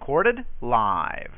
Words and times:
Recorded 0.00 0.44
live. 0.60 1.32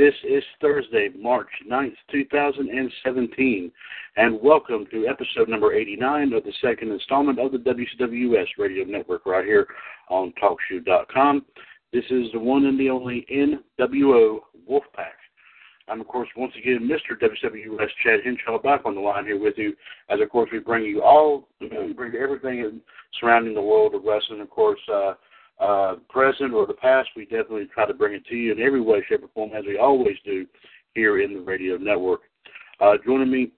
This 0.00 0.14
is 0.26 0.42
Thursday, 0.62 1.10
March 1.14 1.50
9th, 1.70 1.92
2017, 2.10 3.70
and 4.16 4.40
welcome 4.40 4.86
to 4.90 5.06
episode 5.06 5.50
number 5.50 5.74
89 5.74 6.32
of 6.32 6.42
the 6.42 6.54
second 6.62 6.90
installment 6.90 7.38
of 7.38 7.52
the 7.52 7.58
WCWS 7.58 8.46
Radio 8.56 8.84
Network 8.84 9.26
right 9.26 9.44
here 9.44 9.66
on 10.08 10.32
TalkShoe.com. 10.42 11.44
This 11.92 12.04
is 12.08 12.32
the 12.32 12.38
one 12.38 12.64
and 12.64 12.80
the 12.80 12.88
only 12.88 13.26
NWO 13.30 14.38
Wolfpac. 14.66 15.18
I'm, 15.86 16.00
of 16.00 16.08
course, 16.08 16.30
once 16.34 16.54
again 16.58 16.88
Mr. 16.88 17.20
WCWS 17.20 17.88
Chad 18.02 18.20
Henshaw 18.24 18.58
back 18.58 18.86
on 18.86 18.94
the 18.94 19.02
line 19.02 19.26
here 19.26 19.38
with 19.38 19.58
you, 19.58 19.76
as, 20.08 20.18
of 20.18 20.30
course, 20.30 20.48
we 20.50 20.60
bring 20.60 20.84
you 20.84 21.02
all, 21.02 21.46
bring 21.58 22.14
everything 22.18 22.80
surrounding 23.20 23.52
the 23.52 23.60
world 23.60 23.94
of 23.94 24.04
wrestling, 24.04 24.40
of 24.40 24.48
course, 24.48 24.80
uh, 24.90 25.12
uh, 25.60 25.96
present 26.08 26.54
or 26.54 26.66
the 26.66 26.74
past, 26.74 27.10
we 27.14 27.24
definitely 27.24 27.68
try 27.72 27.86
to 27.86 27.94
bring 27.94 28.14
it 28.14 28.24
to 28.26 28.34
you 28.34 28.52
in 28.52 28.60
every 28.60 28.80
way, 28.80 29.04
shape, 29.08 29.22
or 29.22 29.28
form, 29.34 29.50
as 29.54 29.64
we 29.66 29.78
always 29.78 30.16
do 30.24 30.46
here 30.94 31.20
in 31.20 31.34
the 31.34 31.40
radio 31.40 31.76
network. 31.76 32.20
Uh, 32.80 32.94
joining 33.04 33.30
me 33.30 33.52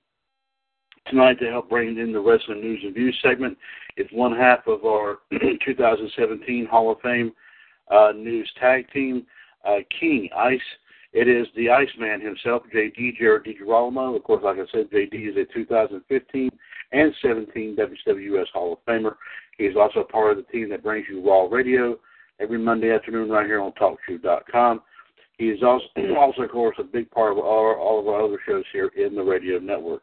tonight 1.06 1.39
to 1.39 1.48
help 1.48 1.69
bring 1.69 1.97
in 1.98 2.12
the 2.12 2.20
wrestling 2.20 2.61
news 2.61 2.80
and 2.83 2.95
views 2.95 3.17
segment 3.23 3.56
is 3.97 4.06
one 4.12 4.36
half 4.36 4.67
of 4.67 4.84
our 4.84 5.18
2017 5.64 6.67
Hall 6.67 6.91
of 6.91 7.01
Fame 7.01 7.33
uh, 7.91 8.12
news 8.14 8.51
tag 8.61 8.91
team, 8.92 9.27
uh, 9.64 9.79
King 10.01 10.29
Ice. 10.36 10.61
It 11.12 11.28
is 11.28 11.46
the 11.55 11.68
Iceman 11.68 12.23
himself, 12.23 12.62
JD 12.74 13.18
Jared 13.18 13.45
DiGirolamo. 13.45 14.17
Of 14.17 14.24
course, 14.24 14.42
like 14.42 14.56
I 14.56 14.70
said, 14.73 14.90
JD 14.90 15.30
is 15.30 15.36
a 15.36 15.45
2015 15.52 16.50
and 16.92 17.14
17 17.20 17.77
WWS 17.77 18.46
Hall 18.52 18.73
of 18.73 18.78
Famer. 18.86 19.17
He's 19.58 19.77
also 19.77 20.05
part 20.05 20.33
of 20.33 20.36
the 20.39 20.50
team 20.50 20.70
that 20.70 20.83
brings 20.83 21.06
you 21.11 21.27
Raw 21.27 21.48
Radio 21.50 21.98
every 22.40 22.58
Monday 22.58 22.90
afternoon 22.90 23.28
right 23.28 23.46
here 23.46 23.61
on 23.61 23.73
TalkShoe.com. 23.73 24.80
He 25.36 25.48
is 25.48 25.62
also, 25.62 25.84
also, 26.18 26.42
of 26.42 26.50
course, 26.50 26.77
a 26.78 26.84
big 26.84 27.11
part 27.11 27.33
of 27.33 27.39
our, 27.39 27.79
all 27.79 28.00
of 28.00 28.08
our 28.08 28.23
other 28.23 28.40
shows 28.46 28.64
here 28.73 28.90
in 28.96 29.14
the 29.14 29.23
radio 29.23 29.58
network. 29.58 30.02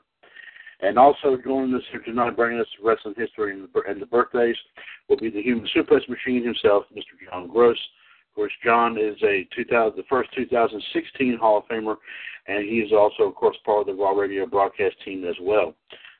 And 0.81 0.97
also 0.97 1.37
joining 1.43 1.75
us 1.75 1.81
here 1.91 2.01
tonight, 2.01 2.37
bringing 2.37 2.61
us 2.61 2.67
wrestling 2.81 3.15
history 3.17 3.53
and 3.53 3.67
the, 3.73 3.81
and 3.89 4.01
the 4.01 4.05
birthdays, 4.05 4.55
will 5.09 5.17
be 5.17 5.29
the 5.29 5.41
human 5.41 5.67
suplex 5.75 6.07
machine 6.07 6.45
himself, 6.45 6.85
Mr. 6.95 7.29
John 7.29 7.47
Gross. 7.47 7.77
Of 8.29 8.35
course, 8.35 8.53
John 8.63 8.97
is 8.97 9.15
a 9.23 9.47
2000, 9.55 9.97
the 9.97 10.03
first 10.09 10.29
2016 10.35 11.37
Hall 11.37 11.57
of 11.57 11.65
Famer, 11.65 11.95
and 12.47 12.63
he 12.67 12.77
is 12.77 12.91
also, 12.93 13.23
of 13.23 13.35
course, 13.35 13.57
part 13.65 13.81
of 13.81 13.87
the 13.87 14.01
Raw 14.01 14.11
Radio 14.11 14.45
broadcast 14.45 14.95
team 15.03 15.25
as 15.25 15.35
well. 15.41 15.73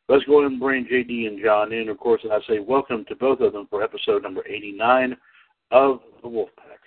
Let's 0.09 0.23
go 0.25 0.39
ahead 0.39 0.51
and 0.51 0.59
bring 0.59 0.85
JD 0.85 1.27
and 1.27 1.39
John 1.43 1.71
in. 1.71 1.87
Of 1.87 1.99
course, 1.99 2.21
and 2.23 2.33
I 2.33 2.39
say 2.47 2.59
welcome 2.59 3.05
to 3.09 3.15
both 3.15 3.41
of 3.41 3.53
them 3.53 3.67
for 3.69 3.83
episode 3.83 4.23
number 4.23 4.43
89 4.47 5.15
of 5.71 5.99
the 6.23 6.27
Wolfpac. 6.27 6.79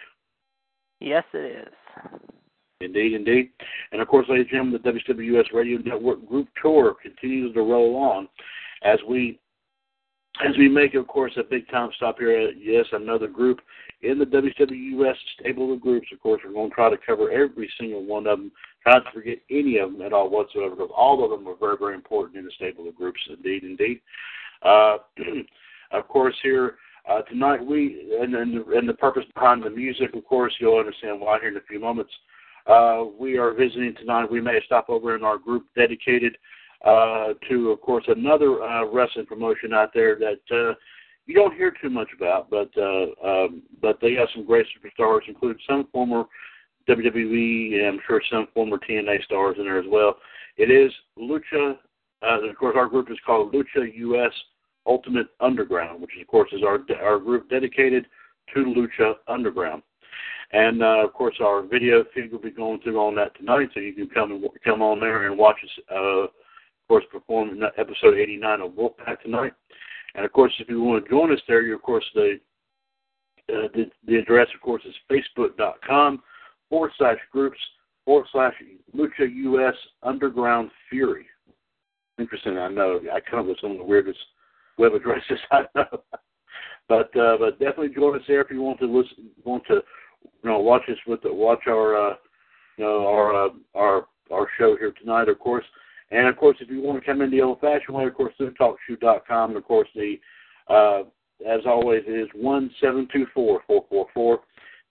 Yes, 1.00 1.25
it 1.32 1.66
is. 1.66 1.75
Indeed, 2.81 3.15
indeed. 3.15 3.50
And 3.93 4.03
of 4.03 4.09
course, 4.09 4.27
ladies 4.28 4.47
and 4.50 4.72
gentlemen, 4.72 4.81
the 4.84 5.15
WWS 5.15 5.53
Radio 5.55 5.78
Network 5.78 6.27
group 6.27 6.49
tour 6.61 6.97
continues 7.00 7.55
to 7.55 7.61
roll 7.61 7.97
on 7.97 8.28
as 8.82 8.99
we 9.09 9.38
as 10.41 10.56
we 10.56 10.69
make, 10.69 10.94
of 10.94 11.06
course, 11.06 11.32
a 11.37 11.43
big 11.43 11.69
time 11.69 11.91
stop 11.97 12.19
here 12.19 12.48
at 12.48 12.54
yes, 12.60 12.87
another 12.93 13.28
group 13.28 13.60
in 14.03 14.19
the 14.19 14.25
WWS 14.25 15.15
stable 15.38 15.72
of 15.72 15.81
groups. 15.81 16.09
Of 16.12 16.20
course, 16.20 16.41
we're 16.44 16.53
going 16.53 16.70
to 16.70 16.75
try 16.75 16.91
to 16.91 16.97
cover 16.97 17.31
every 17.31 17.70
single 17.78 18.04
one 18.04 18.26
of 18.26 18.38
them 18.38 18.53
not 18.87 19.04
to 19.04 19.10
forget 19.12 19.38
any 19.50 19.78
of 19.78 19.93
them 19.93 20.03
at 20.03 20.12
all 20.12 20.31
whatsoever, 20.31 20.75
because 20.75 20.91
all 20.97 21.22
of 21.22 21.31
them 21.31 21.47
are 21.48 21.56
very, 21.56 21.76
very 21.78 21.94
important 21.94 22.38
in 22.38 22.44
the 22.44 22.50
stable 22.56 22.88
of 22.88 22.97
groups. 22.97 23.20
Indeed, 23.28 23.65
indeed. 23.65 24.00
Uh, 24.62 24.98
of 25.93 26.09
course, 26.09 26.34
here 26.43 26.76
uh, 27.09 27.22
tonight 27.22 27.64
we 27.64 28.16
and, 28.20 28.34
and, 28.34 28.56
the, 28.56 28.76
and 28.76 28.88
the 28.88 28.94
purpose 28.94 29.25
behind 29.34 29.62
the 29.62 29.70
music, 29.70 30.14
of 30.14 30.25
course, 30.25 30.54
you'll 30.60 30.78
understand 30.78 31.20
why 31.20 31.38
here 31.38 31.50
in 31.50 31.56
a 31.56 31.60
few 31.69 31.78
moments. 31.78 32.12
Uh, 32.66 33.04
we 33.19 33.38
are 33.38 33.53
visiting 33.53 33.94
tonight. 33.97 34.31
We 34.31 34.41
may 34.41 34.60
stop 34.64 34.88
over 34.88 35.16
in 35.16 35.25
our 35.25 35.37
group 35.37 35.66
dedicated 35.76 36.37
uh, 36.84 37.34
to, 37.48 37.70
of 37.70 37.81
course, 37.81 38.04
another 38.09 38.62
uh, 38.62 38.84
wrestling 38.87 39.26
promotion 39.26 39.72
out 39.72 39.91
there 39.94 40.16
that 40.16 40.41
uh, 40.50 40.75
you 41.26 41.34
don't 41.34 41.54
hear 41.54 41.72
too 41.81 41.91
much 41.91 42.09
about, 42.16 42.50
but 42.50 42.70
uh, 42.76 43.06
um, 43.25 43.62
but 43.81 43.98
they 44.00 44.15
have 44.15 44.28
some 44.34 44.44
great 44.44 44.66
superstars, 44.66 45.20
including 45.28 45.62
some 45.69 45.87
former 45.93 46.25
WWE, 46.88 47.75
and 47.75 47.87
I'm 47.87 48.00
sure 48.06 48.20
some 48.31 48.48
former 48.53 48.78
TNA 48.78 49.22
stars 49.25 49.56
in 49.59 49.65
there 49.65 49.78
as 49.78 49.87
well. 49.88 50.16
It 50.56 50.70
is 50.70 50.93
Lucha. 51.19 51.76
Uh, 52.22 52.48
of 52.48 52.56
course, 52.56 52.75
our 52.76 52.88
group 52.88 53.10
is 53.10 53.19
called 53.25 53.54
LUCHAUS 53.54 54.32
Ultimate 54.87 55.28
Underground, 55.41 56.00
which 56.00 56.10
of 56.20 56.26
course 56.26 56.50
is 56.53 56.62
our 56.64 56.81
our 57.00 57.19
group 57.19 57.49
dedicated 57.49 58.06
to 58.54 58.64
Lucha 58.64 59.14
Underground. 59.28 59.82
And 60.53 60.82
uh, 60.82 61.04
of 61.04 61.12
course, 61.14 61.37
our 61.41 61.62
video 61.62 62.04
feed 62.14 62.32
will 62.32 62.41
be 62.41 62.50
going 62.50 62.81
through 62.81 62.99
on 62.99 63.14
that 63.14 63.37
tonight, 63.37 63.70
so 63.72 63.81
you 63.81 63.94
can 63.94 64.09
come 64.09 64.32
and 64.32 64.44
come 64.64 64.82
on 64.82 65.00
there 65.00 65.26
and 65.26 65.38
watch 65.38 65.56
us. 65.64 65.84
Uh, 65.91 66.26
of 66.82 66.88
course, 66.88 67.04
perform 67.10 67.50
in 67.50 67.62
episode 67.78 68.19
89 68.19 68.60
of 68.60 68.72
Wolfpac 68.72 69.20
tonight. 69.22 69.53
And 70.15 70.25
of 70.25 70.32
course, 70.32 70.53
if 70.59 70.69
you 70.69 70.82
want 70.82 71.04
to 71.04 71.10
join 71.10 71.32
us 71.32 71.41
there, 71.48 71.62
you 71.62 71.75
of 71.75 71.82
course 71.82 72.04
the 72.15 72.38
uh, 73.48 73.69
the, 73.75 73.91
the 74.06 74.16
address, 74.16 74.48
of 74.54 74.60
course, 74.60 74.82
is 74.87 74.94
facebook.com 75.10 76.22
forward 76.69 76.93
slash 76.97 77.19
groups 77.32 77.59
forward 78.04 78.26
slash 78.32 78.54
Lucha 78.97 79.28
US 79.28 79.75
Underground 80.02 80.70
Fury. 80.88 81.26
Interesting, 82.19 82.58
I 82.58 82.69
know. 82.69 83.00
I 83.12 83.20
come 83.20 83.40
up 83.40 83.46
with 83.46 83.58
some 83.61 83.73
of 83.73 83.79
the 83.79 83.84
weirdest 83.84 84.19
web 84.79 84.94
addresses 84.94 85.38
I 85.50 85.64
know. 85.75 86.02
but 86.88 87.17
uh, 87.17 87.37
but 87.38 87.58
definitely 87.58 87.94
join 87.94 88.17
us 88.17 88.25
there 88.29 88.43
if 88.43 88.50
you 88.50 88.62
want 88.62 88.79
to 88.81 88.87
listen, 88.87 89.31
want 89.44 89.64
to 89.69 89.82
you 90.25 90.50
know 90.50 90.58
watch 90.58 90.82
us 90.88 90.99
with 91.06 91.23
the, 91.23 91.32
watch 91.32 91.62
our 91.67 92.11
uh, 92.11 92.14
you 92.76 92.84
know 92.84 93.06
our 93.06 93.46
uh, 93.46 93.49
our 93.75 94.06
our 94.31 94.46
show 94.58 94.76
here 94.79 94.93
tonight, 95.00 95.29
of 95.29 95.38
course. 95.38 95.64
And 96.12 96.29
of 96.29 96.37
course, 96.37 96.59
if 96.61 96.69
you 96.69 96.82
want 96.82 97.00
to 97.00 97.06
come 97.06 97.23
in 97.23 97.31
the 97.31 97.41
old-fashioned 97.41 97.97
way, 97.97 98.05
of 98.05 98.14
course, 98.14 98.35
through 98.37 98.55
TalkShoe.com. 98.55 99.50
And 99.50 99.56
of 99.56 99.64
course, 99.64 99.88
the 99.94 100.20
uh, 100.69 101.03
as 101.49 101.61
always, 101.67 102.03
it 102.06 102.12
is 102.12 102.29
one 102.35 102.70
seven 102.81 103.09
two 103.12 103.26
four 103.35 103.62
four 103.67 103.85
four 103.88 104.06
four 104.14 104.41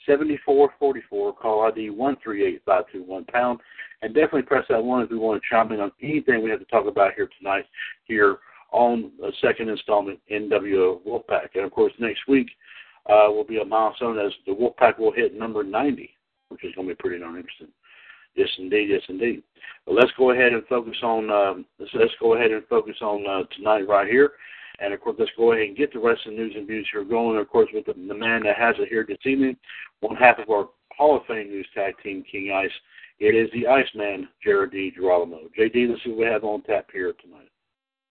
7444, 0.06 1.33
call 1.35 1.62
ID 1.68 1.91
138521 1.91 3.25
pound, 3.25 3.59
and 4.01 4.13
definitely 4.13 4.41
press 4.41 4.65
that 4.69 4.83
one 4.83 5.03
if 5.03 5.12
you 5.12 5.19
want 5.19 5.41
to 5.41 5.50
chime 5.50 5.71
in 5.71 5.79
on 5.79 5.91
anything 6.01 6.44
we 6.44 6.50
have 6.50 6.59
to 6.59 6.65
talk 6.65 6.88
about 6.88 7.13
here 7.13 7.29
tonight 7.38 7.65
here 8.06 8.39
on 8.71 9.12
the 9.19 9.31
second 9.41 9.69
installment 9.69 10.19
NWO 10.31 11.01
Wolfpac. 11.06 11.50
And 11.53 11.65
of 11.65 11.71
course, 11.71 11.94
next 12.00 12.21
week 12.27 12.47
uh, 13.07 13.27
will 13.27 13.44
be 13.44 13.59
a 13.59 13.65
milestone 13.65 14.17
as 14.17 14.31
the 14.45 14.53
Wolfpac 14.53 14.97
will 14.97 15.12
hit 15.12 15.38
number 15.38 15.63
90, 15.63 16.09
which 16.50 16.63
is 16.63 16.74
going 16.75 16.88
to 16.88 16.95
be 16.95 16.97
pretty 16.97 17.19
darn 17.19 17.35
interesting. 17.35 17.67
Yes, 18.35 18.49
indeed. 18.57 18.89
Yes, 18.89 19.01
indeed. 19.09 19.43
Well, 19.85 19.95
let's 19.95 20.11
go 20.17 20.31
ahead 20.31 20.53
and 20.53 20.65
focus 20.67 20.97
on. 21.03 21.29
Um, 21.29 21.65
let's, 21.79 21.91
let's 21.93 22.13
go 22.19 22.35
ahead 22.35 22.51
and 22.51 22.65
focus 22.67 22.95
on 23.01 23.25
uh, 23.27 23.43
tonight 23.55 23.87
right 23.87 24.07
here. 24.07 24.31
And 24.79 24.93
of 24.93 25.01
course, 25.01 25.17
let's 25.19 25.31
go 25.37 25.51
ahead 25.51 25.67
and 25.67 25.77
get 25.77 25.93
the 25.93 25.99
rest 25.99 26.25
of 26.25 26.33
the 26.33 26.37
news 26.37 26.53
and 26.55 26.67
views 26.67 26.87
here 26.91 27.03
going. 27.03 27.37
Of 27.37 27.49
course, 27.49 27.69
with 27.73 27.85
the, 27.85 27.93
the 27.93 28.15
man 28.15 28.43
that 28.43 28.57
has 28.57 28.75
it 28.79 28.89
here 28.89 29.05
this 29.07 29.17
evening, 29.25 29.57
one 29.99 30.15
half 30.15 30.39
of 30.39 30.49
our 30.49 30.69
Hall 30.97 31.17
of 31.17 31.25
Fame 31.25 31.49
news 31.49 31.67
tag 31.73 31.93
team, 32.03 32.23
King 32.29 32.51
Ice. 32.51 32.71
It 33.19 33.35
is 33.35 33.49
the 33.53 33.67
Iceman, 33.67 34.27
Jared 34.43 34.71
DiGirolamo. 34.71 35.49
JD, 35.57 35.89
let's 35.89 36.03
see 36.03 36.09
what 36.09 36.19
we 36.19 36.25
have 36.25 36.43
on 36.43 36.63
tap 36.63 36.87
here 36.91 37.13
tonight. 37.21 37.49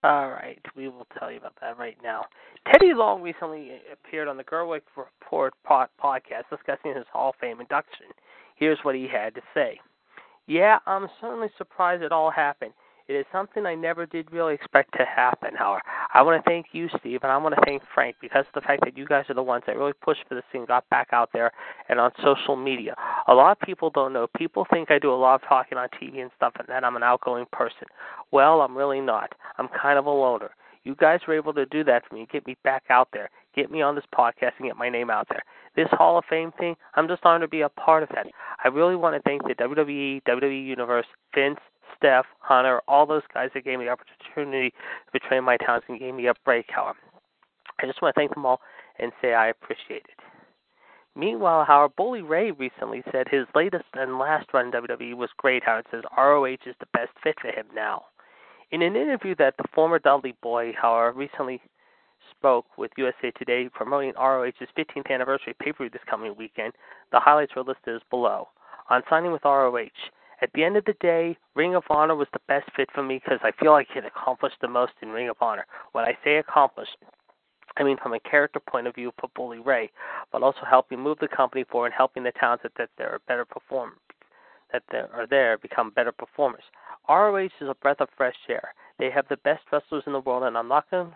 All 0.03 0.31
right, 0.31 0.59
we 0.77 0.89
will 0.89 1.07
tell 1.19 1.31
you 1.31 1.39
about 1.39 1.55
that 1.61 1.77
right 1.77 1.97
now. 2.03 2.25
Teddy 2.71 2.95
Long 2.95 3.21
recently 3.21 3.73
appeared 3.93 4.29
on 4.29 4.37
the 4.37 4.45
Gerwick 4.45 4.85
Report 4.97 5.53
podcast 5.67 6.45
discussing 6.49 6.95
his 6.95 7.05
Hall 7.13 7.31
of 7.31 7.35
Fame 7.41 7.61
induction. 7.61 8.07
Here's 8.57 8.79
what 8.83 8.95
he 8.95 9.07
had 9.13 9.35
to 9.35 9.43
say. 9.53 9.79
Yeah, 10.51 10.81
I'm 10.85 11.07
certainly 11.21 11.47
surprised 11.57 12.03
it 12.03 12.11
all 12.11 12.33
happened. 12.33 12.73
It 13.07 13.13
is 13.13 13.25
something 13.31 13.67
I 13.67 13.77
never 13.77 14.05
did 14.05 14.33
really 14.33 14.55
expect 14.55 14.93
to 14.99 15.05
happen, 15.05 15.51
however. 15.57 15.81
I 16.13 16.23
want 16.23 16.45
to 16.45 16.51
thank 16.51 16.67
you, 16.73 16.89
Steve, 16.99 17.21
and 17.23 17.31
I 17.31 17.37
want 17.37 17.55
to 17.55 17.61
thank 17.65 17.83
Frank 17.95 18.17
because 18.21 18.45
of 18.53 18.61
the 18.61 18.67
fact 18.67 18.83
that 18.85 18.99
you 18.99 19.07
guys 19.07 19.27
are 19.29 19.35
the 19.35 19.45
ones 19.45 19.63
that 19.69 19.77
really 19.77 19.93
pushed 19.93 20.23
for 20.29 20.35
this 20.35 20.43
thing, 20.51 20.65
got 20.67 20.89
back 20.89 21.11
out 21.13 21.31
there 21.33 21.53
and 21.89 22.01
on 22.01 22.11
social 22.25 22.57
media. 22.57 22.97
A 23.29 23.33
lot 23.33 23.53
of 23.53 23.61
people 23.65 23.91
don't 23.91 24.13
know. 24.13 24.27
People 24.37 24.67
think 24.73 24.91
I 24.91 24.99
do 24.99 25.13
a 25.13 25.15
lot 25.15 25.37
of 25.37 25.49
talking 25.49 25.79
on 25.79 25.87
TV 26.03 26.21
and 26.21 26.33
stuff 26.37 26.55
and 26.59 26.67
that 26.67 26.83
I'm 26.83 26.97
an 26.97 27.05
outgoing 27.05 27.47
person. 27.53 27.87
Well, 28.33 28.61
I'm 28.61 28.77
really 28.77 29.01
not. 29.01 29.33
I'm 29.59 29.69
kind 29.69 30.01
of 30.01 30.07
a 30.07 30.11
loner. 30.11 30.51
You 30.83 30.97
guys 30.97 31.21
were 31.29 31.35
able 31.35 31.55
to 31.55 31.67
do 31.67 31.85
that 31.85 32.09
for 32.09 32.17
me, 32.17 32.27
get 32.33 32.45
me 32.45 32.57
back 32.65 32.83
out 32.91 33.09
there, 33.13 33.31
get 33.55 33.71
me 33.71 33.83
on 33.83 33.95
this 33.95 34.05
podcast, 34.15 34.53
and 34.59 34.69
get 34.69 34.77
my 34.77 34.89
name 34.89 35.11
out 35.11 35.29
there. 35.29 35.43
This 35.77 35.89
Hall 35.91 36.19
of 36.19 36.25
Fame 36.29 36.53
thing, 36.59 36.77
I'm 36.95 37.09
just 37.09 37.25
honored 37.25 37.43
to 37.43 37.49
be 37.49 37.63
a 37.63 37.69
part 37.69 38.03
of 38.03 38.09
that. 38.15 38.27
I 38.65 38.69
really 38.69 38.97
want 38.97 39.17
to 39.17 39.23
thank 39.23 39.43
the 39.43 39.55
WWE, 39.55 40.23
WWE 40.25 40.67
Universe, 40.67 41.07
Vince, 41.35 41.61
Steph, 41.97 42.27
Hunter, 42.41 42.81
all 42.89 43.07
those 43.07 43.23
guys 43.33 43.51
that 43.55 43.65
gave 43.65 43.79
me 43.79 43.87
the 43.87 43.91
opportunity 43.91 44.73
to 45.13 45.19
train 45.19 45.45
my 45.45 45.57
talents 45.57 45.87
and 45.89 45.99
gave 45.99 46.15
me 46.15 46.27
a 46.27 46.35
break, 46.45 46.67
however. 46.69 46.99
I 47.83 47.87
just 47.87 48.03
want 48.03 48.15
to 48.15 48.21
thank 48.21 48.35
them 48.35 48.47
all 48.47 48.61
and 48.99 49.13
say 49.23 49.35
I 49.35 49.49
appreciate 49.49 50.05
it. 50.05 50.21
Meanwhile, 51.17 51.65
Howard 51.65 51.97
Bully 51.97 52.23
Ray 52.23 52.53
recently 52.53 53.03
said 53.11 53.27
his 53.29 53.47
latest 53.55 53.85
and 53.95 54.19
last 54.19 54.49
run 54.55 54.67
in 54.67 54.73
WWE 54.73 55.15
was 55.15 55.31
great. 55.37 55.65
Howard 55.65 55.87
says 55.91 56.03
ROH 56.17 56.45
is 56.67 56.77
the 56.79 56.87
best 56.93 57.11
fit 57.23 57.35
for 57.41 57.49
him 57.49 57.67
now. 57.75 58.05
In 58.71 58.83
an 58.83 58.95
interview 58.95 59.35
that 59.37 59.57
the 59.57 59.69
former 59.75 59.99
Dudley 59.99 60.37
boy, 60.41 60.73
however, 60.81 61.13
recently 61.13 61.61
spoke 62.41 62.65
with 62.79 62.91
USA 62.97 63.31
Today 63.33 63.69
promoting 63.73 64.15
ROH's 64.17 64.55
15th 64.77 65.11
anniversary 65.11 65.55
pay-per-view 65.61 65.91
this 65.91 66.01
coming 66.09 66.35
weekend, 66.39 66.73
the 67.13 67.21
highlights 67.21 67.53
are 67.55 67.63
listed 67.63 67.97
as 67.97 68.01
below. 68.09 68.49
On 68.89 69.03
signing 69.11 69.31
with 69.31 69.45
ROH, 69.45 69.89
at 70.41 70.51
the 70.55 70.65
end 70.65 70.79
of 70.79 70.87
the 70.87 70.95
day, 71.01 71.37
Ring 71.55 71.75
of 71.75 71.85
Honor 71.91 72.17
was 72.17 72.29
the 72.33 72.41
best 72.49 72.71
fit 72.75 72.89
for 72.95 73.03
me 73.03 73.21
because 73.23 73.41
I 73.43 73.53
feel 73.61 73.73
like 73.73 73.89
it 73.95 74.05
accomplished 74.07 74.57
the 74.63 74.69
most 74.69 74.93
in 75.03 75.11
Ring 75.11 75.29
of 75.29 75.37
Honor. 75.43 75.67
When 75.93 76.07
I 76.07 76.17
say 76.25 76.37
accomplished, 76.37 76.97
I 77.77 77.85
mean 77.85 77.99
from 78.03 78.15
a 78.15 78.21
character 78.21 78.59
point 78.59 78.87
of 78.87 78.95
view 78.95 79.13
for 79.21 79.29
Bully 79.37 79.59
Ray, 79.59 79.91
but 80.33 80.43
also 80.43 80.61
helping 80.69 80.99
move 80.99 81.19
the 81.21 81.29
company 81.29 81.65
forward 81.71 81.89
and 81.89 81.95
helping 81.95 82.23
the 82.23 82.33
talents 82.33 82.63
that, 82.63 82.73
that 82.79 82.89
they're 82.97 83.21
better 83.29 83.45
perform 83.45 83.93
that 84.73 84.83
are 85.13 85.27
there 85.29 85.59
become 85.59 85.91
better 85.91 86.13
performers. 86.13 86.63
ROH 87.09 87.49
is 87.61 87.69
a 87.69 87.75
breath 87.83 88.01
of 88.01 88.09
fresh 88.17 88.37
air. 88.49 88.73
They 88.99 89.11
have 89.11 89.27
the 89.29 89.37
best 89.39 89.63
wrestlers 89.73 90.05
in 90.07 90.13
the 90.13 90.21
world, 90.21 90.45
and 90.45 90.57
I'm 90.57 90.69
not 90.69 90.91
going 90.91 91.13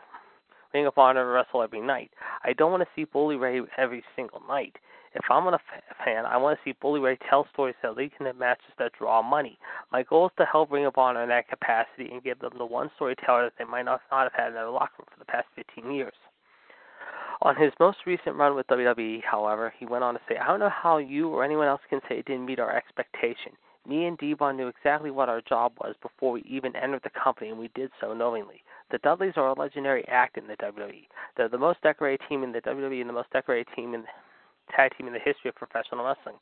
Ring 0.74 0.86
of 0.86 0.98
Honor 0.98 1.30
wrestle 1.32 1.62
every 1.62 1.80
night. 1.80 2.10
I 2.42 2.52
don't 2.52 2.72
want 2.72 2.82
to 2.82 2.88
see 2.96 3.04
Bully 3.04 3.36
Ray 3.36 3.60
every 3.78 4.02
single 4.16 4.42
night. 4.48 4.76
If 5.14 5.22
I'm 5.30 5.46
a 5.46 5.60
fan, 6.04 6.26
I 6.26 6.36
want 6.36 6.58
to 6.58 6.64
see 6.64 6.76
Bully 6.82 6.98
Ray 6.98 7.16
tell 7.30 7.46
stories 7.52 7.76
that 7.82 7.96
lead 7.96 8.10
to 8.18 8.32
matches 8.34 8.74
that 8.80 8.90
draw 8.98 9.22
money. 9.22 9.56
My 9.92 10.02
goal 10.02 10.26
is 10.26 10.32
to 10.38 10.44
help 10.44 10.72
Ring 10.72 10.84
of 10.84 10.98
Honor 10.98 11.22
in 11.22 11.28
that 11.28 11.48
capacity 11.48 12.10
and 12.10 12.24
give 12.24 12.40
them 12.40 12.54
the 12.58 12.66
one 12.66 12.90
storyteller 12.96 13.44
that 13.44 13.52
they 13.56 13.64
might 13.64 13.84
not, 13.84 14.00
not 14.10 14.24
have 14.24 14.32
had 14.32 14.48
in 14.48 14.54
their 14.54 14.68
locker 14.68 14.94
room 14.98 15.06
for 15.12 15.20
the 15.20 15.24
past 15.24 15.46
15 15.54 15.92
years. 15.92 16.14
On 17.42 17.54
his 17.54 17.72
most 17.78 17.98
recent 18.04 18.34
run 18.34 18.56
with 18.56 18.66
WWE, 18.66 19.22
however, 19.22 19.72
he 19.78 19.86
went 19.86 20.02
on 20.02 20.14
to 20.14 20.20
say, 20.28 20.36
I 20.38 20.48
don't 20.48 20.58
know 20.58 20.70
how 20.70 20.98
you 20.98 21.28
or 21.28 21.44
anyone 21.44 21.68
else 21.68 21.82
can 21.88 22.00
say 22.08 22.18
it 22.18 22.26
didn't 22.26 22.46
meet 22.46 22.58
our 22.58 22.74
expectation. 22.74 23.52
Me 23.86 24.06
and 24.06 24.18
Devon 24.18 24.56
knew 24.56 24.66
exactly 24.66 25.12
what 25.12 25.28
our 25.28 25.42
job 25.42 25.72
was 25.80 25.94
before 26.02 26.32
we 26.32 26.42
even 26.48 26.74
entered 26.74 27.02
the 27.04 27.10
company, 27.10 27.50
and 27.50 27.58
we 27.58 27.70
did 27.76 27.90
so 28.00 28.12
knowingly. 28.14 28.64
The 28.90 28.98
Dudleys 28.98 29.34
are 29.36 29.48
a 29.48 29.58
legendary 29.58 30.06
act 30.08 30.36
in 30.36 30.46
the 30.46 30.56
WWE. 30.56 31.06
They're 31.36 31.48
the 31.48 31.58
most 31.58 31.80
decorated 31.82 32.20
team 32.28 32.42
in 32.42 32.52
the 32.52 32.60
WWE 32.60 33.00
and 33.00 33.08
the 33.08 33.14
most 33.14 33.30
decorated 33.30 33.66
team 33.74 33.94
in 33.94 34.02
the 34.02 34.08
tag 34.74 34.92
team 34.96 35.06
in 35.06 35.12
the 35.12 35.18
history 35.18 35.48
of 35.48 35.54
professional 35.54 36.04
wrestling. 36.04 36.36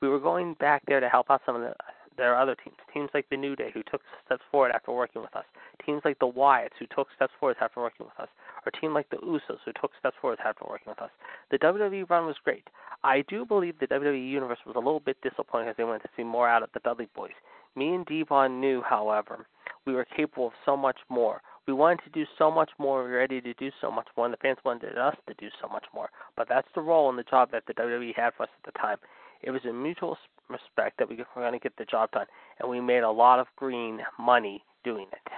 We 0.00 0.08
were 0.08 0.20
going 0.20 0.54
back 0.54 0.82
there 0.86 1.00
to 1.00 1.08
help 1.08 1.30
out 1.30 1.42
some 1.44 1.56
of 1.56 1.62
the, 1.62 1.74
their 2.16 2.38
other 2.38 2.54
teams, 2.54 2.76
teams 2.92 3.10
like 3.14 3.26
the 3.30 3.36
New 3.36 3.56
Day, 3.56 3.70
who 3.72 3.82
took 3.90 4.00
steps 4.24 4.42
forward 4.50 4.72
after 4.72 4.92
working 4.92 5.22
with 5.22 5.34
us, 5.36 5.44
teams 5.84 6.02
like 6.04 6.18
the 6.18 6.28
Wyatts, 6.28 6.76
who 6.78 6.86
took 6.94 7.08
steps 7.14 7.32
forward 7.38 7.56
after 7.60 7.80
working 7.80 8.06
with 8.06 8.18
us, 8.18 8.28
or 8.64 8.72
team 8.72 8.94
like 8.94 9.08
the 9.10 9.16
Usos, 9.16 9.58
who 9.64 9.72
took 9.80 9.92
steps 9.98 10.16
forward 10.20 10.38
after 10.44 10.64
working 10.68 10.90
with 10.90 11.00
us. 11.00 11.10
The 11.50 11.58
WWE 11.58 12.08
run 12.08 12.26
was 12.26 12.36
great. 12.42 12.66
I 13.04 13.22
do 13.28 13.44
believe 13.44 13.78
the 13.78 13.86
WWE 13.86 14.28
Universe 14.28 14.58
was 14.66 14.76
a 14.76 14.80
little 14.80 15.00
bit 15.00 15.16
disappointed 15.22 15.68
as 15.68 15.76
they 15.76 15.84
wanted 15.84 16.02
to 16.02 16.10
see 16.16 16.24
more 16.24 16.48
out 16.48 16.62
of 16.62 16.70
the 16.72 16.80
Dudley 16.80 17.08
Boys. 17.14 17.36
Me 17.74 17.94
and 17.94 18.06
Devon 18.06 18.60
knew, 18.60 18.82
however, 18.82 19.46
we 19.86 19.92
were 19.92 20.06
capable 20.16 20.48
of 20.48 20.52
so 20.64 20.76
much 20.76 20.96
more. 21.08 21.42
We 21.66 21.72
wanted 21.72 22.04
to 22.04 22.10
do 22.10 22.24
so 22.38 22.50
much 22.50 22.70
more. 22.78 23.02
We 23.02 23.10
were 23.10 23.16
ready 23.16 23.40
to 23.40 23.54
do 23.54 23.70
so 23.80 23.90
much 23.90 24.06
more, 24.16 24.26
and 24.26 24.32
the 24.32 24.38
fans 24.38 24.58
wanted 24.64 24.96
us 24.96 25.16
to 25.26 25.34
do 25.34 25.48
so 25.60 25.68
much 25.68 25.84
more. 25.92 26.10
But 26.36 26.48
that's 26.48 26.68
the 26.74 26.80
role 26.80 27.10
and 27.10 27.18
the 27.18 27.24
job 27.24 27.50
that 27.50 27.64
the 27.66 27.74
WWE 27.74 28.14
had 28.14 28.34
for 28.36 28.44
us 28.44 28.48
at 28.64 28.72
the 28.72 28.78
time. 28.78 28.98
It 29.42 29.50
was 29.50 29.64
a 29.68 29.72
mutual 29.72 30.16
respect 30.48 30.98
that 30.98 31.08
we 31.08 31.16
were 31.16 31.26
going 31.34 31.52
to 31.52 31.58
get 31.58 31.76
the 31.76 31.84
job 31.84 32.12
done, 32.12 32.26
and 32.60 32.70
we 32.70 32.80
made 32.80 33.02
a 33.02 33.10
lot 33.10 33.40
of 33.40 33.48
green 33.56 34.00
money 34.18 34.62
doing 34.84 35.06
it. 35.12 35.32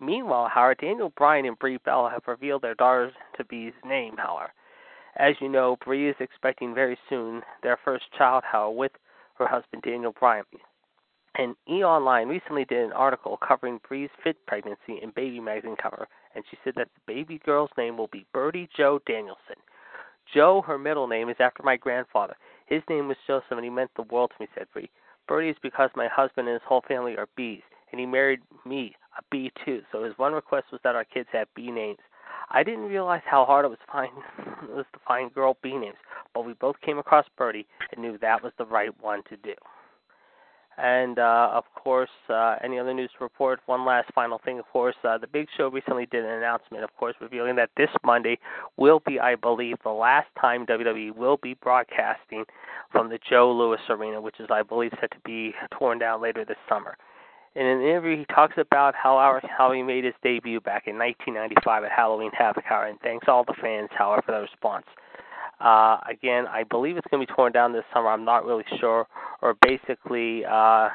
Meanwhile, 0.00 0.48
Howard 0.48 0.78
Daniel 0.78 1.12
Bryan 1.16 1.44
and 1.44 1.58
Brie 1.58 1.76
Bella 1.84 2.10
have 2.10 2.22
revealed 2.26 2.62
their 2.62 2.74
daughter 2.74 3.12
to 3.36 3.44
be's 3.44 3.74
name, 3.84 4.16
however. 4.16 4.52
As 5.16 5.34
you 5.40 5.48
know, 5.48 5.76
Brie 5.84 6.08
is 6.08 6.16
expecting 6.20 6.74
very 6.74 6.96
soon 7.08 7.42
their 7.62 7.78
first 7.84 8.04
child, 8.16 8.44
however, 8.50 8.70
with 8.70 8.92
her 9.34 9.46
husband 9.46 9.82
Daniel 9.82 10.14
Bryan. 10.18 10.44
And 11.36 11.54
E 11.68 11.84
Online 11.84 12.28
recently 12.28 12.64
did 12.64 12.84
an 12.84 12.92
article 12.92 13.36
covering 13.36 13.80
Brie's 13.88 14.10
fit 14.22 14.36
pregnancy 14.46 14.98
in 15.00 15.10
Baby 15.14 15.40
magazine 15.40 15.76
cover, 15.80 16.08
and 16.34 16.44
she 16.50 16.58
said 16.64 16.74
that 16.76 16.88
the 16.94 17.12
baby 17.12 17.40
girl's 17.44 17.70
name 17.78 17.96
will 17.96 18.08
be 18.08 18.26
Birdie 18.32 18.68
Joe 18.76 19.00
Danielson. 19.06 19.56
Joe, 20.34 20.62
her 20.62 20.78
middle 20.78 21.06
name, 21.06 21.28
is 21.28 21.36
after 21.38 21.62
my 21.62 21.76
grandfather. 21.76 22.36
His 22.66 22.82
name 22.88 23.08
was 23.08 23.16
Joseph, 23.26 23.50
and 23.52 23.64
he 23.64 23.70
meant 23.70 23.90
the 23.96 24.02
world 24.02 24.32
to 24.36 24.42
me, 24.42 24.48
said 24.54 24.66
Brie. 24.72 24.90
Birdie 25.28 25.50
is 25.50 25.56
because 25.62 25.90
my 25.94 26.08
husband 26.08 26.48
and 26.48 26.54
his 26.54 26.66
whole 26.66 26.82
family 26.86 27.16
are 27.16 27.28
bees, 27.36 27.62
and 27.90 28.00
he 28.00 28.06
married 28.06 28.40
me, 28.64 28.96
a 29.18 29.22
bee 29.30 29.52
too. 29.64 29.82
So 29.92 30.02
his 30.04 30.18
one 30.18 30.32
request 30.32 30.66
was 30.72 30.80
that 30.82 30.96
our 30.96 31.04
kids 31.04 31.28
have 31.32 31.52
bee 31.54 31.70
names. 31.70 31.98
I 32.50 32.64
didn't 32.64 32.88
realize 32.88 33.22
how 33.24 33.44
hard 33.44 33.64
it 33.64 33.68
was 33.68 33.78
find 33.90 34.10
it 34.62 34.74
was 34.74 34.86
to 34.92 35.00
find 35.06 35.32
girl 35.32 35.56
bee 35.62 35.76
names, 35.76 35.96
but 36.34 36.44
we 36.44 36.54
both 36.54 36.80
came 36.80 36.98
across 36.98 37.26
Birdie 37.36 37.66
and 37.92 38.02
knew 38.02 38.18
that 38.18 38.42
was 38.42 38.52
the 38.58 38.66
right 38.66 38.90
one 39.00 39.22
to 39.30 39.36
do. 39.36 39.54
And 40.82 41.18
uh, 41.18 41.50
of 41.52 41.64
course, 41.74 42.10
uh, 42.30 42.56
any 42.64 42.78
other 42.78 42.94
news 42.94 43.10
to 43.18 43.24
report? 43.24 43.60
One 43.66 43.84
last 43.84 44.10
final 44.14 44.40
thing, 44.42 44.58
of 44.58 44.66
course, 44.66 44.94
uh, 45.04 45.18
the 45.18 45.26
Big 45.26 45.46
Show 45.56 45.68
recently 45.68 46.06
did 46.06 46.24
an 46.24 46.30
announcement, 46.30 46.84
of 46.84 46.96
course, 46.96 47.14
revealing 47.20 47.56
that 47.56 47.70
this 47.76 47.90
Monday 48.04 48.38
will 48.78 49.02
be, 49.06 49.20
I 49.20 49.34
believe, 49.34 49.76
the 49.82 49.90
last 49.90 50.28
time 50.40 50.64
WWE 50.64 51.14
will 51.14 51.38
be 51.42 51.54
broadcasting 51.54 52.44
from 52.90 53.10
the 53.10 53.18
Joe 53.28 53.52
Louis 53.52 53.80
Arena, 53.90 54.20
which 54.20 54.40
is, 54.40 54.48
I 54.50 54.62
believe, 54.62 54.92
set 55.00 55.10
to 55.10 55.20
be 55.24 55.52
torn 55.78 55.98
down 55.98 56.22
later 56.22 56.44
this 56.46 56.56
summer. 56.66 56.96
In 57.56 57.66
an 57.66 57.82
interview, 57.82 58.16
he 58.16 58.24
talks 58.26 58.54
about 58.56 58.94
how 58.94 59.16
our, 59.16 59.42
how 59.58 59.72
he 59.72 59.82
made 59.82 60.04
his 60.04 60.14
debut 60.22 60.60
back 60.60 60.84
in 60.86 60.96
1995 60.96 61.84
at 61.84 61.90
Halloween 61.90 62.30
Havoc 62.32 62.64
Hour, 62.70 62.86
and 62.86 62.98
thanks 63.00 63.26
all 63.28 63.44
the 63.44 63.54
fans, 63.60 63.90
however, 63.92 64.22
for 64.24 64.32
the 64.32 64.40
response. 64.40 64.86
Uh, 65.60 65.98
again, 66.08 66.46
I 66.46 66.64
believe 66.64 66.96
it's 66.96 67.06
going 67.10 67.20
to 67.20 67.30
be 67.30 67.34
torn 67.34 67.52
down 67.52 67.72
this 67.72 67.84
summer. 67.92 68.08
I'm 68.08 68.24
not 68.24 68.46
really 68.46 68.64
sure, 68.78 69.06
or 69.42 69.54
basically, 69.60 70.42
uh, 70.50 70.88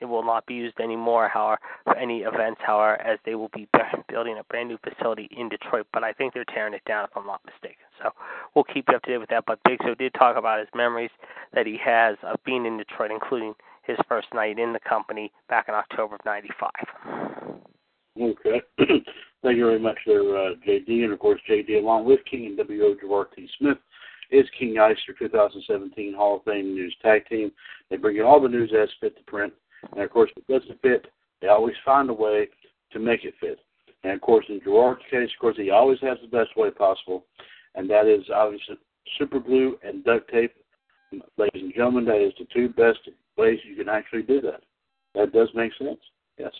it 0.00 0.06
will 0.06 0.24
not 0.24 0.44
be 0.46 0.54
used 0.54 0.80
anymore. 0.80 1.28
However, 1.28 1.60
for 1.84 1.96
any 1.96 2.20
events, 2.20 2.60
however, 2.64 3.00
as 3.00 3.18
they 3.24 3.36
will 3.36 3.50
be 3.54 3.68
building 4.08 4.36
a 4.38 4.44
brand 4.44 4.68
new 4.68 4.78
facility 4.78 5.28
in 5.36 5.48
Detroit. 5.48 5.86
But 5.92 6.02
I 6.02 6.12
think 6.12 6.34
they're 6.34 6.44
tearing 6.44 6.74
it 6.74 6.84
down, 6.84 7.04
if 7.04 7.10
I'm 7.16 7.26
not 7.26 7.40
mistaken. 7.46 7.84
So 8.02 8.10
we'll 8.54 8.64
keep 8.64 8.86
you 8.88 8.96
up 8.96 9.02
to 9.02 9.10
date 9.12 9.18
with 9.18 9.30
that. 9.30 9.44
But 9.46 9.60
Big 9.64 9.78
Show 9.84 9.94
did 9.94 10.12
talk 10.14 10.36
about 10.36 10.58
his 10.58 10.68
memories 10.74 11.10
that 11.54 11.66
he 11.66 11.78
has 11.84 12.16
of 12.24 12.38
being 12.44 12.66
in 12.66 12.76
Detroit, 12.76 13.12
including 13.12 13.54
his 13.84 13.96
first 14.08 14.28
night 14.34 14.58
in 14.58 14.72
the 14.72 14.80
company 14.80 15.30
back 15.48 15.66
in 15.68 15.74
October 15.74 16.16
of 16.16 16.20
'95. 16.24 16.70
Okay. 18.20 18.60
Thank 19.42 19.56
you 19.56 19.66
very 19.66 19.78
much 19.78 19.98
there, 20.04 20.36
uh, 20.36 20.54
JD. 20.66 21.04
And 21.04 21.12
of 21.12 21.20
course, 21.20 21.40
JD, 21.48 21.78
along 21.78 22.04
with 22.04 22.18
King 22.28 22.46
and 22.46 22.58
WO 22.58 22.96
Gerard 23.00 23.28
T. 23.36 23.48
Smith, 23.58 23.78
is 24.30 24.46
King 24.58 24.74
your 24.74 24.94
2017 25.18 26.14
Hall 26.14 26.36
of 26.36 26.44
Fame 26.44 26.74
News 26.74 26.94
Tag 27.02 27.26
Team. 27.26 27.50
They 27.90 27.96
bring 27.96 28.16
you 28.16 28.26
all 28.26 28.40
the 28.40 28.48
news 28.48 28.72
as 28.78 28.88
fit 29.00 29.16
to 29.16 29.22
print. 29.24 29.52
And 29.92 30.02
of 30.02 30.10
course, 30.10 30.30
if 30.36 30.44
it 30.48 30.60
doesn't 30.60 30.82
fit, 30.82 31.06
they 31.40 31.48
always 31.48 31.76
find 31.84 32.10
a 32.10 32.12
way 32.12 32.48
to 32.92 32.98
make 32.98 33.24
it 33.24 33.34
fit. 33.40 33.58
And 34.04 34.12
of 34.12 34.20
course, 34.20 34.44
in 34.48 34.60
Gerard's 34.62 35.00
case, 35.10 35.30
of 35.34 35.40
course, 35.40 35.56
he 35.56 35.70
always 35.70 35.98
has 36.02 36.18
the 36.22 36.28
best 36.28 36.56
way 36.56 36.70
possible, 36.70 37.24
and 37.74 37.88
that 37.90 38.06
is 38.06 38.24
obviously 38.34 38.76
super 39.18 39.40
glue 39.40 39.78
and 39.82 40.04
duct 40.04 40.30
tape. 40.30 40.52
Ladies 41.36 41.62
and 41.62 41.74
gentlemen, 41.74 42.04
that 42.04 42.24
is 42.24 42.34
the 42.38 42.46
two 42.52 42.68
best 42.68 42.98
ways 43.36 43.58
you 43.68 43.76
can 43.76 43.88
actually 43.88 44.22
do 44.22 44.40
that. 44.42 44.62
That 45.14 45.32
does 45.32 45.48
make 45.54 45.72
sense. 45.78 46.00
Yes. 46.38 46.52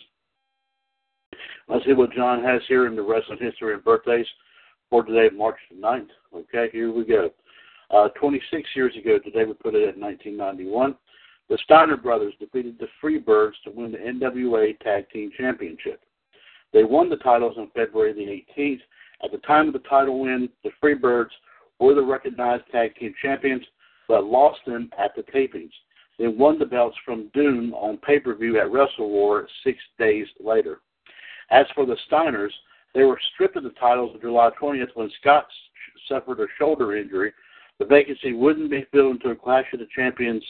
Let's 1.67 1.85
see 1.85 1.93
what 1.93 2.13
John 2.13 2.43
has 2.43 2.61
here 2.67 2.87
in 2.87 2.95
the 2.95 3.03
wrestling 3.03 3.37
history 3.39 3.75
and 3.75 3.83
birthdays 3.83 4.25
for 4.89 5.03
today, 5.03 5.33
March 5.35 5.57
9th. 5.73 6.07
Okay, 6.33 6.67
here 6.71 6.91
we 6.91 7.05
go. 7.05 7.29
Uh, 7.91 8.09
26 8.09 8.69
years 8.75 8.95
ago 8.95 9.17
today, 9.17 9.45
we 9.45 9.53
put 9.53 9.75
it 9.75 9.87
at 9.87 9.97
1991. 9.97 10.95
The 11.49 11.57
Steiner 11.63 11.97
brothers 11.97 12.33
defeated 12.39 12.77
the 12.79 12.87
Freebirds 13.01 13.53
to 13.63 13.71
win 13.71 13.91
the 13.91 13.97
NWA 13.97 14.79
Tag 14.79 15.09
Team 15.09 15.31
Championship. 15.35 16.01
They 16.71 16.83
won 16.83 17.09
the 17.09 17.17
titles 17.17 17.55
on 17.57 17.71
February 17.75 18.13
the 18.13 18.61
18th. 18.61 18.81
At 19.23 19.31
the 19.31 19.39
time 19.39 19.67
of 19.67 19.73
the 19.73 19.87
title 19.89 20.19
win, 20.19 20.49
the 20.63 20.69
Freebirds 20.81 21.31
were 21.79 21.95
the 21.95 22.03
recognized 22.03 22.63
tag 22.71 22.95
team 22.95 23.13
champions, 23.21 23.65
but 24.07 24.25
lost 24.25 24.59
them 24.65 24.89
at 24.97 25.15
the 25.15 25.23
tapings. 25.23 25.71
They 26.17 26.27
won 26.27 26.59
the 26.59 26.65
belts 26.65 26.97
from 27.05 27.29
Doom 27.33 27.73
on 27.73 27.97
pay 27.97 28.19
per 28.19 28.35
view 28.35 28.59
at 28.59 28.71
Wrestle 28.71 29.09
War 29.09 29.47
six 29.63 29.79
days 29.97 30.27
later. 30.39 30.81
As 31.49 31.65
for 31.73 31.85
the 31.85 31.97
Steiners, 32.11 32.51
they 32.93 33.03
were 33.03 33.19
stripped 33.33 33.55
of 33.55 33.63
the 33.63 33.69
titles 33.71 34.11
on 34.13 34.21
July 34.21 34.49
20th 34.61 34.89
when 34.95 35.09
Scott 35.21 35.47
suffered 36.07 36.39
a 36.39 36.47
shoulder 36.57 36.95
injury. 36.95 37.31
The 37.79 37.85
vacancy 37.85 38.33
wouldn't 38.33 38.69
be 38.69 38.85
filled 38.91 39.15
until 39.15 39.35
Clash 39.35 39.65
of 39.73 39.79
the 39.79 39.87
Champions 39.95 40.43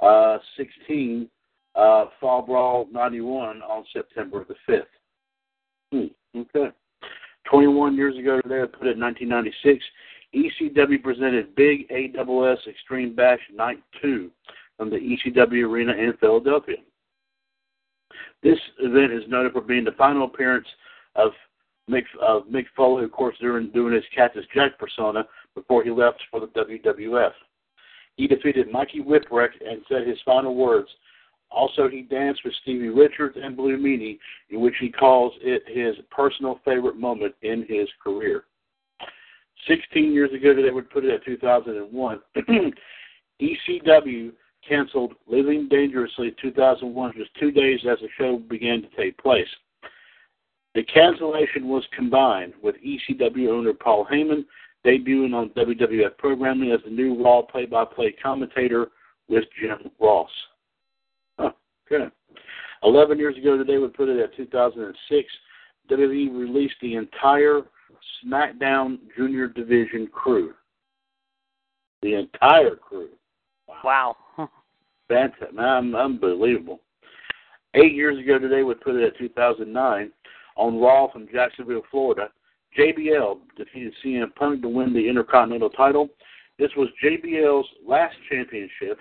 uh, 0.00 0.38
16, 0.56 1.28
uh, 1.74 2.06
Fall 2.20 2.42
Brawl 2.42 2.86
91 2.92 3.62
on 3.62 3.84
September 3.92 4.44
the 4.46 4.54
5th. 4.68 4.82
Hmm, 5.92 6.38
okay. 6.38 6.70
21 7.50 7.96
years 7.96 8.16
ago 8.18 8.40
today, 8.42 8.62
I 8.62 8.66
put 8.66 8.86
it 8.86 8.96
in 8.96 9.00
1996, 9.00 9.84
ECW 10.34 11.02
presented 11.02 11.54
Big 11.56 11.88
AWS 11.88 12.68
Extreme 12.68 13.14
Bash 13.16 13.40
Night 13.52 13.82
2 14.02 14.30
from 14.76 14.90
the 14.90 14.96
ECW 14.96 15.68
Arena 15.68 15.92
in 15.92 16.12
Philadelphia. 16.20 16.76
This 18.42 18.58
event 18.78 19.12
is 19.12 19.22
noted 19.28 19.52
for 19.52 19.60
being 19.60 19.84
the 19.84 19.92
final 19.92 20.24
appearance 20.24 20.68
of 21.16 21.32
Mick, 21.90 22.04
of 22.22 22.44
Mick 22.44 22.66
Foley, 22.76 23.04
of 23.04 23.12
course, 23.12 23.36
during 23.40 23.70
doing 23.70 23.94
his 23.94 24.04
Cactus 24.14 24.44
Jack 24.54 24.78
persona 24.78 25.24
before 25.54 25.82
he 25.82 25.90
left 25.90 26.22
for 26.30 26.40
the 26.40 26.46
WWF. 26.48 27.32
He 28.16 28.26
defeated 28.26 28.70
Mikey 28.70 29.00
Whipwreck 29.00 29.50
and 29.66 29.82
said 29.88 30.06
his 30.06 30.18
final 30.24 30.54
words. 30.54 30.88
Also, 31.50 31.88
he 31.88 32.02
danced 32.02 32.42
with 32.44 32.54
Stevie 32.62 32.88
Richards 32.88 33.36
and 33.42 33.56
Blue 33.56 33.76
Meanie, 33.76 34.18
in 34.50 34.60
which 34.60 34.74
he 34.80 34.90
calls 34.90 35.32
it 35.40 35.62
his 35.66 35.96
personal 36.10 36.60
favorite 36.64 36.96
moment 36.96 37.34
in 37.42 37.66
his 37.68 37.88
career. 38.02 38.44
16 39.66 40.12
years 40.12 40.32
ago, 40.32 40.54
they 40.54 40.70
would 40.70 40.90
put 40.90 41.04
it 41.04 41.12
at 41.12 41.24
2001. 41.24 42.20
ECW 43.42 44.32
canceled 44.68 45.14
Living 45.26 45.68
Dangerously 45.68 46.34
2001 46.40 47.12
just 47.16 47.30
two 47.38 47.50
days 47.50 47.80
as 47.90 47.98
the 48.00 48.08
show 48.16 48.38
began 48.38 48.82
to 48.82 48.88
take 48.96 49.18
place. 49.18 49.48
The 50.74 50.84
cancellation 50.84 51.68
was 51.68 51.84
combined 51.96 52.54
with 52.62 52.76
ECW 52.76 53.48
owner 53.48 53.72
Paul 53.72 54.06
Heyman 54.10 54.44
debuting 54.84 55.34
on 55.34 55.50
WWF 55.50 56.16
programming 56.18 56.72
as 56.72 56.80
the 56.84 56.90
new 56.90 57.22
Raw 57.22 57.42
play-by-play 57.42 58.16
commentator 58.22 58.88
with 59.28 59.44
Jim 59.60 59.90
Ross. 60.00 60.30
Huh, 61.38 61.50
good. 61.88 62.10
Eleven 62.82 63.18
years 63.18 63.36
ago 63.36 63.56
today, 63.56 63.78
we 63.78 63.88
put 63.88 64.08
it 64.08 64.18
at 64.18 64.36
2006. 64.36 65.28
WWE 65.90 66.38
released 66.38 66.76
the 66.80 66.94
entire 66.94 67.62
SmackDown 68.24 68.98
Junior 69.16 69.48
Division 69.48 70.06
crew. 70.06 70.54
The 72.02 72.14
entire 72.14 72.76
crew. 72.76 73.10
Wow. 73.84 74.16
Fantastic. 75.08 75.54
Man, 75.54 75.94
unbelievable. 75.94 76.80
Eight 77.74 77.94
years 77.94 78.18
ago 78.18 78.38
today, 78.38 78.62
we 78.62 78.74
put 78.74 78.96
it 78.96 79.04
at 79.04 79.18
2009 79.18 80.10
on 80.56 80.80
Raw 80.80 81.10
from 81.12 81.28
Jacksonville, 81.32 81.82
Florida. 81.90 82.30
JBL 82.78 83.38
defeated 83.56 83.92
CM 84.04 84.34
Punk 84.34 84.62
to 84.62 84.68
win 84.68 84.92
the 84.92 85.08
Intercontinental 85.08 85.70
title. 85.70 86.08
This 86.58 86.70
was 86.76 86.88
JBL's 87.04 87.66
last 87.86 88.14
championship, 88.30 89.00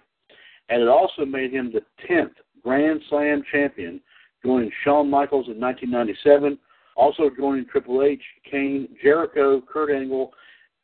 and 0.69 0.81
it 0.81 0.87
also 0.87 1.25
made 1.25 1.51
him 1.51 1.71
the 1.71 1.81
10th 2.09 2.33
Grand 2.63 3.01
Slam 3.09 3.43
champion, 3.51 4.01
joining 4.43 4.71
Shawn 4.83 5.09
Michaels 5.09 5.47
in 5.47 5.59
1997, 5.59 6.57
also 6.95 7.29
joining 7.37 7.65
Triple 7.65 8.03
H, 8.03 8.21
Kane, 8.49 8.87
Jericho, 9.01 9.61
Kurt 9.61 9.91
Angle, 9.91 10.31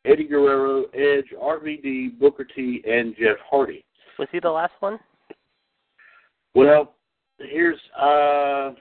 Eddie 0.06 0.28
Guerrero, 0.28 0.84
Edge, 0.94 1.26
RVD, 1.42 2.20
Booker 2.20 2.46
T, 2.46 2.84
and 2.88 3.16
Jeff 3.18 3.38
Hardy. 3.50 3.84
Was 4.20 4.28
he 4.32 4.40
the 4.40 4.50
last 4.50 4.74
one? 4.80 5.00
Well, 6.54 6.94
here's 7.40 7.80
uh 8.00 8.72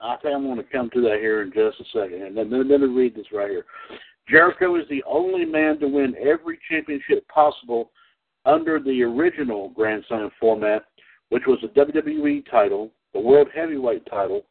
I 0.00 0.16
think 0.16 0.34
I'm 0.34 0.44
going 0.44 0.56
to 0.58 0.64
come 0.64 0.90
to 0.90 1.00
that 1.02 1.18
here 1.20 1.42
in 1.42 1.52
just 1.52 1.80
a 1.80 1.84
second. 1.98 2.22
And 2.22 2.36
then 2.36 2.68
let 2.68 2.80
me 2.80 2.86
read 2.86 3.14
this 3.14 3.32
right 3.32 3.50
here. 3.50 3.64
Jericho 4.28 4.76
is 4.76 4.84
the 4.90 5.04
only 5.04 5.44
man 5.44 5.78
to 5.78 5.86
win 5.86 6.14
every 6.20 6.58
championship 6.68 7.26
possible 7.28 7.90
under 8.44 8.78
the 8.78 9.02
original 9.02 9.70
Grand 9.70 10.04
Slam 10.08 10.30
format, 10.38 10.84
which 11.30 11.44
was 11.46 11.58
the 11.62 11.68
WWE 11.68 12.48
title, 12.50 12.90
the 13.12 13.20
World 13.20 13.48
Heavyweight 13.54 14.06
title, 14.06 14.44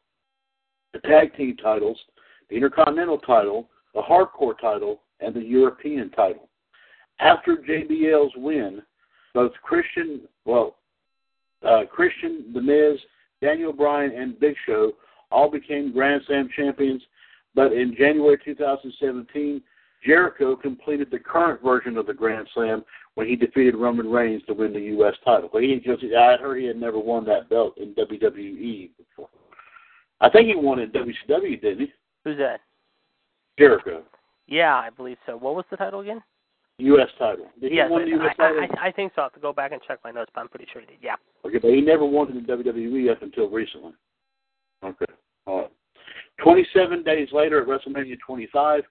the 0.92 1.00
Tag 1.00 1.36
Team 1.36 1.56
titles, 1.56 1.98
the 2.48 2.56
Intercontinental 2.56 3.18
title, 3.18 3.68
the 3.94 4.00
Hardcore 4.00 4.58
title, 4.58 5.00
and 5.20 5.34
the 5.34 5.42
European 5.42 6.10
title. 6.10 6.48
After 7.20 7.56
JBL's 7.56 8.32
win, 8.36 8.82
both 9.34 9.52
Christian, 9.62 10.22
well, 10.44 10.76
uh, 11.66 11.82
Christian, 11.90 12.52
The 12.54 12.60
Miz, 12.60 12.98
Daniel 13.42 13.72
Bryan, 13.72 14.12
and 14.12 14.38
Big 14.38 14.54
Show 14.66 14.92
all 15.30 15.50
became 15.50 15.92
Grand 15.92 16.22
Slam 16.26 16.48
champions. 16.54 17.02
But 17.54 17.72
in 17.72 17.94
January 17.96 18.38
2017, 18.44 19.62
Jericho 20.04 20.54
completed 20.56 21.08
the 21.10 21.18
current 21.18 21.62
version 21.62 21.96
of 21.96 22.06
the 22.06 22.14
Grand 22.14 22.46
Slam 22.54 22.84
when 23.14 23.26
he 23.26 23.34
defeated 23.34 23.74
Roman 23.74 24.10
Reigns 24.10 24.42
to 24.46 24.52
win 24.52 24.72
the 24.72 24.80
U.S. 24.80 25.14
title. 25.24 25.48
But 25.52 25.62
he 25.62 25.74
just, 25.84 26.04
I 26.04 26.36
heard 26.36 26.60
he 26.60 26.66
had 26.66 26.76
never 26.76 26.98
won 26.98 27.24
that 27.24 27.48
belt 27.48 27.78
in 27.78 27.94
WWE 27.94 28.90
before. 28.98 29.28
I 30.20 30.30
think 30.30 30.48
he 30.48 30.54
won 30.54 30.78
in 30.78 30.90
WCW, 30.90 31.60
didn't 31.60 31.80
he? 31.80 31.92
Who's 32.24 32.38
that? 32.38 32.60
Jericho. 33.58 34.02
Yeah, 34.46 34.74
I 34.74 34.90
believe 34.90 35.16
so. 35.26 35.36
What 35.36 35.56
was 35.56 35.64
the 35.70 35.76
title 35.76 36.00
again? 36.00 36.22
U.S. 36.78 37.08
title. 37.18 37.46
Did 37.60 37.72
he 37.72 37.78
yes, 37.78 37.88
win 37.90 38.04
the 38.04 38.10
U.S. 38.16 38.34
I, 38.38 38.42
title? 38.42 38.66
I, 38.78 38.88
I 38.88 38.92
think 38.92 39.12
so. 39.14 39.22
I 39.22 39.24
have 39.24 39.32
to 39.32 39.40
go 39.40 39.52
back 39.52 39.72
and 39.72 39.80
check 39.86 39.98
my 40.04 40.10
notes, 40.10 40.30
but 40.34 40.42
I'm 40.42 40.48
pretty 40.48 40.66
sure 40.72 40.82
he 40.82 40.86
did. 40.86 40.98
Yeah. 41.02 41.14
Okay, 41.44 41.58
but 41.58 41.70
he 41.70 41.80
never 41.80 42.04
won 42.04 42.30
in 42.30 42.44
WWE 42.44 43.10
up 43.10 43.22
until 43.22 43.48
recently. 43.48 43.92
Okay. 44.84 45.12
All 45.46 45.62
right. 45.62 45.72
27 46.42 47.02
days 47.02 47.28
later 47.32 47.60
at 47.60 47.68
WrestleMania 47.68 48.16
25, 48.24 48.82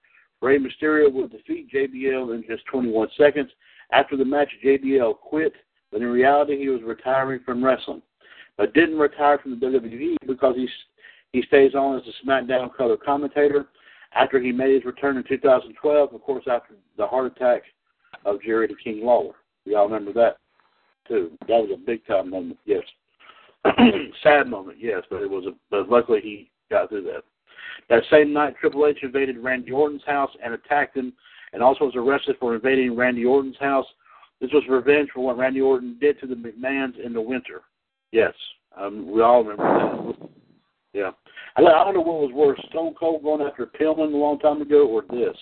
Rey 0.42 0.58
Mysterio 0.58 1.12
would 1.12 1.30
defeat 1.30 1.70
JBL 1.72 2.34
in 2.34 2.44
just 2.48 2.64
21 2.66 3.08
seconds. 3.16 3.50
After 3.92 4.16
the 4.16 4.24
match, 4.24 4.50
JBL 4.64 5.18
quit, 5.18 5.52
but 5.92 6.02
in 6.02 6.08
reality, 6.08 6.58
he 6.58 6.68
was 6.68 6.82
retiring 6.82 7.40
from 7.44 7.64
wrestling. 7.64 8.02
But 8.56 8.74
didn't 8.74 8.98
retire 8.98 9.38
from 9.38 9.58
the 9.58 9.66
WWE 9.66 10.16
because 10.26 10.56
he's, 10.56 10.68
he 11.32 11.42
stays 11.42 11.74
on 11.74 11.96
as 11.96 12.02
a 12.06 12.26
SmackDown 12.26 12.74
color 12.74 12.96
commentator. 12.96 13.66
After 14.14 14.40
he 14.40 14.50
made 14.50 14.74
his 14.74 14.84
return 14.84 15.18
in 15.18 15.24
2012, 15.24 16.14
of 16.14 16.22
course, 16.22 16.44
after 16.50 16.74
the 16.96 17.06
heart 17.06 17.26
attack 17.26 17.62
of 18.24 18.42
Jerry 18.42 18.66
the 18.66 18.74
King 18.82 19.04
Lawler. 19.04 19.34
Y'all 19.64 19.88
remember 19.88 20.12
that, 20.14 20.38
too. 21.06 21.32
That 21.42 21.60
was 21.60 21.70
a 21.74 21.76
big 21.76 22.06
time 22.06 22.30
moment, 22.30 22.58
yes. 22.64 22.82
Sad 24.22 24.48
moment, 24.48 24.78
yes, 24.80 25.02
but 25.10 25.22
it 25.22 25.30
was 25.30 25.44
a. 25.46 25.50
But 25.70 25.88
luckily 25.88 26.20
he 26.22 26.50
got 26.70 26.88
through 26.88 27.04
that. 27.04 27.22
That 27.88 28.02
same 28.10 28.32
night, 28.32 28.54
Triple 28.60 28.86
H 28.86 28.98
invaded 29.02 29.38
Randy 29.38 29.70
Orton's 29.70 30.02
house 30.06 30.30
and 30.42 30.54
attacked 30.54 30.96
him, 30.96 31.12
and 31.52 31.62
also 31.62 31.84
was 31.84 31.94
arrested 31.96 32.36
for 32.40 32.54
invading 32.54 32.96
Randy 32.96 33.24
Orton's 33.24 33.58
house. 33.60 33.86
This 34.40 34.50
was 34.52 34.64
revenge 34.68 35.10
for 35.14 35.24
what 35.24 35.38
Randy 35.38 35.60
Orton 35.60 35.96
did 36.00 36.20
to 36.20 36.26
the 36.26 36.34
McMahons 36.34 36.98
in 37.04 37.12
the 37.12 37.20
winter. 37.20 37.62
Yes, 38.12 38.34
um, 38.76 39.10
we 39.10 39.22
all 39.22 39.44
remember 39.44 40.12
that. 40.12 40.28
Yeah, 40.92 41.10
I, 41.56 41.60
I 41.60 41.84
don't 41.84 41.94
know 41.94 42.00
what 42.00 42.22
was 42.22 42.32
worse: 42.32 42.60
Stone 42.70 42.94
Cold 42.98 43.22
going 43.22 43.46
after 43.46 43.66
Pillman 43.66 44.12
a 44.12 44.16
long 44.16 44.38
time 44.38 44.62
ago, 44.62 44.86
or 44.86 45.02
this. 45.10 45.36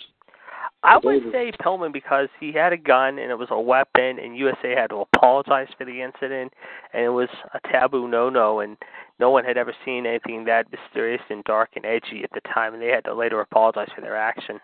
I 0.85 0.99
would 1.03 1.23
say 1.33 1.51
Pillman 1.63 1.93
because 1.93 2.29
he 2.39 2.53
had 2.53 2.73
a 2.73 2.77
gun 2.77 3.19
and 3.19 3.31
it 3.31 3.39
was 3.39 3.49
a 3.51 3.61
weapon, 3.61 4.19
and 4.19 4.37
USA 4.37 4.75
had 4.77 4.91
to 4.91 5.07
apologize 5.15 5.69
for 5.79 5.85
the 5.85 6.03
incident, 6.03 6.53
and 6.93 7.05
it 7.05 7.09
was 7.09 7.29
a 7.55 7.61
taboo 7.69 8.07
no-no, 8.07 8.61
and 8.61 8.77
no 9.19 9.31
one 9.31 9.45
had 9.45 9.57
ever 9.57 9.75
seen 9.85 10.05
anything 10.07 10.45
that 10.45 10.67
mysterious 10.71 11.23
and 11.31 11.43
dark 11.45 11.71
and 11.77 11.87
edgy 11.87 12.23
at 12.23 12.31
the 12.35 12.41
time, 12.53 12.75
and 12.75 12.83
they 12.83 12.89
had 12.89 13.05
to 13.05 13.15
later 13.15 13.41
apologize 13.41 13.89
for 13.95 14.03
their 14.03 14.17
action. 14.17 14.61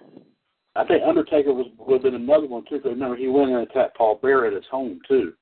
I 0.77 0.85
think 0.85 1.03
Undertaker 1.07 1.53
was 1.53 1.67
would 1.79 1.95
have 1.95 2.03
been 2.03 2.15
another 2.15 2.47
one 2.47 2.65
too. 2.69 2.77
Because 2.77 2.93
remember, 2.93 3.17
he 3.17 3.29
went 3.29 3.51
and 3.51 3.63
attacked 3.63 3.97
Paul 3.97 4.21
Bearer 4.23 4.47
at 4.47 4.53
his 4.53 4.65
home 4.71 5.01
too. 5.09 5.33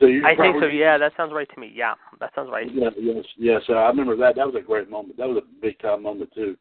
So 0.00 0.06
you 0.06 0.24
I 0.24 0.36
think 0.36 0.56
so. 0.60 0.66
Yeah, 0.66 0.96
that 0.96 1.12
sounds 1.16 1.32
right 1.32 1.48
to 1.52 1.60
me. 1.60 1.72
Yeah, 1.74 1.94
that 2.20 2.30
sounds 2.34 2.50
right. 2.50 2.66
Yeah, 2.72 2.90
yes, 2.98 3.24
yes. 3.36 3.62
Uh, 3.68 3.74
I 3.74 3.88
remember 3.88 4.16
that. 4.16 4.36
That 4.36 4.46
was 4.46 4.54
a 4.54 4.64
great 4.64 4.88
moment. 4.88 5.18
That 5.18 5.28
was 5.28 5.42
a 5.42 5.60
big 5.60 5.78
time 5.80 6.02
moment 6.02 6.30
too. 6.34 6.56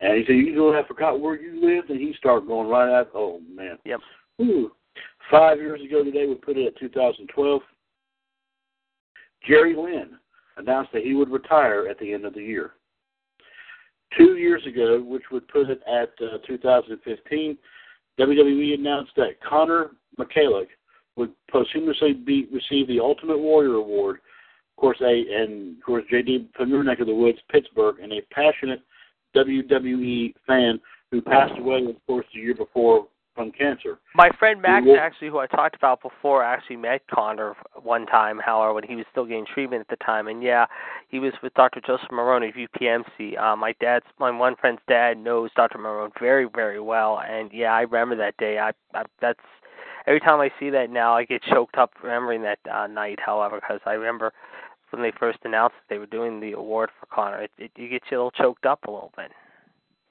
And 0.00 0.16
he 0.16 0.24
said, 0.24 0.36
"You 0.36 0.54
know, 0.54 0.72
I 0.72 0.86
forgot 0.86 1.20
where 1.20 1.40
you 1.40 1.60
lived," 1.60 1.90
and 1.90 2.00
he 2.00 2.14
started 2.14 2.48
going 2.48 2.68
right 2.68 2.90
out. 2.90 3.10
Oh 3.14 3.40
man. 3.52 3.78
Yep. 3.84 4.00
Ooh. 4.42 4.72
Five 5.30 5.58
years 5.58 5.80
ago 5.82 6.02
today, 6.02 6.26
we 6.26 6.34
put 6.34 6.56
it 6.56 6.66
at 6.66 6.78
2012. 6.78 7.62
Jerry 9.46 9.74
Lynn, 9.76 10.18
announced 10.60 10.92
that 10.92 11.02
he 11.02 11.14
would 11.14 11.30
retire 11.30 11.86
at 11.88 11.98
the 11.98 12.12
end 12.12 12.24
of 12.24 12.34
the 12.34 12.42
year. 12.42 12.72
Two 14.16 14.36
years 14.36 14.64
ago, 14.66 15.02
which 15.02 15.22
would 15.30 15.46
put 15.48 15.70
it 15.70 15.80
at 15.86 16.10
uh, 16.24 16.38
2015, 16.46 17.56
WWE 18.18 18.74
announced 18.74 19.12
that 19.16 19.40
Connor 19.48 19.92
Michalek 20.18 20.66
would 21.16 21.30
posthumously 21.50 22.12
be, 22.12 22.48
receive 22.52 22.88
the 22.88 23.00
Ultimate 23.00 23.38
Warrior 23.38 23.74
Award. 23.74 24.16
Of 24.16 24.80
course, 24.80 25.00
a 25.02 25.24
and 25.42 25.76
of 25.76 25.82
course 25.84 26.04
JD 26.12 26.48
from 26.56 26.70
your 26.70 26.82
neck 26.82 27.00
of 27.00 27.06
the 27.06 27.14
woods, 27.14 27.38
Pittsburgh, 27.50 27.96
and 28.02 28.12
a 28.12 28.22
passionate 28.32 28.80
WWE 29.34 30.34
fan 30.46 30.80
who 31.10 31.20
passed 31.20 31.58
away, 31.58 31.84
of 31.86 31.96
course, 32.06 32.26
the 32.32 32.40
year 32.40 32.54
before 32.54 33.06
from 33.34 33.50
cancer. 33.52 33.98
My 34.14 34.30
friend 34.38 34.60
Max, 34.60 34.84
Well- 34.86 34.98
actually, 34.98 35.28
who 35.28 35.38
I 35.38 35.46
talked 35.46 35.76
about 35.76 36.02
before, 36.02 36.42
actually 36.42 36.76
met 36.76 37.06
Connor 37.06 37.54
one 37.82 38.06
time, 38.06 38.38
however, 38.38 38.74
when 38.74 38.84
he 38.84 38.96
was 38.96 39.06
still 39.10 39.24
getting 39.24 39.46
treatment 39.46 39.80
at 39.80 39.88
the 39.88 40.04
time. 40.04 40.28
And 40.28 40.42
yeah, 40.42 40.66
he 41.08 41.18
was 41.18 41.32
with 41.42 41.54
Dr. 41.54 41.80
Joseph 41.80 42.10
Marone 42.10 42.48
of 42.48 42.54
UPMC. 42.56 43.38
Uh, 43.38 43.56
my 43.56 43.72
dad's, 43.80 44.04
my 44.18 44.30
one 44.30 44.56
friend's 44.56 44.82
dad 44.88 45.16
knows 45.16 45.50
Dr. 45.54 45.78
Marone 45.78 46.10
very, 46.18 46.44
very 46.54 46.80
well. 46.80 47.20
And 47.20 47.50
yeah, 47.52 47.72
I 47.72 47.82
remember 47.82 48.16
that 48.16 48.36
day. 48.36 48.58
I, 48.58 48.72
I 48.94 49.04
that's 49.20 49.40
every 50.06 50.20
time 50.20 50.40
I 50.40 50.50
see 50.58 50.70
that 50.70 50.90
now, 50.90 51.14
I 51.16 51.24
get 51.24 51.42
choked 51.50 51.76
up 51.76 51.92
remembering 52.02 52.42
that 52.42 52.58
uh, 52.70 52.86
night. 52.88 53.18
However, 53.24 53.56
because 53.56 53.80
I 53.86 53.92
remember 53.92 54.32
when 54.92 55.02
they 55.02 55.12
first 55.18 55.38
announced 55.44 55.74
that 55.76 55.94
they 55.94 55.98
were 55.98 56.06
doing 56.06 56.40
the 56.40 56.52
award 56.52 56.90
for 56.98 57.06
Connor, 57.06 57.42
it, 57.42 57.50
it 57.58 57.70
you 57.76 57.88
get 57.88 58.02
you 58.10 58.16
a 58.16 58.18
little 58.18 58.30
choked 58.32 58.66
up 58.66 58.84
a 58.86 58.90
little 58.90 59.12
bit. 59.16 59.30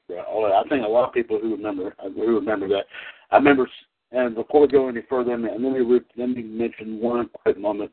Yeah, 0.09 0.21
I 0.21 0.63
think 0.67 0.83
a 0.83 0.87
lot 0.87 1.07
of 1.07 1.13
people 1.13 1.39
who 1.39 1.55
remember 1.55 1.95
who 2.01 2.35
remember 2.35 2.67
that. 2.69 2.85
I 3.31 3.35
remember, 3.35 3.69
and 4.11 4.33
before 4.33 4.61
we 4.61 4.67
go 4.67 4.89
any 4.89 5.01
further, 5.07 5.33
and 5.33 5.43
let 5.43 5.59
me 5.59 5.99
let 6.17 6.29
me 6.29 6.41
mention 6.43 6.99
one 6.99 7.29
quick 7.29 7.59
moment. 7.59 7.91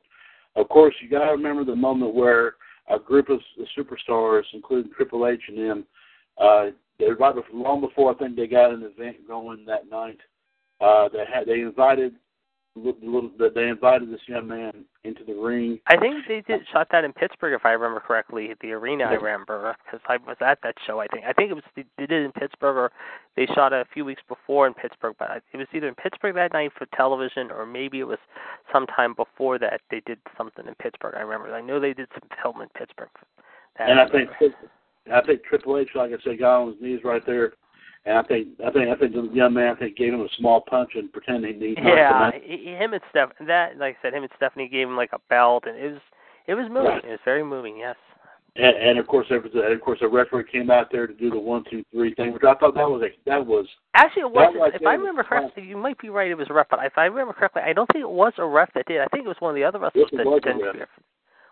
Of 0.57 0.69
course, 0.71 0.95
you 1.03 1.11
got 1.11 1.27
to 1.27 1.33
remember 1.33 1.65
the 1.65 1.77
moment 1.77 2.15
where 2.15 2.55
a 2.89 2.99
group 2.99 3.29
of 3.29 3.41
s- 3.61 3.67
superstars, 3.77 4.45
including 4.55 4.91
Triple 4.93 5.27
H 5.27 5.43
and 5.49 5.59
them, 5.59 5.87
uh, 6.39 6.67
they 6.99 7.11
right 7.11 7.35
before, 7.35 7.61
long 7.61 7.81
before 7.83 8.15
I 8.15 8.15
think 8.15 8.37
they 8.37 8.47
got 8.47 8.71
an 8.73 8.83
event 8.83 9.29
going 9.29 9.67
that 9.67 9.91
night. 9.91 10.19
Uh, 10.81 11.09
they 11.11 11.25
had 11.31 11.47
they 11.47 11.61
invited 11.61 12.15
little 12.77 13.31
they 13.55 13.69
invited 13.69 14.13
this 14.13 14.21
young 14.27 14.47
man 14.47 14.85
into 15.05 15.25
the 15.25 15.33
ring. 15.33 15.79
I 15.87 15.97
think 15.97 16.27
they 16.29 16.43
did 16.47 16.61
shot 16.73 16.89
that 16.93 17.05
in 17.05 17.13
Pittsburgh, 17.13 17.55
if 17.55 17.65
I 17.65 17.71
remember 17.71 18.01
correctly, 18.01 18.51
at 18.51 18.59
the 18.61 18.73
arena. 18.73 19.05
I 19.05 19.15
remember 19.15 19.75
because 19.85 20.01
I 20.09 20.19
was 20.19 20.37
at 20.41 20.59
that 20.63 20.75
show. 20.87 21.01
I 21.01 21.07
think 21.07 21.25
I 21.25 21.33
think 21.33 21.51
it 21.51 21.55
was 21.55 21.65
they 21.75 21.85
did 21.99 22.13
it 22.13 22.25
in 22.25 22.33
Pittsburgh, 22.33 22.77
or 22.77 22.93
they 23.37 23.47
shot 23.55 23.73
it 23.73 23.81
a 23.81 23.93
few 23.93 24.05
weeks 24.05 24.23
before 24.29 24.67
in 24.67 24.75
Pittsburgh. 24.75 25.17
But 25.19 25.43
it 25.53 25.57
was 25.57 25.67
either 25.73 25.89
in 25.89 25.95
Pittsburgh 25.95 26.35
that 26.35 26.53
night 26.53 26.73
for 26.77 26.87
television, 26.97 27.51
or 27.51 27.67
maybe 27.67 28.01
it 28.01 28.07
was 28.07 28.19
sometime 28.73 29.15
before 29.15 29.59
that 29.59 29.81
they 29.91 30.03
did 30.07 30.19
something 30.37 30.67
in 30.67 30.75
Pittsburgh. 30.75 31.15
I 31.17 31.21
remember. 31.21 31.55
I 31.55 31.61
know 31.61 31.81
they 31.81 31.95
did 31.95 32.09
some 32.13 32.29
film 32.43 32.61
in 32.61 32.69
Pittsburgh. 32.77 33.09
That 33.79 33.91
and 33.91 34.01
I 34.01 34.05
remember. 34.05 34.35
think 34.39 34.55
I 35.13 35.21
think 35.23 35.45
Triple 35.45 35.79
H, 35.79 35.89
like 35.95 36.11
I 36.11 36.23
said, 36.25 36.39
got 36.39 36.63
on 36.63 36.73
his 36.73 36.81
knees 36.81 37.01
right 37.05 37.25
there. 37.25 37.53
And 38.07 38.17
I 38.17 38.23
think 38.23 38.49
I 38.65 38.71
think 38.71 38.89
I 38.89 38.95
think 38.95 39.13
the 39.15 39.29
young 39.35 39.53
man 39.55 39.75
I 39.75 39.79
think 39.79 39.97
gave 39.97 40.15
him 40.15 40.21
a 40.21 40.29
small 40.39 40.61
punch 40.61 40.91
and 40.95 41.13
pretended 41.13 41.61
he 41.61 41.75
Yeah, 41.77 42.31
he- 42.41 42.75
him 42.75 42.93
and 42.93 43.03
Steph. 43.11 43.31
That, 43.47 43.79
like 43.79 43.97
I 43.99 44.03
said, 44.03 44.15
him 44.15 44.23
and 44.23 44.33
Stephanie 44.37 44.69
gave 44.69 44.87
him 44.87 44.97
like 44.97 45.11
a 45.13 45.19
belt, 45.29 45.65
and 45.67 45.77
it 45.77 45.93
was 45.93 46.01
it 46.47 46.55
was 46.55 46.69
moving. 46.69 46.85
Right. 46.91 47.05
It 47.05 47.11
was 47.11 47.19
very 47.25 47.43
moving. 47.43 47.77
Yes. 47.77 47.97
And, 48.55 48.75
and 48.77 48.99
of 48.99 49.07
course, 49.07 49.27
there 49.29 49.41
was 49.41 49.53
a, 49.55 49.59
and 49.61 49.75
of 49.75 49.81
course, 49.83 49.99
a 50.01 50.09
referee 50.09 50.45
came 50.51 50.71
out 50.71 50.91
there 50.91 51.07
to 51.07 51.13
do 51.13 51.29
the 51.29 51.39
one, 51.39 51.63
two, 51.71 51.85
three 51.93 52.15
thing, 52.15 52.33
which 52.33 52.43
I 52.45 52.55
thought 52.55 52.75
that 52.75 52.89
was 52.89 53.03
a, 53.03 53.09
that 53.29 53.45
was 53.45 53.67
Actually, 53.95 54.23
it 54.23 54.33
wasn't. 54.33 54.61
right 54.61 54.75
if 54.75 54.87
I 54.87 54.95
remember 54.95 55.25
correctly, 55.25 55.65
you 55.65 55.77
might 55.77 55.99
be 55.99 56.09
right. 56.09 56.31
It 56.31 56.39
was 56.39 56.47
a 56.49 56.55
ref, 56.55 56.69
but 56.71 56.79
if 56.85 56.97
I 56.97 57.05
remember 57.07 57.35
correctly, 57.35 57.63
I 57.67 57.75
don't 57.75 57.91
think 57.93 58.03
it 58.03 58.09
was 58.09 58.33
a 58.39 58.47
ref 58.47 58.73
that 58.75 58.87
did. 58.87 59.01
I 59.01 59.07
think 59.13 59.25
it 59.27 59.29
was 59.29 59.37
one 59.41 59.51
of 59.51 59.57
the 59.57 59.65
other 59.65 59.79
wrestlers 59.79 60.07
Yes, 60.11 60.21
that 60.25 60.27
was 60.27 60.41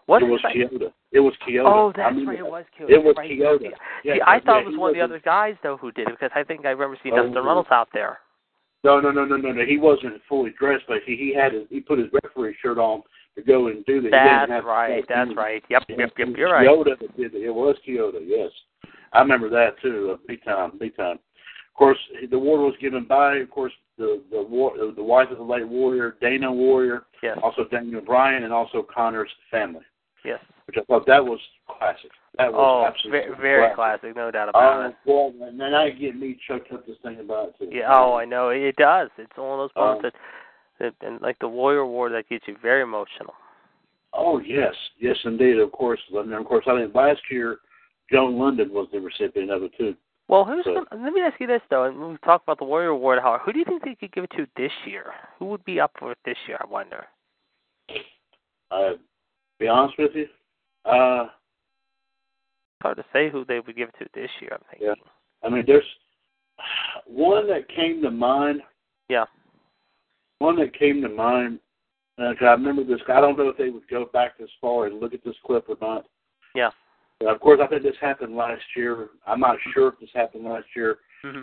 a 0.09 0.19
didn't. 0.21 0.23
ref. 0.23 0.23
Was 0.23 0.23
it 0.23 0.31
was 0.31 0.41
right? 0.45 0.55
Kyoto. 0.71 0.93
It 1.13 1.21
was 1.21 1.35
Kyoto. 1.47 1.69
Oh, 1.69 1.89
I 1.89 1.93
that's 1.97 2.17
mean, 2.17 2.27
right. 2.27 2.39
It 2.39 2.47
was 2.47 2.65
Kyoto. 2.77 2.93
It 2.95 3.05
was 3.05 3.15
right. 3.17 3.29
Kyoto. 3.31 3.65
Yeah, 4.05 4.15
See, 4.15 4.21
I 4.27 4.41
thought 4.41 4.57
yeah, 4.59 4.63
it 4.63 4.67
was 4.69 4.77
one 4.79 4.91
of 4.91 4.97
the 4.97 5.03
other 5.03 5.21
guys 5.25 5.55
though 5.63 5.77
who 5.77 5.93
did 5.93 6.09
it 6.09 6.15
because 6.19 6.31
I 6.35 6.43
think 6.45 6.67
I 6.67 6.71
remember 6.71 6.99
seeing 7.03 7.15
Oh. 7.15 7.23
Dustin 7.25 7.43
Runnels 7.45 7.67
out 7.71 7.89
there. 7.93 8.19
No, 8.83 9.01
no, 9.01 9.11
no, 9.11 9.25
no, 9.25 9.37
no, 9.37 9.51
no. 9.53 9.65
He 9.65 9.79
wasn't 9.79 10.21
fully 10.29 10.53
dressed, 10.59 10.85
but 10.87 10.99
he 11.07 11.17
he 11.17 11.35
had 11.35 11.53
his 11.55 11.63
he 11.71 11.81
put 11.81 11.99
his 11.99 12.09
referee 12.23 12.55
shirt 12.61 12.77
on 12.79 13.03
to 13.37 13.43
go 13.43 13.69
and 13.69 13.85
do 13.87 14.01
that. 14.03 14.47
That's 14.49 14.65
right. 14.65 15.05
That's 15.09 15.31
he- 15.31 15.37
right. 15.37 15.63
Yep. 15.71 15.83
Yeah, 15.89 15.97
Yep. 16.01 16.13
Yep. 16.19 16.29
You're 16.37 16.53
right. 16.53 16.67
Kyoto 16.67 16.95
did 17.17 17.35
it. 17.35 17.43
It 17.43 17.55
was 17.55 17.77
Kyoto, 17.85 18.19
yes. 18.19 18.51
I 19.15 19.21
remember 19.21 19.49
that 19.51 19.81
too, 19.81 20.11
uh, 20.15 20.17
big 20.29 20.45
time, 20.45 20.73
big 20.79 20.97
time. 20.97 21.17
Of 21.17 21.75
course, 21.79 21.99
the 22.31 22.37
award 22.37 22.61
was 22.61 22.75
given 22.81 23.05
by, 23.05 23.37
of 23.37 23.51
course, 23.51 23.73
the 23.97 24.21
the 24.31 24.43
war, 24.43 24.73
the 24.77 25.03
wife 25.03 25.31
of 25.31 25.39
the 25.39 25.43
late 25.45 25.67
warrior, 25.67 26.17
Dana 26.21 26.53
Warrior, 26.53 27.05
Yes. 27.23 27.39
also 27.43 27.65
Daniel 27.71 28.01
Bryan, 28.01 28.45
and 28.45 28.53
also 28.53 28.83
Connor's 28.83 29.31
family, 29.51 29.83
Yes. 30.25 30.41
which 30.67 30.77
I 30.79 30.85
thought 30.85 31.07
that 31.07 31.25
was 31.25 31.39
classic. 31.69 32.11
That 32.39 32.51
was 32.53 32.59
Oh, 32.59 32.87
absolutely 32.87 33.21
very, 33.37 33.37
very 33.37 33.75
classic. 33.75 34.01
classic. 34.01 34.17
No 34.17 34.31
doubt 34.31 34.49
about 34.49 34.77
Oh, 34.77 34.89
it. 34.89 34.95
well, 35.05 35.33
and 35.47 35.77
I 35.77 35.91
get 35.91 36.17
me 36.17 36.39
choked 36.49 36.73
up 36.73 36.87
this 36.87 36.97
thing 37.03 37.21
about 37.21 37.49
it 37.51 37.59
too. 37.59 37.69
Yeah. 37.71 37.93
Oh, 37.95 38.15
I 38.15 38.25
know. 38.25 38.49
It 38.49 38.75
does. 38.77 39.11
It's 39.19 39.37
one 39.37 39.53
of 39.53 39.59
those 39.59 39.77
moments 39.77 40.05
Um, 40.07 40.11
that, 40.81 40.95
that, 41.01 41.07
and 41.07 41.21
like 41.21 41.39
the 41.41 41.49
Warrior 41.49 41.81
Award, 41.81 42.13
that 42.13 42.29
gets 42.29 42.49
you 42.49 42.57
very 42.63 42.81
emotional. 42.83 43.35
Oh 44.15 44.39
yes, 44.39 44.75
yes 44.99 45.17
indeed. 45.25 45.59
Of 45.59 45.73
course, 45.73 46.01
and 46.13 46.33
of 46.33 46.45
course, 46.47 46.65
I 46.67 46.81
think 46.81 46.95
last 46.95 47.21
year 47.31 47.59
Joan 48.11 48.35
Lunden 48.37 48.71
was 48.71 48.89
the 48.93 49.01
recipient 49.01 49.51
of 49.51 49.63
it 49.65 49.73
too. 49.77 49.95
Well, 50.29 50.45
who's 50.45 50.65
So- 50.65 50.85
gonna, 50.89 51.05
let 51.05 51.13
me 51.13 51.21
ask 51.21 51.39
you 51.41 51.47
this 51.47 51.61
though, 51.69 51.85
and 51.85 52.01
we 52.01 52.17
talk 52.25 52.43
about 52.45 52.59
the 52.59 52.65
Warrior 52.65 52.89
Award. 52.91 53.19
How 53.21 53.39
who 53.39 53.53
do 53.53 53.59
you 53.59 53.65
think 53.67 53.83
they 53.83 53.95
could 53.95 54.13
give 54.13 54.25
it 54.25 54.31
to 54.37 54.47
this 54.57 54.73
year? 54.87 55.13
Who 55.39 55.47
would 55.47 55.65
be 55.65 55.79
up 55.81 55.93
for 55.99 56.13
it 56.13 56.19
this 56.25 56.39
year? 56.49 56.57
I 56.61 56.67
wonder. 56.67 57.07
Uh, 58.71 58.95
be 59.65 59.69
honest 59.69 59.95
with 59.99 60.11
you, 60.15 60.27
uh, 60.85 61.29
hard 62.83 62.99
to 62.99 63.05
say 63.15 63.31
who 63.31 63.47
they 63.47 63.61
would 63.61 63.75
give 63.75 63.89
it 63.89 63.95
to 63.99 64.07
this 64.13 64.31
year. 64.43 64.51
I'm 64.53 64.61
thinking. 64.71 64.89
Yeah. 64.89 64.95
I 65.43 65.49
mean, 65.51 65.65
there's 65.67 65.85
one 67.07 67.49
that 67.49 67.67
came 67.75 68.03
to 68.03 68.11
mind. 68.11 68.61
Yeah. 69.09 69.25
One 70.39 70.57
that 70.57 70.79
came 70.79 71.01
to 71.01 71.09
mind. 71.09 71.61
Uh, 72.19 72.35
'cause 72.35 72.47
I 72.47 72.53
remember 72.53 72.85
this. 72.85 73.01
I 73.09 73.21
don't 73.21 73.39
know 73.39 73.49
if 73.49 73.57
they 73.57 73.71
would 73.71 73.89
go 73.89 74.05
back 74.05 74.37
this 74.37 74.51
far 74.61 74.87
and 74.87 75.01
look 75.01 75.15
at 75.15 75.25
this 75.25 75.39
clip 75.41 75.69
or 75.69 75.79
not. 75.81 76.07
Yeah. 76.55 76.71
But 77.19 77.29
of 77.29 77.41
course, 77.41 77.61
I 77.61 77.67
think 77.67 77.83
this 77.83 77.97
happened 77.97 78.37
last 78.37 78.65
year. 78.77 79.09
I'm 79.27 79.41
not 79.41 79.59
sure 79.73 79.89
if 79.89 79.99
this 79.99 80.13
happened 80.13 80.45
last 80.45 80.67
year. 80.77 80.99
hmm 81.23 81.41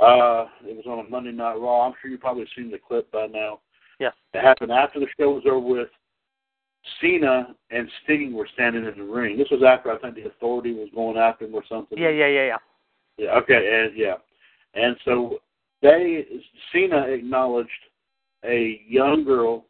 Uh, 0.00 0.48
it 0.64 0.76
was 0.76 0.86
on 0.86 1.00
a 1.00 1.10
Monday 1.10 1.32
Night 1.32 1.58
Raw. 1.58 1.82
I'm 1.86 1.94
sure 2.00 2.10
you've 2.10 2.20
probably 2.20 2.46
seen 2.54 2.70
the 2.70 2.78
clip 2.78 3.10
by 3.10 3.26
now. 3.26 3.60
Yeah. 3.98 4.12
It 4.32 4.40
happened 4.40 4.70
after 4.72 5.00
the 5.00 5.08
show 5.18 5.32
was 5.32 5.44
over 5.44 5.58
with. 5.58 5.90
Cena 7.00 7.54
and 7.70 7.88
Sting 8.02 8.32
were 8.32 8.48
standing 8.54 8.84
in 8.84 8.98
the 8.98 9.04
ring. 9.04 9.36
This 9.36 9.50
was 9.50 9.62
after 9.62 9.92
I 9.92 9.98
think 9.98 10.14
the 10.14 10.26
Authority 10.26 10.72
was 10.72 10.88
going 10.94 11.16
after 11.16 11.44
him 11.44 11.54
or 11.54 11.64
something. 11.68 11.98
Yeah, 11.98 12.10
yeah, 12.10 12.26
yeah, 12.26 12.46
yeah. 12.46 12.56
Yeah. 13.18 13.30
Okay. 13.38 13.86
And 13.88 13.96
yeah, 13.96 14.14
and 14.74 14.96
so 15.04 15.38
they 15.82 16.24
Cena 16.72 17.02
acknowledged 17.02 17.70
a 18.44 18.80
young 18.88 19.24
girl 19.24 19.64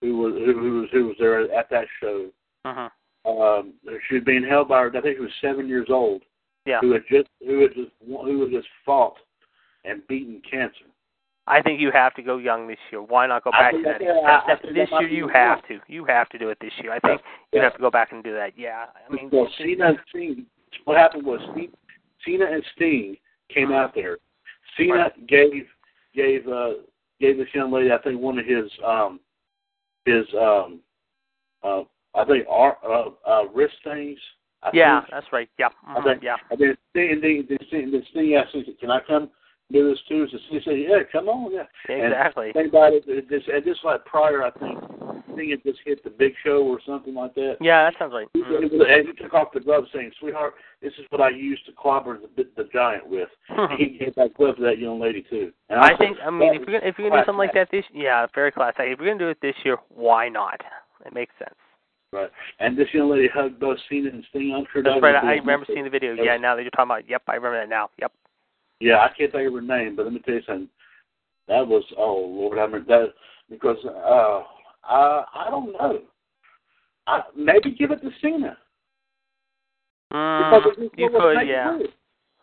who 0.00 0.18
was 0.18 0.34
who, 0.34 0.58
who 0.58 0.80
was 0.80 0.88
who 0.92 1.06
was 1.06 1.16
there 1.18 1.52
at 1.52 1.70
that 1.70 1.86
show. 2.00 2.30
hmm 2.64 2.86
Um, 3.28 3.74
she 4.08 4.14
was 4.14 4.24
being 4.24 4.46
held 4.48 4.68
by 4.68 4.82
her. 4.82 4.96
I 4.96 5.00
think 5.00 5.16
she 5.16 5.22
was 5.22 5.30
seven 5.40 5.68
years 5.68 5.88
old. 5.90 6.22
Yeah. 6.64 6.80
Who 6.80 6.92
had 6.92 7.02
just 7.10 7.28
who 7.44 7.60
had 7.62 7.74
just 7.74 7.90
who 8.06 8.42
had 8.42 8.50
just 8.52 8.68
fought 8.84 9.16
and 9.84 10.06
beaten 10.08 10.42
cancer. 10.48 10.86
I 11.48 11.62
think 11.62 11.80
you 11.80 11.92
have 11.92 12.12
to 12.14 12.22
go 12.22 12.38
young 12.38 12.66
this 12.66 12.78
year. 12.90 13.00
Why 13.00 13.26
not 13.26 13.44
go 13.44 13.52
back 13.52 13.72
to 13.72 13.82
that? 13.84 14.00
That- 14.00 14.44
I 14.48 14.72
this 14.72 14.90
year 14.90 15.08
you 15.08 15.28
have 15.28 15.66
to. 15.68 15.78
You 15.86 16.04
have 16.04 16.28
to 16.30 16.38
do 16.38 16.50
it 16.50 16.58
this 16.60 16.72
year. 16.82 16.92
I 16.92 16.98
think 17.00 17.20
you 17.52 17.60
have 17.60 17.74
to 17.74 17.78
go 17.78 17.90
back 17.90 18.12
and 18.12 18.22
do 18.24 18.32
that. 18.34 18.52
Yeah. 18.56 18.86
I 19.08 19.12
mean, 19.12 19.30
well, 19.32 19.48
Cena 19.58 19.88
and 19.88 19.98
Sting. 20.08 20.46
What 20.84 20.96
happened 20.96 21.24
was 21.24 21.40
Cena, 21.54 21.68
Cena 22.24 22.46
and 22.46 22.64
Sting 22.74 23.16
came 23.48 23.72
out 23.72 23.94
there. 23.94 24.18
Cena 24.76 24.94
Right. 24.94 25.26
gave 25.26 25.66
gave 26.14 26.48
uh 26.48 26.74
gave 27.20 27.36
this 27.38 27.48
young 27.54 27.70
lady 27.70 27.92
I 27.92 27.98
think 27.98 28.20
one 28.20 28.38
of 28.38 28.46
his 28.46 28.70
um 28.84 29.20
his 30.04 30.26
um 30.34 30.80
uh 31.62 31.82
I 32.14 32.24
think 32.24 32.46
ar- 32.48 32.78
uh, 32.84 33.10
uh 33.26 33.44
wrist 33.54 33.76
things. 33.84 34.18
I 34.62 34.70
yeah, 34.72 35.00
think. 35.02 35.10
that's 35.12 35.32
right. 35.32 35.48
Yeah. 35.58 35.68
I 35.86 36.00
mhm, 36.00 36.04
think 36.04 36.22
Yeah. 36.24 36.36
and 36.50 36.58
then 36.58 36.76
Sting 36.90 37.12
and 37.12 37.22
then 37.22 37.46
then 37.48 37.58
Sting, 37.68 37.90
then 37.92 38.04
Sting 38.10 38.34
asked 38.34 38.56
Can 38.80 38.90
I 38.90 39.00
come 39.06 39.30
do 39.72 39.90
this 39.90 39.98
too? 40.08 40.26
So 40.30 40.38
Sting 40.48 40.60
said, 40.64 40.78
Yeah, 40.78 40.98
come 41.10 41.28
on, 41.28 41.52
yeah. 41.52 41.64
And 41.88 42.12
Exactly. 42.12 42.52
Think 42.52 42.68
about 42.68 42.92
it, 42.92 43.06
this 43.06 43.42
and 43.52 43.64
this 43.64 43.78
like 43.84 44.04
prior 44.04 44.44
I 44.44 44.50
think 44.52 44.78
I 44.82 45.36
think 45.36 45.52
it 45.52 45.62
just 45.64 45.80
hit 45.84 46.02
the 46.02 46.10
big 46.10 46.32
show 46.44 46.62
or 46.64 46.78
something 46.86 47.14
like 47.14 47.34
that. 47.34 47.56
Yeah, 47.60 47.84
that 47.84 47.98
sounds 47.98 48.12
right. 48.14 48.26
He- 48.32 48.42
Mhm. 48.42 48.90
And 48.90 49.06
he 49.08 49.12
took 49.12 49.34
off 49.34 49.52
the 49.52 49.60
glove 49.60 49.84
saying, 49.92 50.12
Sweetheart, 50.18 50.54
this 50.80 50.92
is 50.98 51.04
what 51.10 51.20
I 51.20 51.28
used 51.28 51.66
to 51.66 51.72
clobber 51.72 52.18
the, 52.36 52.46
the 52.56 52.64
giant 52.72 53.06
with. 53.06 53.28
And 53.48 53.78
he 53.78 53.98
gave 53.98 54.14
that 54.14 54.32
glove 54.34 54.56
to 54.56 54.62
that 54.62 54.78
young 54.78 54.98
lady 54.98 55.22
too. 55.28 55.52
And 55.68 55.78
I 55.80 55.90
said, 55.90 55.98
think. 55.98 56.16
I 56.24 56.30
mean, 56.30 56.54
if 56.54 56.66
you're 56.66 56.80
gonna, 56.80 56.88
if 56.90 56.98
you're 56.98 57.10
gonna 57.10 57.22
do 57.22 57.26
something 57.26 57.38
like 57.38 57.52
that 57.54 57.68
this, 57.70 57.84
yeah, 57.92 58.26
very 58.34 58.50
classic. 58.52 58.80
If 58.86 58.98
you're 58.98 59.08
gonna 59.08 59.18
do 59.18 59.28
it 59.28 59.38
this 59.42 59.56
year, 59.64 59.76
why 59.88 60.28
not? 60.28 60.60
It 61.04 61.12
makes 61.12 61.34
sense. 61.38 61.54
Right. 62.12 62.30
And 62.60 62.78
this 62.78 62.88
young 62.94 63.10
lady 63.10 63.28
hugged 63.28 63.60
both 63.60 63.78
Cena 63.90 64.08
and 64.10 64.24
Sting. 64.30 64.54
I'm 64.56 64.64
sure 64.72 64.82
That's 64.82 65.02
right. 65.02 65.16
I 65.16 65.34
remember 65.34 65.66
seeing 65.66 65.84
the 65.84 65.90
video. 65.90 66.14
Yeah. 66.14 66.36
Now 66.36 66.56
that 66.56 66.62
you're 66.62 66.70
talking 66.70 66.90
about, 66.90 67.08
yep, 67.08 67.22
I 67.28 67.34
remember 67.34 67.60
that 67.60 67.68
now. 67.68 67.90
Yep. 68.00 68.12
Yeah, 68.80 68.98
I 68.98 69.08
can't 69.16 69.32
think 69.32 69.48
of 69.48 69.54
her 69.54 69.60
name, 69.60 69.96
but 69.96 70.04
let 70.04 70.12
me 70.12 70.20
tell 70.20 70.34
you 70.34 70.42
something. 70.46 70.68
That 71.48 71.66
was 71.66 71.84
oh 71.96 72.16
Lord, 72.16 72.58
I 72.58 72.66
mean 72.66 72.84
that 72.88 73.14
because 73.48 73.78
uh 73.84 74.42
I 74.84 75.24
I 75.34 75.50
don't 75.50 75.72
know. 75.72 76.00
I, 77.06 77.22
maybe 77.36 77.70
give 77.70 77.92
it 77.92 78.02
to 78.02 78.10
Cena. 78.20 78.58
Mm, 80.12 80.60
Because 80.60 80.90
you 80.96 81.10
could, 81.10 81.46
yeah. 81.46 81.76
wish. 81.76 81.86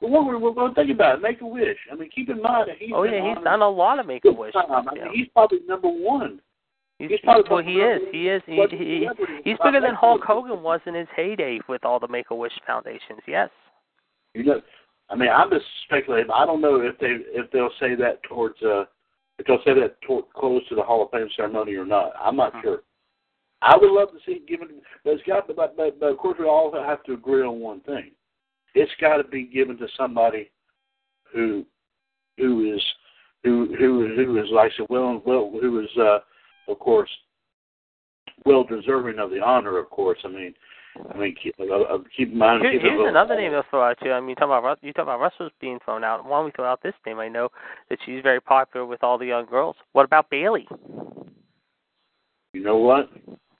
Well, 0.02 0.26
we're, 0.26 0.38
we're, 0.38 0.52
we're 0.52 0.74
think 0.74 0.92
about 0.92 1.20
it. 1.20 1.22
Make 1.22 1.42
a 1.42 1.48
wish. 1.48 1.78
I 1.92 1.96
mean, 1.96 2.10
keep 2.14 2.30
in 2.30 2.42
mind 2.42 2.70
that 2.70 2.78
he's 2.78 2.92
Oh 2.94 3.04
yeah, 3.04 3.28
he's 3.28 3.44
done 3.44 3.62
a 3.62 3.70
lot 3.70 4.00
of 4.00 4.06
Make 4.06 4.26
a 4.26 4.32
Wish. 4.32 4.54
I 4.56 4.82
mean, 4.82 4.86
Yeah. 4.96 5.06
he's 5.14 5.28
probably 5.34 5.60
number 5.68 5.88
one. 5.88 6.42
He's, 7.00 7.10
he's 7.10 7.20
probably 7.24 7.44
well, 7.50 7.64
he 7.64 7.76
is. 7.76 8.02
He 8.12 8.28
is. 8.30 8.42
He, 8.46 8.66
he, 8.72 9.08
he's 9.44 9.58
bigger 9.64 9.82
than 9.82 9.96
Hulk 9.96 10.22
Hogan 10.26 10.62
was 10.62 10.82
in 10.86 10.94
his 10.94 11.08
heyday 11.16 11.60
with 11.70 11.86
all 11.86 12.00
the 12.00 12.08
Make 12.08 12.32
a 12.32 12.36
Wish 12.36 12.54
foundations. 12.68 13.20
Yes. 13.28 13.50
You 14.34 14.44
know, 14.44 14.62
I 15.10 15.16
mean, 15.16 15.30
I'm 15.30 15.50
just 15.50 15.66
speculating. 15.86 16.32
I 16.34 16.46
don't 16.46 16.62
know 16.62 16.82
if 16.82 16.98
they 17.00 17.18
if 17.38 17.52
they'll 17.52 17.70
say 17.80 17.96
that 17.96 18.24
towards 18.24 18.62
uh 18.64 18.86
if 19.40 19.46
they'll 19.48 19.64
say 19.66 19.74
that 19.80 20.00
toward, 20.02 20.26
close 20.36 20.62
to 20.70 20.76
the 20.76 20.84
Hall 20.84 21.04
of 21.04 21.12
Fame 21.12 21.28
ceremony 21.36 21.74
or 21.76 21.86
not. 21.86 22.14
I'm 22.20 22.36
not 22.36 22.54
Mhm. 22.54 22.62
sure. 22.62 22.84
I 23.62 23.78
would 23.78 23.92
love 23.92 24.12
to 24.12 24.20
see 24.26 24.34
it 24.34 24.46
given, 24.46 24.82
but 25.04 25.14
it's 25.14 25.24
got. 25.24 25.48
But, 25.48 25.76
but, 25.78 26.00
but 26.00 26.06
of 26.06 26.18
course, 26.18 26.38
we 26.38 26.46
all 26.46 26.72
have 26.74 27.04
to 27.04 27.14
agree 27.14 27.44
on 27.44 27.60
one 27.60 27.80
thing. 27.82 28.12
It's 28.76 28.92
got 29.00 29.18
to 29.18 29.24
be 29.24 29.44
given 29.44 29.78
to 29.78 29.88
somebody 29.98 30.50
who 31.32 31.66
who 32.38 32.74
is 32.74 32.82
who 33.44 33.76
who 33.78 34.14
who 34.16 34.38
is 34.38 34.50
like 34.52 34.72
I 34.74 34.78
said, 34.78 34.88
well 34.90 35.22
well 35.26 35.52
who 35.62 35.80
is 35.80 35.98
uh 35.98 36.20
of 36.68 36.80
course 36.80 37.10
well 38.46 38.64
deserving 38.64 39.20
of 39.20 39.30
the 39.30 39.42
honor. 39.42 39.78
Of 39.78 39.90
course, 39.90 40.20
I 40.24 40.30
mean. 40.30 40.54
I 41.14 41.18
mean, 41.18 41.36
keep, 41.42 41.56
uh, 41.60 41.64
uh, 41.64 41.98
keep 42.16 42.32
in 42.32 42.38
mind. 42.38 42.62
Here, 42.62 42.74
keep 42.74 42.82
here's 42.82 43.10
another 43.10 43.36
name 43.36 43.52
they'll 43.52 43.64
throw 43.70 43.84
out 43.84 43.98
too. 44.04 44.12
I 44.12 44.20
mean, 44.20 44.30
you 44.30 44.36
talk 44.36 44.46
about 44.46 44.78
you 44.84 44.94
talk 44.94 45.04
about 45.04 45.20
wrestlers 45.20 45.52
being 45.60 45.80
thrown 45.84 46.04
out. 46.04 46.24
Why 46.26 46.38
don't 46.38 46.46
we 46.46 46.52
throw 46.52 46.66
out 46.66 46.82
this 46.84 46.94
name? 47.06 47.20
I 47.20 47.28
know 47.28 47.50
that 47.90 48.00
she's 48.06 48.22
very 48.22 48.40
popular 48.40 48.86
with 48.86 49.04
all 49.04 49.18
the 49.18 49.26
young 49.26 49.46
girls. 49.46 49.76
What 49.94 50.06
about 50.06 50.30
Bayley? 50.30 50.68
You 52.54 52.64
know 52.64 52.78
what? 52.78 53.10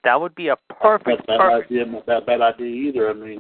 That 0.04 0.20
would 0.20 0.36
be 0.36 0.50
a 0.50 0.58
perfect, 0.80 1.08
Not 1.08 1.28
bad 1.28 1.40
perfect. 1.40 1.72
idea. 1.72 1.86
Not 1.86 2.06
bad, 2.06 2.26
bad 2.26 2.42
idea 2.42 2.68
either. 2.68 3.10
I 3.10 3.14
mean, 3.14 3.40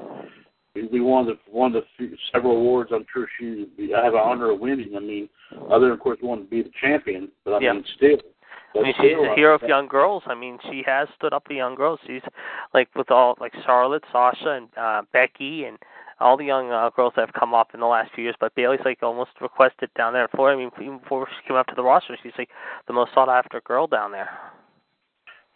we, 0.73 0.87
we 0.87 1.01
won 1.01 1.25
the 1.27 1.37
won 1.51 1.73
the 1.73 1.81
few, 1.97 2.15
several 2.31 2.57
awards. 2.57 2.91
I'm 2.93 3.05
sure 3.13 3.27
she 3.39 3.49
would 3.51 3.77
be, 3.77 3.93
I 3.93 4.03
have 4.03 4.13
an 4.13 4.21
honor 4.23 4.51
of 4.51 4.59
winning. 4.59 4.95
I 4.95 4.99
mean, 4.99 5.29
other 5.71 5.85
than 5.85 5.91
of 5.91 5.99
course 5.99 6.17
wanting 6.23 6.45
to 6.45 6.49
be 6.49 6.63
the 6.63 6.71
champion, 6.81 7.29
but 7.45 7.51
I 7.53 7.59
Yeah. 7.59 7.73
mean 7.73 7.85
still. 7.95 8.17
I 8.75 8.81
mean, 8.81 8.93
she's 8.99 9.11
a 9.11 9.35
hero 9.35 9.55
of 9.55 9.61
young 9.63 9.87
girls. 9.87 10.23
I 10.25 10.35
mean, 10.35 10.57
she 10.69 10.83
has 10.85 11.07
stood 11.17 11.33
up 11.33 11.43
for 11.45 11.53
young 11.53 11.75
girls. 11.75 11.99
She's 12.07 12.21
like 12.73 12.89
with 12.95 13.11
all 13.11 13.35
like 13.39 13.53
Charlotte, 13.65 14.03
Sasha, 14.11 14.49
and 14.49 14.67
uh, 14.75 15.01
Becky, 15.11 15.65
and 15.65 15.77
all 16.19 16.37
the 16.37 16.45
young 16.45 16.71
uh, 16.71 16.89
girls 16.95 17.13
that 17.15 17.21
have 17.27 17.39
come 17.39 17.53
up 17.53 17.69
in 17.73 17.79
the 17.79 17.85
last 17.85 18.11
few 18.15 18.23
years. 18.23 18.35
But 18.39 18.55
Bayley's 18.55 18.81
like 18.83 19.03
almost 19.03 19.31
requested 19.41 19.89
down 19.95 20.13
there 20.13 20.27
for. 20.35 20.51
I 20.51 20.55
mean, 20.55 20.71
even 20.81 20.99
before 20.99 21.27
she 21.27 21.47
came 21.47 21.57
up 21.57 21.67
to 21.67 21.75
the 21.75 21.83
roster, 21.83 22.17
she's 22.23 22.33
like 22.37 22.49
the 22.87 22.93
most 22.93 23.13
sought 23.13 23.29
after 23.29 23.61
girl 23.61 23.85
down 23.85 24.11
there. 24.11 24.29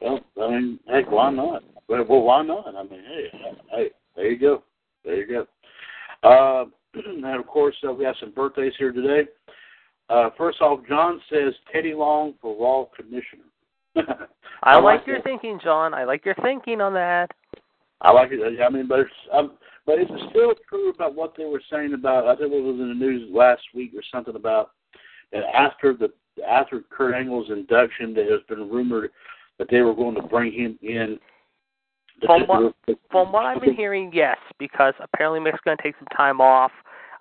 Well, 0.02 0.20
I 0.42 0.50
mean, 0.50 0.80
heck, 0.88 1.10
why 1.10 1.32
not? 1.32 1.64
Well, 1.88 2.06
well 2.08 2.22
why 2.22 2.44
not? 2.44 2.76
I 2.76 2.84
mean, 2.84 3.02
hey, 3.04 3.32
hey, 3.72 3.88
there 4.16 4.32
you 4.32 4.40
go, 4.40 4.64
there 5.04 5.16
you 5.16 5.46
go. 6.24 6.28
Uh, 6.30 6.66
and 6.94 7.26
of 7.26 7.48
course, 7.48 7.76
uh, 7.88 7.92
we 7.92 8.06
have 8.06 8.16
some 8.20 8.32
birthdays 8.32 8.74
here 8.78 8.92
today. 8.92 9.30
Uh, 10.10 10.30
first 10.38 10.62
off, 10.62 10.80
John 10.88 11.22
says 11.30 11.54
Teddy 11.72 11.94
Long 11.94 12.34
for 12.42 12.56
Raw 12.60 12.86
Commissioner. 12.96 13.44
I, 13.96 14.26
I 14.64 14.76
like 14.76 15.00
like 15.02 15.08
your 15.08 15.18
that. 15.18 15.24
thinking, 15.24 15.60
John. 15.64 15.94
I 15.94 16.04
like 16.06 16.24
your 16.26 16.36
thinking 16.36 16.82
on 16.82 16.94
that. 16.94 17.32
I 18.02 18.12
like 18.12 18.30
it. 18.32 18.62
I 18.62 18.70
mean, 18.70 18.88
but 18.88 19.00
it's, 19.02 19.12
um, 19.34 19.54
but 19.86 19.98
it's 20.00 20.12
still 20.30 20.54
true 20.70 20.90
about 20.92 21.16
what 21.16 21.34
they 21.38 21.46
were 21.46 21.62
saying 21.72 21.94
about. 21.94 22.28
I 22.28 22.36
think 22.36 22.54
it 22.54 22.62
was 22.64 22.80
in 22.80 22.90
the 22.90 22.94
news 22.96 23.30
last 23.34 23.64
week 23.74 23.92
or 23.96 24.04
something 24.14 24.36
about 24.36 24.72
that 25.32 25.44
after 25.54 25.94
the 25.94 26.12
after 26.48 26.82
Kurt 26.92 27.16
Angle's 27.16 27.50
induction, 27.50 28.14
there 28.14 28.32
has 28.32 28.42
been 28.48 28.70
rumored 28.70 29.10
that 29.58 29.68
they 29.72 29.82
were 29.82 29.96
going 29.96 30.14
to 30.16 30.22
bring 30.22 30.54
him 30.54 30.78
in. 30.84 31.20
From 32.26 32.44
what- 32.48 32.76
From 33.12 33.32
what 33.32 33.46
I've 33.46 33.62
been 33.62 33.74
hearing, 33.76 34.12
yes, 34.14 34.38
because 34.60 34.94
apparently 35.00 35.40
Mick's 35.40 35.60
going 35.66 35.78
to 35.78 35.84
take 35.84 35.96
some 35.98 36.08
time 36.16 36.40
off. 36.42 36.72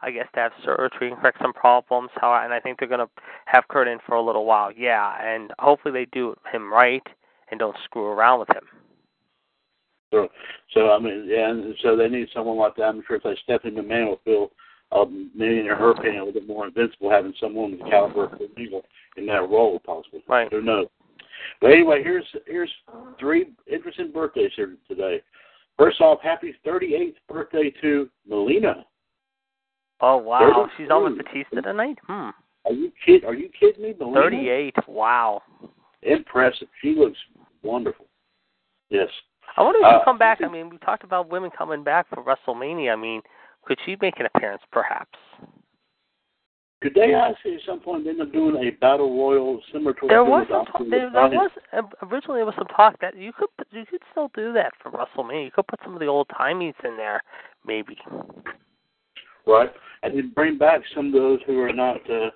I 0.06 0.12
guess 0.12 0.28
to 0.34 0.40
have 0.40 0.52
surgery 0.64 1.10
and 1.10 1.18
correct 1.18 1.38
some 1.42 1.52
problems. 1.52 2.10
How 2.14 2.40
and 2.44 2.54
I 2.54 2.60
think 2.60 2.78
they're 2.78 2.88
going 2.88 3.00
to 3.04 3.10
have 3.46 3.64
Kurt 3.68 3.88
in 3.88 3.98
for 4.06 4.14
a 4.14 4.22
little 4.22 4.46
while. 4.46 4.70
Yeah, 4.70 5.16
and 5.20 5.52
hopefully 5.58 5.92
they 5.92 6.06
do 6.12 6.36
him 6.52 6.72
right 6.72 7.02
and 7.50 7.58
don't 7.58 7.76
screw 7.84 8.06
around 8.06 8.38
with 8.38 8.48
him. 8.50 8.62
So, 10.12 10.28
so 10.72 10.90
I 10.92 11.00
mean, 11.00 11.26
yeah, 11.28 11.50
and 11.50 11.74
so 11.82 11.96
they 11.96 12.08
need 12.08 12.28
someone 12.32 12.56
like 12.56 12.76
that. 12.76 12.84
I'm 12.84 13.02
sure 13.06 13.16
if 13.16 13.24
they 13.24 13.36
Stephanie 13.42 13.76
McMahon 13.76 14.06
will 14.06 14.20
feel, 14.24 14.50
uh, 14.92 15.04
maybe 15.34 15.58
in 15.58 15.66
her 15.66 15.90
opinion, 15.90 16.22
a 16.22 16.24
little 16.24 16.40
bit 16.40 16.48
more 16.48 16.68
invincible 16.68 17.10
having 17.10 17.34
someone 17.40 17.72
with 17.72 17.80
the 17.80 17.90
caliber 17.90 18.24
of 18.26 18.40
Angle 18.56 18.82
in 19.16 19.26
that 19.26 19.50
role, 19.50 19.80
possibly. 19.84 20.22
Right. 20.28 20.50
Who 20.52 20.62
knows? 20.62 20.86
But 21.60 21.72
anyway, 21.72 22.02
here's 22.04 22.26
here's 22.46 22.70
three 23.18 23.46
interesting 23.66 24.12
birthdays 24.12 24.52
here 24.54 24.76
today. 24.86 25.20
First 25.76 26.00
off, 26.00 26.20
happy 26.22 26.54
38th 26.64 27.16
birthday 27.28 27.74
to 27.82 28.08
Melina. 28.28 28.84
Oh 30.00 30.16
wow, 30.18 30.68
she's 30.76 30.90
on 30.90 31.04
with 31.04 31.16
Batista 31.18 31.60
tonight. 31.62 31.98
Hmm. 32.06 32.30
Are 32.66 32.72
you 32.72 32.92
kid? 33.04 33.24
Are 33.24 33.34
you 33.34 33.48
kidding 33.58 33.82
me? 33.82 33.94
Melina? 33.98 34.20
Thirty-eight. 34.20 34.74
Wow. 34.88 35.42
Impressive. 36.02 36.68
She 36.82 36.94
looks 36.94 37.18
wonderful. 37.62 38.06
Yes. 38.90 39.08
I 39.56 39.62
wonder 39.62 39.78
if 39.78 39.84
she'll 39.84 40.00
Uh, 40.00 40.04
come 40.04 40.18
back. 40.18 40.42
I 40.42 40.48
mean, 40.48 40.68
we 40.68 40.78
talked 40.78 41.04
about 41.04 41.30
women 41.30 41.50
coming 41.56 41.82
back 41.82 42.06
for 42.08 42.22
WrestleMania. 42.22 42.92
I 42.92 42.96
mean, 42.96 43.22
could 43.64 43.78
she 43.84 43.96
make 44.00 44.20
an 44.20 44.26
appearance, 44.26 44.62
perhaps? 44.70 45.18
Could 46.82 46.94
they 46.94 47.14
actually 47.14 47.54
at 47.54 47.62
some 47.66 47.80
point 47.80 48.06
end 48.06 48.20
up 48.20 48.32
doing 48.32 48.56
a 48.56 48.70
battle 48.70 49.16
royal 49.18 49.60
similar 49.72 49.94
to 49.94 50.06
There 50.08 50.24
was 50.24 50.46
some 50.50 50.66
talk, 50.66 50.82
there, 50.90 51.10
there 51.10 51.28
was 51.30 51.50
uh, 51.72 51.82
originally 52.02 52.38
there 52.38 52.46
was 52.46 52.54
some 52.56 52.66
talk 52.66 53.00
that 53.00 53.16
you 53.16 53.32
could 53.32 53.48
you 53.72 53.86
could 53.86 54.02
still 54.10 54.30
do 54.34 54.52
that 54.52 54.72
for 54.82 54.90
WrestleMania. 54.90 55.46
You 55.46 55.50
could 55.50 55.66
put 55.66 55.80
some 55.82 55.94
of 55.94 56.00
the 56.00 56.06
old 56.06 56.28
timies 56.28 56.74
in 56.84 56.96
there, 56.98 57.22
maybe. 57.66 57.96
Right? 59.46 59.70
And 60.02 60.16
then 60.16 60.32
bring 60.34 60.58
back 60.58 60.82
some 60.94 61.06
of 61.06 61.12
those 61.12 61.40
who 61.46 61.60
are 61.60 61.72
not. 61.72 61.98
Uh, 62.10 62.30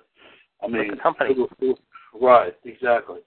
I 0.63 0.67
mean, 0.67 0.95
company. 0.97 1.33
who- 1.33 1.49
who- 1.59 1.77
right? 2.19 2.55
Exactly. 2.65 3.19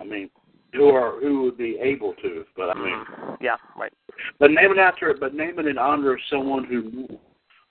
I 0.00 0.04
mean, 0.04 0.30
who 0.74 0.88
are 0.90 1.20
who 1.20 1.42
would 1.42 1.56
be 1.56 1.78
able 1.78 2.14
to? 2.14 2.44
But 2.56 2.70
I 2.70 2.74
mean, 2.74 3.04
Mm, 3.04 3.36
yeah, 3.40 3.56
right. 3.76 3.92
but 4.38 4.50
name 4.50 4.72
it 4.72 4.78
after, 4.78 5.10
it. 5.10 5.20
but 5.20 5.34
name 5.34 5.58
it 5.58 5.66
in 5.66 5.78
honor 5.78 6.14
of 6.14 6.20
someone 6.28 6.64
who 6.64 7.06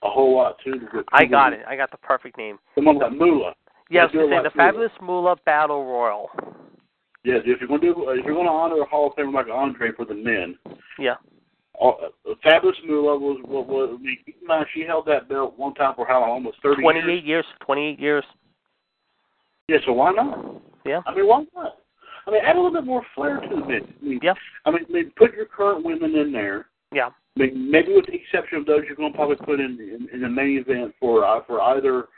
a 0.02 0.10
whole 0.10 0.34
lot 0.36 0.58
too. 0.60 0.88
I 1.12 1.24
got 1.24 1.52
it. 1.52 1.64
I 1.66 1.76
got 1.76 1.90
the 1.90 1.96
perfect 1.98 2.36
name. 2.38 2.58
Someone 2.74 2.98
like 2.98 3.12
Moolah. 3.12 3.54
Yeah, 3.90 4.02
I 4.02 4.04
was 4.04 4.12
do 4.12 4.18
gonna 4.18 4.28
it 4.28 4.30
say 4.30 4.42
like 4.42 4.52
the. 4.52 4.56
Fabulous 4.56 4.92
Moolah 5.00 5.36
Battle 5.44 5.84
Royal. 5.84 6.30
Yeah, 7.24 7.36
if 7.36 7.60
you're 7.60 7.68
going 7.68 7.80
to 7.82 7.94
do, 7.94 8.10
if 8.10 8.24
you're 8.24 8.34
going 8.34 8.46
to 8.46 8.52
honor 8.52 8.80
a 8.80 8.84
Hall 8.84 9.06
of 9.08 9.12
Famer 9.14 9.32
like 9.32 9.46
Andre 9.48 9.92
for 9.92 10.04
the 10.04 10.14
men, 10.14 10.58
Yeah. 10.98 11.16
Fabulous 12.42 12.76
Moolah 12.86 13.18
was, 13.18 13.40
was, 13.44 13.66
was 13.68 13.98
I 13.98 14.02
mean, 14.02 14.18
keep 14.24 14.36
in 14.40 14.46
mind 14.46 14.66
she 14.74 14.82
held 14.82 15.06
that 15.06 15.28
belt 15.28 15.54
one 15.56 15.74
time 15.74 15.94
for 15.94 16.06
how 16.06 16.20
long? 16.20 16.30
Almost 16.30 16.58
thirty 16.62 16.82
years. 16.82 16.92
Twenty-eight 16.92 17.24
years. 17.24 17.44
Twenty-eight 17.64 18.00
years. 18.00 18.24
Yeah, 19.68 19.78
so 19.86 19.92
why 19.92 20.12
not? 20.12 20.62
Yeah. 20.84 21.00
I 21.06 21.14
mean, 21.14 21.26
why 21.26 21.44
not? 21.54 21.78
I 22.26 22.30
mean, 22.30 22.40
add 22.44 22.56
a 22.56 22.60
little 22.60 22.72
bit 22.72 22.86
more 22.86 23.02
flair 23.14 23.40
to 23.40 23.48
the 23.48 23.56
men. 23.56 23.94
I 24.00 24.04
mean, 24.04 24.20
Yeah. 24.22 24.34
I 24.64 24.70
mean, 24.70 24.84
I 24.88 24.92
mean, 24.92 25.12
put 25.16 25.34
your 25.34 25.46
current 25.46 25.84
women 25.84 26.14
in 26.14 26.32
there. 26.32 26.66
Yeah. 26.92 27.10
I 27.36 27.40
mean, 27.40 27.70
maybe 27.70 27.94
with 27.94 28.06
the 28.06 28.14
exception 28.14 28.58
of 28.58 28.66
those 28.66 28.82
you're 28.86 28.96
going 28.96 29.12
to 29.12 29.16
probably 29.16 29.36
put 29.36 29.60
in 29.60 29.78
in, 29.80 30.08
in 30.12 30.20
the 30.20 30.28
main 30.28 30.58
event 30.58 30.94
for 31.00 31.24
uh, 31.24 31.40
for 31.46 31.60
either 31.60 32.08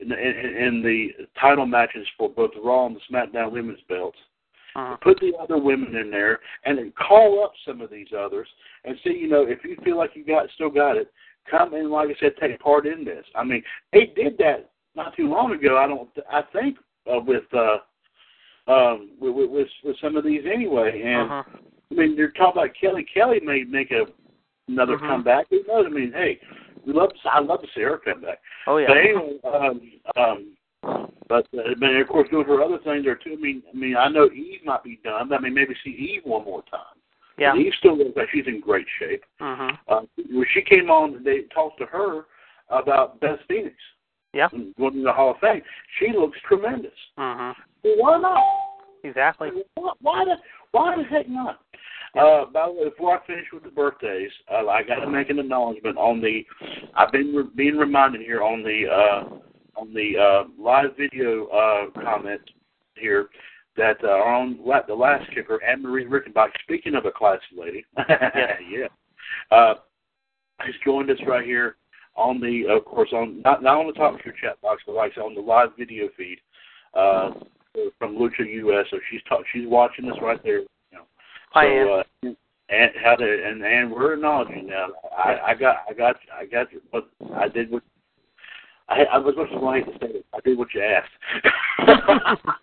in 0.00 0.08
the, 0.08 0.16
in, 0.18 0.56
in 0.56 0.82
the 0.82 1.26
title 1.40 1.66
matches 1.66 2.06
for 2.16 2.28
both 2.28 2.52
the 2.54 2.60
Raw 2.60 2.86
and 2.86 2.96
the 2.96 3.00
SmackDown 3.10 3.52
women's 3.52 3.80
belts. 3.88 4.18
Uh-huh. 4.74 4.96
Put 5.02 5.20
the 5.20 5.32
other 5.38 5.58
women 5.58 5.94
in 5.96 6.10
there 6.10 6.40
and 6.64 6.78
then 6.78 6.92
call 6.96 7.44
up 7.44 7.52
some 7.66 7.82
of 7.82 7.90
these 7.90 8.08
others 8.18 8.48
and 8.84 8.96
see, 9.04 9.10
you 9.12 9.28
know, 9.28 9.42
if 9.46 9.58
you 9.64 9.76
feel 9.84 9.96
like 9.96 10.10
you 10.14 10.24
got 10.24 10.48
still 10.54 10.70
got 10.70 10.96
it, 10.96 11.12
come 11.50 11.74
and 11.74 11.90
like 11.90 12.08
I 12.08 12.14
said, 12.20 12.32
take 12.40 12.58
part 12.60 12.86
in 12.86 13.04
this. 13.04 13.24
I 13.34 13.44
mean, 13.44 13.62
they 13.92 14.06
did 14.14 14.38
that 14.38 14.70
not 14.94 15.16
too 15.16 15.28
long 15.28 15.52
ago. 15.52 15.78
I 15.78 15.86
don't. 15.86 16.08
I 16.30 16.42
think 16.52 16.76
uh, 17.12 17.20
with 17.20 17.44
uh, 17.52 17.78
um, 18.70 19.10
with, 19.20 19.50
with 19.50 19.68
with 19.84 19.96
some 20.00 20.16
of 20.16 20.24
these 20.24 20.42
anyway. 20.52 21.02
And 21.04 21.30
Uh-huh. 21.30 21.58
I 21.90 21.94
mean, 21.94 22.16
you're 22.16 22.30
talking 22.30 22.62
about 22.62 22.74
Kelly. 22.80 23.04
Kelly 23.12 23.40
may 23.42 23.64
make 23.64 23.90
a 23.90 24.04
another 24.68 24.96
Mhm. 24.96 25.08
comeback. 25.08 25.46
Who 25.50 25.62
knows? 25.66 25.86
I 25.86 25.90
mean, 25.90 26.12
hey, 26.12 26.40
we 26.86 26.92
love. 26.92 27.10
To, 27.10 27.28
I 27.30 27.40
love 27.40 27.60
to 27.62 27.68
see 27.74 27.82
her 27.82 27.98
come 27.98 28.22
back. 28.22 28.40
Oh 28.66 28.78
yeah. 28.78 28.88
But 28.88 28.96
anyway, 28.96 29.38
um, 29.44 29.92
um, 30.16 31.08
but 31.28 31.46
uh, 31.58 31.74
but 31.78 31.90
of 31.96 32.08
course, 32.08 32.28
doing 32.30 32.46
her 32.46 32.62
other 32.62 32.78
things 32.78 33.04
there 33.04 33.16
too. 33.16 33.34
I 33.38 33.40
mean, 33.40 33.62
I 33.72 33.76
mean, 33.76 33.96
I 33.96 34.08
know 34.08 34.30
Eve 34.30 34.60
might 34.64 34.82
be 34.84 35.00
done. 35.04 35.28
But 35.28 35.38
I 35.38 35.42
mean, 35.42 35.54
maybe 35.54 35.74
see 35.84 35.90
Eve 35.90 36.22
one 36.24 36.44
more 36.44 36.62
time. 36.70 36.96
Yeah. 37.38 37.54
Eve 37.56 37.72
still 37.78 37.96
looks 37.96 38.16
like 38.16 38.28
she's 38.32 38.46
in 38.46 38.60
great 38.60 38.86
shape. 38.98 39.24
Mhm. 39.40 39.78
Uh, 39.88 40.02
when 40.30 40.46
she 40.52 40.62
came 40.62 40.90
on, 40.90 41.22
they 41.24 41.42
talked 41.54 41.78
to 41.78 41.86
her 41.86 42.26
about 42.68 43.20
Beth 43.20 43.40
Phoenix. 43.48 43.76
Yeah. 44.32 44.48
Going 44.78 44.94
to 44.94 45.02
the 45.02 45.12
Hall 45.12 45.32
of 45.32 45.38
Fame. 45.40 45.62
She 45.98 46.12
looks 46.12 46.38
tremendous. 46.42 46.98
Mhm. 47.18 47.54
Well, 47.84 47.96
why 47.98 48.18
not? 48.18 48.42
Exactly. 49.04 49.50
Why, 49.74 49.92
why 50.00 50.24
the 50.24 50.36
why 50.70 50.96
the 50.96 51.04
heck 51.04 51.28
not? 51.28 51.60
Uh, 52.14 52.44
by 52.46 52.66
the 52.66 52.72
way, 52.72 52.84
before 52.90 53.18
I 53.18 53.26
finish 53.26 53.46
with 53.52 53.62
the 53.62 53.70
birthdays, 53.70 54.30
uh, 54.50 54.68
I 54.68 54.82
got 54.82 54.96
to 54.96 55.08
make 55.08 55.30
an 55.30 55.38
acknowledgement 55.38 55.96
on 55.96 56.20
the. 56.20 56.44
I've 56.94 57.10
been 57.10 57.34
re- 57.34 57.50
being 57.56 57.76
reminded 57.76 58.20
here 58.20 58.42
on 58.42 58.62
the 58.62 58.84
uh, 58.88 59.80
on 59.80 59.94
the 59.94 60.18
uh, 60.18 60.44
live 60.62 60.96
video 60.96 61.46
uh, 61.46 62.00
comment 62.02 62.40
here 62.96 63.30
that 63.76 63.96
uh, 64.04 64.08
our 64.08 64.34
own 64.34 64.58
la- 64.64 64.86
the 64.86 64.94
last 64.94 65.28
kicker, 65.34 65.62
Anne 65.62 65.82
Marie 65.82 66.06
Rickenbach. 66.06 66.48
Speaking 66.62 66.94
of 66.94 67.06
a 67.06 67.10
classy 67.10 67.42
lady, 67.56 67.84
yeah, 68.08 68.88
uh, 69.50 69.74
has 70.58 70.74
joined 70.84 71.10
us 71.10 71.18
right 71.26 71.44
here 71.44 71.76
on 72.14 72.40
the, 72.40 72.66
of 72.68 72.84
course, 72.84 73.10
on 73.12 73.40
not 73.42 73.62
not 73.62 73.78
on 73.78 73.86
the 73.86 73.92
top 73.92 74.14
of 74.14 74.24
your 74.24 74.34
chat 74.40 74.60
box, 74.60 74.82
but 74.86 74.94
like 74.94 75.16
on 75.16 75.34
the 75.34 75.40
live 75.40 75.70
video 75.78 76.08
feed 76.16 76.38
uh, 76.94 77.30
from 77.98 78.16
Lucha 78.16 78.40
US. 78.40 78.86
So 78.90 78.98
she's 79.10 79.22
ta- 79.28 79.42
she's 79.52 79.66
watching 79.66 80.10
us 80.10 80.18
right 80.20 80.42
there. 80.42 80.60
You 80.60 80.66
know. 80.92 81.04
So, 81.54 81.60
I 81.60 81.64
am. 81.64 81.88
Uh, 81.88 82.02
and 82.68 82.90
how 83.04 83.14
to 83.14 83.24
and 83.24 83.62
and 83.62 83.92
we're 83.92 84.14
acknowledging 84.14 84.66
now. 84.66 84.88
I, 85.16 85.50
I 85.50 85.54
got 85.54 85.76
I 85.88 85.92
got 85.92 86.16
I 86.32 86.46
got 86.46 86.68
what 86.90 87.08
I 87.34 87.48
did 87.48 87.70
what 87.70 87.82
I, 88.88 89.04
I 89.04 89.18
was 89.18 89.34
I 89.38 89.74
hate 89.78 89.86
to 89.86 90.06
say. 90.06 90.22
I 90.34 90.40
did 90.40 90.58
what 90.58 90.68
you 90.74 90.82
asked. 90.82 91.10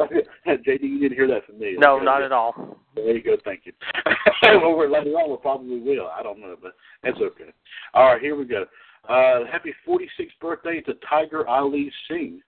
JD, 0.46 0.82
you 0.82 1.00
didn't 1.00 1.16
hear 1.16 1.28
that 1.28 1.46
from 1.46 1.58
me. 1.58 1.76
No, 1.78 1.96
Okay. 1.96 2.04
not 2.04 2.22
at 2.22 2.32
all. 2.32 2.78
There 2.94 3.16
you 3.16 3.22
go. 3.22 3.36
Thank 3.44 3.62
you. 3.64 3.72
well, 4.42 4.76
we're 4.76 4.88
later 4.88 5.10
on. 5.10 5.30
We 5.30 5.36
probably 5.36 5.80
will. 5.80 6.08
I 6.08 6.22
don't 6.22 6.40
know, 6.40 6.56
but 6.60 6.72
that's 7.02 7.18
okay. 7.18 7.52
All 7.94 8.06
right, 8.06 8.20
here 8.20 8.36
we 8.36 8.44
go. 8.44 8.66
Uh, 9.08 9.44
happy 9.50 9.74
46th 9.86 10.08
birthday 10.40 10.80
to 10.82 10.94
Tiger 11.08 11.46
Ali 11.48 11.90
Singh. 12.08 12.40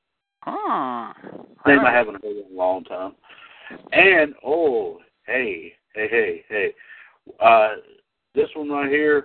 Hmm. 0.43 1.13
Name 1.67 1.81
I 1.81 1.93
haven't 1.93 2.23
heard 2.23 2.37
in 2.37 2.45
a 2.53 2.57
long 2.57 2.85
time. 2.85 3.15
And 3.93 4.35
oh, 4.45 4.99
hey, 5.27 5.73
hey, 5.95 6.09
hey, 6.11 6.45
hey. 6.49 6.75
Uh, 7.41 7.69
this 8.35 8.49
one 8.55 8.69
right 8.69 8.91
here, 8.91 9.25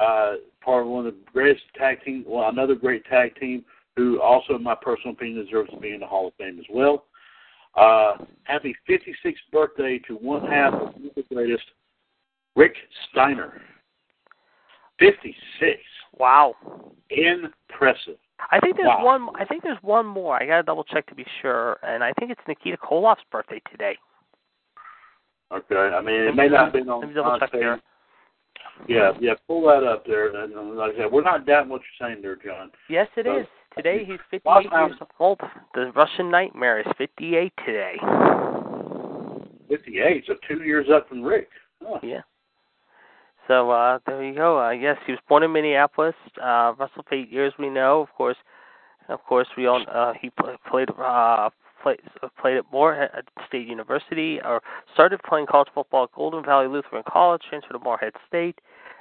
uh, 0.00 0.34
part 0.62 0.82
of 0.82 0.88
one 0.88 1.06
of 1.06 1.14
the 1.14 1.20
greatest 1.32 1.62
tag 1.76 2.02
team. 2.04 2.24
Well, 2.26 2.48
another 2.48 2.74
great 2.74 3.04
tag 3.06 3.34
team 3.36 3.64
who 3.96 4.20
also, 4.20 4.54
in 4.56 4.62
my 4.62 4.74
personal 4.74 5.14
opinion, 5.14 5.44
deserves 5.44 5.70
to 5.70 5.76
be 5.76 5.94
in 5.94 6.00
the 6.00 6.06
Hall 6.06 6.28
of 6.28 6.34
Fame 6.34 6.58
as 6.58 6.66
well. 6.70 7.04
Uh, 7.76 8.24
happy 8.44 8.74
56th 8.88 9.34
birthday 9.52 9.98
to 10.06 10.14
one 10.14 10.46
half 10.46 10.72
of 10.74 10.94
the 11.16 11.22
greatest, 11.32 11.64
Rick 12.56 12.74
Steiner. 13.10 13.60
56. 14.98 15.34
Wow. 16.18 16.54
Impressive. 17.10 18.16
I 18.50 18.60
think 18.60 18.76
there's 18.76 18.88
Wow. 18.88 19.04
one. 19.04 19.28
I 19.36 19.44
think 19.44 19.62
there's 19.62 19.82
one 19.82 20.06
more. 20.06 20.40
I 20.40 20.46
gotta 20.46 20.62
double 20.62 20.84
check 20.84 21.06
to 21.06 21.14
be 21.14 21.24
sure, 21.40 21.78
and 21.82 22.02
I 22.04 22.12
think 22.18 22.30
it's 22.30 22.40
Nikita 22.46 22.76
Koloff's 22.76 23.24
birthday 23.30 23.60
today. 23.70 23.96
Okay, 25.52 25.76
I 25.76 26.00
mean 26.00 26.22
it 26.22 26.34
may 26.34 26.48
not 26.48 26.64
have 26.64 26.72
been 26.72 26.88
on 26.88 27.00
Let 27.00 27.08
me 27.08 27.14
double 27.14 27.38
check 27.38 27.52
here. 27.52 27.80
Yeah, 28.88 29.12
yeah, 29.20 29.34
pull 29.46 29.66
that 29.68 29.84
up 29.84 30.04
there. 30.06 30.34
And 30.34 30.76
like 30.76 30.94
I 30.94 30.98
said, 30.98 31.12
we're 31.12 31.22
not 31.22 31.46
doubting 31.46 31.70
what 31.70 31.80
you're 32.00 32.08
saying 32.08 32.22
there, 32.22 32.36
John. 32.36 32.70
Yes, 32.88 33.08
it 33.16 33.26
So- 33.26 33.38
is. 33.38 33.46
Today 33.76 34.04
he's 34.04 34.20
58 34.30 34.44
Last 34.72 34.88
years 34.90 35.00
old. 35.18 35.40
The 35.74 35.90
Russian 35.96 36.30
Nightmare 36.30 36.78
is 36.78 36.86
58 36.96 37.52
today. 37.66 37.96
58, 39.68 40.24
so 40.26 40.34
two 40.48 40.62
years 40.62 40.86
up 40.94 41.08
from 41.08 41.22
Rick. 41.22 41.48
Huh. 41.82 41.98
Yeah. 42.02 42.20
So 43.48 43.70
uh 43.70 43.98
there 44.06 44.22
you 44.22 44.34
go. 44.34 44.60
Uh, 44.60 44.70
yes, 44.70 44.96
he 45.06 45.12
was 45.12 45.20
born 45.28 45.42
in 45.42 45.52
Minneapolis. 45.52 46.14
Uh, 46.40 46.72
wrestled 46.78 47.04
for 47.08 47.14
eight 47.14 47.30
years. 47.30 47.52
We 47.58 47.68
know, 47.68 48.00
of 48.00 48.08
course. 48.16 48.36
Of 49.08 49.22
course, 49.24 49.48
we 49.56 49.66
all 49.66 49.84
uh, 49.92 50.12
he 50.20 50.30
pl- 50.30 50.56
played 50.70 50.88
uh, 50.98 51.50
played 51.84 52.00
played 52.40 52.56
at 52.56 52.64
Morehead 52.72 53.10
State 53.46 53.68
University, 53.68 54.40
or 54.42 54.60
started 54.92 55.20
playing 55.22 55.46
college 55.46 55.68
football 55.72 56.04
at 56.04 56.12
Golden 56.12 56.44
Valley 56.44 56.66
Lutheran 56.66 57.04
College, 57.06 57.42
transferred 57.48 57.74
to 57.74 57.78
Morehead 57.78 58.14
State, 58.26 58.58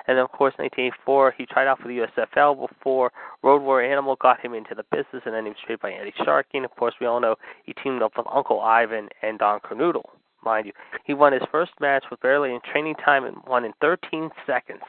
and 0.07 0.17
then 0.17 0.25
of 0.25 0.31
course, 0.31 0.53
1984, 0.57 1.35
he 1.37 1.45
tried 1.45 1.67
out 1.67 1.79
for 1.79 1.87
the 1.87 1.99
USFL 1.99 2.67
before 2.67 3.11
Road 3.41 3.61
Warrior 3.61 3.91
Animal 3.91 4.17
got 4.17 4.39
him 4.43 4.53
into 4.53 4.75
the 4.75 4.83
business, 4.91 5.23
and 5.25 5.33
then 5.33 5.45
he 5.45 5.49
was 5.49 5.57
traded 5.65 5.81
by 5.81 5.91
Andy 5.91 6.13
Sharkey. 6.23 6.57
And 6.57 6.65
of 6.65 6.75
course, 6.75 6.93
we 6.99 7.07
all 7.07 7.21
know 7.21 7.35
he 7.65 7.73
teamed 7.73 8.01
up 8.01 8.13
with 8.17 8.27
Uncle 8.31 8.59
Ivan 8.59 9.07
and 9.21 9.39
Don 9.39 9.59
Kernodle. 9.61 10.03
Mind 10.43 10.65
you, 10.65 10.73
he 11.05 11.13
won 11.13 11.31
his 11.31 11.41
first 11.51 11.71
match 11.79 12.03
with 12.11 12.19
barely 12.19 12.49
any 12.49 12.59
training 12.69 12.95
time 12.95 13.23
and 13.23 13.37
won 13.47 13.63
in 13.63 13.71
13 13.79 14.29
seconds. 14.45 14.81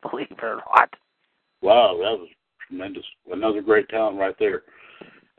Believe 0.00 0.28
it 0.30 0.42
or 0.42 0.56
not. 0.56 0.88
Wow, 1.60 1.98
that 1.98 2.18
was 2.18 2.28
tremendous. 2.66 3.04
Another 3.30 3.60
great 3.60 3.88
talent 3.90 4.18
right 4.18 4.34
there. 4.38 4.62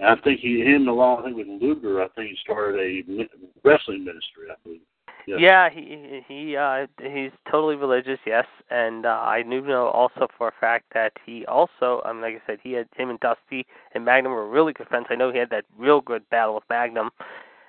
And 0.03 0.19
I 0.19 0.21
think 0.21 0.41
he, 0.41 0.59
him 0.59 0.89
along, 0.89 1.21
I 1.21 1.23
think 1.25 1.37
with 1.37 1.47
Luger, 1.47 2.01
I 2.01 2.09
think 2.09 2.31
he 2.31 2.37
started 2.43 2.77
a 2.77 3.27
wrestling 3.63 4.03
ministry. 4.03 4.51
I 4.51 4.55
believe. 4.63 4.81
Yeah. 5.25 5.37
Yeah, 5.39 5.69
he 5.69 6.21
he 6.27 6.57
uh 6.57 6.87
he's 7.01 7.31
totally 7.49 7.77
religious, 7.77 8.19
yes, 8.25 8.45
and 8.69 9.05
uh, 9.05 9.21
I 9.23 9.41
do 9.41 9.61
know 9.61 9.87
also 9.87 10.27
for 10.37 10.49
a 10.49 10.53
fact 10.59 10.87
that 10.93 11.13
he 11.25 11.45
also, 11.45 12.01
um, 12.03 12.19
like 12.19 12.35
I 12.35 12.41
said, 12.45 12.59
he 12.61 12.73
had 12.73 12.89
him 12.97 13.09
and 13.09 13.19
Dusty 13.21 13.65
and 13.95 14.03
Magnum 14.03 14.33
were 14.33 14.49
really 14.49 14.73
good 14.73 14.89
friends. 14.89 15.07
I 15.09 15.15
know 15.15 15.31
he 15.31 15.39
had 15.39 15.49
that 15.51 15.63
real 15.77 16.01
good 16.01 16.29
battle 16.29 16.55
with 16.55 16.65
Magnum, 16.69 17.09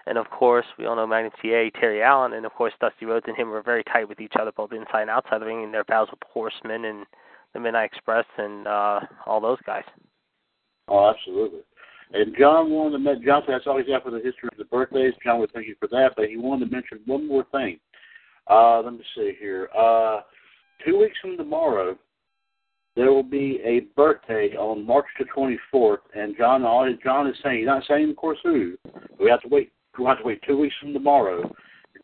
and 0.09 0.19
of 0.19 0.29
course 0.31 0.67
we 0.77 0.87
all 0.87 0.97
know 0.97 1.07
Magnum 1.07 1.31
TA, 1.41 1.71
Terry 1.79 2.03
Allen, 2.03 2.33
and 2.33 2.45
of 2.45 2.53
course 2.55 2.73
Dusty 2.81 3.07
Rhodes 3.07 3.27
and 3.29 3.37
him 3.37 3.51
were 3.51 3.63
very 3.63 3.85
tight 3.85 4.09
with 4.09 4.21
each 4.21 4.35
other, 4.41 4.51
both 4.51 4.73
inside 4.73 5.03
and 5.03 5.11
outside 5.11 5.41
the 5.41 5.47
ring, 5.47 5.63
in 5.63 5.71
their 5.71 5.85
battles 5.85 6.11
with 6.11 6.19
Horsemen 6.27 6.85
and 6.87 7.07
the 7.53 7.61
Midnight 7.61 7.93
Express 7.93 8.27
and 8.39 8.67
uh 8.67 8.99
all 9.27 9.41
those 9.41 9.61
guys. 9.65 9.85
Oh, 10.89 11.09
absolutely. 11.09 11.61
And 12.13 12.35
John 12.39 12.71
wanted 12.71 12.93
to 12.93 12.99
mention, 12.99 13.25
John 13.25 13.43
said 13.47 13.55
that's 13.55 13.67
all 13.67 13.79
he's 13.79 13.87
got 13.87 14.05
for 14.05 14.11
the 14.11 14.19
history 14.19 14.49
of 14.53 14.59
the 14.59 14.65
birthdays. 14.65 15.15
John 15.25 15.41
would 15.41 15.53
thank 15.53 15.67
you 15.67 15.77
for 15.81 15.89
that, 15.89 16.11
but 16.17 16.29
he 16.29 16.37
wanted 16.37 16.67
to 16.67 16.71
mention 16.71 17.01
one 17.07 17.27
more 17.27 17.45
thing. 17.51 17.79
Uh, 18.49 18.83
let 18.83 18.93
me 18.93 19.03
see 19.17 19.33
here. 19.41 19.69
Uh, 19.77 20.21
two 20.85 20.99
weeks 20.99 21.17
from 21.21 21.37
tomorrow, 21.37 21.99
there 22.97 23.11
will 23.11 23.25
be 23.25 23.61
a 23.65 23.81
birthday 23.97 24.51
on 24.57 24.87
March 24.87 25.07
the 25.19 25.25
24th, 25.25 25.99
and 26.15 26.37
John, 26.37 26.63
John 27.03 27.27
is 27.27 27.35
saying, 27.43 27.59
he's 27.59 27.67
not 27.67 27.83
saying, 27.89 28.11
of 28.11 28.17
course, 28.17 28.39
who. 28.45 28.77
We 29.19 29.29
have 29.31 29.41
to 29.43 29.49
wait. 29.49 29.73
We 29.99 30.05
have 30.07 30.19
to 30.19 30.25
wait 30.25 30.43
two 30.47 30.59
weeks 30.59 30.75
from 30.81 30.93
tomorrow, 30.93 31.43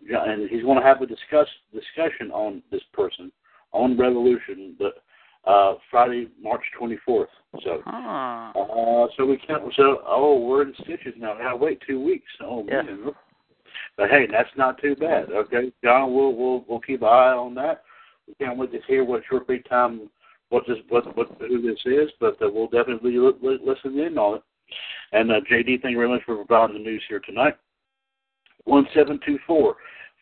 and 0.08 0.48
he's 0.48 0.62
going 0.62 0.78
to 0.78 0.86
have 0.86 1.02
a 1.02 1.06
discuss 1.06 1.48
discussion 1.72 2.30
on 2.30 2.62
this 2.70 2.82
person 2.92 3.32
on 3.72 3.98
Revolution, 3.98 4.76
but 4.78 5.02
uh, 5.44 5.74
Friday, 5.90 6.28
March 6.42 6.62
24th. 6.80 7.26
So. 7.64 7.82
Hmm. 7.84 8.56
Uh, 8.56 9.06
so 9.16 9.26
we 9.26 9.36
can't. 9.38 9.62
So 9.76 10.02
oh, 10.06 10.38
we're 10.46 10.62
in 10.62 10.74
stitches 10.84 11.14
now. 11.18 11.36
We 11.36 11.42
gotta 11.42 11.56
wait 11.56 11.82
two 11.86 12.02
weeks. 12.02 12.30
Oh 12.40 12.64
Yeah. 12.68 12.82
man. 12.82 13.10
But 13.96 14.10
hey, 14.10 14.26
that's 14.30 14.48
not 14.56 14.80
too 14.80 14.94
bad. 14.96 15.30
Okay, 15.30 15.72
John, 15.82 16.14
we'll 16.14 16.34
we'll 16.34 16.64
we'll 16.68 16.80
keep 16.80 17.02
an 17.02 17.08
eye 17.08 17.32
on 17.32 17.54
that. 17.56 17.82
We 18.28 18.34
can't 18.34 18.56
wait 18.56 18.72
to 18.72 18.78
hear 18.86 19.04
what 19.04 19.22
your 19.30 19.40
big 19.40 19.68
time, 19.68 20.08
what 20.50 20.64
this 20.68 20.78
what 20.88 21.16
what 21.16 21.28
who 21.40 21.60
this 21.60 21.80
is. 21.84 22.10
But 22.20 22.40
uh, 22.42 22.48
we'll 22.52 22.68
definitely 22.68 23.18
li- 23.18 23.32
li- 23.42 23.58
listen 23.64 23.98
in 23.98 24.16
on 24.16 24.36
it. 24.36 24.42
And 25.12 25.32
uh, 25.32 25.40
JD, 25.50 25.82
thank 25.82 25.92
you 25.92 25.98
very 25.98 26.08
much 26.08 26.22
for 26.24 26.36
providing 26.36 26.76
the 26.76 26.82
news 26.82 27.02
here 27.08 27.20
tonight. 27.20 27.56
One 28.64 28.86
seven 28.94 29.18
two 29.26 29.38
four. 29.46 29.76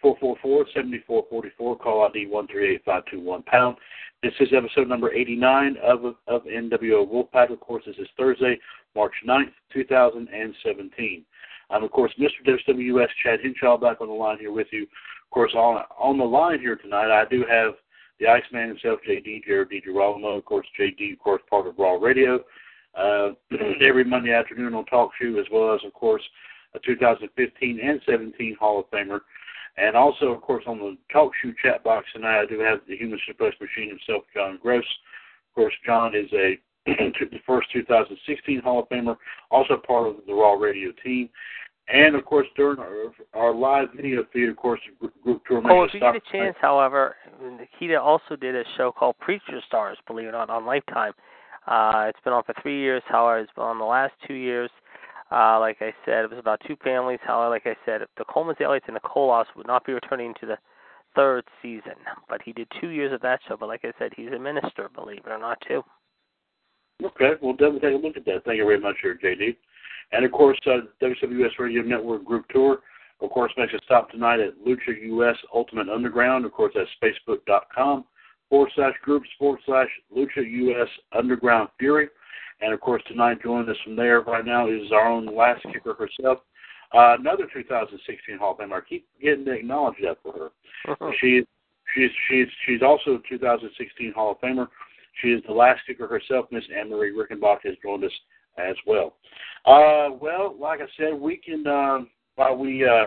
444-7444, 0.05 1.79
call 1.79 2.05
ID 2.05 2.27
138521 2.27 3.43
pound. 3.43 3.77
This 4.23 4.33
is 4.41 4.49
episode 4.57 4.89
number 4.89 5.13
89 5.13 5.77
of 5.83 6.05
of 6.27 6.43
NWO 6.45 7.09
Wolfpac. 7.09 7.53
Of 7.53 7.61
course, 7.61 7.85
this 7.87 7.97
is 7.99 8.09
Thursday, 8.17 8.59
March 8.97 9.15
9th, 9.27 9.53
2017. 9.73 11.25
I'm, 11.71 11.85
of 11.85 11.91
course, 11.91 12.13
Mr. 12.19 12.59
WWS 12.69 13.09
Chad 13.23 13.41
Hinshaw 13.41 13.77
back 13.77 14.01
on 14.01 14.09
the 14.09 14.15
line 14.15 14.39
here 14.39 14.53
with 14.53 14.67
you. 14.73 14.83
Of 14.83 15.31
course, 15.31 15.53
on 15.55 15.85
on 15.99 16.19
the 16.19 16.25
line 16.25 16.59
here 16.59 16.77
tonight, 16.77 17.11
I 17.13 17.27
do 17.31 17.45
have 17.49 17.75
the 18.19 18.27
Iceman 18.27 18.69
himself, 18.69 19.01
JD, 19.09 19.45
Jared 19.45 19.71
DiGirolamo. 19.71 20.39
Of 20.39 20.45
course, 20.45 20.67
JD, 20.79 21.13
of 21.13 21.19
course, 21.19 21.43
part 21.49 21.67
of 21.67 21.79
Raw 21.79 21.95
Radio. 21.95 22.41
Uh, 22.95 23.31
every 23.81 24.05
Monday 24.05 24.33
afternoon 24.33 24.75
on 24.75 24.85
Talk 24.87 25.11
Show, 25.21 25.39
as 25.39 25.47
well 25.53 25.75
as, 25.75 25.81
of 25.87 25.93
course, 25.93 26.23
a 26.75 26.79
2015 26.81 27.81
and 27.81 28.01
17 28.07 28.57
Hall 28.59 28.81
of 28.81 28.91
Famer. 28.91 29.21
And 29.79 29.97
also, 29.97 30.27
of 30.27 30.41
course, 30.43 30.65
on 30.67 30.79
the 30.79 30.97
Talk 31.13 31.33
Show 31.43 31.53
chat 31.63 31.85
box 31.85 32.07
tonight, 32.13 32.41
I 32.43 32.47
do 32.47 32.59
have 32.61 32.81
the 32.89 32.97
Human 32.97 33.19
Suplex 33.29 33.53
Machine 33.61 33.89
himself, 33.89 34.25
John 34.35 34.59
Gross. 34.61 34.83
Of 34.83 35.55
course, 35.55 35.75
John 35.87 36.15
is 36.15 36.31
a 36.33 36.59
the 36.87 37.39
first 37.47 37.69
2016 37.73 38.61
Hall 38.63 38.81
of 38.81 38.89
Famer, 38.89 39.17
also 39.51 39.77
part 39.77 40.09
of 40.09 40.17
the 40.27 40.33
Raw 40.33 40.55
Radio 40.55 40.91
team. 41.05 41.29
And 41.93 42.15
of 42.17 42.25
course, 42.25 42.47
during 42.57 42.79
our, 42.79 43.13
our 43.35 43.55
live 43.55 43.89
video 43.95 44.25
feed, 44.33 44.49
of 44.49 44.57
course, 44.57 44.81
the 45.01 45.11
group 45.23 45.43
tour. 45.47 45.63
Oh, 45.71 45.85
if 45.85 45.95
you 45.95 46.01
get 46.01 46.17
a 46.17 46.21
chance, 46.33 46.57
however, 46.61 47.17
Nikita 47.43 48.01
also 48.01 48.37
did 48.37 48.55
a 48.55 48.65
show 48.77 48.93
called 48.93 49.17
Preachers' 49.21 49.65
Daughters, 49.71 49.99
believe 50.07 50.27
it 50.27 50.31
or 50.31 50.33
not, 50.33 50.51
on 50.51 50.67
Lifetime. 50.67 51.13
Uh, 51.67 52.07
it's 52.09 52.21
been 52.25 52.33
on 52.33 52.43
for 52.45 52.55
three 52.63 52.81
years. 52.81 53.03
However, 53.07 53.41
it's 53.41 53.53
been 53.55 53.65
on 53.65 53.79
the 53.79 53.85
last 53.85 54.13
two 54.27 54.35
years. 54.35 54.71
Uh, 55.31 55.61
like 55.61 55.79
I 55.81 55.93
said, 56.05 56.25
it 56.25 56.31
was 56.31 56.39
about 56.39 56.61
two 56.67 56.77
families. 56.83 57.19
However, 57.23 57.51
like 57.51 57.67
I 57.67 57.77
said, 57.85 58.01
the 58.17 58.25
Coleman 58.25 58.57
Aliens 58.61 58.85
and 58.87 58.97
the 58.97 59.01
Colas 59.01 59.47
would 59.57 59.67
not 59.67 59.85
be 59.85 59.93
returning 59.93 60.35
to 60.41 60.47
the 60.47 60.57
third 61.15 61.45
season. 61.61 61.97
But 62.29 62.41
he 62.43 62.53
did 62.53 62.69
two 62.81 62.89
years 62.89 63.13
of 63.13 63.21
that 63.23 63.41
show. 63.47 63.57
But 63.57 63.69
like 63.69 63.85
I 63.85 63.93
said, 63.99 64.13
he's 64.17 64.33
a 64.35 64.39
minister, 64.39 64.89
believe 64.95 65.23
it 65.27 65.31
or 65.31 65.39
not, 65.39 65.59
too. 65.67 65.83
Okay, 67.05 67.33
we'll 67.43 67.53
definitely 67.53 67.81
take 67.81 68.03
a 68.03 68.07
look 68.07 68.17
at 68.17 68.25
that. 68.25 68.45
Thank 68.45 68.59
you 68.59 68.65
very 68.65 68.81
much, 68.81 68.97
here, 69.03 69.19
JD. 69.23 69.57
And 70.13 70.25
of 70.25 70.33
course, 70.33 70.59
uh, 70.67 70.81
WWS 71.03 71.59
Radio 71.59 71.83
Network 71.83 72.25
Group 72.25 72.47
Tour, 72.49 72.79
of 73.21 73.31
course, 73.31 73.53
makes 73.57 73.75
a 73.75 73.79
stop 73.85 74.11
tonight 74.11 74.41
at 74.41 74.55
LUCHAUS 74.67 75.37
Ultimate 75.55 75.89
Underground. 75.89 76.45
Of 76.45 76.53
course, 76.53 76.73
that's 76.75 76.89
facebook.com 77.03 78.05
forward 78.49 78.71
slash 78.75 78.95
groups 79.03 79.29
forward 79.39 79.61
slash 79.67 79.89
Lucha 80.17 80.39
US 80.39 80.89
Underground 81.17 81.69
Fury. 81.79 82.09
And 82.61 82.73
of 82.73 82.81
course, 82.81 83.03
tonight 83.07 83.39
joining 83.43 83.69
us 83.69 83.77
from 83.85 83.97
there 83.97 84.21
right 84.23 84.45
now 84.45 84.69
is 84.69 84.91
our 84.93 85.09
own 85.09 85.27
last 85.27 85.63
kicker 85.73 85.95
herself, 85.95 86.39
Uh, 86.93 87.17
another 87.19 87.47
2016 87.53 88.39
Hall 88.39 88.53
of 88.53 88.59
Famer. 88.59 88.79
I 88.79 88.81
keep 88.89 89.07
getting 89.21 89.45
to 89.45 89.53
acknowledge 89.53 89.97
that 90.03 90.19
for 90.23 90.51
her. 90.89 91.13
She 91.21 91.45
she's 91.95 92.11
she's 92.29 92.47
she's 92.67 92.83
also 92.83 93.17
a 93.17 93.29
2016 93.29 94.13
Hall 94.13 94.33
of 94.33 94.41
Famer. 94.41 94.69
She 95.21 95.29
is 95.29 95.43
the 95.47 95.53
last 95.53 95.81
kicker 95.87 96.07
herself. 96.07 96.47
Miss 96.51 96.65
Anne 96.75 96.91
Marie 96.91 97.13
Rickenbach 97.13 97.59
has 97.65 97.75
joined 97.83 98.05
us 98.05 98.13
as 98.57 98.77
well. 98.87 99.17
Uh, 99.67 100.11
well, 100.21 100.55
like 100.59 100.81
I 100.81 100.87
said, 100.97 101.13
we 101.15 101.37
can 101.37 101.67
uh, 101.67 102.01
while 102.37 102.57
we 102.57 102.85
uh, 102.85 103.07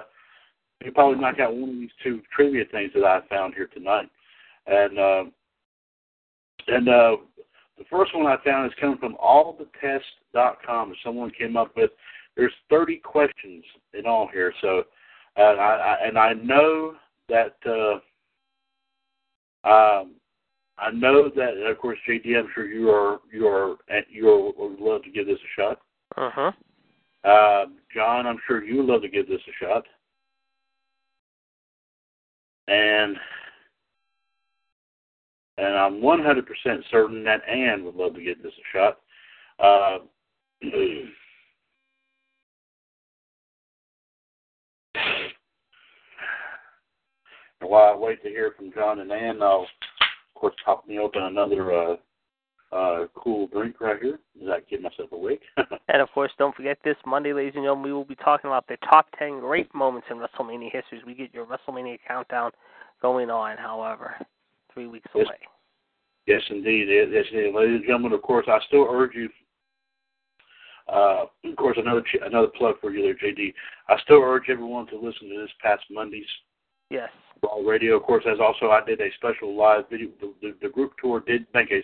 we 0.79 0.85
can 0.85 0.93
probably 0.93 1.19
knock 1.19 1.39
out 1.39 1.55
one 1.55 1.69
of 1.69 1.75
these 1.75 1.89
two 2.03 2.21
trivia 2.35 2.65
things 2.71 2.91
that 2.93 3.03
I 3.03 3.21
found 3.29 3.53
here 3.53 3.67
tonight, 3.67 4.09
and 4.67 4.99
uh, 4.99 5.23
and 6.67 6.89
uh, 6.89 7.17
the 7.81 7.87
first 7.89 8.15
one 8.15 8.27
I 8.27 8.37
found 8.45 8.67
is 8.67 8.77
coming 8.79 8.97
from 8.99 9.15
allthetest.com. 9.15 10.93
Someone 11.03 11.31
came 11.31 11.57
up 11.57 11.75
with 11.75 11.89
there's 12.37 12.53
30 12.69 12.97
questions 12.97 13.63
in 13.97 14.05
all 14.05 14.29
here, 14.31 14.53
so 14.61 14.83
uh, 15.37 15.41
I, 15.41 15.75
I 15.75 16.07
and 16.07 16.17
I 16.17 16.33
know 16.33 16.93
that. 17.29 17.55
Uh, 17.65 17.99
um, 19.67 20.15
I 20.77 20.89
know 20.91 21.29
that, 21.35 21.57
of 21.69 21.77
course, 21.77 21.99
JD. 22.09 22.37
I'm 22.37 22.47
sure 22.55 22.65
you 22.67 22.89
are 22.89 23.19
you 23.31 23.47
are 23.47 23.75
you 24.09 24.29
are 24.29 24.69
would 24.69 24.79
love 24.79 25.03
to 25.03 25.11
give 25.11 25.27
this 25.27 25.37
a 25.37 25.61
shot. 25.61 25.81
Mhm. 26.17 26.55
Uh, 27.23 27.65
John, 27.93 28.25
I'm 28.25 28.39
sure 28.47 28.63
you 28.63 28.77
would 28.77 28.87
love 28.87 29.01
to 29.01 29.09
give 29.09 29.27
this 29.27 29.41
a 29.47 29.65
shot. 29.65 29.85
And 32.67 33.17
and 35.57 35.75
I'm 35.75 36.01
100% 36.01 36.43
certain 36.89 37.23
that 37.23 37.47
Ann 37.47 37.85
would 37.85 37.95
love 37.95 38.15
to 38.15 38.23
give 38.23 38.41
this 38.41 38.53
a 38.53 38.77
shot. 38.77 38.99
Uh, 39.59 39.99
and 40.63 41.09
while 47.69 47.93
I 47.93 47.95
wait 47.95 48.23
to 48.23 48.29
hear 48.29 48.53
from 48.57 48.73
John 48.73 48.99
and 48.99 49.11
Ann, 49.11 49.41
I'll, 49.41 49.61
of 49.61 49.67
course, 50.35 50.55
pop 50.65 50.87
me 50.87 50.99
open 50.99 51.23
another 51.23 51.73
uh, 51.73 51.95
uh, 52.71 53.05
cool 53.15 53.47
drink 53.47 53.81
right 53.81 54.01
here. 54.01 54.19
That 54.45 54.69
get 54.69 54.81
myself 54.81 55.11
awake? 55.11 55.41
And 55.87 56.01
of 56.01 56.09
course, 56.13 56.31
don't 56.37 56.55
forget 56.55 56.77
this 56.85 56.95
Monday, 57.05 57.33
ladies 57.33 57.53
and 57.55 57.63
gentlemen, 57.63 57.83
we 57.83 57.93
will 57.93 58.05
be 58.05 58.15
talking 58.15 58.49
about 58.49 58.65
the 58.67 58.77
top 58.89 59.07
10 59.19 59.41
great 59.41 59.73
moments 59.75 60.07
in 60.09 60.17
WrestleMania 60.17 60.71
history. 60.71 61.01
We 61.05 61.13
get 61.13 61.33
your 61.33 61.45
WrestleMania 61.45 61.97
countdown 62.07 62.51
going 63.01 63.29
on, 63.29 63.57
however, 63.57 64.15
three 64.73 64.87
weeks 64.87 65.07
Yes. 65.15 65.25
away. 65.27 65.37
Yes, 66.27 66.41
indeed. 66.49 66.87
Yes, 66.89 67.25
indeed. 67.31 67.53
Ladies 67.53 67.75
and 67.77 67.83
gentlemen, 67.85 68.13
of 68.13 68.21
course, 68.21 68.45
I 68.47 68.59
still 68.67 68.87
urge 68.89 69.15
you. 69.15 69.29
Uh, 70.87 71.25
of 71.45 71.55
course, 71.55 71.77
another 71.77 72.01
ch- 72.01 72.17
another 72.21 72.47
plug 72.57 72.75
for 72.81 72.91
you 72.91 73.01
there, 73.03 73.13
JD. 73.15 73.53
I 73.87 73.97
still 74.01 74.21
urge 74.21 74.49
everyone 74.49 74.87
to 74.87 74.97
listen 74.97 75.29
to 75.29 75.39
this 75.41 75.51
past 75.61 75.83
Monday's 75.89 76.25
Yes. 76.89 77.09
Raw 77.41 77.57
Radio. 77.63 77.95
Of 77.97 78.03
course, 78.03 78.25
as 78.29 78.39
also 78.39 78.71
I 78.71 78.83
did 78.83 78.99
a 78.99 79.11
special 79.13 79.55
live 79.55 79.87
video. 79.89 80.09
The, 80.19 80.33
the, 80.41 80.55
the 80.61 80.69
group 80.69 80.93
tour 81.01 81.21
did 81.21 81.45
make 81.53 81.71
a 81.71 81.81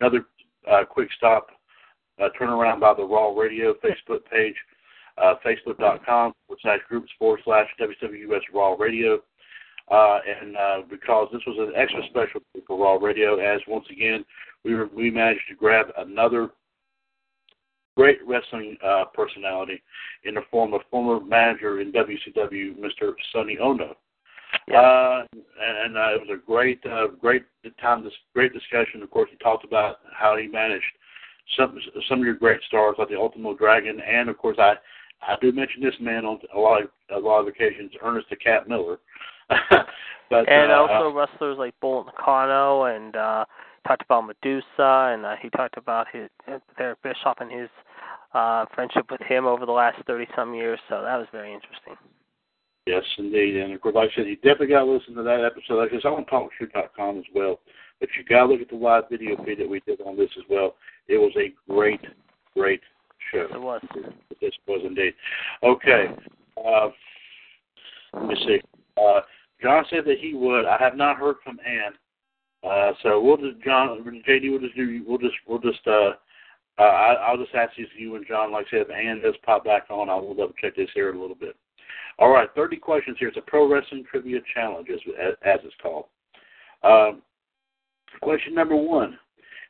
another 0.00 0.26
uh, 0.70 0.84
quick 0.88 1.10
stop 1.16 1.48
uh, 2.20 2.28
turnaround 2.40 2.80
by 2.80 2.94
the 2.94 3.04
Raw 3.04 3.34
Radio 3.38 3.74
Facebook 3.84 4.24
page, 4.30 4.54
uh, 5.18 5.34
facebook.com 5.44 6.32
forward 6.46 6.60
slash 6.62 6.80
groups 6.88 7.10
forward 7.18 7.40
slash 7.44 7.66
WWS 7.78 8.40
Raw 8.54 8.74
Radio. 8.78 9.20
Uh, 9.90 10.18
and 10.40 10.56
uh, 10.56 10.76
because 10.88 11.28
this 11.32 11.42
was 11.46 11.56
an 11.58 11.72
extra 11.74 12.00
special 12.10 12.40
for 12.66 12.78
Raw 12.78 12.94
Radio, 12.94 13.38
as 13.38 13.60
once 13.66 13.86
again 13.90 14.24
we 14.64 14.74
were, 14.74 14.88
we 14.94 15.10
managed 15.10 15.42
to 15.48 15.56
grab 15.56 15.86
another 15.98 16.50
great 17.96 18.18
wrestling 18.26 18.76
uh, 18.84 19.04
personality 19.12 19.82
in 20.24 20.34
the 20.34 20.42
form 20.50 20.74
of 20.74 20.80
former 20.90 21.24
manager 21.24 21.80
in 21.80 21.92
WCW, 21.92 22.78
Mr. 22.78 23.12
Sonny 23.32 23.58
Ono. 23.58 23.96
Yeah. 24.68 24.80
Uh, 24.80 25.24
and 25.60 25.96
uh, 25.96 26.14
it 26.14 26.20
was 26.20 26.38
a 26.40 26.46
great, 26.46 26.80
uh, 26.86 27.08
great 27.20 27.44
time, 27.80 28.04
this 28.04 28.12
great 28.32 28.52
discussion. 28.52 29.02
Of 29.02 29.10
course, 29.10 29.28
he 29.30 29.36
talked 29.38 29.64
about 29.64 29.96
how 30.12 30.36
he 30.36 30.46
managed 30.46 30.84
some 31.58 31.76
some 32.08 32.20
of 32.20 32.24
your 32.24 32.34
great 32.34 32.60
stars 32.68 32.94
like 32.98 33.08
the 33.08 33.16
Ultimo 33.16 33.56
Dragon, 33.56 34.00
and 34.00 34.28
of 34.28 34.38
course, 34.38 34.56
I 34.58 34.74
I 35.22 35.36
do 35.40 35.52
mention 35.52 35.82
this 35.82 35.94
man 36.00 36.24
on 36.24 36.38
a 36.54 36.58
lot 36.58 36.82
of, 36.82 36.88
a 37.14 37.18
lot 37.18 37.40
of 37.40 37.48
occasions, 37.48 37.92
Ernest 38.02 38.30
the 38.30 38.36
Cat 38.36 38.68
Miller. 38.68 38.98
but 40.30 40.48
and 40.48 40.70
uh, 40.72 40.74
also 40.76 41.14
wrestlers 41.14 41.58
like 41.58 41.74
Bull 41.80 42.04
Nakano 42.04 42.84
and 42.84 43.16
uh 43.16 43.44
talked 43.86 44.02
about 44.02 44.26
Medusa 44.26 44.64
and 44.78 45.24
uh, 45.24 45.34
he 45.40 45.48
talked 45.50 45.76
about 45.76 46.06
his 46.12 46.28
Eric 46.78 46.98
Bischoff 47.02 47.38
and 47.40 47.50
his 47.50 47.68
uh 48.34 48.66
friendship 48.74 49.10
with 49.10 49.20
him 49.22 49.46
over 49.46 49.66
the 49.66 49.72
last 49.72 49.98
thirty 50.06 50.26
some 50.36 50.54
years, 50.54 50.78
so 50.88 51.02
that 51.02 51.16
was 51.16 51.26
very 51.32 51.52
interesting. 51.52 51.96
Yes, 52.86 53.04
indeed. 53.18 53.56
And 53.56 53.72
of 53.72 53.80
course, 53.80 53.94
like 53.94 54.10
I 54.12 54.16
said, 54.16 54.26
you 54.26 54.36
definitely 54.36 54.68
got 54.68 54.84
to 54.84 54.90
listen 54.90 55.14
to 55.14 55.22
that 55.22 55.44
episode. 55.44 55.78
Like 55.78 55.90
I 55.92 56.00
said, 56.00 56.08
on 56.08 56.24
TalkShoe.com 56.24 57.18
as 57.18 57.24
well. 57.34 57.60
But 58.00 58.08
you 58.16 58.24
got 58.24 58.46
to 58.46 58.52
look 58.52 58.62
at 58.62 58.70
the 58.70 58.76
live 58.76 59.04
video 59.10 59.36
feed 59.44 59.60
that 59.60 59.68
we 59.68 59.80
did 59.80 60.00
on 60.00 60.16
this 60.16 60.30
as 60.38 60.44
well. 60.48 60.74
It 61.06 61.18
was 61.18 61.32
a 61.36 61.52
great, 61.70 62.00
great 62.56 62.80
show. 63.30 63.46
It 63.52 63.60
was. 63.60 63.82
This 64.40 64.52
was 64.66 64.80
indeed. 64.84 65.12
Okay. 65.62 66.06
Uh, 66.56 66.88
let 68.14 68.26
me 68.26 68.34
see. 68.46 68.60
Uh, 68.96 69.20
John 69.62 69.84
said 69.90 70.04
that 70.06 70.18
he 70.20 70.34
would. 70.34 70.66
I 70.66 70.76
have 70.78 70.96
not 70.96 71.16
heard 71.16 71.36
from 71.44 71.58
Ann. 71.66 71.92
Uh, 72.62 72.92
so 73.02 73.20
we'll 73.20 73.36
just 73.36 73.62
John 73.64 74.02
JD. 74.28 74.50
We'll 74.50 74.60
just 74.60 74.76
do. 74.76 75.02
We'll 75.06 75.18
just. 75.18 75.34
We'll 75.46 75.58
just. 75.58 75.86
Uh, 75.86 76.12
uh, 76.78 76.82
I, 76.82 77.12
I'll 77.14 77.36
just 77.36 77.54
ask 77.54 77.74
to 77.76 77.82
you 77.96 78.16
and 78.16 78.26
John. 78.26 78.52
Like 78.52 78.66
I 78.68 78.70
said, 78.70 78.80
if 78.82 78.90
Ann 78.90 79.20
does 79.20 79.34
pop 79.44 79.64
back 79.64 79.84
on, 79.90 80.08
I 80.08 80.14
will 80.14 80.34
double 80.34 80.54
check 80.60 80.76
this 80.76 80.88
here 80.94 81.10
in 81.10 81.16
a 81.16 81.20
little 81.20 81.36
bit. 81.36 81.56
All 82.18 82.30
right, 82.30 82.48
30 82.54 82.76
questions 82.76 83.16
here. 83.18 83.28
It's 83.28 83.36
a 83.36 83.42
pro 83.42 83.70
wrestling 83.70 84.04
trivia 84.10 84.40
challenge, 84.54 84.88
as, 84.92 85.00
as 85.42 85.60
it's 85.64 85.74
called. 85.82 86.04
Um, 86.82 87.22
question 88.22 88.54
number 88.54 88.76
one, 88.76 89.18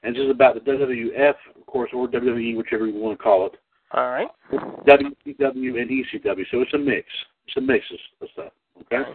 and 0.02 0.14
this 0.14 0.22
is 0.22 0.30
about 0.30 0.54
the 0.54 0.60
WWF, 0.60 1.34
of 1.56 1.66
course, 1.66 1.90
or 1.94 2.08
WWE, 2.08 2.56
whichever 2.56 2.86
you 2.86 2.94
want 2.94 3.18
to 3.18 3.22
call 3.22 3.46
it. 3.46 3.52
All 3.92 4.08
right. 4.08 4.28
WCW 4.52 5.80
and 5.80 5.90
ECW. 5.90 6.44
So 6.50 6.60
it's 6.60 6.74
a 6.74 6.78
mix. 6.78 7.06
It's 7.46 7.56
a 7.56 7.60
mix 7.60 7.84
of 8.20 8.28
stuff. 8.32 8.52
Okay. 8.82 9.10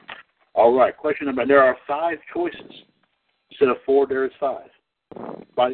All 0.56 0.74
right. 0.74 0.96
Question 0.96 1.28
number. 1.28 1.46
There 1.46 1.62
are 1.62 1.78
five 1.88 2.18
choices 2.34 2.72
instead 3.52 3.70
of 3.70 3.78
four. 3.86 4.08
There 4.08 4.26
is 4.26 4.32
five. 4.40 4.70
Five. 5.56 5.74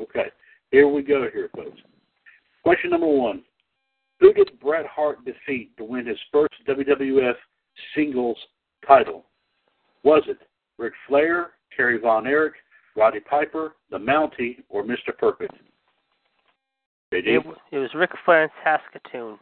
Okay. 0.00 0.26
Here 0.70 0.88
we 0.88 1.02
go. 1.02 1.28
Here, 1.32 1.48
folks. 1.54 1.80
Question 2.62 2.90
number 2.90 3.06
one. 3.06 3.42
Who 4.20 4.32
did 4.32 4.58
Bret 4.60 4.86
Hart 4.86 5.24
defeat 5.24 5.76
to 5.76 5.84
win 5.84 6.06
his 6.06 6.18
first 6.32 6.54
WWF 6.66 7.34
singles 7.94 8.38
title? 8.86 9.24
Was 10.02 10.22
it 10.26 10.38
Ric 10.78 10.94
Flair, 11.06 11.52
Terry 11.76 11.98
Von 11.98 12.26
Erich, 12.26 12.54
Roddy 12.96 13.20
Piper, 13.20 13.76
the 13.90 13.98
Mountie, 13.98 14.62
or 14.68 14.82
Mr. 14.82 15.16
Perfect? 15.16 15.54
It, 17.12 17.26
it 17.70 17.78
was 17.78 17.90
Ric 17.94 18.10
Flair 18.24 18.44
and 18.44 18.52
Saskatoon. 18.64 19.38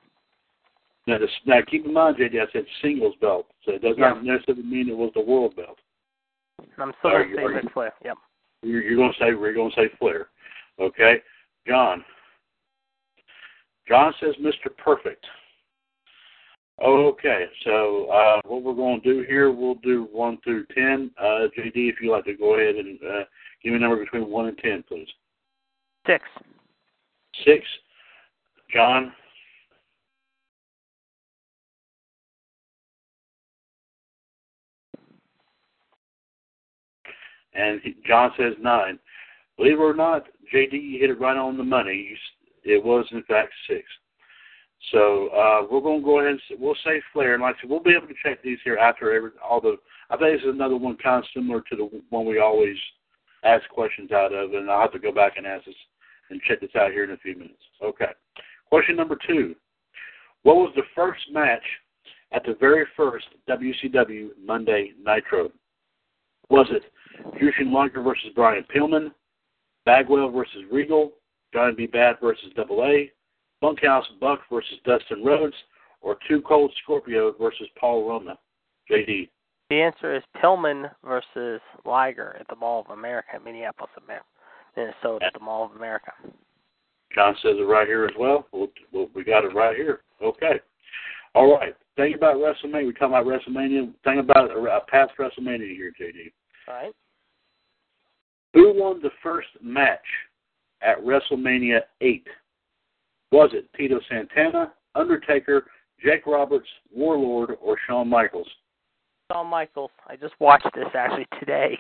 Now, 1.07 1.19
this, 1.19 1.31
now 1.45 1.59
keep 1.71 1.85
in 1.85 1.93
mind, 1.93 2.17
JD, 2.17 2.41
I 2.41 2.51
said 2.53 2.65
singles 2.81 3.15
belt, 3.21 3.47
so 3.65 3.73
it 3.73 3.83
does 3.83 3.97
not 3.99 4.25
necessarily 4.25 4.63
mean 4.63 4.89
it 4.89 4.97
was 4.97 5.11
the 5.15 5.21
world 5.21 5.55
belt. 5.55 5.79
I'm 6.79 6.93
still 6.99 7.11
Are 7.11 7.25
gonna 7.25 7.29
you- 7.31 7.37
say 7.37 7.43
are 7.43 7.55
Ric 7.55 7.73
Flair. 7.73 7.93
Yep. 8.05 8.17
You're, 8.63 8.83
you're 8.83 8.97
going 8.97 9.13
to 9.13 9.19
say 9.19 9.35
we're 9.35 9.53
going 9.53 9.71
to 9.71 9.77
say 9.77 9.91
Flair, 9.99 10.29
okay? 10.81 11.17
John. 11.67 12.03
John 13.87 14.15
says 14.21 14.35
Mr. 14.41 14.75
Perfect. 14.83 15.25
Okay, 16.83 17.45
so 17.65 18.07
uh, 18.07 18.41
what 18.47 18.63
we're 18.65 18.75
going 18.75 19.01
to 19.03 19.15
do 19.15 19.25
here, 19.29 19.53
we'll 19.53 19.77
do 19.77 20.09
one 20.11 20.39
through 20.43 20.65
ten. 20.75 21.11
Uh, 21.21 21.47
JD, 21.57 21.73
if 21.75 21.97
you'd 22.01 22.11
like 22.11 22.25
to 22.25 22.35
go 22.35 22.55
ahead 22.57 22.75
and 22.75 22.99
uh, 23.03 23.25
give 23.63 23.73
me 23.73 23.77
a 23.77 23.81
number 23.81 23.97
between 24.03 24.29
one 24.29 24.47
and 24.49 24.59
ten, 24.59 24.83
please. 24.89 25.07
Six. 26.07 26.25
Six. 27.47 27.65
John. 28.73 29.13
And 37.55 37.81
John 38.07 38.33
says 38.37 38.55
nine. 38.61 38.99
Believe 39.57 39.75
it 39.75 39.83
or 39.83 39.95
not, 39.95 40.25
JD, 40.53 41.01
hit 41.01 41.11
it 41.11 41.21
right 41.21 41.37
on 41.37 41.57
the 41.57 41.65
money. 41.65 42.17
It 42.65 42.83
was 42.85 43.07
in 43.13 43.23
fact 43.25 43.53
six. 43.69 43.85
So 44.93 45.29
uh, 45.29 45.67
we're 45.71 45.81
going 45.81 46.01
to 46.01 46.05
go 46.05 46.21
ahead 46.21 46.33
and 46.33 46.61
we'll 46.61 46.77
say 46.85 47.01
Flair, 47.13 47.35
and 47.35 47.43
like 47.43 47.57
I 47.57 47.61
said, 47.63 47.71
we'll 47.71 47.81
be 47.81 47.95
able 47.97 48.09
to 48.09 48.15
check 48.23 48.43
these 48.43 48.59
here 48.65 48.77
after 48.77 49.13
every 49.15 49.31
the. 49.31 49.77
I 50.11 50.17
think 50.17 50.37
this 50.37 50.47
is 50.47 50.55
another 50.55 50.77
one 50.77 50.97
kind 51.03 51.25
of 51.25 51.31
similar 51.33 51.63
to 51.63 51.77
the 51.77 52.03
one 52.11 52.27
we 52.27 52.39
always 52.39 52.77
ask 53.45 53.69
questions 53.71 54.13
out 54.13 54.35
of, 54.35 54.53
and 54.53 54.71
I'll 54.71 54.83
have 54.83 54.93
to 54.93 54.99
go 54.99 55.13
back 55.13 55.37
and 55.37 55.47
ask 55.47 55.65
this 55.65 55.75
and 56.31 56.41
check 56.43 56.61
this 56.61 56.75
out 56.77 56.93
here 56.93 57.05
in 57.05 57.11
a 57.11 57.17
few 57.19 57.35
minutes. 57.35 57.63
Okay. 57.83 58.13
Question 58.69 58.97
number 58.97 59.17
two. 59.27 59.55
What 60.43 60.57
was 60.57 60.73
the 60.77 60.83
first 60.95 61.23
match 61.33 61.63
at 62.33 62.45
the 62.45 62.55
very 62.61 62.85
first 62.97 63.27
WCW 63.49 64.31
Monday 64.45 64.93
Nitro? 65.03 65.51
Was 66.51 66.67
it 66.71 66.83
Jushin 67.41 67.73
Liger 67.73 68.03
versus 68.03 68.31
Brian 68.35 68.65
Pillman, 68.75 69.13
Bagwell 69.85 70.31
versus 70.31 70.65
Regal, 70.71 71.13
Johnny 71.53 71.75
B. 71.75 71.87
Bad 71.87 72.17
versus 72.21 72.53
Double 72.57 72.85
A, 72.85 73.11
Bunkhouse 73.61 74.07
Buck 74.21 74.41
versus 74.51 74.79
Dustin 74.85 75.25
Rhodes, 75.25 75.55
or 76.01 76.19
Two 76.29 76.41
Cold 76.43 76.73
Scorpio 76.83 77.35
versus 77.41 77.69
Paul 77.79 78.09
Roma? 78.09 78.39
JD. 78.91 79.29
The 79.71 79.81
answer 79.81 80.15
is 80.15 80.23
Pillman 80.43 80.91
versus 81.05 81.61
Liger 81.85 82.37
at 82.39 82.47
the 82.49 82.57
Mall 82.57 82.81
of 82.81 82.97
America, 82.97 83.31
in 83.37 83.45
Minneapolis, 83.45 83.91
Minnesota, 84.77 85.25
at 85.25 85.33
the 85.33 85.41
Mall 85.41 85.65
of 85.65 85.77
America. 85.77 86.13
John 87.15 87.35
says 87.43 87.55
it 87.59 87.63
right 87.63 87.87
here 87.87 88.05
as 88.05 88.15
well. 88.19 88.47
We'll, 88.53 88.69
we'll, 88.93 89.07
got 89.25 89.45
it 89.45 89.55
right 89.55 89.77
here. 89.77 90.01
Okay. 90.23 90.61
All 91.35 91.53
right. 91.53 91.75
Think 91.97 92.17
about 92.17 92.37
WrestleMania. 92.37 92.87
We 92.87 92.93
talk 92.93 93.09
about 93.09 93.27
WrestleMania. 93.27 93.93
Think 94.05 94.21
about 94.21 94.51
a 94.51 94.81
past 94.89 95.13
WrestleMania 95.19 95.75
here, 95.75 95.93
JD. 96.01 96.33
All 96.69 96.75
right. 96.75 96.95
Who 98.55 98.73
won 98.81 99.01
the 99.03 99.11
first 99.23 99.49
match 99.61 99.99
at 100.81 100.99
WrestleMania 101.05 101.81
8? 102.01 102.27
Was 103.33 103.51
it 103.53 103.69
Tito 103.77 103.99
Santana, 104.09 104.73
Undertaker, 104.95 105.67
Jake 106.03 106.27
Roberts, 106.27 106.69
Warlord, 106.95 107.57
or 107.61 107.77
Shawn 107.87 108.09
Michaels? 108.09 108.49
Shawn 109.31 109.49
Michaels. 109.49 109.91
I 110.07 110.17
just 110.17 110.35
watched 110.39 110.69
this 110.75 110.87
actually 110.95 111.27
today. 111.41 111.77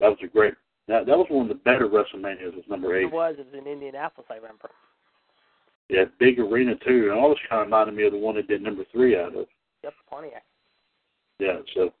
That 0.00 0.08
was 0.08 0.18
a 0.24 0.26
great. 0.26 0.54
That 0.88 1.06
that 1.06 1.16
was 1.16 1.26
one 1.30 1.48
of 1.48 1.48
the 1.48 1.62
better 1.62 1.88
WrestleManias. 1.88 2.56
Was 2.56 2.64
number 2.68 2.96
eight. 2.96 3.04
It 3.04 3.12
was. 3.12 3.36
It 3.38 3.46
was 3.46 3.62
in 3.62 3.70
Indianapolis. 3.70 4.26
I 4.30 4.34
remember. 4.34 4.70
Yeah, 5.88 6.04
big 6.18 6.38
arena 6.38 6.74
too, 6.84 7.10
and 7.10 7.12
all 7.12 7.28
this 7.28 7.38
kind 7.48 7.62
of 7.62 7.68
reminded 7.68 7.94
me 7.94 8.06
of 8.06 8.12
the 8.12 8.18
one 8.18 8.34
that 8.34 8.48
did 8.48 8.62
number 8.62 8.84
three 8.90 9.16
out 9.16 9.36
of. 9.36 9.46
Yep, 9.82 9.94
Pontiac. 10.10 10.44
Yeah. 11.38 11.58
So, 11.74 11.92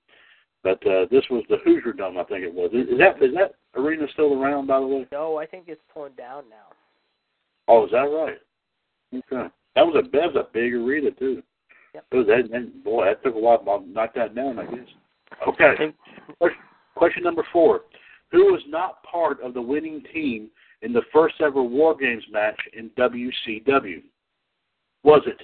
but 0.64 0.84
uh, 0.86 1.04
this 1.10 1.22
was 1.30 1.44
the 1.50 1.58
Hoosier 1.62 1.92
Dome, 1.92 2.16
I 2.16 2.24
think 2.24 2.42
it 2.42 2.52
was. 2.52 2.70
Is, 2.72 2.98
that 2.98 3.22
is 3.22 3.34
that 3.34 3.54
arena 3.78 4.06
still 4.14 4.32
around, 4.32 4.66
by 4.66 4.80
the 4.80 4.86
way? 4.86 5.06
No, 5.12 5.36
I 5.36 5.44
think 5.44 5.64
it's 5.68 5.80
torn 5.92 6.12
down 6.16 6.44
now. 6.48 6.74
Oh, 7.68 7.84
is 7.84 7.92
that 7.92 7.98
right? 7.98 8.38
Okay. 9.14 9.48
That 9.76 9.82
was 9.82 9.94
a 9.96 10.10
that 10.10 10.32
was 10.32 10.36
a 10.36 10.52
big 10.52 10.72
arena 10.72 11.10
too. 11.12 11.42
Yep. 11.94 12.04
That, 12.10 12.48
that 12.50 12.84
boy, 12.84 13.04
that 13.04 13.22
took 13.22 13.34
a 13.34 13.38
while 13.38 13.58
to 13.58 13.88
knock 13.88 14.14
that 14.14 14.34
down, 14.34 14.58
I 14.58 14.64
guess. 14.64 14.88
Okay. 15.46 15.92
Question, 16.38 16.58
question 16.96 17.22
number 17.22 17.46
four. 17.52 17.82
Who 18.32 18.46
was 18.46 18.62
not 18.66 19.02
part 19.04 19.40
of 19.42 19.54
the 19.54 19.62
winning 19.62 20.02
team 20.12 20.48
in 20.82 20.92
the 20.92 21.02
first 21.12 21.36
ever 21.40 21.62
War 21.62 21.94
Games 21.94 22.24
match 22.32 22.58
in 22.72 22.90
WCW? 22.98 24.02
Was 25.04 25.22
it 25.26 25.40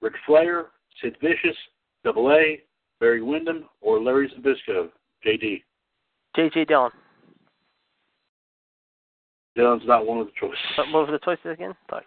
Ric 0.00 0.14
Flair, 0.26 0.66
Sid 1.00 1.16
Vicious, 1.20 1.56
Double 2.04 2.32
A, 2.32 2.62
Barry 3.02 3.20
Windham, 3.20 3.64
or 3.80 4.00
Larry 4.00 4.30
Zbyszko? 4.38 4.88
JD. 5.26 5.60
J.J. 6.36 6.64
Dillon. 6.66 6.92
Dillon's 9.56 9.82
not 9.86 10.06
one 10.06 10.18
of 10.20 10.26
the 10.26 10.32
choices. 10.38 10.56
What 10.92 11.08
were 11.08 11.12
the 11.12 11.18
choices 11.18 11.46
again? 11.52 11.74
Sorry. 11.90 12.04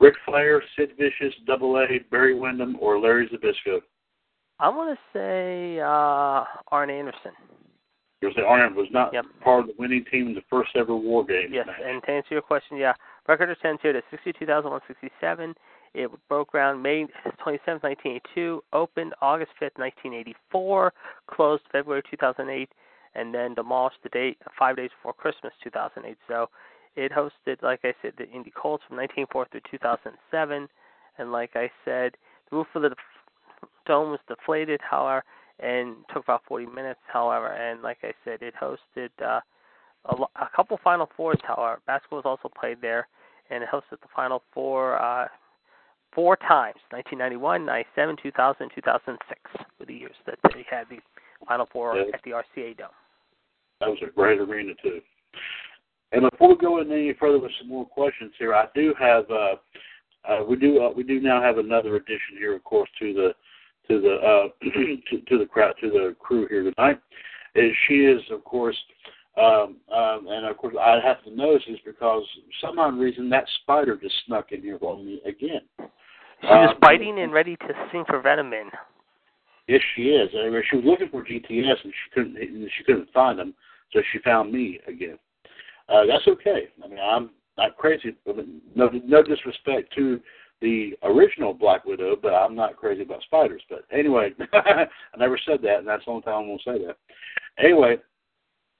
Ric 0.00 0.14
Flair, 0.26 0.62
Sid 0.76 0.90
Vicious, 0.98 1.32
Double 1.46 1.76
A, 1.78 2.00
Barry 2.10 2.34
Windham, 2.38 2.76
or 2.80 2.98
Larry 2.98 3.28
Zbyszko? 3.28 3.78
I 4.58 4.68
want 4.68 4.98
to 4.98 5.18
say 5.18 5.78
uh, 5.78 6.44
Arn 6.72 6.90
Anderson. 6.90 7.30
You'll 8.20 8.32
say 8.34 8.42
Arn 8.42 8.74
was 8.74 8.88
not 8.90 9.12
Yep. 9.14 9.26
part 9.44 9.60
of 9.60 9.66
the 9.68 9.74
winning 9.78 10.04
team 10.10 10.26
in 10.26 10.34
the 10.34 10.42
first 10.50 10.70
ever 10.74 10.96
War 10.96 11.24
Games 11.24 11.50
Yes, 11.52 11.68
match. 11.68 11.76
and 11.84 12.02
to 12.02 12.10
answer 12.10 12.28
your 12.32 12.42
question, 12.42 12.76
yeah, 12.78 12.94
record 13.28 13.48
attendance 13.48 13.80
here 13.82 13.92
to 13.92 14.02
62,167. 14.10 15.54
It 15.94 16.10
broke 16.28 16.50
ground 16.50 16.82
May 16.82 17.06
27, 17.42 17.80
1982, 17.82 18.62
opened 18.72 19.14
August 19.22 19.52
5, 19.58 19.70
1984, 19.76 20.92
closed 21.30 21.62
February 21.72 22.02
2008, 22.10 22.68
and 23.14 23.34
then 23.34 23.54
demolished 23.54 23.98
the 24.02 24.08
date 24.10 24.38
five 24.58 24.76
days 24.76 24.90
before 24.98 25.14
Christmas 25.14 25.52
2008. 25.64 26.16
So 26.28 26.48
it 26.96 27.12
hosted, 27.12 27.62
like 27.62 27.80
I 27.84 27.94
said, 28.02 28.12
the 28.18 28.28
Indy 28.28 28.52
Colts 28.54 28.84
from 28.86 28.96
1904 28.98 29.46
through 29.50 29.60
2007, 29.70 30.68
and 31.18 31.32
like 31.32 31.50
I 31.54 31.70
said, 31.84 32.12
the 32.50 32.56
roof 32.56 32.66
of 32.74 32.82
the 32.82 32.94
dome 33.86 34.10
was 34.10 34.20
deflated, 34.28 34.80
however, 34.82 35.24
and 35.60 35.96
took 36.12 36.24
about 36.24 36.42
40 36.46 36.66
minutes, 36.66 37.00
however, 37.06 37.48
and 37.48 37.82
like 37.82 37.98
I 38.02 38.12
said, 38.24 38.42
it 38.42 38.54
hosted. 38.60 39.10
Uh, 39.24 39.40
a, 40.08 40.16
lo- 40.16 40.30
a 40.36 40.46
couple 40.54 40.78
Final 40.82 41.08
Fours, 41.16 41.38
however. 41.42 41.80
Basketball 41.86 42.18
was 42.18 42.26
also 42.26 42.52
played 42.58 42.78
there, 42.80 43.08
and 43.50 43.62
it 43.62 43.68
hosted 43.72 44.00
the 44.02 44.08
Final 44.14 44.42
Four 44.52 45.00
uh, 45.00 45.26
four 46.16 46.36
times 46.36 46.80
1991, 46.90 47.64
97, 47.66 48.16
2000, 48.22 48.70
2006 48.74 49.40
were 49.78 49.86
the 49.86 49.94
years 49.94 50.16
that 50.24 50.38
they 50.54 50.64
had 50.68 50.88
the 50.88 50.98
Final 51.46 51.68
Four 51.70 51.96
Yeah. 51.96 52.04
at 52.14 52.22
the 52.24 52.32
RCA 52.32 52.76
Dome. 52.76 52.88
That 53.80 53.90
was 53.90 53.98
a 54.02 54.06
great 54.06 54.40
arena 54.40 54.72
too. 54.82 55.02
And 56.12 56.28
before 56.30 56.48
we 56.48 56.56
go 56.56 56.78
any 56.78 57.12
further 57.12 57.38
with 57.38 57.52
some 57.58 57.68
more 57.68 57.84
questions 57.84 58.32
here, 58.38 58.54
I 58.54 58.66
do 58.74 58.94
have 58.98 59.30
uh, 59.30 59.56
uh, 60.26 60.44
we 60.48 60.56
do 60.56 60.82
uh, 60.82 60.90
we 60.90 61.02
do 61.02 61.20
now 61.20 61.42
have 61.42 61.58
another 61.58 61.96
addition 61.96 62.38
here, 62.38 62.54
of 62.56 62.64
course, 62.64 62.88
to 62.98 63.12
the 63.12 63.34
to 63.88 64.00
the 64.00 64.14
uh, 64.14 64.48
to, 65.10 65.20
to 65.20 65.38
the 65.38 65.44
crowd 65.46 65.74
to 65.82 65.90
the 65.90 66.16
crew 66.18 66.46
here 66.48 66.62
tonight. 66.72 66.98
Is 67.54 67.72
she 67.86 68.06
is 68.06 68.22
of 68.30 68.42
course, 68.44 68.76
um, 69.36 69.76
um, 69.94 70.26
and 70.28 70.46
of 70.46 70.56
course 70.56 70.74
I 70.80 70.98
have 71.04 71.22
to 71.24 71.34
notice 71.34 71.64
this 71.68 71.78
because 71.84 72.24
for 72.34 72.66
some 72.66 72.78
odd 72.78 72.98
reason 72.98 73.28
that 73.30 73.46
spider 73.62 73.98
just 74.00 74.14
snuck 74.26 74.52
in 74.52 74.62
here 74.62 74.78
on 74.80 75.04
me 75.04 75.20
again. 75.26 75.60
She 76.40 76.46
was 76.48 76.70
Um, 76.72 76.78
biting 76.80 77.18
and 77.20 77.32
ready 77.32 77.56
to 77.56 77.88
sing 77.90 78.04
for 78.06 78.20
Venomin. 78.20 78.70
Yes, 79.66 79.80
she 79.94 80.10
is. 80.10 80.30
I 80.34 80.48
mean, 80.48 80.62
she 80.70 80.76
was 80.76 80.84
looking 80.84 81.08
for 81.08 81.24
GTS 81.24 81.82
and 81.84 81.92
she 81.92 82.10
couldn't. 82.10 82.70
She 82.76 82.84
couldn't 82.84 83.10
find 83.12 83.38
them, 83.38 83.54
so 83.92 84.00
she 84.12 84.18
found 84.18 84.52
me 84.52 84.80
again. 84.86 85.18
Uh, 85.88 86.04
that's 86.06 86.26
okay. 86.28 86.68
I 86.84 86.88
mean, 86.88 86.98
I'm 87.00 87.30
not 87.56 87.76
crazy. 87.76 88.14
I 88.28 88.32
mean, 88.32 88.60
No, 88.74 88.88
no 88.88 89.22
disrespect 89.22 89.92
to 89.94 90.20
the 90.60 90.96
original 91.02 91.52
Black 91.52 91.84
Widow, 91.84 92.16
but 92.20 92.32
I'm 92.32 92.54
not 92.54 92.76
crazy 92.76 93.02
about 93.02 93.22
spiders. 93.22 93.62
But 93.68 93.84
anyway, 93.90 94.32
I 94.52 94.86
never 95.18 95.38
said 95.44 95.60
that, 95.62 95.78
and 95.78 95.88
that's 95.88 96.04
the 96.04 96.10
only 96.12 96.22
time 96.22 96.48
I'm 96.50 96.58
to 96.58 96.62
say 96.64 96.86
that. 96.86 96.96
Anyway, 97.58 97.96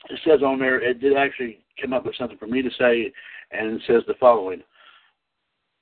it 0.09 0.21
says 0.25 0.43
on 0.43 0.59
there. 0.59 0.81
It 0.81 1.01
did 1.01 1.17
actually 1.17 1.65
come 1.81 1.93
up 1.93 2.07
with 2.07 2.17
something 2.17 2.39
for 2.39 2.47
me 2.47 2.63
to 2.63 2.71
say, 2.79 3.13
and 3.51 3.77
it 3.77 3.83
says 3.87 4.03
the 4.07 4.15
following. 4.21 4.63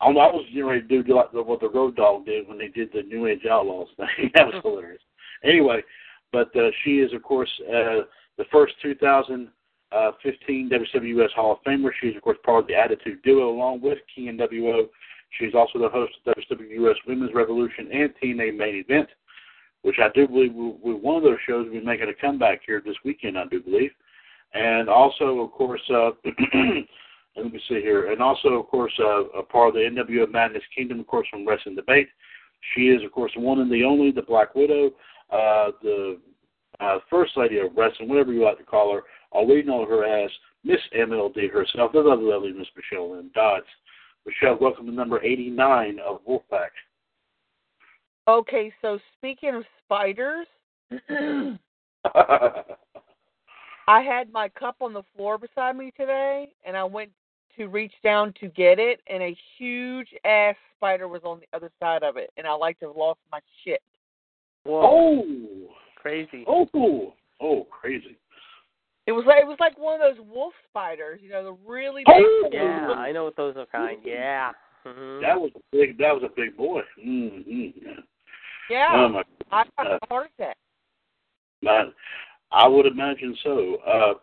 I 0.05 0.09
I 0.09 0.33
was 0.33 0.45
getting 0.49 0.67
ready 0.67 0.83
to 0.83 1.03
do 1.03 1.15
like 1.15 1.33
the, 1.33 1.43
what 1.43 1.61
the 1.61 1.71
Road 1.71 1.97
Dog 1.97 2.27
did 2.27 2.47
when 2.47 2.59
they 2.59 2.69
did 2.69 2.91
the 2.93 3.03
New 3.03 3.27
Age 3.27 3.47
Outlaws 3.51 3.89
thing. 3.97 4.31
that 4.35 4.47
was 4.47 4.57
hilarious. 4.63 5.01
Anyway, 5.43 5.83
but 6.33 6.55
uh, 6.57 6.71
she 6.83 6.99
is, 6.99 7.13
of 7.15 7.23
course, 7.23 7.51
uh, 7.69 8.05
the 8.37 8.45
first 8.53 8.75
2015 8.83 10.71
WWS 10.71 11.33
Hall 11.33 11.53
of 11.53 11.59
Famer. 11.67 11.91
She's, 12.01 12.17
of 12.17 12.23
course, 12.23 12.39
part 12.45 12.65
of 12.65 12.67
the 12.67 12.75
Attitude 12.75 13.23
Duo 13.23 13.51
along 13.51 13.81
with 13.81 13.99
King 14.15 14.29
and 14.29 14.39
WO. 14.39 14.89
She's 15.39 15.55
also 15.55 15.79
the 15.79 15.89
host 15.89 16.13
of 16.27 16.35
WWS 16.35 16.95
Women's 17.07 17.35
Revolution 17.35 17.89
and 17.93 18.13
TNA 18.23 18.57
Main 18.57 18.85
Event, 18.87 19.09
which 19.83 19.97
I 19.99 20.09
do 20.15 20.29
believe 20.29 20.53
will, 20.55 20.79
will 20.83 20.99
one 20.99 21.17
of 21.17 21.23
those 21.23 21.39
shows 21.47 21.67
will 21.67 21.81
be 21.81 21.85
making 21.85 22.09
a 22.09 22.15
comeback 22.15 22.61
here 22.67 22.83
this 22.85 22.97
weekend, 23.05 23.39
I 23.39 23.47
do 23.47 23.61
believe. 23.61 23.91
And 24.53 24.89
also, 24.89 25.41
of 25.41 25.51
course, 25.51 25.83
uh, 25.91 26.11
let 27.37 27.53
me 27.53 27.61
see 27.69 27.81
here. 27.81 28.13
And 28.13 28.23
also, 28.23 28.49
of 28.51 28.67
course, 28.69 28.93
uh, 29.01 29.25
a 29.39 29.43
part 29.43 29.69
of 29.69 29.75
the 29.75 29.81
NWO 29.81 30.31
Madness 30.31 30.63
Kingdom, 30.75 31.01
of 31.01 31.07
course, 31.07 31.27
from 31.31 31.47
Wrestling 31.47 31.75
Debate. 31.75 32.09
She 32.75 32.89
is, 32.89 33.03
of 33.05 33.13
course, 33.13 33.33
the 33.35 33.41
one 33.41 33.61
and 33.61 33.71
the 33.71 33.85
only, 33.85 34.11
the 34.11 34.23
Black 34.23 34.55
Widow, 34.55 34.91
uh, 35.31 35.71
the 35.83 36.19
uh, 36.81 36.99
First 37.11 37.33
Lady 37.37 37.59
of 37.59 37.77
Wrestling, 37.77 38.09
whatever 38.09 38.33
you 38.33 38.45
like 38.45 38.59
to 38.59 38.65
call 38.65 38.95
her. 38.95 39.03
All 39.33 39.47
we 39.47 39.63
know 39.63 39.85
her 39.85 40.05
as 40.05 40.31
Miss 40.65 40.81
MLD 40.97 41.51
herself, 41.51 41.93
the 41.93 42.01
lovely, 42.01 42.27
lovely 42.27 42.53
Miss 42.53 42.69
Michelle 42.77 43.13
Lynn 43.13 43.31
Dodds. 43.35 43.67
Michelle, 44.25 44.57
welcome 44.59 44.87
to 44.87 44.93
number 44.93 45.23
89 45.23 45.99
of 46.01 46.21
Wolfpac. 46.27 46.69
Okay, 48.27 48.73
so 48.81 48.99
speaking 49.19 49.55
of 49.55 49.65
spiders, 49.85 50.47
I 53.87 54.01
had 54.01 54.33
my 54.33 54.49
cup 54.49 54.77
on 54.81 54.95
the 54.95 55.03
floor 55.15 55.37
beside 55.37 55.77
me 55.77 55.93
today, 55.95 56.49
and 56.65 56.75
I 56.75 56.85
went 56.85 57.11
to 57.57 57.67
reach 57.67 57.95
down 58.03 58.33
to 58.41 58.49
get 58.49 58.79
it, 58.79 59.01
and 59.09 59.23
a 59.23 59.37
huge 59.59 60.09
ass 60.25 60.57
spider 60.77 61.09
was 61.09 61.23
on 61.25 61.41
the 61.41 61.57
other 61.57 61.71
side 61.81 62.03
of 62.03 62.17
it, 62.17 62.31
and 62.37 62.47
I 62.47 62.53
like 62.53 62.79
to 62.81 62.87
have 62.87 62.97
lost 62.97 63.21
my 63.31 63.41
shit. 63.65 63.83
Whoa, 64.65 65.23
oh, 65.23 65.69
crazy. 65.97 66.45
oh, 66.47 67.15
oh, 67.41 67.67
crazy. 67.71 68.17
It 69.07 69.13
was 69.13 69.25
like 69.27 69.43
it 69.43 69.47
was 69.47 69.59
like 69.61 69.79
one 69.79 70.01
of 70.01 70.17
those 70.17 70.25
wolf 70.33 70.55
spiders, 70.71 71.21
you 71.23 71.29
know, 71.29 71.45
the 71.45 71.71
really 71.71 72.03
big. 72.07 72.15
Oh! 72.17 72.49
Yeah, 72.51 72.95
I 72.97 73.13
know 73.13 73.25
what 73.25 73.37
those 73.37 73.55
are 73.57 73.67
kind. 73.67 73.99
Yeah. 74.03 74.53
hmm 74.83 75.21
That 75.21 75.39
was 75.39 75.51
a 75.55 75.61
big. 75.73 75.99
That 75.99 76.15
was 76.15 76.23
a 76.25 76.35
big 76.35 76.57
boy. 76.57 76.81
Mm-hmm. 77.05 77.91
Yeah, 78.71 78.89
Oh 78.95 79.09
my 79.11 79.23
I 79.53 79.65
got 79.77 79.93
a 79.93 79.99
heart 80.09 80.31
attack. 80.39 80.57
Man, 81.61 81.93
I 82.51 82.67
would 82.67 82.87
imagine 82.87 83.37
so. 83.45 83.77
Uh, 83.87 84.15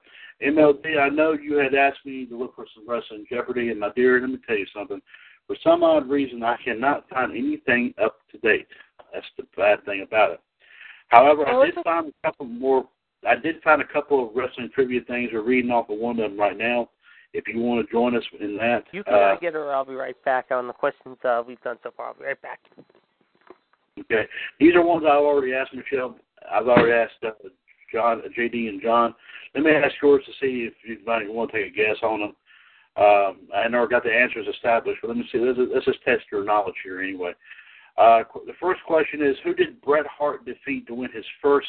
MLD, 0.45 0.99
I 0.99 1.09
know 1.09 1.33
you 1.33 1.57
had 1.57 1.75
asked 1.75 2.05
me 2.05 2.25
to 2.25 2.37
look 2.37 2.55
for 2.55 2.65
some 2.73 2.87
wrestling 2.87 3.25
Jeopardy, 3.29 3.69
and 3.69 3.79
my 3.79 3.89
dear, 3.95 4.19
let 4.19 4.29
me 4.29 4.37
tell 4.47 4.57
you 4.57 4.65
something. 4.73 5.01
For 5.47 5.55
some 5.63 5.83
odd 5.83 6.09
reason, 6.09 6.43
I 6.43 6.57
cannot 6.63 7.09
find 7.09 7.31
anything 7.31 7.93
up 8.01 8.17
to 8.31 8.37
date. 8.39 8.67
That's 9.13 9.25
the 9.37 9.43
bad 9.55 9.83
thing 9.85 10.01
about 10.01 10.31
it. 10.31 10.39
However, 11.09 11.47
I 11.47 11.65
did 11.65 11.75
find 11.83 12.07
a 12.07 12.27
couple 12.27 12.45
more. 12.45 12.87
I 13.27 13.35
did 13.35 13.61
find 13.61 13.81
a 13.81 13.87
couple 13.87 14.27
of 14.27 14.35
wrestling 14.35 14.69
trivia 14.73 15.01
things. 15.01 15.29
We're 15.33 15.41
reading 15.41 15.69
off 15.69 15.89
of 15.89 15.99
one 15.99 16.19
of 16.19 16.31
them 16.31 16.39
right 16.39 16.57
now, 16.57 16.89
if 17.33 17.47
you 17.47 17.59
want 17.59 17.85
to 17.85 17.91
join 17.91 18.15
us 18.15 18.23
in 18.39 18.57
that. 18.57 18.85
You 18.93 19.03
can 19.03 19.13
uh, 19.13 19.35
get 19.39 19.53
her. 19.53 19.73
I'll 19.73 19.85
be 19.85 19.93
right 19.93 20.15
back 20.23 20.47
on 20.51 20.67
the 20.67 20.73
questions 20.73 21.17
uh, 21.25 21.43
we've 21.45 21.61
done 21.61 21.77
so 21.83 21.91
far. 21.95 22.07
I'll 22.07 22.13
be 22.13 22.23
right 22.23 22.41
back. 22.41 22.59
Okay, 23.99 24.23
these 24.59 24.73
are 24.73 24.81
ones 24.81 25.03
I've 25.05 25.19
already 25.19 25.53
asked 25.53 25.75
Michelle. 25.75 26.15
I've 26.49 26.67
already 26.67 26.93
asked 26.93 27.23
uh, 27.23 27.49
John, 27.91 28.21
uh, 28.21 28.29
JD, 28.37 28.69
and 28.69 28.81
John. 28.81 29.13
Let 29.55 29.63
me 29.63 29.71
ask 29.71 29.93
yours 30.01 30.23
to 30.25 30.31
see 30.33 30.67
if 30.67 30.73
you 30.83 30.97
might 31.05 31.31
want 31.31 31.51
to 31.51 31.63
take 31.63 31.73
a 31.73 31.75
guess 31.75 31.97
on 32.03 32.19
them. 32.19 32.35
Um, 32.97 33.47
I 33.55 33.67
never 33.69 33.87
got 33.87 34.03
the 34.03 34.11
answers 34.11 34.47
established, 34.47 34.99
but 35.01 35.09
let 35.09 35.17
me 35.17 35.23
see. 35.31 35.39
Let's, 35.39 35.59
let's 35.73 35.85
just 35.85 36.03
test 36.03 36.23
your 36.31 36.43
knowledge 36.43 36.75
here 36.83 37.01
anyway. 37.01 37.33
Uh, 37.97 38.23
the 38.45 38.53
first 38.59 38.81
question 38.85 39.21
is 39.21 39.35
Who 39.43 39.53
did 39.53 39.81
Bret 39.81 40.05
Hart 40.07 40.45
defeat 40.45 40.87
to 40.87 40.95
win 40.95 41.09
his 41.13 41.25
first 41.41 41.67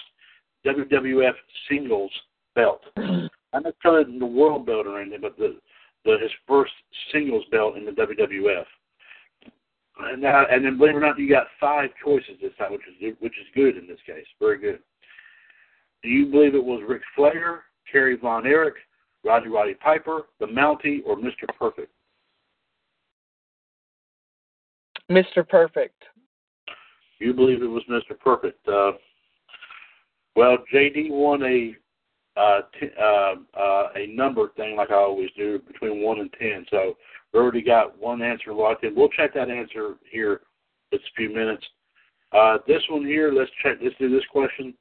WWF 0.66 1.34
singles 1.68 2.10
belt? 2.54 2.82
I'm 2.96 3.62
not 3.64 3.74
telling 3.82 4.18
the 4.18 4.26
world 4.26 4.66
belt 4.66 4.86
or 4.86 5.00
anything, 5.00 5.20
but 5.20 5.36
the, 5.36 5.58
the 6.04 6.16
his 6.20 6.30
first 6.48 6.72
singles 7.12 7.44
belt 7.50 7.76
in 7.76 7.84
the 7.84 7.92
WWF. 7.92 8.64
And 10.00 10.22
now, 10.22 10.44
and 10.50 10.64
then 10.64 10.78
believe 10.78 10.94
it 10.94 10.98
or 10.98 11.00
not, 11.00 11.18
you 11.18 11.28
got 11.28 11.46
five 11.60 11.90
choices 12.02 12.40
this 12.40 12.52
time, 12.58 12.72
which 12.72 12.82
is 12.88 13.14
which 13.20 13.34
is 13.34 13.46
good 13.54 13.76
in 13.76 13.86
this 13.86 14.00
case, 14.06 14.24
very 14.40 14.58
good. 14.58 14.80
Do 16.02 16.08
you 16.08 16.26
believe 16.26 16.54
it 16.54 16.64
was 16.64 16.82
Ric 16.86 17.02
Flair, 17.14 17.64
Kerry 17.90 18.16
Von 18.16 18.46
Erich, 18.46 18.74
Roddy 19.24 19.48
Roddy 19.48 19.74
Piper, 19.74 20.22
the 20.40 20.46
Mountie, 20.46 21.00
or 21.06 21.16
Mr. 21.16 21.46
Perfect? 21.58 21.92
Mr. 25.10 25.46
Perfect. 25.48 26.02
You 27.18 27.32
believe 27.32 27.62
it 27.62 27.66
was 27.66 27.84
Mr. 27.88 28.18
Perfect. 28.18 28.66
Uh, 28.66 28.92
well, 30.34 30.58
JD 30.74 31.10
won 31.10 31.42
a 31.42 31.76
uh, 32.36 32.62
t- 32.80 32.88
uh, 32.98 33.34
uh, 33.58 33.88
a 33.94 34.06
number 34.08 34.48
thing 34.56 34.74
like 34.74 34.90
I 34.90 34.94
always 34.94 35.28
do 35.36 35.58
between 35.60 36.02
one 36.02 36.20
and 36.20 36.32
ten. 36.38 36.64
So 36.70 36.96
we 37.32 37.40
already 37.40 37.62
got 37.62 37.98
one 37.98 38.22
answer 38.22 38.52
locked 38.54 38.84
in. 38.84 38.94
We'll 38.94 39.10
check 39.10 39.34
that 39.34 39.50
answer 39.50 39.96
here 40.10 40.40
in 40.90 40.98
a 40.98 41.02
few 41.14 41.32
minutes. 41.32 41.64
Uh, 42.32 42.58
this 42.66 42.82
one 42.88 43.04
here, 43.04 43.30
let's 43.30 43.50
check. 43.62 43.76
Let's 43.82 43.94
do 43.98 44.08
this 44.08 44.24
question. 44.32 44.74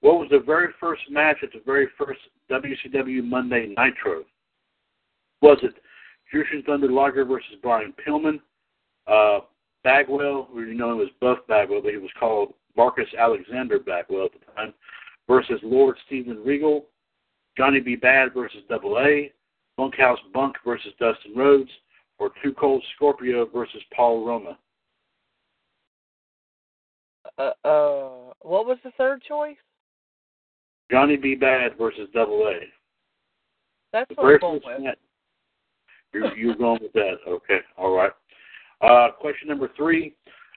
What 0.00 0.18
was 0.18 0.28
the 0.30 0.40
very 0.40 0.68
first 0.78 1.02
match 1.10 1.38
at 1.42 1.52
the 1.52 1.62
very 1.64 1.88
first 1.96 2.20
WCW 2.50 3.24
Monday 3.24 3.74
Nitro? 3.76 4.24
Was 5.40 5.58
it 5.62 5.74
Jushin 6.32 6.64
Thunder 6.64 6.90
Liger 6.90 7.24
versus 7.24 7.56
Brian 7.62 7.94
Pillman? 8.06 8.40
Uh, 9.06 9.44
Bagwell, 9.82 10.48
we 10.54 10.62
you 10.62 10.74
know 10.74 10.92
him 10.92 11.06
as 11.06 11.12
Buff 11.20 11.38
Bagwell, 11.46 11.82
but 11.82 11.92
he 11.92 11.98
was 11.98 12.10
called 12.18 12.54
Marcus 12.76 13.08
Alexander 13.18 13.78
Bagwell 13.78 14.26
at 14.26 14.32
the 14.32 14.52
time, 14.54 14.74
versus 15.28 15.60
Lord 15.62 15.96
Steven 16.06 16.42
Regal, 16.42 16.86
Johnny 17.56 17.80
B. 17.80 17.94
Bad 17.94 18.34
versus 18.34 18.62
Double 18.68 18.98
A, 18.98 19.30
Bunkhouse 19.76 20.18
Buck 20.32 20.54
versus 20.64 20.92
Dustin 20.98 21.34
Rhodes, 21.36 21.70
or 22.18 22.30
Two 22.42 22.52
Cold 22.54 22.82
Scorpio 22.96 23.46
versus 23.46 23.82
Paul 23.94 24.26
Roma. 24.26 24.58
Uh, 27.38 27.52
uh, 27.64 28.32
what 28.40 28.66
was 28.66 28.78
the 28.84 28.92
third 28.96 29.22
choice? 29.22 29.56
Johnny 30.90 31.16
B. 31.16 31.34
Bad 31.34 31.72
versus 31.78 32.08
Double 32.12 32.46
A. 32.48 32.60
That's 33.92 34.08
The 34.08 34.14
what 34.16 34.34
I'm 34.34 34.40
going 34.40 34.84
with. 34.84 34.94
You're, 36.12 36.36
you're 36.36 36.56
going 36.56 36.80
with 36.82 36.92
that. 36.92 37.16
Okay. 37.26 37.58
All 37.76 37.94
right. 37.94 38.12
Uh, 38.80 39.12
question 39.12 39.48
number 39.48 39.70
three. 39.76 40.14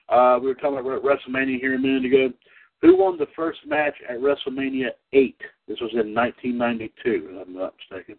Uh, 0.08 0.38
we 0.40 0.48
were 0.48 0.54
talking 0.54 0.78
about 0.78 1.02
WrestleMania 1.02 1.58
here 1.60 1.74
a 1.74 1.78
minute 1.78 2.04
ago. 2.04 2.32
Who 2.80 2.96
won 2.96 3.18
the 3.18 3.26
first 3.34 3.58
match 3.66 3.94
at 4.08 4.18
WrestleMania 4.18 4.90
8? 5.12 5.36
This 5.66 5.78
was 5.80 5.90
in 5.94 6.14
1992, 6.14 6.90
if 7.04 7.46
I'm 7.46 7.54
not 7.54 7.74
mistaken. 7.90 8.16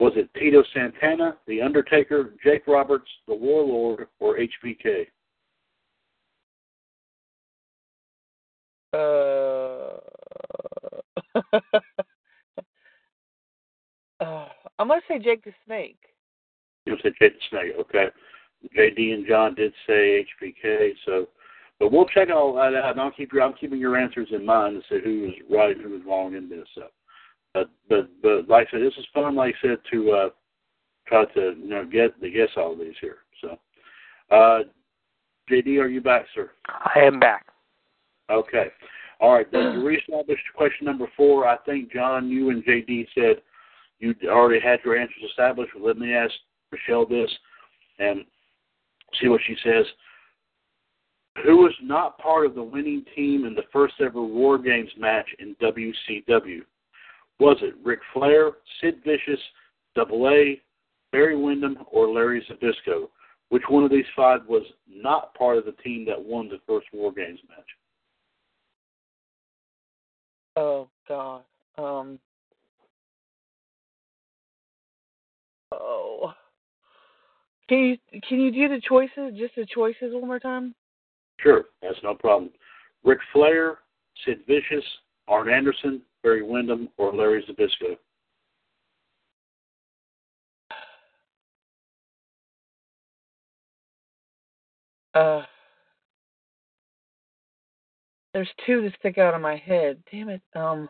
Was 0.00 0.12
it 0.16 0.32
Tito 0.34 0.64
Santana, 0.74 1.36
The 1.46 1.60
Undertaker, 1.60 2.34
Jake 2.42 2.66
Roberts, 2.66 3.08
The 3.28 3.34
Warlord, 3.34 4.08
or 4.18 4.38
HBK? 4.38 5.06
Uh, 8.92 10.00
uh, 14.20 14.46
I'm 14.78 14.88
gonna 14.88 15.00
say 15.08 15.18
Jake 15.18 15.44
the 15.44 15.52
Snake. 15.66 15.98
You 16.86 16.96
said 17.02 17.12
Jake 17.20 17.34
the 17.34 17.40
Snake. 17.50 17.72
Okay. 17.80 18.06
JD 18.76 19.14
and 19.14 19.26
John 19.26 19.54
did 19.54 19.72
say 19.86 20.26
HBK, 20.42 20.92
so 21.06 21.28
but 21.78 21.90
we'll 21.90 22.06
check 22.06 22.28
all 22.28 22.54
that 22.54 22.74
out. 22.74 22.92
And 22.92 23.00
I'll 23.00 23.10
keep 23.10 23.32
your 23.32 23.42
I'm 23.42 23.54
keeping 23.54 23.78
your 23.78 23.96
answers 23.96 24.28
in 24.32 24.44
mind 24.44 24.76
to 24.76 24.82
see 24.88 25.02
who 25.02 25.22
was 25.22 25.32
right 25.50 25.76
and 25.76 25.84
who 25.84 25.92
was 25.92 26.02
wrong 26.06 26.34
in 26.34 26.48
this. 26.48 26.68
So, 26.74 26.82
but 27.54 27.70
but 27.88 28.08
but 28.22 28.48
like 28.48 28.68
I 28.68 28.72
said, 28.72 28.82
this 28.82 28.98
is 28.98 29.06
fun. 29.14 29.34
Like 29.34 29.54
I 29.62 29.68
said, 29.68 29.78
to 29.92 30.10
uh, 30.10 30.28
try 31.06 31.24
to 31.24 31.54
you 31.58 31.68
know 31.68 31.84
get 31.86 32.20
to 32.20 32.30
guess 32.30 32.50
all 32.56 32.72
of 32.72 32.78
these 32.78 32.94
here. 33.00 33.18
So, 33.40 33.58
uh, 34.30 34.60
JD, 35.50 35.80
are 35.80 35.88
you 35.88 36.02
back, 36.02 36.26
sir? 36.34 36.50
I 36.66 37.00
am 37.00 37.18
back. 37.18 37.46
Okay. 38.30 38.66
All 39.20 39.34
right. 39.34 39.50
Then 39.52 39.74
to 39.74 39.78
reestablish 39.80 40.38
question 40.56 40.86
number 40.86 41.06
four, 41.16 41.46
I 41.46 41.58
think 41.58 41.92
John, 41.92 42.28
you 42.28 42.50
and 42.50 42.64
JD 42.64 43.06
said 43.14 43.42
you 43.98 44.14
already 44.26 44.60
had 44.60 44.80
your 44.84 44.96
answers 44.96 45.22
established. 45.28 45.72
Let 45.78 45.98
me 45.98 46.14
ask 46.14 46.32
Michelle 46.72 47.06
this 47.06 47.30
and 47.98 48.24
see 49.20 49.28
what 49.28 49.42
she 49.46 49.56
says. 49.62 49.84
Who 51.44 51.58
was 51.58 51.74
not 51.82 52.18
part 52.18 52.46
of 52.46 52.54
the 52.54 52.62
winning 52.62 53.04
team 53.14 53.44
in 53.44 53.54
the 53.54 53.64
first 53.72 53.94
ever 54.00 54.22
War 54.22 54.58
Games 54.58 54.90
match 54.98 55.28
in 55.38 55.54
WCW? 55.62 56.60
Was 57.38 57.56
it 57.62 57.74
Ric 57.84 58.00
Flair, 58.12 58.52
Sid 58.80 59.02
Vicious, 59.04 59.40
Double 59.94 60.28
A, 60.28 60.60
Barry 61.12 61.36
Windham, 61.36 61.78
or 61.90 62.08
Larry 62.08 62.44
Zbyszko? 62.50 63.08
Which 63.50 63.62
one 63.68 63.84
of 63.84 63.90
these 63.90 64.04
five 64.16 64.40
was 64.48 64.62
not 64.88 65.34
part 65.34 65.58
of 65.58 65.64
the 65.64 65.72
team 65.82 66.04
that 66.06 66.22
won 66.22 66.48
the 66.48 66.60
first 66.66 66.86
War 66.92 67.12
Games 67.12 67.40
match? 67.48 67.66
Oh 70.56 70.88
God. 71.08 71.42
Um. 71.78 72.18
Oh. 75.72 76.32
Can 77.68 77.78
you 77.78 78.20
can 78.28 78.40
you 78.40 78.50
do 78.50 78.68
the 78.68 78.80
choices? 78.86 79.38
Just 79.38 79.54
the 79.56 79.66
choices 79.66 80.12
one 80.12 80.26
more 80.26 80.40
time? 80.40 80.74
Sure, 81.40 81.64
that's 81.80 81.98
no 82.02 82.14
problem. 82.14 82.50
Ric 83.04 83.18
Flair, 83.32 83.78
Sid 84.24 84.40
Vicious, 84.46 84.84
Arn 85.28 85.48
Anderson, 85.48 86.02
Barry 86.22 86.42
Windham, 86.42 86.88
or 86.98 87.14
Larry 87.14 87.44
Zbyszko? 87.48 87.96
Uh. 95.14 95.42
There's 98.32 98.50
two 98.66 98.82
that 98.82 98.92
stick 98.98 99.18
out 99.18 99.34
of 99.34 99.40
my 99.40 99.56
head. 99.56 100.02
Damn 100.10 100.28
it. 100.28 100.42
Um. 100.54 100.88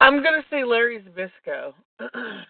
I'm 0.00 0.22
gonna 0.22 0.44
say 0.50 0.64
Larry 0.64 1.02
Zbyszko. 1.02 1.72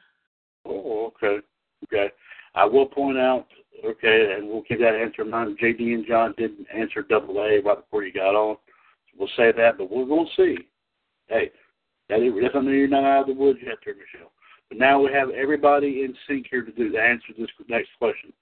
Oh, 0.64 1.06
okay. 1.16 1.44
Okay. 1.84 2.12
I 2.54 2.64
will 2.64 2.86
point 2.86 3.18
out, 3.18 3.46
okay, 3.84 4.34
and 4.36 4.48
we'll 4.48 4.62
keep 4.62 4.78
that 4.78 4.94
answer 4.94 5.22
in 5.22 5.30
mind. 5.30 5.58
JD 5.58 5.94
and 5.94 6.06
John 6.06 6.34
didn't 6.36 6.66
answer 6.72 7.02
double 7.02 7.38
A 7.38 7.60
right 7.60 7.76
before 7.80 8.04
you 8.04 8.12
got 8.12 8.34
on. 8.34 8.56
We'll 9.18 9.28
say 9.36 9.52
that, 9.56 9.78
but 9.78 9.90
we're 9.90 10.04
to 10.04 10.26
see. 10.36 10.56
Hey, 11.28 11.50
that 12.08 12.18
doesn't 12.18 12.66
mean 12.66 12.76
you're 12.76 12.88
not 12.88 13.04
out 13.04 13.22
of 13.22 13.26
the 13.28 13.42
woods 13.42 13.58
yet 13.64 13.78
there, 13.84 13.94
Michelle. 13.94 14.30
But 14.68 14.78
now 14.78 15.00
we 15.00 15.12
have 15.12 15.30
everybody 15.30 16.02
in 16.04 16.14
sync 16.28 16.46
here 16.50 16.62
to 16.62 16.72
do 16.72 16.92
to 16.92 16.98
answer 16.98 17.32
this 17.38 17.48
next 17.68 17.88
question. 17.98 18.32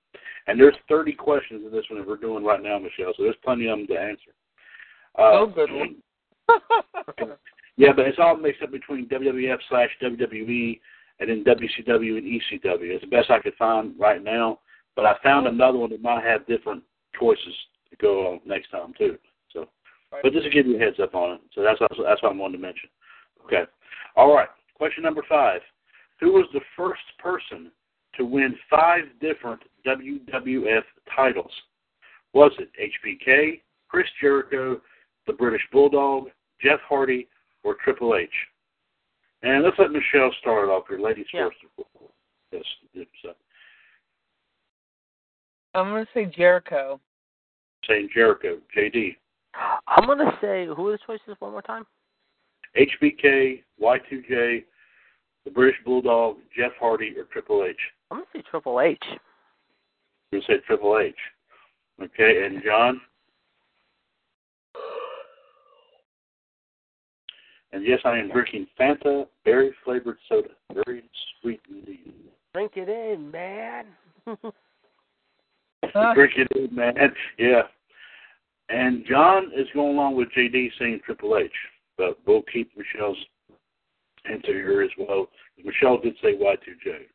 And 0.47 0.59
there's 0.59 0.75
30 0.89 1.13
questions 1.13 1.63
in 1.65 1.73
this 1.73 1.85
one 1.91 2.01
that 2.01 2.09
we're 2.09 2.17
doing 2.17 2.45
right 2.45 2.63
now, 2.63 2.79
Michelle, 2.79 3.13
so 3.17 3.23
there's 3.23 3.37
plenty 3.45 3.69
of 3.69 3.79
them 3.79 3.87
to 3.89 3.95
answer. 3.95 4.31
Uh, 5.19 5.33
oh, 5.33 5.47
good 5.55 5.71
one. 5.73 5.97
Yeah, 7.81 7.93
but 7.97 8.07
it's 8.07 8.19
all 8.19 8.37
mixed 8.37 8.63
up 8.63 8.73
between 8.73 9.09
WWF 9.09 9.57
slash 9.71 9.89
WWE 10.03 10.79
and 11.19 11.31
then 11.31 11.43
WCW 11.45 12.19
and 12.19 12.27
ECW. 12.27 12.91
It's 12.93 13.01
the 13.03 13.11
best 13.11 13.31
I 13.31 13.39
could 13.39 13.55
find 13.55 13.99
right 13.99 14.23
now. 14.23 14.59
But 14.97 15.07
I 15.07 15.15
found 15.23 15.47
another 15.47 15.79
one 15.79 15.89
that 15.89 16.03
might 16.03 16.23
have 16.23 16.47
different 16.47 16.83
choices 17.19 17.55
to 17.89 17.97
go 17.97 18.33
on 18.33 18.41
next 18.45 18.71
time 18.71 18.93
too. 18.99 19.17
So, 19.51 19.69
Right. 20.13 20.23
but 20.23 20.33
just 20.35 20.45
to 20.45 20.51
give 20.51 20.67
you 20.67 20.77
a 20.77 20.79
heads 20.79 21.01
up 21.01 21.15
on 21.15 21.37
it. 21.37 21.41
So 21.55 21.63
that's 21.63 21.81
what, 21.81 21.91
that's 22.05 22.23
what 22.23 22.33
I 22.33 22.35
wanted 22.35 22.59
to 22.59 22.63
mention. 22.63 22.91
Okay. 23.47 23.63
All 24.15 24.35
right. 24.35 24.49
Question 24.75 25.03
number 25.03 25.23
five: 25.27 25.63
Who 26.21 26.33
was 26.33 26.47
the 26.53 26.61
first 26.77 27.01
person 27.19 27.71
to 28.17 28.25
win 28.25 28.55
five 28.69 29.05
different 29.21 29.61
WWF 29.87 30.83
titles? 31.15 31.53
Was 32.33 32.53
it 32.59 32.71
HBK, 32.79 33.61
Chris 33.89 34.07
Jericho, 34.21 34.81
the 35.27 35.33
British 35.33 35.63
Bulldog, 35.73 36.29
Jeff 36.61 36.81
Hardy, 36.89 37.29
or 37.65 37.77
Triple 37.83 38.17
H? 38.17 38.29
And 39.43 39.65
let's 39.65 39.77
let 39.79 39.91
Michelle 39.91 40.33
start 40.41 40.69
off 40.69 40.85
here. 40.89 40.99
Ladies 40.99 41.27
Yeah. 41.33 41.49
first. 41.49 41.65
Yes. 42.53 42.65
yes, 42.93 43.07
so. 43.23 43.35
I'm 45.75 45.91
gonna 45.91 46.07
say 46.13 46.27
Jericho. 46.27 47.01
Saying 47.87 48.11
Jericho, 48.13 48.61
JD, 48.75 49.17
I'm 49.55 50.07
gonna 50.07 50.37
say 50.41 50.67
who 50.67 50.89
are 50.89 50.93
the 50.93 50.99
choices 50.99 51.41
one 51.41 51.53
more 51.53 51.63
time? 51.63 51.87
HBK, 52.77 53.65
Y2J, 53.81 54.65
the 55.45 55.51
British 55.51 55.83
Bulldog, 55.85 56.39
Jeff 56.55 56.73
Hardy, 56.79 57.17
or 57.17 57.25
Triple 57.25 57.65
H? 57.65 57.81
I'm 58.11 58.19
gonna 58.19 58.27
say 58.35 58.43
Triple 58.51 58.81
H. 58.81 59.03
You 60.33 60.41
said 60.47 60.57
Triple 60.67 60.99
H. 60.99 61.15
Okay, 62.03 62.45
and 62.45 62.63
John? 62.65 63.01
And 67.73 67.87
yes, 67.87 68.01
I 68.05 68.19
am 68.19 68.31
drinking 68.31 68.67
Fanta 68.79 69.27
berry 69.45 69.73
flavored 69.85 70.17
soda. 70.29 70.49
Very 70.85 71.05
sweet 71.41 71.61
indeed. 71.69 72.13
Drink 72.53 72.73
it 72.75 72.89
in, 72.89 73.31
man. 73.31 73.87
Drink 76.15 76.33
it 76.37 76.49
in, 76.57 76.75
man. 76.75 76.95
Yeah. 77.39 77.63
And 78.71 79.05
John 79.09 79.51
is 79.55 79.67
going 79.75 79.97
along 79.97 80.17
with 80.17 80.29
JD 80.37 80.71
saying 80.79 81.01
Triple 81.05 81.37
H, 81.37 81.51
but 81.97 82.19
we'll 82.27 82.43
keep 82.53 82.71
Michelle's 82.77 83.17
answer 84.31 84.53
here 84.53 84.83
as 84.83 84.91
well. 84.99 85.29
Michelle 85.65 85.99
did 85.99 86.15
say 86.23 86.35
Y2J. 86.35 87.07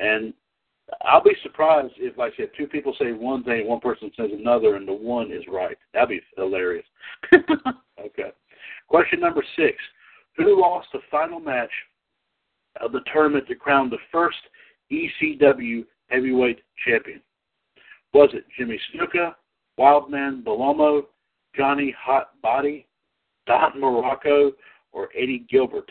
And 0.00 0.32
I'll 1.02 1.22
be 1.22 1.36
surprised 1.42 1.94
if, 1.98 2.16
like 2.18 2.32
I 2.34 2.36
said, 2.38 2.50
two 2.56 2.66
people 2.66 2.94
say 2.98 3.12
one 3.12 3.44
thing, 3.44 3.68
one 3.68 3.80
person 3.80 4.10
says 4.16 4.30
another, 4.32 4.74
and 4.76 4.88
the 4.88 4.92
one 4.92 5.30
is 5.30 5.44
right. 5.48 5.76
That'd 5.94 6.08
be 6.08 6.20
hilarious. 6.36 6.86
okay. 7.34 8.32
Question 8.88 9.20
number 9.20 9.44
six. 9.56 9.76
Who 10.36 10.60
lost 10.60 10.88
the 10.92 11.00
final 11.10 11.38
match 11.38 11.70
of 12.80 12.92
the 12.92 13.00
tournament 13.12 13.46
to 13.48 13.54
crown 13.54 13.90
the 13.90 13.98
first 14.10 14.38
ECW 14.90 15.84
heavyweight 16.08 16.60
champion? 16.86 17.20
Was 18.12 18.30
it 18.32 18.44
Jimmy 18.58 18.80
Snuka, 18.92 19.34
Wildman 19.76 20.42
Bellomo, 20.44 21.02
Johnny 21.54 21.94
Hot 21.98 22.30
Body, 22.42 22.86
Don 23.46 23.72
Muraco, 23.74 24.52
or 24.92 25.10
Eddie 25.16 25.46
Gilbert? 25.50 25.90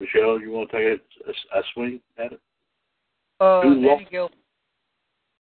Michelle, 0.00 0.40
you 0.40 0.50
want 0.50 0.70
to 0.70 0.76
take 0.76 1.00
a, 1.26 1.30
a, 1.30 1.60
a 1.60 1.62
swing 1.74 2.00
at 2.18 2.32
it? 2.32 2.40
Uh, 3.38 3.62
Who 3.62 3.72
Eddie 3.72 3.86
lost? 3.86 4.10
Gil- 4.10 4.30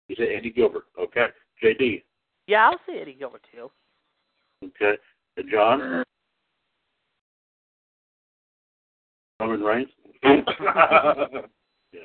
You 0.08 0.16
said 0.18 0.28
Eddie 0.36 0.52
Gilbert. 0.52 0.86
Okay. 1.00 1.28
JD. 1.64 2.04
yeah, 2.48 2.66
I'll 2.70 2.80
say 2.88 3.00
Eddie 3.02 3.16
Gilbert 3.18 3.46
too. 3.54 3.70
Okay. 4.64 4.98
And 5.38 5.50
John? 5.52 6.04
Roman 9.40 9.62
Reigns? 9.62 9.90
yeah. 10.24 12.04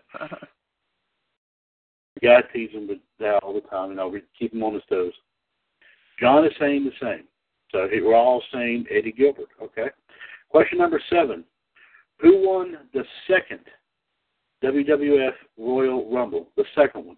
Yeah, 2.23 2.39
I 2.39 2.53
tease 2.53 2.71
him 2.73 2.87
with 2.89 2.99
that 3.19 3.43
all 3.43 3.55
the 3.55 3.61
time, 3.63 3.91
you 3.91 3.97
know, 3.97 4.09
we 4.09 4.23
keep 4.39 4.53
him 4.53 4.63
on 4.63 4.75
his 4.75 4.83
toes. 4.91 5.13
John 6.19 6.45
is 6.45 6.53
saying 6.59 6.85
the 6.85 6.91
same. 7.01 7.25
So 7.73 7.89
we're 7.91 8.15
all 8.15 8.43
saying 8.53 8.85
Eddie 8.91 9.13
Gilbert, 9.13 9.49
okay? 9.63 9.87
Question 10.51 10.79
number 10.79 11.01
seven. 11.09 11.45
Who 12.21 12.47
won 12.47 12.77
the 12.93 13.05
second 13.27 13.61
WWF 14.63 15.33
Royal 15.59 16.13
Rumble? 16.13 16.49
The 16.57 16.65
second 16.75 17.07
one. 17.07 17.17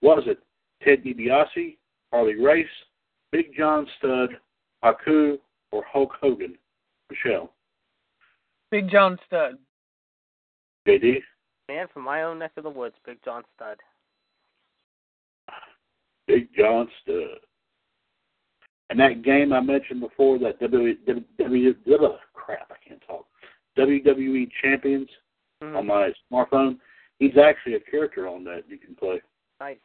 Was 0.00 0.22
it 0.26 0.38
Ted 0.82 1.04
DiBiase, 1.04 1.76
Harley 2.12 2.34
Race, 2.34 2.66
Big 3.32 3.54
John 3.56 3.86
Studd, 3.98 4.30
Haku, 4.84 5.38
or 5.72 5.84
Hulk 5.90 6.12
Hogan? 6.20 6.56
Michelle. 7.10 7.52
Big 8.70 8.90
John 8.90 9.18
Studd. 9.26 9.58
JD? 10.88 11.16
Man 11.68 11.86
from 11.92 12.04
my 12.04 12.22
own 12.22 12.38
neck 12.38 12.52
of 12.56 12.64
the 12.64 12.70
woods, 12.70 12.94
Big 13.04 13.18
John 13.24 13.42
Studd. 13.54 13.78
Big 16.26 16.48
John 16.56 16.88
Studd. 17.02 17.40
And 18.88 18.98
that 19.00 19.22
game 19.22 19.52
I 19.52 19.60
mentioned 19.60 20.00
before, 20.00 20.38
that 20.38 20.60
W 20.60 20.94
W 21.06 21.24
W 21.36 21.74
crap, 22.34 22.70
I 22.70 22.88
can't 22.88 23.02
talk. 23.06 23.26
WWE 23.76 24.50
Champions 24.62 25.08
Mhm. 25.62 25.76
on 25.76 25.86
my 25.86 26.12
smartphone. 26.30 26.78
He's 27.18 27.36
actually 27.38 27.74
a 27.74 27.80
character 27.80 28.28
on 28.28 28.44
that 28.44 28.68
you 28.68 28.78
can 28.78 28.94
play. 28.94 29.20
Nice. 29.60 29.78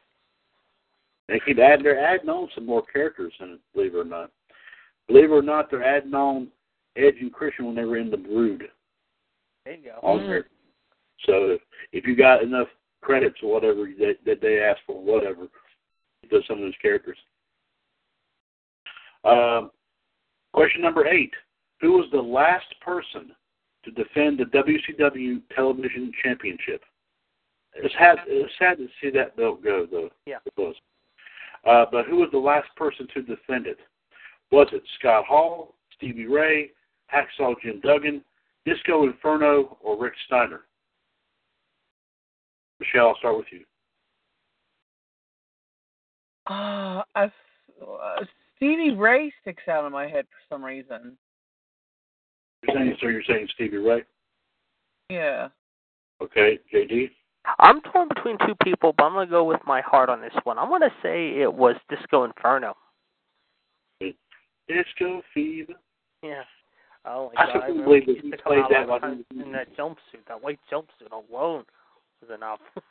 They 1.28 1.40
keep 1.40 1.58
adding 1.58 1.82
they're 1.84 1.98
adding 1.98 2.28
on 2.28 2.50
some 2.54 2.66
more 2.66 2.82
characters 2.84 3.32
in 3.40 3.52
it, 3.54 3.60
believe 3.72 3.94
it 3.94 3.98
or 3.98 4.04
not. 4.04 4.30
Believe 5.08 5.30
it 5.30 5.34
or 5.34 5.42
not, 5.42 5.70
they're 5.70 5.84
adding 5.84 6.14
on 6.14 6.50
Edge 6.96 7.16
and 7.20 7.32
Christian 7.32 7.64
when 7.66 7.74
they 7.74 7.84
were 7.84 7.96
in 7.96 8.10
the 8.10 8.16
brood 8.18 8.70
There 9.64 9.74
you 9.74 9.84
go. 9.84 9.98
on 10.02 10.26
there. 10.26 10.48
So 11.24 11.58
if, 11.92 12.06
you 12.06 12.14
got 12.16 12.42
enough 12.42 12.68
credits 13.00 13.42
or 13.42 13.52
whatever 13.52 13.86
that, 13.98 14.18
that 14.26 14.40
they 14.40 14.60
ask 14.60 14.80
for, 14.84 15.00
whatever, 15.00 15.48
does 16.28 16.44
some 16.46 16.58
of 16.58 16.64
those 16.64 16.76
characters. 16.82 17.18
Um, 19.24 19.70
question 20.52 20.82
number 20.82 21.06
eight: 21.06 21.32
Who 21.80 21.92
was 21.92 22.10
the 22.10 22.20
last 22.20 22.66
person 22.80 23.34
to 23.84 23.90
defend 23.90 24.38
the 24.38 24.44
WCW 24.44 25.42
Television 25.54 26.12
Championship? 26.22 26.82
It's 27.74 27.94
sad. 27.98 28.18
It's 28.26 28.52
sad 28.58 28.78
to 28.78 28.86
see 29.00 29.10
that 29.10 29.36
belt 29.36 29.62
go, 29.62 29.86
though. 29.90 30.10
Yeah. 30.26 30.38
It 30.44 30.52
was. 30.56 30.74
Uh, 31.66 31.86
but 31.90 32.06
who 32.06 32.16
was 32.16 32.28
the 32.32 32.38
last 32.38 32.68
person 32.76 33.06
to 33.14 33.22
defend 33.22 33.66
it? 33.66 33.78
Was 34.50 34.68
it 34.72 34.82
Scott 34.98 35.24
Hall, 35.24 35.74
Stevie 35.96 36.26
Ray, 36.26 36.72
Hacksaw 37.12 37.54
Jim 37.62 37.80
Duggan, 37.80 38.22
Disco 38.66 39.04
Inferno, 39.04 39.78
or 39.80 40.00
Rick 40.00 40.14
Steiner? 40.26 40.62
Michelle, 42.80 43.08
I'll 43.08 43.16
start 43.18 43.36
with 43.36 43.46
you. 43.52 43.60
Uh, 46.48 47.02
I, 47.14 47.24
uh, 47.24 48.24
Stevie 48.56 48.94
Ray 48.94 49.32
sticks 49.40 49.62
out 49.68 49.86
in 49.86 49.92
my 49.92 50.08
head 50.08 50.26
for 50.26 50.54
some 50.54 50.64
reason. 50.64 51.16
You're 52.62 52.76
saying, 52.76 52.96
so 53.00 53.08
you're 53.08 53.22
saying 53.24 53.48
Stevie 53.54 53.78
Ray? 53.78 54.04
Yeah. 55.10 55.48
Okay, 56.22 56.58
JD? 56.72 57.10
I'm 57.58 57.80
torn 57.80 58.08
between 58.08 58.38
two 58.46 58.54
people, 58.62 58.94
but 58.96 59.04
I'm 59.04 59.14
gonna 59.14 59.26
go 59.28 59.42
with 59.44 59.60
my 59.66 59.80
heart 59.80 60.08
on 60.08 60.20
this 60.20 60.32
one. 60.44 60.58
I'm 60.58 60.68
gonna 60.68 60.94
say 61.02 61.40
it 61.40 61.52
was 61.52 61.74
Disco 61.90 62.24
Inferno. 62.24 62.76
Disco 64.68 65.22
Fever. 65.34 65.72
Yeah. 66.22 66.42
Oh 67.04 67.32
my 67.34 67.42
I 67.42 67.46
god! 67.46 67.52
couldn't 67.52 67.62
I 67.62 67.66
remember 67.66 67.84
believe 67.84 68.02
he 68.04 68.12
that 68.12 68.14
used 68.14 68.24
he 68.26 68.30
to 68.30 68.36
come 68.36 68.52
played 68.52 68.60
out 68.60 68.70
that 68.70 68.78
all 68.78 68.84
the 68.86 68.90
while 68.92 69.00
time 69.00 69.24
he 69.30 69.36
was- 69.38 69.46
in 69.46 69.52
that 69.52 69.76
jumpsuit. 69.76 70.24
That 70.28 70.40
white 70.42 70.60
jumpsuit 70.70 71.10
alone 71.10 71.64
was 72.20 72.30
enough. 72.34 72.60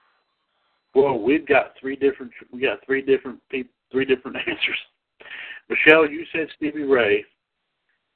Well, 0.94 1.18
we've 1.18 1.48
got 1.48 1.72
three 1.80 1.96
different. 1.96 2.34
We 2.52 2.60
got 2.60 2.86
three 2.86 3.02
different 3.02 3.40
people, 3.50 3.72
three 3.94 4.04
different 4.04 4.36
answers. 4.46 4.78
Michelle, 5.70 6.06
you 6.06 6.26
said 6.34 6.48
Stevie 6.58 6.84
Ray. 6.84 7.24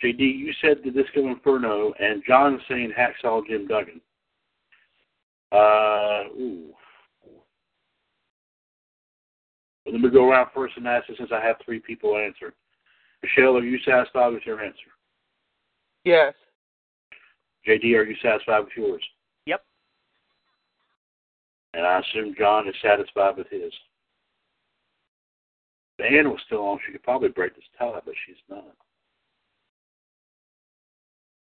JD, 0.04 0.20
you 0.20 0.52
said 0.62 0.78
the 0.84 0.92
Disco 0.92 1.28
Inferno, 1.28 1.94
and 2.00 2.24
John 2.28 2.56
is 2.56 2.62
saying 2.70 2.92
Hacksaw 2.98 3.48
Jim 3.48 3.68
Duggan. 3.68 4.02
Uh, 5.52 6.24
ooh. 6.38 6.74
Well, 9.86 9.94
let 9.94 10.02
me 10.02 10.10
go 10.10 10.30
around 10.30 10.50
first 10.54 10.76
and 10.78 10.88
ask 10.88 11.10
it 11.10 11.16
since 11.18 11.32
I 11.32 11.46
have 11.46 11.58
three 11.64 11.80
people 11.80 12.18
answer. 12.18 12.54
Michelle, 13.24 13.58
are 13.58 13.64
you 13.64 13.80
satisfied 13.86 14.34
with 14.34 14.46
your 14.46 14.62
answer? 14.62 14.92
Yes. 16.04 16.34
JD, 17.68 17.96
are 17.96 18.04
you 18.04 18.16
satisfied 18.22 18.60
with 18.60 18.74
yours? 18.76 19.04
Yep. 19.46 19.64
And 21.74 21.86
I 21.86 22.00
assume 22.00 22.36
John 22.38 22.68
is 22.68 22.76
satisfied 22.82 23.38
with 23.38 23.48
his. 23.50 23.72
If 25.98 26.12
Ann 26.12 26.30
was 26.30 26.42
still 26.46 26.62
on, 26.62 26.80
she 26.86 26.92
could 26.92 27.04
probably 27.04 27.30
break 27.30 27.56
this 27.56 27.64
tie, 27.80 28.00
but 28.04 28.14
she's 28.26 28.36
not. 28.50 28.76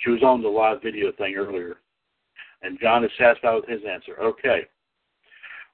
She 0.08 0.12
was 0.12 0.24
on 0.24 0.42
the 0.42 0.48
live 0.48 0.82
video 0.82 1.12
thing 1.18 1.36
earlier. 1.36 1.80
And 2.62 2.80
John 2.80 3.04
is 3.04 3.12
satisfied 3.20 3.56
with 3.56 3.68
his 3.68 3.82
answer. 3.84 4.18
Okay. 4.22 4.62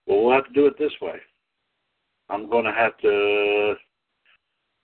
Well, 0.07 0.23
we'll 0.23 0.33
have 0.33 0.47
to 0.47 0.53
do 0.53 0.65
it 0.65 0.73
this 0.79 0.91
way. 0.99 1.17
I'm 2.31 2.49
going 2.49 2.65
to 2.65 2.71
have 2.71 2.97
to, 2.97 3.75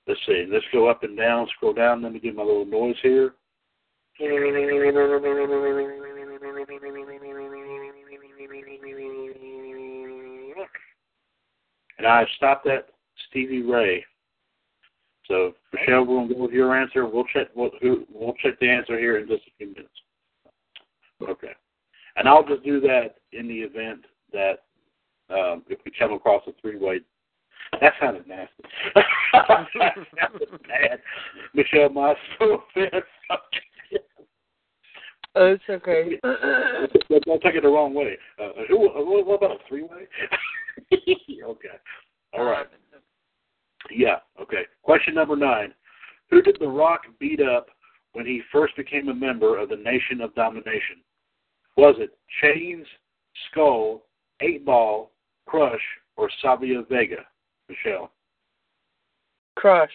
let's 0.08 0.20
see, 0.28 0.46
let's 0.52 0.66
go 0.72 0.88
up 0.88 1.02
and 1.02 1.18
down, 1.18 1.48
scroll 1.56 1.74
down. 1.74 2.04
Let 2.04 2.14
me 2.14 2.20
do 2.20 2.32
my 2.32 2.44
little 2.44 2.64
noise 2.64 2.96
here. 3.02 3.34
And 11.98 12.06
I 12.06 12.24
stopped 12.38 12.68
at 12.68 12.90
Stevie 13.30 13.64
Ray. 13.64 14.06
So 15.30 15.54
Michelle, 15.74 16.06
we're 16.06 16.18
gonna 16.18 16.34
go 16.34 16.42
with 16.42 16.52
your 16.52 16.76
answer. 16.76 17.06
We'll 17.06 17.26
check 17.26 17.48
who 17.54 18.06
we'll 18.12 18.34
check 18.44 18.60
the 18.60 18.70
answer 18.70 19.00
here 19.00 19.18
in 19.18 19.28
just 19.28 19.44
a 19.48 19.52
few 19.58 19.68
minutes. 19.68 19.90
Okay. 21.28 21.54
And 22.16 22.28
I'll 22.28 22.46
just 22.46 22.64
do 22.64 22.82
that 22.82 23.16
in 23.32 23.48
the 23.48 23.60
event 23.60 24.06
that 24.34 24.64
um, 25.30 25.64
if 25.70 25.80
we 25.86 25.92
come 25.98 26.14
across 26.14 26.42
a 26.48 26.52
three 26.62 26.78
way 26.78 27.02
that 27.80 27.94
sounded 28.02 28.28
nasty. 28.28 28.64
that 28.96 29.68
sounded 30.20 30.50
bad. 30.68 31.00
Michelle 31.54 31.90
my 31.90 32.14
so 32.40 32.64
offense. 32.76 33.06
Oh, 35.36 35.46
it's 35.54 35.64
okay. 35.70 36.20
Don't 36.24 37.42
take 37.42 37.56
it 37.56 37.62
the 37.62 37.70
wrong 37.70 37.94
way. 37.94 38.18
Uh, 38.42 38.50
who, 38.68 38.80
what 38.80 39.26
what 39.28 39.36
about 39.36 39.52
a 39.52 39.60
three 39.68 39.84
way? 39.84 40.08
okay. 40.92 41.68
All 42.34 42.46
right. 42.46 42.66
Yeah. 43.92 44.18
Okay. 44.42 44.64
Question 44.84 45.16
number 45.16 45.36
nine: 45.36 45.74
Who 46.30 46.42
did 46.42 46.58
The 46.60 46.68
Rock 46.68 47.02
beat 47.20 47.42
up 47.42 47.68
when 48.14 48.26
he 48.26 48.42
first 48.52 48.76
became 48.76 49.10
a 49.10 49.14
member 49.14 49.58
of 49.58 49.70
the 49.70 49.76
Nation 49.78 50.22
of 50.22 50.34
Domination? 50.36 50.98
Was 51.78 51.96
it 52.00 52.18
Chains, 52.42 52.86
Skull, 53.50 54.04
Eight 54.42 54.66
Ball, 54.66 55.12
Crush, 55.46 55.82
or 56.18 56.30
Savio 56.42 56.84
Vega? 56.90 57.26
Michelle, 57.70 58.12
Crush. 59.56 59.92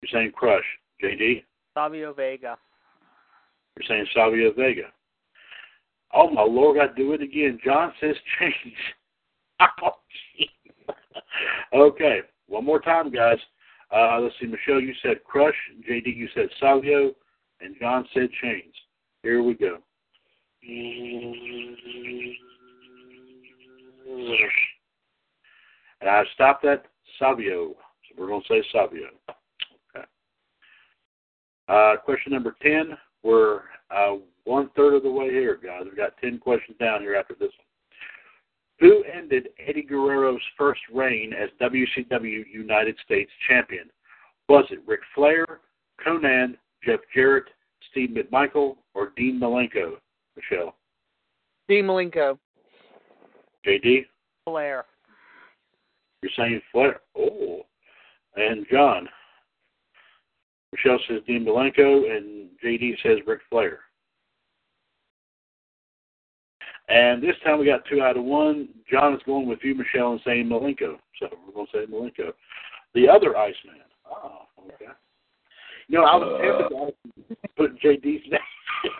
you're 0.00 0.10
saying 0.20 0.32
Crush. 0.32 0.64
JD, 1.02 1.44
Savio 1.74 2.12
Vega. 2.14 2.56
you're 3.76 3.86
saying 3.86 4.06
Savio 4.14 4.52
Vega. 4.52 4.90
Oh 6.12 6.30
my 6.30 6.42
lord, 6.42 6.78
I 6.78 6.92
do 6.96 7.12
it 7.12 7.22
again. 7.22 7.58
John 7.64 7.92
says 8.00 8.16
change. 8.38 8.74
Oh, 9.82 9.90
gee. 10.38 10.50
okay, 11.74 12.20
one 12.50 12.64
more 12.64 12.80
time, 12.80 13.10
guys. 13.10 13.38
Uh, 13.94 14.20
let's 14.20 14.34
see, 14.40 14.46
Michelle, 14.46 14.80
you 14.80 14.92
said 15.02 15.24
Crush. 15.24 15.54
JD, 15.88 16.14
you 16.14 16.28
said 16.34 16.48
Savio. 16.60 17.12
And 17.60 17.76
John 17.80 18.06
said 18.12 18.28
Chains. 18.42 18.74
Here 19.22 19.42
we 19.42 19.54
go. 19.54 19.78
And 26.00 26.10
I 26.10 26.22
stopped 26.34 26.64
at 26.64 26.86
Savio. 27.18 27.68
So 27.68 28.14
we're 28.18 28.28
going 28.28 28.42
to 28.42 28.48
say 28.48 28.62
Savio. 28.72 29.08
Okay. 29.96 30.06
Uh, 31.68 31.96
question 32.04 32.32
number 32.32 32.56
10. 32.62 32.96
We're 33.22 33.60
uh, 33.90 34.16
one 34.44 34.70
third 34.76 34.94
of 34.94 35.02
the 35.02 35.10
way 35.10 35.30
here, 35.30 35.58
guys. 35.62 35.82
We've 35.84 35.96
got 35.96 36.16
10 36.20 36.38
questions 36.38 36.78
down 36.78 37.00
here 37.02 37.14
after 37.14 37.34
this 37.34 37.50
one. 37.58 37.69
Who 38.80 39.04
ended 39.04 39.50
Eddie 39.64 39.82
Guerrero's 39.82 40.40
first 40.56 40.80
reign 40.92 41.32
as 41.34 41.50
WCW 41.60 42.44
United 42.50 42.96
States 43.04 43.30
Champion? 43.46 43.90
Was 44.48 44.64
it 44.70 44.80
Ric 44.86 45.00
Flair, 45.14 45.46
Konnan, 46.04 46.56
Jeff 46.84 47.00
Jarrett, 47.14 47.44
Steve 47.90 48.10
McMichael, 48.10 48.76
or 48.94 49.12
Dean 49.16 49.38
Malenko? 49.38 49.96
Michelle, 50.34 50.76
Dean 51.68 51.84
Malenko. 51.84 52.38
JD, 53.66 54.06
Flair. 54.44 54.86
you're 56.22 56.32
saying 56.36 56.62
Flair. 56.72 57.00
Oh, 57.16 57.66
and 58.36 58.66
John. 58.70 59.06
Michelle 60.72 60.98
says 61.06 61.20
Dean 61.26 61.44
Malenko, 61.44 62.16
and 62.16 62.48
JD 62.64 62.94
says 63.02 63.18
Ric 63.26 63.40
Flair. 63.50 63.80
And 66.90 67.22
this 67.22 67.36
time 67.44 67.60
we 67.60 67.66
got 67.66 67.84
two 67.88 68.02
out 68.02 68.16
of 68.16 68.24
one. 68.24 68.68
John 68.90 69.14
is 69.14 69.20
going 69.24 69.46
with 69.46 69.60
you, 69.62 69.76
Michelle, 69.76 70.12
and 70.12 70.20
saying 70.24 70.46
Malenko. 70.46 70.96
So 71.20 71.28
we're 71.46 71.54
going 71.54 71.66
to 71.66 71.72
say 71.72 71.86
Malenko. 71.86 72.32
The 72.94 73.08
other 73.08 73.36
Iceman. 73.36 73.76
Oh, 74.10 74.42
okay. 74.66 74.90
You 75.86 75.98
know, 75.98 76.04
I 76.04 76.16
was 76.16 76.40
uh. 76.40 77.26
tempted 77.26 77.42
to 77.42 77.48
put 77.56 77.80
JD's 77.80 78.24
name 78.30 78.40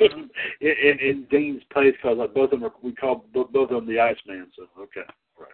in, 0.60 0.68
in, 0.68 0.98
in 1.00 1.26
Dean's 1.30 1.62
place 1.72 1.94
because 2.00 2.18
like 2.18 2.30
uh, 2.30 2.32
both 2.32 2.52
of 2.52 2.60
them 2.60 2.64
are, 2.64 2.72
we 2.82 2.92
call 2.92 3.24
both 3.34 3.50
both 3.52 3.70
of 3.70 3.76
them 3.76 3.86
the 3.86 4.00
Iceman. 4.00 4.46
So 4.56 4.64
okay, 4.80 5.02
all 5.38 5.44
right. 5.44 5.52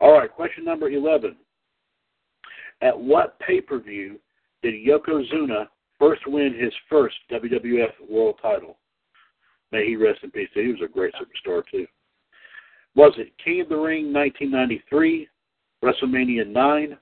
All 0.00 0.18
right. 0.18 0.32
Question 0.32 0.64
number 0.64 0.88
eleven. 0.88 1.36
At 2.80 2.98
what 2.98 3.38
pay 3.40 3.60
per 3.60 3.78
view 3.78 4.18
did 4.62 4.74
Yokozuna 4.74 5.66
first 5.98 6.26
win 6.26 6.54
his 6.58 6.72
first 6.88 7.16
WWF 7.30 7.92
World 8.08 8.36
Title? 8.42 8.78
May 9.72 9.86
he 9.86 9.96
rest 9.96 10.20
in 10.22 10.30
peace. 10.30 10.50
He 10.54 10.68
was 10.68 10.82
a 10.84 10.88
great 10.92 11.14
superstar 11.14 11.62
too. 11.70 11.86
Was 12.94 13.14
it 13.16 13.32
King 13.42 13.62
of 13.62 13.70
the 13.70 13.76
Ring 13.76 14.12
1993, 14.12 15.28
WrestleMania 15.82 16.46
9, 16.46 16.98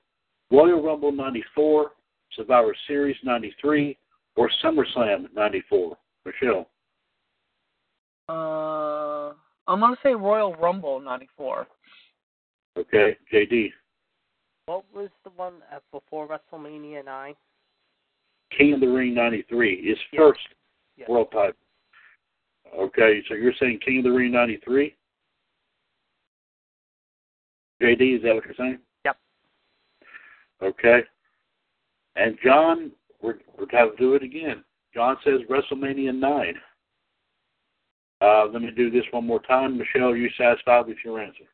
Royal 0.49 0.81
Rumble 0.81 1.11
94, 1.11 1.91
Survivor 2.33 2.73
Series 2.87 3.17
93, 3.23 3.97
or 4.37 4.49
SummerSlam 4.63 5.27
94? 5.35 5.97
Michelle. 6.25 6.67
Uh, 8.29 9.33
I'm 9.67 9.79
gonna 9.79 9.97
say 10.01 10.13
Royal 10.13 10.55
Rumble 10.55 11.01
'94. 11.01 11.67
Okay. 12.77 13.17
JD. 13.33 13.73
What 14.67 14.85
was 14.93 15.09
the 15.25 15.31
one 15.31 15.55
before 15.91 16.27
WrestleMania 16.27 17.03
9? 17.03 17.33
King 18.57 18.73
of 18.73 18.79
the 18.79 18.87
Ring 18.87 19.13
93. 19.13 19.89
His 19.89 19.97
Yes. 20.11 20.19
first 20.19 20.47
Yes. 20.95 21.09
world 21.09 21.31
title. 21.31 21.55
Okay, 22.77 23.21
so 23.27 23.35
you're 23.35 23.53
saying 23.59 23.79
King 23.83 23.99
of 23.99 24.03
the 24.05 24.11
Ring 24.11 24.31
93? 24.31 24.95
JD, 27.81 28.17
is 28.17 28.23
that 28.23 28.35
what 28.35 28.45
you're 28.45 28.53
saying? 28.57 28.79
Yep. 29.05 29.17
Okay. 30.61 31.01
And 32.15 32.37
John, 32.43 32.91
we're, 33.21 33.39
we're 33.57 33.65
going 33.65 33.91
to 33.91 33.97
do 33.97 34.13
it 34.13 34.23
again. 34.23 34.63
John 34.93 35.17
says 35.23 35.39
WrestleMania 35.49 36.15
9. 36.15 36.55
Uh, 38.21 38.45
let 38.51 38.61
me 38.61 38.69
do 38.75 38.91
this 38.91 39.03
one 39.11 39.25
more 39.25 39.41
time. 39.41 39.77
Michelle, 39.77 40.09
are 40.09 40.17
you 40.17 40.29
satisfied 40.37 40.85
with 40.87 40.97
your 41.03 41.19
answer? 41.19 41.45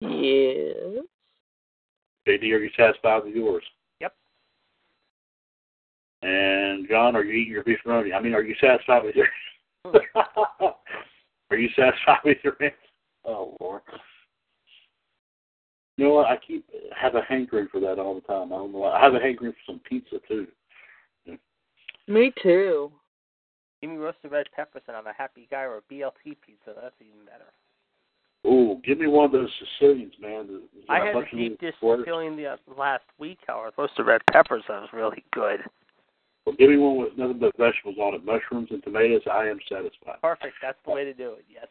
Yes. 0.00 1.04
JD, 2.28 2.42
are 2.42 2.58
you 2.58 2.70
satisfied 2.76 3.24
with 3.24 3.34
yours? 3.34 3.64
Yep. 6.22 6.30
And 6.30 6.88
John, 6.88 7.16
are 7.16 7.24
you 7.24 7.32
eating 7.32 7.52
your 7.52 7.64
Beefaroni? 7.64 8.14
I 8.14 8.20
mean, 8.20 8.34
are 8.34 8.42
you 8.42 8.54
satisfied 8.60 9.04
with 9.04 9.16
your? 9.16 9.26
are 11.50 11.56
you 11.56 11.68
satisfied 11.76 12.20
with 12.24 12.38
your 12.42 12.56
answer? 12.60 12.76
Oh 13.24 13.56
Lord. 13.60 13.82
You 15.96 16.06
know 16.06 16.14
what? 16.14 16.26
I 16.26 16.36
keep 16.36 16.64
have 16.98 17.14
a 17.14 17.22
hankering 17.28 17.68
for 17.70 17.80
that 17.80 17.98
all 17.98 18.14
the 18.14 18.20
time. 18.22 18.52
I 18.52 18.56
don't 18.56 18.72
know. 18.72 18.84
I 18.84 19.02
have 19.02 19.14
a 19.14 19.20
hankering 19.20 19.52
for 19.52 19.72
some 19.72 19.80
pizza 19.88 20.16
too. 20.26 20.46
Me 22.08 22.32
too. 22.42 22.90
Give 23.80 23.90
me 23.90 23.96
roasted 23.96 24.32
red 24.32 24.46
peppers 24.54 24.82
and 24.88 24.96
I'm 24.96 25.06
a 25.06 25.12
happy 25.12 25.46
guy 25.50 25.62
or 25.62 25.76
a 25.78 25.92
BLT 25.92 26.36
pizza. 26.44 26.74
That's 26.80 26.94
even 27.00 27.24
better. 27.24 27.52
Ooh, 28.46 28.80
give 28.84 28.98
me 28.98 29.06
one 29.06 29.26
of 29.26 29.32
those 29.32 29.50
Sicilians, 29.78 30.14
man. 30.20 30.46
There's 30.48 30.62
I 30.88 31.00
a 31.00 31.04
had 31.04 31.16
a 31.16 31.36
deep 31.36 31.60
dish 31.60 31.74
squares. 31.76 32.04
feeling 32.06 32.36
the 32.36 32.46
uh, 32.46 32.56
last 32.76 33.04
week, 33.18 33.38
however. 33.46 33.72
Roasted 33.76 34.06
red 34.06 34.22
peppers, 34.32 34.64
that 34.68 34.80
was 34.80 34.88
really 34.94 35.22
good. 35.32 35.60
Well, 36.46 36.56
give 36.58 36.70
me 36.70 36.78
one 36.78 36.96
with 36.96 37.16
nothing 37.16 37.38
but 37.38 37.56
vegetables 37.58 37.98
on 37.98 38.14
it, 38.14 38.24
mushrooms 38.24 38.68
and 38.70 38.82
tomatoes. 38.82 39.22
I 39.30 39.46
am 39.46 39.58
satisfied. 39.68 40.20
Perfect. 40.22 40.54
That's 40.62 40.78
the 40.84 40.92
way 40.92 41.04
to 41.04 41.12
do 41.12 41.32
it. 41.34 41.44
Yes. 41.48 41.66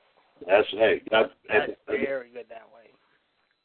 That's 0.48 0.68
hey, 0.72 1.02
that, 1.12 1.32
That's 1.50 1.72
that, 1.88 2.00
very 2.00 2.30
good 2.30 2.46
that 2.50 2.70
way. 2.74 2.92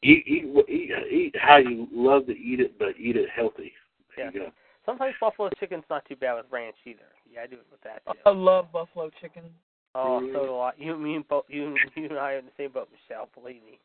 eat, 0.03 0.23
eat 0.27 0.43
eat 0.67 0.91
eat 1.09 1.35
how 1.39 1.57
you 1.57 1.87
love 1.93 2.25
to 2.25 2.33
eat 2.33 2.59
it, 2.59 2.77
but 2.77 2.99
eat 2.99 3.15
it 3.15 3.29
healthy. 3.33 3.71
There 4.17 4.31
you. 4.33 4.47
Sometimes 4.85 5.15
buffalo 5.19 5.49
chicken's 5.59 5.83
not 5.89 6.05
too 6.05 6.15
bad 6.15 6.35
with 6.35 6.45
ranch 6.51 6.75
either. 6.85 6.99
Yeah, 7.31 7.41
I 7.43 7.47
do 7.47 7.55
it 7.55 7.65
with 7.71 7.81
that 7.81 8.05
too. 8.05 8.19
I 8.25 8.31
love 8.31 8.71
buffalo 8.71 9.09
chicken. 9.21 9.43
Oh, 9.95 10.19
so 10.33 10.45
do 10.45 10.57
I. 10.57 10.71
You, 10.77 10.97
me, 10.97 11.15
and 11.15 11.27
both, 11.27 11.45
you, 11.47 11.75
you 11.95 12.05
and 12.09 12.19
I 12.19 12.33
are 12.33 12.39
in 12.39 12.45
the 12.45 12.51
same 12.57 12.71
boat, 12.71 12.89
Michelle. 12.91 13.29
Believe 13.33 13.63
me. 13.63 13.79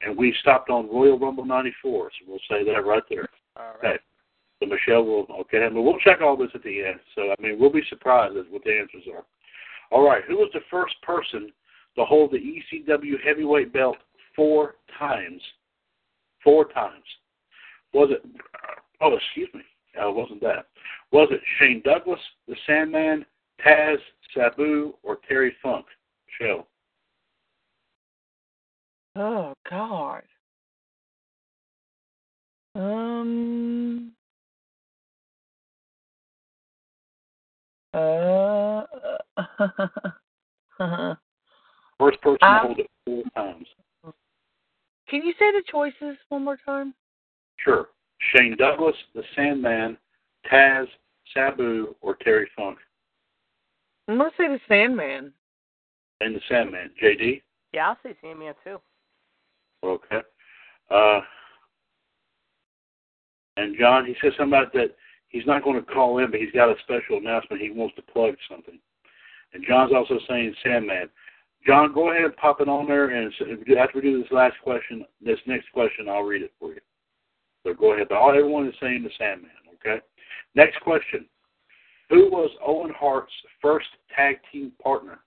And 0.00 0.16
we 0.16 0.34
stopped 0.40 0.70
on 0.70 0.88
Royal 0.88 1.18
Rumble 1.18 1.44
'94, 1.44 2.10
so 2.10 2.26
we'll 2.26 2.38
say 2.48 2.64
that 2.64 2.84
right 2.84 3.02
there. 3.08 3.28
All 3.56 3.74
right. 3.82 3.94
Okay. 3.94 4.02
So 4.60 4.66
Michelle 4.66 5.04
will 5.04 5.26
okay, 5.40 5.64
and 5.64 5.74
we'll 5.74 5.98
check 5.98 6.20
all 6.20 6.36
this 6.36 6.50
at 6.54 6.62
the 6.62 6.84
end. 6.84 7.00
So 7.14 7.22
I 7.30 7.42
mean, 7.42 7.58
we'll 7.58 7.72
be 7.72 7.82
surprised 7.88 8.36
at 8.36 8.50
what 8.50 8.64
the 8.64 8.78
answers 8.78 9.04
are. 9.14 9.24
All 9.90 10.06
right, 10.06 10.22
who 10.26 10.36
was 10.36 10.50
the 10.52 10.60
first 10.70 10.94
person 11.02 11.52
to 11.96 12.04
hold 12.04 12.32
the 12.32 12.38
ECW 12.38 13.14
heavyweight 13.24 13.72
belt 13.72 13.96
four 14.34 14.76
times? 14.98 15.40
Four 16.42 16.66
times. 16.72 17.04
Was 17.92 18.10
it? 18.10 18.24
Oh, 19.00 19.14
excuse 19.14 19.48
me. 19.54 19.62
Uh, 20.00 20.10
wasn't 20.10 20.40
that? 20.40 20.66
Was 21.12 21.28
it 21.30 21.40
Shane 21.58 21.82
Douglas, 21.84 22.18
the 22.48 22.56
Sandman, 22.66 23.24
Taz, 23.64 23.98
Sabu, 24.34 24.94
or 25.02 25.18
Terry 25.28 25.54
Funk? 25.62 25.86
Michelle. 26.40 26.66
Oh 29.16 29.54
God. 29.70 30.22
Um. 32.74 34.12
Uh. 37.94 38.86
First 41.98 42.20
person 42.20 42.38
to 42.40 42.46
Um, 42.48 42.74
it 42.76 42.90
four 43.06 43.22
times. 43.36 43.66
Can 45.08 45.22
you 45.22 45.32
say 45.38 45.52
the 45.52 45.62
choices 45.70 46.16
one 46.28 46.44
more 46.44 46.58
time? 46.64 46.92
Sure. 47.58 47.88
Shane 48.32 48.56
Douglas, 48.58 48.96
the 49.14 49.22
Sandman, 49.36 49.96
Taz, 50.50 50.86
Sabu, 51.32 51.94
or 52.00 52.16
Terry 52.16 52.50
Funk. 52.56 52.78
I'm 54.08 54.18
gonna 54.18 54.30
say 54.36 54.48
the 54.48 54.60
Sandman. 54.68 55.32
And 56.20 56.34
the 56.34 56.40
Sandman. 56.48 56.90
JD? 57.02 57.42
Yeah, 57.72 57.88
I'll 57.88 57.98
say 58.02 58.16
Sandman 58.20 58.54
too. 58.64 58.80
Okay. 59.84 60.20
Uh, 60.90 61.20
and 63.56 63.76
John, 63.78 64.04
he 64.04 64.14
says 64.20 64.32
something 64.36 64.58
about 64.58 64.72
that 64.72 64.96
he's 65.34 65.46
not 65.46 65.64
going 65.64 65.76
to 65.76 65.92
call 65.92 66.18
in, 66.18 66.30
but 66.30 66.38
he's 66.38 66.52
got 66.52 66.70
a 66.70 66.76
special 66.84 67.18
announcement. 67.18 67.60
He 67.60 67.70
wants 67.70 67.96
to 67.96 68.02
plug 68.02 68.36
something. 68.48 68.78
And 69.52 69.64
John's 69.66 69.92
also 69.92 70.18
saying 70.28 70.54
Sandman. 70.62 71.08
John, 71.66 71.92
go 71.92 72.10
ahead 72.10 72.24
and 72.24 72.36
pop 72.36 72.60
it 72.60 72.68
on 72.68 72.86
there, 72.86 73.08
and 73.08 73.32
after 73.76 73.96
we 73.96 74.00
do 74.02 74.22
this 74.22 74.30
last 74.30 74.54
question, 74.62 75.04
this 75.20 75.38
next 75.46 75.72
question, 75.72 76.08
I'll 76.08 76.22
read 76.22 76.42
it 76.42 76.52
for 76.60 76.72
you. 76.72 76.80
So 77.64 77.74
go 77.74 77.94
ahead. 77.94 78.08
But 78.08 78.18
all 78.18 78.30
everyone 78.30 78.68
is 78.68 78.74
saying 78.80 79.02
the 79.02 79.10
Sandman. 79.18 79.50
Okay. 79.74 80.00
Next 80.54 80.80
question. 80.80 81.26
Who 82.10 82.30
was 82.30 82.50
Owen 82.64 82.92
Hart's 82.96 83.32
first 83.60 83.86
tag 84.14 84.36
team 84.52 84.72
partner? 84.82 85.20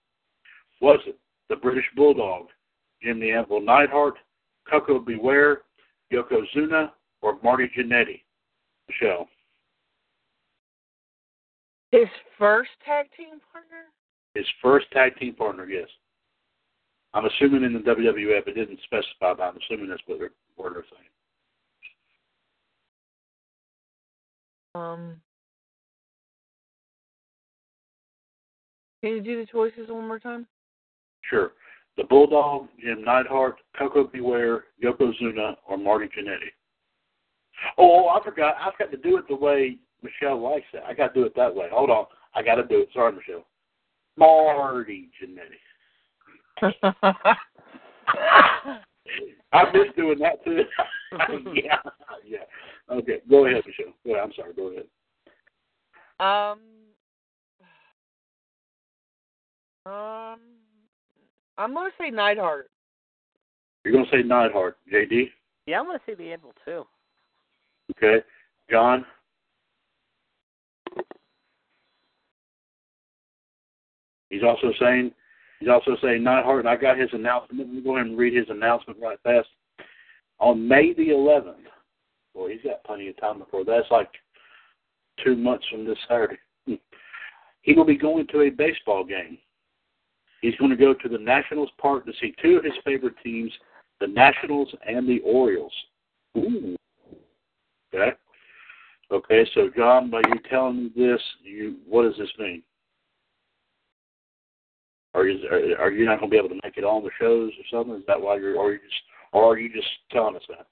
Was 0.79 0.99
it 1.07 1.17
the 1.49 1.55
British 1.55 1.85
Bulldog, 1.95 2.47
Jim 3.01 3.19
the 3.19 3.31
Anvil 3.31 3.61
Neidhart, 3.61 4.15
Koko 4.69 4.99
B. 4.99 5.15
Ware, 5.19 5.63
Yokozuna, 6.13 6.91
or 7.21 7.39
Marty 7.43 7.69
Jannetty? 7.75 8.21
Michelle. 8.87 9.27
His 11.91 12.07
first 12.37 12.69
tag 12.85 13.07
team 13.15 13.39
partner? 13.51 13.85
His 14.33 14.45
first 14.61 14.91
tag 14.91 15.17
team 15.17 15.33
partner, 15.33 15.65
yes. 15.65 15.87
I'm 17.13 17.25
assuming 17.25 17.63
in 17.63 17.73
the 17.73 17.79
WWF 17.79 18.47
it 18.47 18.55
didn't 18.55 18.79
specify, 18.83 19.33
but 19.33 19.41
I'm 19.41 19.57
assuming 19.57 19.89
that's 19.89 20.01
what 20.05 20.19
they're, 20.19 20.31
what 20.55 20.73
they're 20.73 20.83
saying. 20.83 21.09
Um, 24.75 25.15
can 29.01 29.13
you 29.13 29.21
do 29.21 29.39
the 29.39 29.51
choices 29.51 29.89
one 29.89 30.07
more 30.07 30.19
time? 30.19 30.45
Sure. 31.29 31.53
The 31.95 32.03
Bulldog, 32.03 32.67
Jim 32.79 33.03
Neidhart, 33.03 33.55
Koko 33.77 34.05
B. 34.05 34.21
Ware, 34.21 34.65
Yokozuna, 34.83 35.55
or 35.67 35.77
Marty 35.77 36.05
Jannetty. 36.05 36.51
Oh, 37.77 38.07
I 38.09 38.23
forgot. 38.23 38.55
I've 38.61 38.77
got 38.77 38.91
to 38.91 38.97
do 38.97 39.17
it 39.17 39.27
the 39.27 39.35
way 39.35 39.77
Michelle 40.07 40.41
likes 40.41 40.65
that. 40.73 40.83
I 40.83 40.93
got 40.93 41.13
to 41.13 41.19
do 41.19 41.25
it 41.25 41.35
that 41.35 41.53
way. 41.53 41.67
Hold 41.71 41.89
on. 41.89 42.05
I 42.33 42.43
got 42.43 42.55
to 42.55 42.63
do 42.63 42.81
it. 42.81 42.89
Sorry, 42.93 43.13
Michelle. 43.13 43.45
Marty 44.17 45.09
Jannetty. 45.21 45.59
I 49.53 49.63
miss 49.73 49.87
doing 49.95 50.19
that 50.19 50.43
too. 50.43 50.63
yeah, 51.53 51.77
yeah. 52.25 52.39
Okay, 52.91 53.19
go 53.29 53.45
ahead, 53.45 53.63
Michelle. 53.65 53.93
Go 54.05 54.13
ahead. 54.13 54.23
I'm 54.23 54.33
sorry. 54.35 54.53
Go 54.53 54.71
ahead. 54.71 54.85
um, 56.19 56.59
um, 59.85 60.39
I'm 61.57 61.73
gonna 61.73 61.91
say 61.99 62.09
Neidhart. 62.09 62.69
You're 63.85 63.93
gonna 63.93 64.05
say 64.11 64.23
Neidhart, 64.23 64.77
JD. 64.91 65.29
Yeah, 65.67 65.79
I'm 65.79 65.85
going 65.85 65.99
to 65.99 66.03
say 66.05 66.15
the 66.15 66.31
Anvil 66.31 66.53
too. 66.65 66.85
Okay, 67.91 68.23
John. 68.71 69.05
He's 74.29 74.43
also 74.43 74.71
saying 74.79 75.11
he's 75.59 75.69
also 75.69 75.95
saying 76.01 76.23
Neidhart, 76.23 76.59
and 76.59 76.69
I 76.69 76.75
got 76.75 76.97
his 76.97 77.09
announcement. 77.13 77.59
Let 77.59 77.69
me 77.69 77.81
go 77.81 77.95
ahead 77.95 78.07
and 78.07 78.17
read 78.17 78.35
his 78.35 78.49
announcement 78.49 78.99
right 79.01 79.19
fast. 79.23 79.47
On 80.39 80.67
May 80.67 80.93
the 80.93 81.09
11th, 81.09 81.55
boy, 82.33 82.51
he's 82.51 82.61
got 82.63 82.83
plenty 82.83 83.07
of 83.07 83.17
time 83.19 83.39
before 83.39 83.65
that's 83.65 83.89
like 83.89 84.09
two 85.23 85.35
months 85.35 85.65
from 85.69 85.85
this 85.85 85.97
Saturday. 86.07 86.37
He 87.63 87.73
will 87.73 87.83
be 87.83 87.97
going 87.97 88.25
to 88.27 88.43
a 88.43 88.49
baseball 88.49 89.03
game. 89.03 89.37
He's 90.41 90.55
going 90.55 90.71
to 90.71 90.77
go 90.77 90.93
to 90.93 91.09
the 91.09 91.17
Nationals 91.17 91.69
Park 91.77 92.05
to 92.05 92.13
see 92.21 92.33
two 92.41 92.55
of 92.55 92.63
his 92.63 92.71
favorite 92.85 93.15
teams, 93.21 93.51
the 93.99 94.07
Nationals 94.07 94.73
and 94.87 95.05
the 95.05 95.19
Orioles. 95.25 95.73
Ooh. 96.37 96.77
Okay. 97.93 98.15
Okay, 99.11 99.45
so 99.53 99.69
John, 99.75 100.09
by 100.09 100.21
you 100.27 100.35
telling 100.49 100.83
me 100.83 100.91
this, 100.95 101.21
you 101.43 101.77
what 101.87 102.03
does 102.03 102.17
this 102.17 102.31
mean? 102.39 102.63
Are 105.17 105.27
you 105.27 105.49
are, 105.49 105.85
are 105.85 105.91
you 105.91 106.05
not 106.05 106.19
going 106.19 106.29
to 106.29 106.33
be 106.33 106.37
able 106.37 106.49
to 106.49 106.59
make 106.63 106.77
it 106.77 106.83
on 106.83 107.03
the 107.03 107.09
shows 107.19 107.51
or 107.57 107.63
something? 107.71 107.95
Is 107.95 108.03
that 108.05 108.21
why 108.21 108.37
you're, 108.37 108.55
or 108.55 108.69
are 108.69 108.73
you 108.73 108.79
just, 108.79 109.01
or 109.33 109.51
are 109.51 109.57
you 109.57 109.67
just 109.73 109.87
telling 110.11 110.35
us 110.35 110.43
that? 110.47 110.67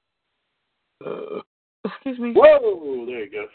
Uh, 1.03 1.41
excuse 1.83 2.19
me. 2.19 2.31
Whoa, 2.35 3.07
there 3.07 3.25
you 3.25 3.31
go. 3.31 3.47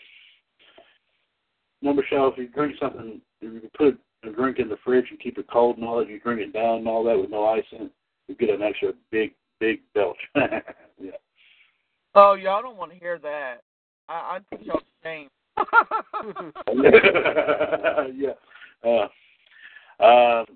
Number 1.80 2.03
Michelle, 2.03 2.32
if 2.32 2.38
you 2.38 2.49
drink 2.49 2.74
something, 2.80 3.20
if 3.41 3.62
you 3.62 3.70
put 3.78 4.01
a 4.24 4.30
drink 4.34 4.59
in 4.59 4.68
the 4.68 4.78
fridge 4.84 5.07
and 5.11 5.20
keep 5.20 5.38
it 5.38 5.47
cold 5.51 5.76
and 5.76 5.86
all 5.86 6.01
that, 6.01 6.09
you 6.09 6.18
drink 6.18 6.41
it 6.41 6.53
down 6.53 6.78
and 6.78 6.88
all 6.88 7.05
that 7.05 7.16
with 7.16 7.30
no 7.30 7.47
ice 7.47 7.62
in 7.70 7.82
it, 7.86 7.93
you 8.26 8.34
get 8.34 8.51
an 8.51 8.61
extra 8.61 8.93
big, 9.12 9.32
big 9.61 9.82
belch. 9.95 10.18
yeah. 10.34 10.61
Oh, 12.16 12.34
y'all 12.34 12.62
don't 12.62 12.76
want 12.76 12.91
to 12.91 12.99
hear 12.99 13.20
that. 13.20 13.59
I, 14.09 14.38
I'd 14.38 14.51
put 14.51 14.61
y'all 14.62 14.80
to 14.80 14.84
shame. 15.05 15.28
yeah. 18.16 18.34
Uh, 18.84 19.07
um, 20.03 20.47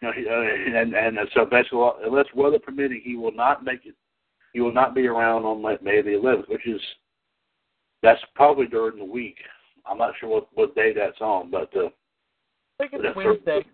you 0.00 0.08
know, 0.08 0.12
he- 0.12 0.28
uh, 0.28 0.78
and 0.80 0.94
and 0.94 1.18
so 1.34 1.44
basically, 1.44 1.90
unless 2.04 2.26
weather 2.34 2.58
permitting, 2.58 3.00
he 3.04 3.16
will 3.16 3.32
not 3.32 3.64
make 3.64 3.86
it. 3.86 3.94
He 4.52 4.60
will 4.60 4.72
not 4.72 4.94
be 4.94 5.06
around 5.06 5.44
on 5.44 5.62
May 5.62 5.78
May 5.82 6.02
the 6.02 6.10
11th, 6.10 6.48
which 6.48 6.66
is 6.66 6.80
that's 8.02 8.20
probably 8.34 8.66
during 8.66 8.98
the 8.98 9.04
week. 9.04 9.36
I'm 9.86 9.98
not 9.98 10.14
sure 10.18 10.28
what 10.28 10.48
what 10.54 10.74
day 10.74 10.92
that's 10.92 11.20
on, 11.20 11.50
but 11.50 11.74
uh, 11.76 11.86
I 11.86 11.90
think 12.78 12.92
it's 12.92 13.02
That's 13.02 13.16
Wednesday. 13.16 13.64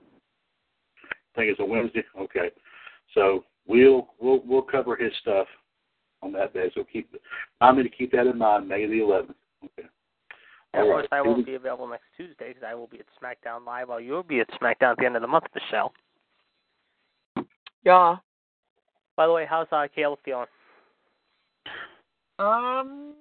I 1.36 1.38
think 1.38 1.50
it's 1.50 1.60
a 1.60 1.64
Wednesday. 1.64 2.04
Okay, 2.18 2.50
so 3.12 3.44
we'll 3.66 4.08
we'll 4.18 4.40
we'll 4.46 4.62
cover 4.62 4.96
his 4.96 5.12
stuff 5.20 5.46
on 6.22 6.32
that 6.32 6.54
day. 6.54 6.70
So 6.74 6.84
keep 6.90 7.14
I'm 7.60 7.74
going 7.74 7.88
to 7.88 7.94
keep 7.94 8.12
that 8.12 8.26
in 8.26 8.38
mind. 8.38 8.68
May 8.68 8.86
the 8.86 8.94
11th. 8.94 9.34
Okay. 9.64 9.88
And 10.72 10.82
All 10.82 10.88
of 10.88 10.92
course, 10.94 11.08
right. 11.12 11.18
I 11.18 11.22
won't 11.22 11.46
be 11.46 11.54
available 11.54 11.86
next 11.86 12.06
Tuesday 12.16 12.48
because 12.48 12.64
I 12.66 12.74
will 12.74 12.88
be 12.88 12.98
at 12.98 13.06
SmackDown 13.22 13.64
Live 13.64 13.88
while 13.88 14.00
you'll 14.00 14.24
be 14.24 14.40
at 14.40 14.50
SmackDown 14.60 14.92
at 14.92 14.98
the 14.98 15.06
end 15.06 15.14
of 15.16 15.22
the 15.22 15.28
month, 15.28 15.44
Michelle. 15.54 15.92
Yeah. 17.84 18.16
By 19.16 19.26
the 19.26 19.32
way, 19.32 19.46
how's 19.48 19.68
uh, 19.70 19.86
Caleb 19.94 20.18
feeling? 20.24 20.46
Um. 22.38 23.14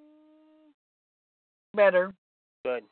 Better. 1.76 2.14
Good. 2.66 2.84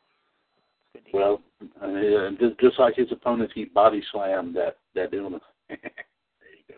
Good 0.93 1.05
to 1.05 1.11
hear. 1.11 1.19
Well, 1.19 1.41
uh, 1.81 2.29
just, 2.39 2.59
just 2.59 2.79
like 2.79 2.95
his 2.95 3.11
opponents, 3.11 3.53
he 3.55 3.65
body 3.65 4.03
slammed 4.11 4.55
that 4.55 4.77
that 4.95 5.13
illness. 5.13 5.41
there 5.69 5.79
you 5.81 6.75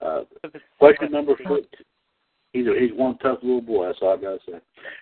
go. 0.00 0.06
Uh, 0.06 0.48
question 0.78 1.10
number 1.12 1.34
four. 1.46 1.60
He's 2.52 2.66
a, 2.66 2.74
he's 2.78 2.92
one 2.92 3.16
tough 3.18 3.38
little 3.42 3.62
boy. 3.62 3.86
That's 3.86 3.98
all 4.02 4.12
I 4.18 4.20
gotta 4.20 4.38
say. 4.46 4.58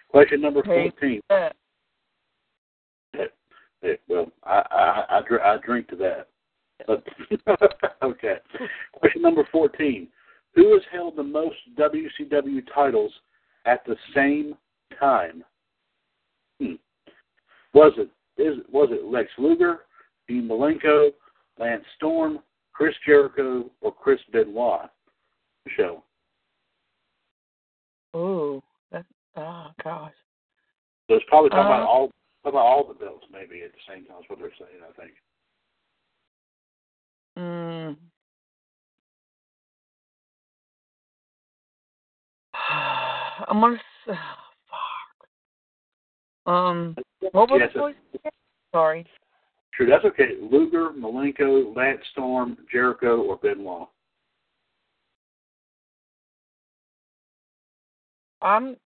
Question 0.08 0.40
number 0.40 0.62
Hey. 0.64 0.90
fourteen. 0.90 1.20
Yeah. 1.30 1.48
Yeah, 3.82 3.92
well, 4.08 4.30
I 4.44 4.62
I 4.70 5.20
I, 5.20 5.54
I 5.54 5.56
drink 5.64 5.88
to 5.88 5.96
that. 5.96 6.28
Okay. 8.02 8.36
Question 8.92 9.22
number 9.22 9.46
fourteen: 9.52 10.08
Who 10.54 10.72
has 10.72 10.82
held 10.90 11.16
the 11.16 11.22
most 11.22 11.56
WCW 11.78 12.62
titles 12.74 13.12
at 13.66 13.84
the 13.84 13.96
same 14.14 14.54
time? 14.98 15.44
Hmm. 16.60 16.74
Was 17.74 17.92
it 17.98 18.10
is 18.40 18.58
was 18.72 18.88
it 18.90 19.04
Lex 19.04 19.30
Luger, 19.38 19.80
Dean 20.28 20.48
Malenko, 20.48 21.10
Lance 21.58 21.84
Storm, 21.96 22.38
Chris 22.72 22.94
Jericho, 23.06 23.70
or 23.80 23.92
Chris 23.94 24.20
Benoit? 24.32 24.90
Michelle. 25.66 26.04
Oh, 28.14 28.62
That. 28.90 29.04
Oh 29.36 29.68
gosh. 29.84 30.12
So 31.08 31.16
it's 31.16 31.24
probably 31.28 31.50
talking 31.50 31.66
about 31.66 31.82
Uh, 31.82 31.86
all 31.86 32.06
talking 32.42 32.58
about 32.58 32.66
all 32.66 32.84
the 32.84 32.94
belts 32.94 33.26
maybe 33.30 33.62
at 33.62 33.72
the 33.72 33.78
same 33.86 34.04
time. 34.06 34.18
Is 34.22 34.24
what 34.28 34.38
they're 34.38 34.50
saying. 34.58 34.80
I 34.88 34.92
think. 35.00 35.12
I'm 43.48 43.60
gonna. 43.60 43.76
s- 43.76 43.82
fuck. 46.46 46.52
Um. 46.52 46.96
What 47.32 47.50
was? 47.50 47.94
Sorry. 48.72 49.06
Sure, 49.74 49.88
that's 49.88 50.04
okay. 50.04 50.36
Luger, 50.40 50.90
Malenko, 50.90 51.74
Lance 51.76 52.00
Storm, 52.12 52.56
Jericho, 52.70 53.22
or 53.22 53.36
Benoit. 53.36 53.88
I'm. 58.42 58.76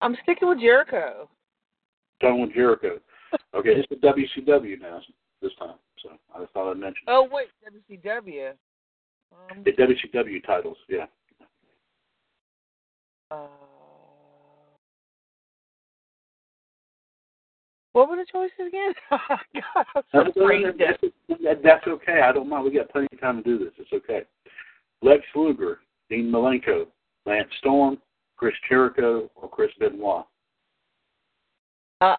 I'm 0.00 0.16
sticking 0.22 0.48
with 0.48 0.60
Jericho. 0.60 1.28
Done 2.20 2.40
with 2.40 2.52
Jericho. 2.54 2.98
Okay, 3.54 3.70
it's 3.70 3.88
the 3.88 3.96
WCW 3.96 4.80
now 4.80 5.00
this 5.42 5.50
time. 5.58 5.74
So 6.02 6.10
I 6.34 6.40
just 6.40 6.52
thought 6.52 6.70
I'd 6.70 6.78
mention 6.78 7.02
Oh 7.08 7.28
wait, 7.30 7.48
WCW. 7.90 8.52
Um, 9.50 9.64
the 9.64 9.72
WCW 9.72 10.46
titles. 10.46 10.76
Yeah. 10.88 11.06
Uh, 13.30 13.46
what 17.92 18.08
were 18.10 18.16
the 18.16 18.26
choices 18.30 18.52
again? 18.68 18.92
God, 19.10 19.86
I'm 19.94 20.02
so 20.12 20.24
That's, 20.24 20.36
brain 20.36 20.62
dead. 20.78 20.96
that- 21.42 21.62
that's 21.62 21.86
okay. 21.86 22.20
I 22.22 22.32
don't 22.32 22.48
mind. 22.48 22.64
We 22.64 22.70
got 22.76 22.90
plenty 22.90 23.08
of 23.12 23.20
time 23.20 23.42
to 23.42 23.42
do 23.42 23.58
this. 23.64 23.72
It's 23.78 23.92
okay. 23.92 24.22
Lex 25.02 25.22
Luger, 25.34 25.78
Dean 26.10 26.30
Malenko, 26.30 26.86
Lance 27.26 27.48
Storm, 27.58 27.98
Chris 28.36 28.54
Jericho, 28.68 29.30
or 29.34 29.48
Chris 29.48 29.70
Benoit. 29.78 30.24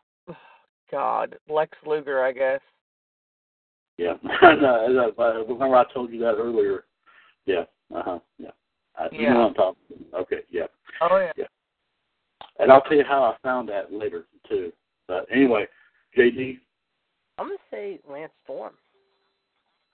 God, 0.91 1.36
Lex 1.49 1.78
Luger, 1.86 2.24
I 2.24 2.32
guess. 2.32 2.62
Yeah. 3.97 4.14
no, 4.24 5.14
I- 5.20 5.22
I- 5.22 5.36
remember 5.47 5.76
I 5.76 5.84
told 5.93 6.12
you 6.12 6.20
that 6.22 6.36
earlier. 6.38 6.86
Yeah. 7.45 7.64
Uh 7.93 8.01
huh. 8.03 8.20
Yeah. 8.38 8.49
I, 8.97 9.08
You 9.12 9.30
know 9.30 9.39
what 9.39 9.47
I'm 9.49 9.53
talking. 9.53 9.82
About. 10.10 10.22
Okay. 10.22 10.39
Yeah. 10.49 10.68
Oh 11.02 11.18
yeah. 11.20 11.32
yeah. 11.36 11.45
And 12.60 12.72
I'll 12.72 12.82
tell 12.82 12.98
you 12.98 13.04
how 13.08 13.24
I 13.24 13.36
found 13.43 13.70
that 13.70 13.91
later 13.93 14.26
too. 14.48 14.72
But 15.08 15.28
anyway, 15.32 15.68
JD, 16.18 16.58
I'm 17.38 17.48
gonna 17.48 17.58
say 17.72 18.00
Lance 18.10 18.32
Storm. 18.43 18.74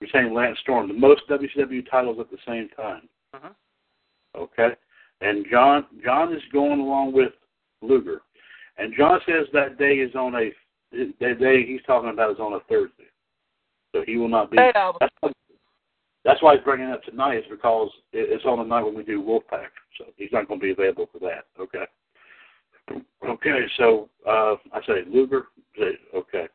you're 0.00 0.10
saying 0.12 0.34
Lance 0.34 0.58
Storm, 0.60 0.88
the 0.88 0.94
most 0.94 1.22
WCW 1.28 1.88
titles 1.90 2.18
at 2.20 2.30
the 2.30 2.38
same 2.46 2.68
time. 2.70 3.08
Mhm. 3.34 3.54
Okay. 4.36 4.76
And 5.20 5.46
John 5.50 5.86
John 6.02 6.32
is 6.32 6.42
going 6.52 6.80
along 6.80 7.12
with 7.12 7.32
Luger. 7.82 8.22
And 8.78 8.94
John 8.96 9.20
says 9.26 9.46
that 9.52 9.78
day 9.78 9.98
is 9.98 10.14
on 10.14 10.34
a 10.34 10.52
that 11.20 11.38
day 11.38 11.64
he's 11.66 11.82
talking 11.86 12.10
about 12.10 12.32
is 12.32 12.40
on 12.40 12.54
a 12.54 12.60
Thursday. 12.60 13.08
So 13.94 14.02
he 14.02 14.16
will 14.16 14.28
not 14.28 14.50
be 14.50 14.56
Hey, 14.58 14.72
Albert. 14.74 15.02
That's 16.24 16.42
why, 16.42 16.54
he's 16.54 16.64
bringing 16.64 16.88
it 16.88 16.92
up 16.92 17.02
tonight 17.02 17.38
is 17.38 17.44
because 17.50 17.90
it's 18.12 18.46
on 18.46 18.58
the 18.58 18.64
night 18.64 18.82
when 18.82 18.94
we 18.94 19.04
do 19.04 19.22
Wolfpac. 19.22 19.66
So 19.98 20.06
he's 20.16 20.32
not 20.32 20.48
going 20.48 20.58
to 20.58 20.64
be 20.64 20.72
available 20.72 21.08
for 21.12 21.18
that. 21.20 21.44
Okay. 21.60 21.84
Okay, 23.28 23.60
so 23.78 24.08
uh, 24.26 24.56
I 24.72 24.80
say 24.86 25.02
Luger. 25.08 25.46
Okay. 26.14 26.46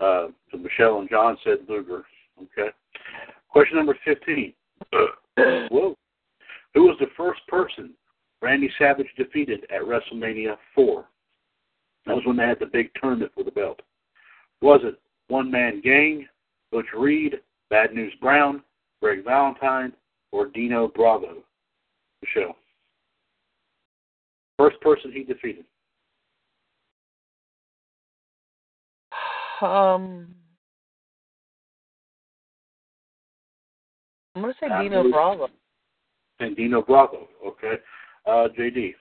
Uh, 0.00 0.28
so 0.50 0.58
Michelle 0.58 1.00
and 1.00 1.08
John 1.08 1.36
said 1.44 1.58
Luger. 1.68 2.04
Okay. 2.38 2.70
Question 3.48 3.76
number 3.76 3.96
15. 4.04 4.52
Whoa. 5.70 5.96
Who 6.74 6.82
was 6.82 6.96
the 7.00 7.06
first 7.16 7.40
person 7.48 7.94
Randy 8.42 8.70
Savage 8.78 9.08
defeated 9.16 9.66
at 9.70 9.82
WrestleMania 9.82 10.56
4? 10.74 11.04
That 12.06 12.14
was 12.14 12.24
when 12.24 12.36
they 12.36 12.46
had 12.46 12.60
the 12.60 12.66
big 12.66 12.90
tournament 13.00 13.32
for 13.34 13.44
the 13.44 13.50
belt. 13.50 13.80
Was 14.60 14.80
it 14.84 15.00
One 15.28 15.50
Man 15.50 15.80
Gang, 15.82 16.26
Butch 16.70 16.86
Reed, 16.96 17.40
Bad 17.70 17.94
News 17.94 18.12
Brown, 18.20 18.62
Greg 19.00 19.24
Valentine, 19.24 19.92
or 20.32 20.46
Dino 20.46 20.88
Bravo? 20.88 21.44
Michelle. 22.22 22.56
First 24.58 24.80
person 24.80 25.12
he 25.12 25.22
defeated. 25.22 25.64
Um, 29.60 30.34
I'm 34.34 34.42
gonna 34.42 34.54
say 34.60 34.68
Dino 34.82 35.10
Bravo. 35.10 35.48
And 36.40 36.56
Dino 36.56 36.82
Bravo. 36.82 37.28
Okay. 37.44 37.74
Uh, 38.26 38.48
JD. 38.56 38.94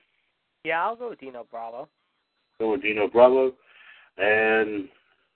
Yeah, 0.63 0.83
I'll 0.83 0.95
go 0.95 1.09
with 1.09 1.19
Dino 1.19 1.45
Bravo. 1.49 1.87
Go 2.59 2.71
with 2.71 2.81
Dino 2.81 3.07
Bravo. 3.07 3.53
And 4.17 4.89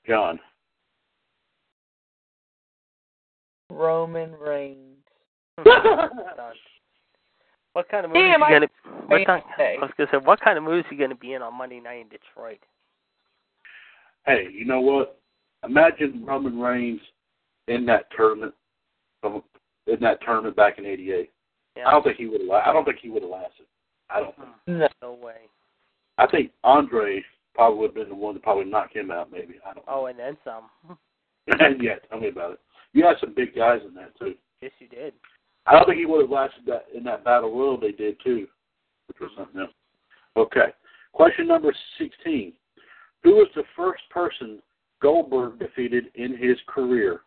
John. 0.07 0.39
Roman 3.76 4.34
Reigns. 4.34 4.97
What 7.74 7.88
kind 7.88 8.05
of 8.05 8.11
moves 8.11 8.19
Damn, 8.19 8.41
you 8.41 8.47
gonna? 8.49 8.67
What 9.07 9.26
kind, 9.26 9.43
Hey. 9.55 9.78
I 9.80 9.82
was 9.86 9.91
gonna 9.97 10.09
say, 10.11 10.17
what 10.17 10.41
kind 10.41 10.57
of 10.57 10.63
moves 10.65 10.86
you 10.91 10.97
gonna 10.97 11.15
be 11.15 11.34
in 11.34 11.41
on 11.41 11.57
Monday 11.57 11.80
night 11.80 12.01
in 12.01 12.09
Detroit? 12.09 12.59
hey, 14.26 14.47
you 14.51 14.65
know 14.65 14.82
what? 14.82 15.19
Imagine 15.63 16.24
Roman 16.26 16.59
Reigns 16.59 16.99
in 17.67 17.86
that 17.86 18.05
tournament, 18.15 18.53
um, 19.24 19.41
in 19.88 19.99
that 20.01 20.22
tournament 20.22 20.55
back 20.55 20.80
in 20.80 20.86
'88. 20.86 21.32
Yeah. 21.78 21.88
I 21.88 21.91
don't 21.91 22.03
think 22.03 22.17
he 22.17 22.26
would 22.28 22.41
have. 22.41 22.49
I 22.49 22.74
don't 22.74 22.84
think 22.84 22.97
he 23.01 23.09
would 23.09 23.22
have 23.22 23.32
lasted. 23.32 23.65
I 24.09 24.19
don't. 24.19 24.36
Think. 24.36 24.49
Hmm, 24.67 24.78
No. 24.80 24.88
No 25.01 25.13
way. 25.13 25.47
I 26.17 26.28
think 26.28 26.51
Andre 26.65 27.24
probably 27.55 27.80
would 27.80 27.88
have 27.91 27.95
been 27.95 28.09
the 28.09 28.15
one 28.15 28.34
to 28.34 28.39
probably 28.41 28.65
knock 28.65 28.93
him 28.93 29.11
out. 29.11 29.32
Maybe 29.32 29.55
I 29.65 29.74
don't. 29.74 29.86
Oh, 29.88 30.07
and 30.07 30.19
then 30.19 30.36
some. 30.43 30.97
And 31.47 31.82
yeah, 31.82 31.95
tell 32.09 32.19
me 32.19 32.28
about 32.28 32.51
it. 32.51 32.59
You 32.93 33.05
had 33.05 33.17
some 33.19 33.33
big 33.35 33.55
guys 33.55 33.79
in 33.87 33.93
that 33.95 34.17
too. 34.19 34.35
Yes, 34.61 34.71
you 34.79 34.87
did. 34.87 35.13
I 35.65 35.73
don't 35.73 35.85
think 35.85 35.99
he 35.99 36.05
would 36.05 36.21
have 36.21 36.29
lasted 36.29 36.65
that 36.67 36.85
in 36.95 37.03
that 37.03 37.23
battle 37.23 37.55
royal 37.55 37.79
they 37.79 37.91
did 37.91 38.17
too, 38.23 38.47
which 39.07 39.17
was 39.19 39.31
something 39.37 39.61
else. 39.61 39.71
Okay. 40.37 40.73
Question 41.13 41.47
number 41.47 41.73
sixteen. 41.97 42.53
Who 43.23 43.35
was 43.35 43.47
the 43.55 43.63
first 43.75 44.01
person 44.09 44.61
Goldberg 45.01 45.59
defeated 45.59 46.05
in 46.15 46.37
his 46.37 46.57
career? 46.67 47.21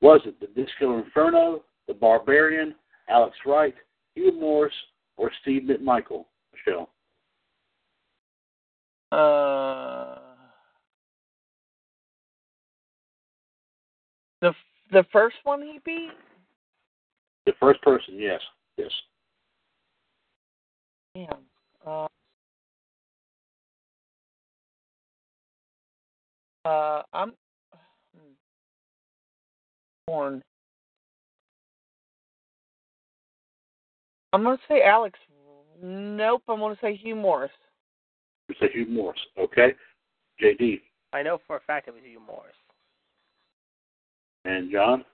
Was 0.00 0.20
it 0.24 0.40
the 0.40 0.46
Disco 0.46 0.98
Inferno, 0.98 1.62
the 1.88 1.94
Barbarian, 1.94 2.74
Alex 3.08 3.36
Wright, 3.46 3.74
Hugh 4.14 4.32
Morris, 4.38 4.74
or 5.16 5.30
Steve 5.42 5.62
McMichael? 5.62 6.24
Michelle. 6.52 6.90
Uh, 9.12 9.99
the 14.90 14.98
the 15.02 15.06
first 15.12 15.36
one 15.44 15.62
he 15.62 15.80
beat. 15.84 16.10
The 17.46 17.52
first 17.58 17.80
person, 17.82 18.14
yes. 18.18 18.40
Yes. 18.76 18.90
Damn. 21.14 21.28
Uh, 21.86 22.06
uh, 26.64 27.02
I'm 27.12 27.32
born. 30.06 30.42
I'm 34.32 34.44
gonna 34.44 34.58
say 34.68 34.82
Alex. 34.82 35.18
Nope. 35.82 36.42
I'm 36.48 36.60
gonna 36.60 36.76
say 36.80 36.94
Hugh 36.94 37.16
Morris. 37.16 37.50
You 38.48 38.54
say 38.60 38.68
Hugh 38.72 38.86
Morris. 38.86 39.20
Okay. 39.38 39.74
JD 40.42 40.80
I 41.12 41.22
know 41.22 41.38
for 41.46 41.56
a 41.56 41.60
fact 41.60 41.88
it 41.88 41.94
was 41.94 42.02
Hugh 42.04 42.20
Morris. 42.20 42.54
And 44.44 44.70
John. 44.70 45.04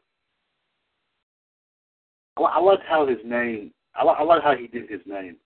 I, 2.36 2.42
I 2.42 2.60
like 2.60 2.80
how 2.86 3.06
his 3.06 3.18
name. 3.24 3.72
I, 3.94 4.04
I 4.04 4.22
like 4.22 4.42
how 4.42 4.54
he 4.54 4.66
did 4.66 4.90
his 4.90 5.00
name. 5.06 5.36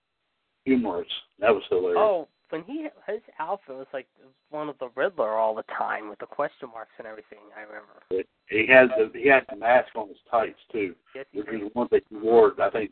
Hugh 0.64 0.78
Morris. 0.78 1.08
That 1.38 1.50
was 1.50 1.62
hilarious. 1.68 1.98
Oh, 1.98 2.28
when 2.50 2.64
he 2.64 2.88
his 3.06 3.20
outfit 3.38 3.76
was 3.76 3.86
like 3.92 4.06
one 4.50 4.68
of 4.68 4.78
the 4.78 4.88
Riddler 4.94 5.38
all 5.38 5.54
the 5.54 5.64
time 5.78 6.08
with 6.08 6.18
the 6.18 6.26
question 6.26 6.68
marks 6.72 6.92
and 6.98 7.06
everything. 7.06 7.38
I 7.56 7.62
remember. 7.62 8.28
He 8.48 8.66
had 8.66 8.88
the 8.90 9.10
he 9.18 9.28
had 9.28 9.44
the 9.48 9.56
mask 9.56 9.94
on 9.94 10.08
his 10.08 10.16
tights 10.30 10.58
too, 10.72 10.94
Yes, 11.14 11.26
which 11.32 11.48
is 11.48 11.70
one 11.72 11.88
thing 11.88 12.00
he 12.10 12.16
wore. 12.16 12.52
I 12.60 12.70
think. 12.70 12.90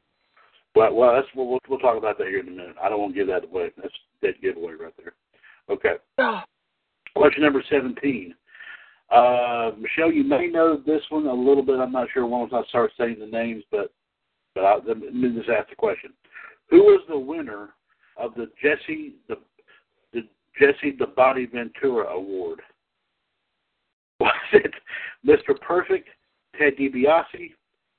Well, 0.75 0.95
well, 0.95 1.15
that's 1.15 1.27
we'll 1.35 1.49
we'll, 1.49 1.59
we'll 1.69 1.79
talk 1.81 1.99
about 1.99 2.19
that 2.19 2.29
here 2.29 2.41
in 2.41 2.49
a 2.49 2.51
minute. 2.51 2.77
I 2.81 2.89
don't 2.89 3.01
want 3.01 3.15
to 3.15 3.19
give 3.19 3.27
that 3.29 3.45
away. 3.45 3.71
That's 3.77 3.95
dead 4.23 4.35
giveaway 4.41 4.75
right 4.75 4.95
there. 4.97 5.15
Okay. 5.69 5.95
Question 7.17 7.43
number 7.43 7.63
seventeen. 7.69 8.35
Uh, 9.11 9.71
Michelle, 9.79 10.13
you 10.13 10.25
may 10.25 10.49
know 10.49 10.77
this 10.85 11.03
one 11.09 11.27
a 11.27 11.33
little 11.33 11.63
bit. 11.63 11.81
I'm 11.81 11.93
not 11.93 12.09
sure 12.13 12.27
once 12.27 12.53
I 12.55 12.63
start 12.69 12.93
saying 12.99 13.17
the 13.19 13.27
names, 13.27 13.65
but 13.71 13.93
but 14.55 14.65
I, 14.65 14.77
let 14.87 14.99
me 14.99 15.35
just 15.35 15.49
ask 15.49 15.71
the 15.71 15.77
question: 15.77 16.13
Who 16.71 16.79
was 16.79 17.01
the 17.09 17.19
winner 17.19 17.71
of 18.17 18.35
the 18.35 18.51
Jesse 18.63 19.15
the 19.29 19.37
the 20.13 20.23
Jesse 20.61 20.97
the 20.99 21.07
Body 21.07 21.47
Ventura 21.47 22.09
Award? 22.09 22.61
Was 24.21 24.35
it 24.53 24.75
Mr. 25.25 25.59
Perfect, 25.61 26.09
Ted 26.59 26.73
DiBiase, 26.77 27.53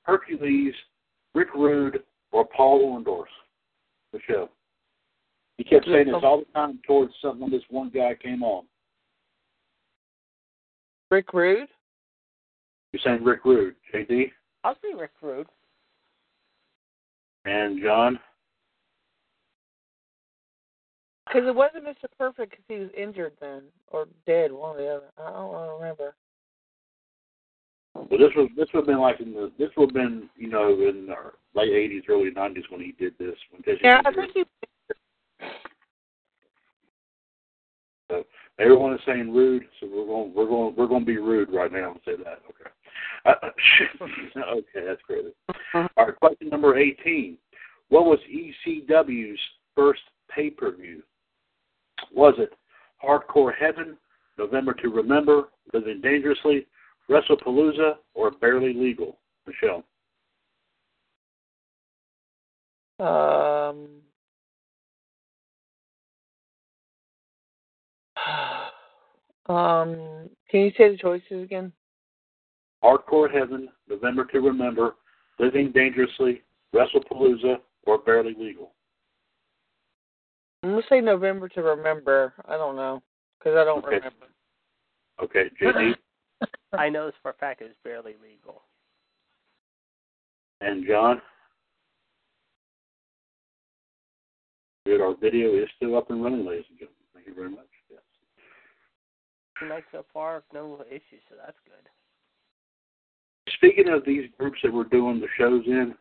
Hercules, 0.03 0.73
Rick 1.33 1.53
Rude, 1.55 2.03
or 2.33 2.43
Paul 2.45 2.81
Orndorff? 2.99 3.23
Michelle. 4.11 4.49
He 5.57 5.63
kept 5.63 5.85
saying 5.85 6.07
this 6.07 6.15
all 6.23 6.39
the 6.39 6.53
time 6.53 6.79
towards 6.85 7.13
something 7.21 7.41
when 7.41 7.51
this 7.51 7.63
one 7.69 7.89
guy 7.89 8.15
came 8.21 8.43
on. 8.43 8.65
Rick 11.11 11.33
Rude. 11.33 11.67
You're 12.91 13.01
saying 13.03 13.23
Rick 13.23 13.45
Rude, 13.45 13.75
JD, 13.93 14.31
I'll 14.63 14.75
say 14.75 14.93
Rick 14.97 15.11
Rude. 15.21 15.47
and 17.45 17.81
John. 17.81 18.19
Because 21.25 21.47
it 21.47 21.55
wasn't 21.55 21.85
Mr. 21.85 22.05
Perfect 22.17 22.51
because 22.51 22.65
he 22.67 22.75
was 22.75 22.89
injured 22.97 23.33
then 23.39 23.63
or 23.89 24.07
dead, 24.25 24.51
one 24.51 24.75
or 24.75 24.81
the 24.81 24.87
other. 24.87 25.05
I 25.19 25.31
don't, 25.31 25.79
remember. 25.79 26.15
But 27.93 28.17
this 28.17 28.31
was 28.35 28.49
this 28.55 28.67
would 28.73 28.81
have 28.81 28.87
been 28.87 28.99
like 28.99 29.19
in 29.19 29.33
the 29.33 29.51
this 29.59 29.69
would 29.77 29.89
have 29.89 29.93
been 29.93 30.29
you 30.35 30.49
know 30.49 30.71
in 30.71 31.07
the 31.07 31.15
late 31.53 31.71
'80s, 31.71 32.09
early 32.09 32.31
'90s 32.31 32.63
when 32.69 32.81
he 32.81 32.93
did 32.93 33.13
this. 33.19 33.35
When 33.51 33.77
Yeah, 33.83 34.01
I 34.05 34.11
think 34.11 34.31
he. 34.33 34.43
Everyone 38.59 38.93
is 38.93 38.99
saying 39.05 39.33
rude, 39.33 39.63
so 39.79 39.87
we're 39.87 40.05
going 40.05 40.33
we're 40.35 40.47
going 40.47 40.75
we're 40.75 40.87
going 40.87 41.01
to 41.01 41.05
be 41.05 41.17
rude 41.17 41.49
right 41.51 41.71
now 41.71 41.91
and 41.91 41.99
say 42.03 42.11
that. 42.17 42.41
Okay. 42.49 42.69
Uh, 43.25 44.41
okay, 44.53 44.85
that's 44.85 45.01
great. 45.07 45.25
All 45.73 45.87
right, 45.97 46.15
question 46.19 46.49
number 46.49 46.77
eighteen. 46.77 47.37
What 47.87 48.05
was 48.05 48.19
ECW's 48.29 49.39
first 49.75 50.01
pay 50.29 50.49
per 50.49 50.75
view? 50.75 51.01
Was 52.13 52.33
it 52.37 52.51
Hardcore 53.03 53.53
Heaven, 53.57 53.97
November 54.37 54.73
to 54.73 54.89
Remember, 54.89 55.49
Living 55.73 56.01
Dangerously, 56.01 56.67
WrestlePalooza, 57.09 57.95
or 58.13 58.31
Barely 58.31 58.73
Legal? 58.73 59.17
Michelle. 59.47 59.83
Um. 62.99 63.87
Um. 69.47 70.29
Can 70.51 70.59
you 70.61 70.71
say 70.77 70.91
the 70.91 70.97
choices 70.97 71.43
again? 71.43 71.73
Hardcore 72.83 73.33
Heaven, 73.33 73.69
November 73.89 74.25
to 74.25 74.39
Remember, 74.41 74.95
Living 75.39 75.71
Dangerously, 75.71 76.43
WrestlePalooza, 76.75 77.55
or 77.87 77.97
Barely 77.97 78.35
Legal? 78.37 78.73
I'm 80.61 80.71
gonna 80.71 80.83
say 80.87 81.01
November 81.01 81.49
to 81.49 81.61
remember. 81.63 82.33
I 82.45 82.57
don't 82.57 82.75
know 82.75 83.01
because 83.39 83.57
I 83.57 83.63
don't 83.63 83.83
Okay. 83.85 83.95
remember. 83.95 84.27
Okay, 85.21 85.49
JD 85.59 85.95
I 86.73 86.89
know 86.89 87.07
this 87.07 87.15
for 87.21 87.31
a 87.31 87.33
fact. 87.35 87.61
It's 87.61 87.75
barely 87.83 88.15
legal. 88.21 88.61
and 90.61 90.85
John. 90.85 91.21
Good. 94.85 95.01
Our 95.01 95.15
video 95.15 95.55
is 95.55 95.69
still 95.75 95.97
up 95.97 96.11
and 96.11 96.23
running, 96.23 96.45
ladies 96.45 96.65
and 96.69 96.77
gentlemen. 96.77 97.03
Thank 97.13 97.27
you 97.27 97.33
very 97.33 97.49
much. 97.49 97.67
Night 99.67 99.83
so 99.91 100.05
far, 100.13 100.43
no 100.53 100.83
issues, 100.89 101.21
so 101.29 101.35
that's 101.43 101.57
good. 101.65 101.89
Speaking 103.55 103.89
of 103.89 104.05
these 104.05 104.29
groups 104.37 104.59
that 104.63 104.73
we're 104.73 104.85
doing 104.85 105.19
the 105.19 105.27
shows 105.37 105.63
in, 105.65 105.93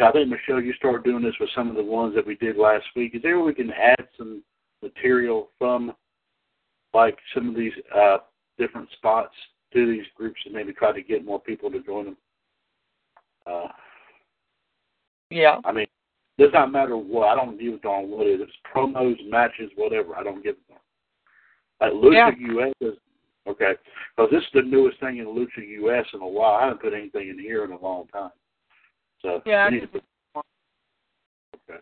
I 0.00 0.12
think 0.12 0.28
Michelle, 0.28 0.60
you 0.60 0.74
started 0.74 1.04
doing 1.04 1.22
this 1.22 1.34
with 1.40 1.48
some 1.54 1.70
of 1.70 1.76
the 1.76 1.82
ones 1.82 2.14
that 2.14 2.26
we 2.26 2.34
did 2.36 2.56
last 2.58 2.84
week. 2.94 3.14
Is 3.14 3.22
there 3.22 3.40
we 3.40 3.54
can 3.54 3.70
add 3.72 4.06
some 4.18 4.42
material 4.82 5.48
from, 5.58 5.94
like 6.92 7.16
some 7.34 7.48
of 7.48 7.56
these 7.56 7.72
uh, 7.94 8.18
different 8.58 8.88
spots 8.92 9.34
to 9.72 9.90
these 9.90 10.04
groups 10.14 10.40
and 10.44 10.54
maybe 10.54 10.72
try 10.72 10.92
to 10.92 11.02
get 11.02 11.24
more 11.24 11.40
people 11.40 11.70
to 11.70 11.80
join 11.82 12.04
them? 12.06 12.16
Uh, 13.46 13.68
Yeah. 15.30 15.60
I 15.64 15.72
mean, 15.72 15.86
does 16.38 16.50
not 16.52 16.70
matter 16.70 16.96
what. 16.96 17.28
I 17.28 17.34
don't 17.34 17.58
give 17.58 17.74
a 17.74 17.78
darn 17.78 18.10
what 18.10 18.26
it 18.26 18.40
is. 18.40 18.48
It's 18.48 18.52
promos, 18.74 19.16
matches, 19.28 19.70
whatever. 19.76 20.14
I 20.16 20.22
don't 20.22 20.42
give 20.42 20.56
a 20.56 20.72
darn. 20.72 20.80
Like 21.80 21.92
LUCHAUS 21.92 22.72
is 22.80 22.94
okay, 23.46 23.72
because 24.16 24.30
this 24.30 24.42
is 24.42 24.48
the 24.54 24.62
newest 24.62 24.98
thing 25.00 25.18
in 25.18 25.26
Lucha 25.26 25.66
US 25.82 26.06
in 26.14 26.20
a 26.20 26.26
while. 26.26 26.54
I 26.54 26.64
haven't 26.64 26.80
put 26.80 26.94
anything 26.94 27.28
in 27.28 27.38
here 27.38 27.64
in 27.64 27.72
a 27.72 27.80
long 27.80 28.06
time. 28.08 28.30
So 29.22 29.42
Yeah, 29.46 29.68
we 29.68 29.76
need 29.76 29.80
to 29.80 29.88
put- 29.88 30.04
okay, 31.68 31.80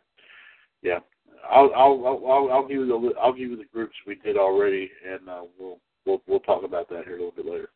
yeah. 0.83 0.99
I'll 1.51 1.71
I'll 1.75 2.07
I'll 2.07 2.33
I'll, 2.33 2.53
I'll 2.53 2.69
give 2.69 2.79
you 2.79 2.87
the 2.87 3.15
I'll 3.21 3.33
give 3.33 3.51
you 3.51 3.57
the 3.57 3.65
groups 3.73 3.95
we 4.07 4.17
did 4.17 4.37
already, 4.37 4.91
and 5.07 5.29
uh, 5.29 5.43
we'll 5.59 5.79
we'll 6.07 6.23
we'll 6.27 6.41
talk 6.41 6.65
about 6.65 6.89
that 6.91 7.05
here 7.05 7.17
a 7.17 7.19
little 7.19 7.33
bit 7.33 7.47
later. 7.47 7.69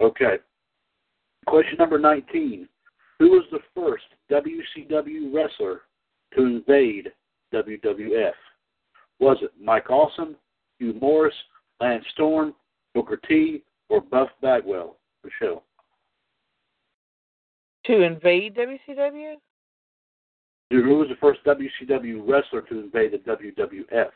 Okay. 0.00 0.38
Question 1.46 1.76
number 1.78 1.98
nineteen. 1.98 2.68
Who 3.18 3.30
was 3.30 3.44
the 3.50 3.60
first 3.74 4.04
WCW 4.30 5.34
wrestler 5.34 5.82
to 6.36 6.44
invade 6.44 7.12
WWF? 7.52 8.32
Was 9.18 9.38
it 9.42 9.50
Mike 9.60 9.90
Awesome, 9.90 10.36
Hugh 10.78 10.94
Morris, 11.00 11.34
Lance 11.80 12.04
Storm, 12.12 12.54
Booker 12.94 13.18
T, 13.28 13.62
or 13.88 14.00
Buff 14.00 14.28
Bagwell? 14.42 14.96
Michelle. 15.24 15.64
To 17.86 18.02
invade 18.02 18.56
WCW? 18.56 19.34
Dude, 20.70 20.84
who 20.84 20.96
was 20.96 21.08
the 21.08 21.16
first 21.16 21.40
WCW 21.44 22.22
wrestler 22.26 22.62
to 22.62 22.80
invade 22.80 23.12
the 23.12 23.18
WWF? 23.18 24.10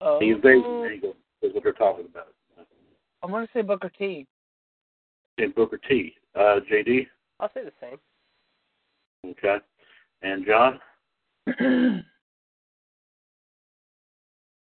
Oh. 0.00 0.20
The 0.20 0.30
invasion 0.30 0.88
angle 0.90 1.16
is 1.42 1.54
what 1.54 1.64
they're 1.64 1.72
talking 1.72 2.06
about. 2.06 2.28
I'm 3.22 3.30
gonna 3.30 3.48
say 3.52 3.62
Booker 3.62 3.90
T. 3.98 4.26
And 5.38 5.54
Booker 5.54 5.80
T. 5.88 6.14
Uh, 6.34 6.60
JD, 6.70 7.06
I'll 7.40 7.50
say 7.52 7.62
the 7.64 7.72
same. 7.80 7.98
okay, 9.30 9.56
and 10.22 10.46
John. 10.46 10.78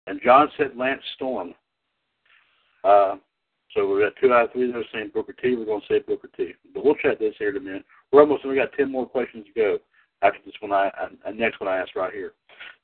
And 0.07 0.21
John 0.23 0.49
said 0.57 0.77
Lance 0.77 1.03
Storm. 1.17 1.55
Uh, 2.85 3.17
so 3.75 3.93
we 3.93 4.01
got 4.01 4.13
two 4.21 4.33
out 4.33 4.47
of 4.47 4.53
three 4.53 4.71
that 4.71 4.79
are 4.79 4.85
saying 4.93 5.11
Booker 5.13 5.33
T. 5.33 5.55
We're 5.57 5.65
going 5.65 5.81
to 5.81 5.87
say 5.87 5.99
Booker 5.99 6.31
T. 6.37 6.53
But 6.73 6.85
we'll 6.85 6.95
check 6.95 7.19
this 7.19 7.35
here 7.39 7.51
in 7.51 7.57
a 7.57 7.61
minute. 7.61 7.85
We're 8.13 8.21
almost. 8.21 8.47
We 8.47 8.55
got 8.55 8.73
ten 8.77 8.91
more 8.91 9.07
questions 9.07 9.47
to 9.47 9.53
go 9.53 9.79
after 10.23 10.39
this 10.47 10.55
one. 10.61 10.73
I 10.73 10.89
uh, 10.89 11.31
next 11.33 11.61
one 11.61 11.69
I 11.69 11.79
asked 11.79 11.97
right 11.97 12.13
here. 12.13 12.33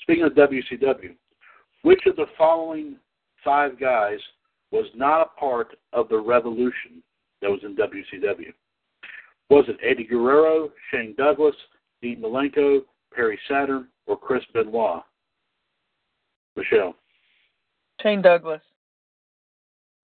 Speaking 0.03 0.25
of 0.25 0.33
WCW, 0.33 1.15
which 1.83 2.03
of 2.07 2.17
the 2.17 2.27
following 2.37 2.97
five 3.45 3.79
guys 3.79 4.19
was 4.71 4.87
not 4.95 5.21
a 5.21 5.41
part 5.41 5.77
of 5.93 6.09
the 6.09 6.19
revolution 6.19 7.03
that 7.41 7.51
was 7.51 7.61
in 7.63 7.77
WCW? 7.77 8.53
Was 9.51 9.65
it 9.69 9.77
Eddie 9.87 10.05
Guerrero, 10.05 10.71
Shane 10.91 11.15
Douglas, 11.17 11.55
Dean 12.01 12.21
Malenko, 12.21 12.81
Perry 13.15 13.39
Saturn, 13.49 13.89
or 14.07 14.19
Chris 14.19 14.43
Benoit? 14.55 15.03
Michelle. 16.57 16.95
Shane 18.03 18.23
Douglas. 18.23 18.61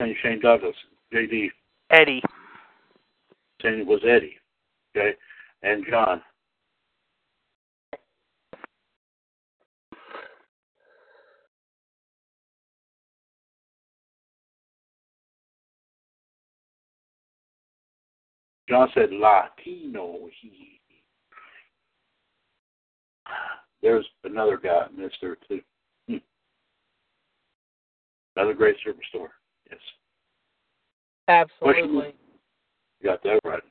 and 0.01 0.15
Shane 0.23 0.41
Douglas. 0.41 0.77
JD 1.13 1.49
Eddie. 1.91 2.23
saying 3.61 3.81
it 3.81 3.87
was 3.87 4.01
Eddie. 4.09 4.37
Okay. 4.97 5.17
And 5.63 5.85
John. 5.91 6.23
John 18.69 18.89
said 18.95 19.11
Latino. 19.13 20.29
He. 20.41 20.81
There's 23.83 24.07
another 24.25 24.59
guy, 24.59 24.87
Mister 24.97 25.39
too. 25.49 25.61
Another 28.39 28.55
great 28.55 28.77
superstore. 28.87 29.31
Yes. 29.69 29.81
Absolutely. 31.27 32.15
You 33.01 33.11
got 33.11 33.23
that 33.25 33.41
right. 33.45 33.63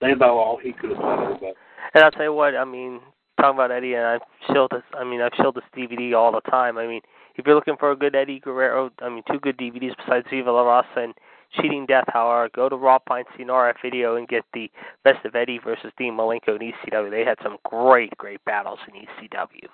Think 0.00 0.16
about 0.16 0.30
all 0.30 0.58
he 0.62 0.72
could 0.72 0.90
have 0.90 0.98
done, 0.98 1.24
everybody. 1.24 1.54
And 1.94 2.04
I'll 2.04 2.10
tell 2.10 2.24
you 2.24 2.34
what, 2.34 2.54
I 2.54 2.66
mean, 2.66 3.00
talking 3.40 3.56
about 3.56 3.70
Eddie, 3.70 3.94
and 3.94 4.04
I've 4.04 4.20
showed 4.52 4.70
this. 4.72 4.82
I 4.92 5.04
mean, 5.04 5.22
I've 5.22 5.32
showed 5.40 5.54
this 5.54 5.64
DVD 5.74 6.14
all 6.14 6.32
the 6.32 6.42
time. 6.50 6.76
I 6.76 6.86
mean, 6.86 7.00
if 7.36 7.46
you're 7.46 7.54
looking 7.54 7.78
for 7.80 7.90
a 7.90 7.96
good 7.96 8.14
Eddie 8.14 8.40
Guerrero, 8.40 8.90
I 9.00 9.08
mean, 9.08 9.22
two 9.32 9.40
good 9.40 9.56
DVDs 9.56 9.96
besides 9.96 10.26
Viva 10.30 10.52
La 10.52 10.62
Raza 10.62 11.04
and 11.04 11.14
Cheating 11.54 11.86
Death, 11.86 12.04
however, 12.08 12.50
go 12.54 12.68
to 12.68 12.76
Raw 12.76 12.98
Pine 12.98 13.24
CNRF 13.38 13.76
video 13.82 14.16
and 14.16 14.28
get 14.28 14.44
the 14.52 14.70
Best 15.02 15.24
of 15.24 15.34
Eddie 15.34 15.60
versus 15.64 15.92
Dean 15.96 16.12
Malenko 16.12 16.60
in 16.60 16.72
ECW. 16.72 17.10
They 17.10 17.24
had 17.24 17.38
some 17.42 17.56
great, 17.64 18.14
great 18.18 18.44
battles 18.44 18.80
in 18.86 18.94
ECW. 18.94 19.66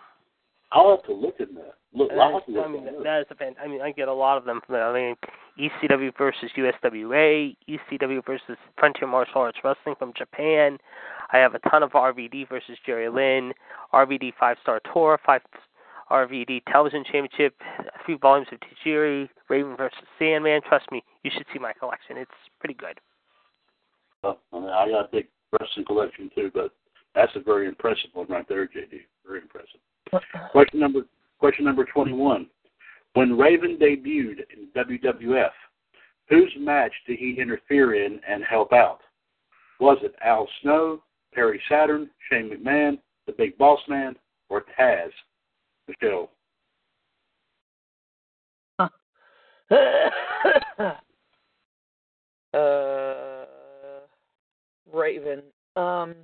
I'll 0.75 0.91
have 0.91 1.05
to 1.05 1.12
look 1.12 1.41
at 1.41 1.55
that. 1.55 1.75
Look, 1.95 2.11
I'll 2.12 2.35
have 2.35 2.47
to 2.47 2.53
look 2.53 2.66
I 2.66 2.68
mean, 2.68 2.89
at 2.89 2.95
that. 2.95 3.05
that 3.05 3.20
is 3.20 3.27
a 3.31 3.35
fan. 3.37 3.55
I 3.62 3.68
mean, 3.68 3.81
I 3.81 3.93
get 3.93 4.09
a 4.09 4.12
lot 4.12 4.37
of 4.37 4.45
them 4.45 4.61
from 4.66 4.75
there. 4.75 4.89
I 4.89 4.93
mean, 4.93 5.16
ECW 5.59 6.11
versus 6.18 6.51
USWA, 6.57 7.57
ECW 7.68 8.27
versus 8.27 8.57
Frontier 8.77 9.07
Martial 9.07 9.41
Arts 9.43 9.59
Wrestling 9.62 9.95
from 9.99 10.12
Japan. 10.18 10.79
I 11.33 11.39
have 11.39 11.55
a 11.55 11.61
ton 11.70 11.85
of 11.85 11.93
RVD 11.93 12.49
versus 12.49 12.77
Jerry 12.85 13.09
Lynn, 13.09 13.53
RVD 13.93 14.33
Five 14.39 14.57
Star 14.62 14.81
Tour, 14.93 15.20
Five 15.25 15.43
RVD 16.11 16.62
Television 16.70 17.05
Championship, 17.05 17.55
a 17.79 18.05
few 18.05 18.18
volumes 18.18 18.49
of 18.53 18.59
Tajiri, 18.61 19.29
Raven 19.49 19.76
versus 19.76 19.99
Sandman. 20.18 20.61
Trust 20.68 20.91
me, 20.91 21.03
you 21.22 21.30
should 21.33 21.46
see 21.53 21.59
my 21.59 21.72
collection. 21.72 22.17
It's 22.17 22.30
pretty 22.59 22.75
good. 22.75 22.99
Uh, 24.22 24.34
I, 24.53 24.59
mean, 24.59 24.68
I 24.68 24.88
got 24.88 25.07
a 25.07 25.09
big 25.11 25.29
wrestling 25.53 25.87
collection 25.87 26.30
too, 26.34 26.51
but 26.53 26.72
that's 27.14 27.33
a 27.37 27.41
very 27.41 27.68
impressive 27.68 28.11
one 28.13 28.26
right 28.29 28.46
there, 28.49 28.67
JD. 28.67 29.01
Very 29.26 29.41
impressive. 29.41 29.80
Question 30.53 30.80
number 30.80 31.00
question 31.38 31.64
number 31.64 31.84
twenty 31.84 32.12
one. 32.12 32.46
When 33.14 33.38
Raven 33.38 33.78
debuted 33.80 34.41
in 34.53 34.68
WWF, 34.76 35.50
whose 36.28 36.53
match 36.58 36.92
did 37.07 37.18
he 37.18 37.36
interfere 37.38 37.95
in 37.95 38.20
and 38.28 38.42
help 38.42 38.72
out? 38.72 39.00
Was 39.78 39.99
it 40.03 40.14
Al 40.24 40.49
Snow, 40.62 41.03
Perry 41.32 41.61
Saturn, 41.68 42.11
Shane 42.30 42.50
McMahon, 42.50 42.99
the 43.26 43.32
Big 43.32 43.57
Boss 43.57 43.80
Man, 43.88 44.16
or 44.49 44.64
Taz? 44.78 45.11
Michelle. 45.88 46.30
uh, 52.54 53.45
Raven. 54.92 55.42
Um, 55.76 56.14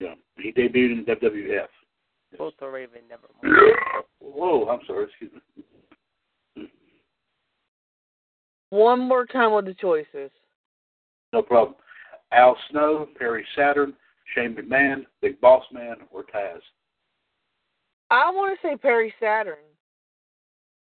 Yeah, 0.00 0.14
he 0.38 0.52
debuted 0.52 0.92
in 0.92 1.04
WWF. 1.06 1.66
Both 2.38 2.54
the 2.60 2.66
Raven 2.66 3.02
never 3.08 3.28
won. 3.42 3.54
Whoa, 4.20 4.68
I'm 4.68 4.80
sorry. 4.86 5.04
Excuse 5.04 5.32
me. 6.56 6.68
one 8.70 9.00
more 9.00 9.26
time 9.26 9.52
with 9.52 9.64
the 9.66 9.74
choices. 9.74 10.30
No 11.32 11.42
problem. 11.42 11.76
Al 12.32 12.56
Snow, 12.70 13.08
Perry 13.18 13.46
Saturn, 13.56 13.94
Shane 14.34 14.54
McMahon, 14.54 15.06
Big 15.22 15.40
Boss 15.40 15.64
Man, 15.72 15.96
or 16.10 16.24
Taz? 16.24 16.60
I 18.10 18.30
want 18.30 18.58
to 18.60 18.66
say 18.66 18.76
Perry 18.76 19.12
Saturn. 19.20 19.56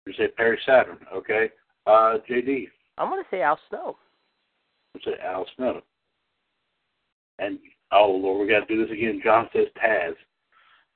You 0.06 0.12
say 0.14 0.28
Perry 0.28 0.58
Saturn, 0.64 0.98
okay? 1.14 1.50
Uh, 1.86 2.18
JD, 2.28 2.68
I'm 2.98 3.10
gonna 3.10 3.22
say 3.30 3.42
Al 3.42 3.58
Snow. 3.68 3.96
you 4.94 5.00
say 5.04 5.18
Al 5.24 5.46
Snow. 5.56 5.80
And 7.38 7.58
oh 7.92 8.10
Lord, 8.10 8.40
we 8.40 8.52
got 8.52 8.66
to 8.66 8.74
do 8.74 8.82
this 8.82 8.92
again. 8.92 9.20
John 9.22 9.48
says 9.52 9.66
Taz. 9.82 10.14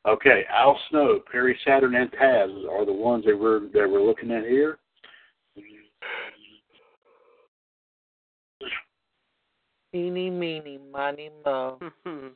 Okay, 0.07 0.45
Al 0.53 0.79
Snow, 0.91 1.21
Perry 1.31 1.57
Saturn, 1.65 1.95
and 1.95 2.11
Taz 2.11 2.69
are 2.69 2.85
the 2.85 2.93
ones 2.93 3.25
that 3.25 3.39
we're 3.39 3.61
that 3.69 3.89
we're 3.89 4.03
looking 4.03 4.33
at 4.33 4.43
here. 4.45 4.79
Eeny, 9.95 10.31
meeny, 10.31 10.79
miny, 10.91 11.31
mo. 11.45 11.79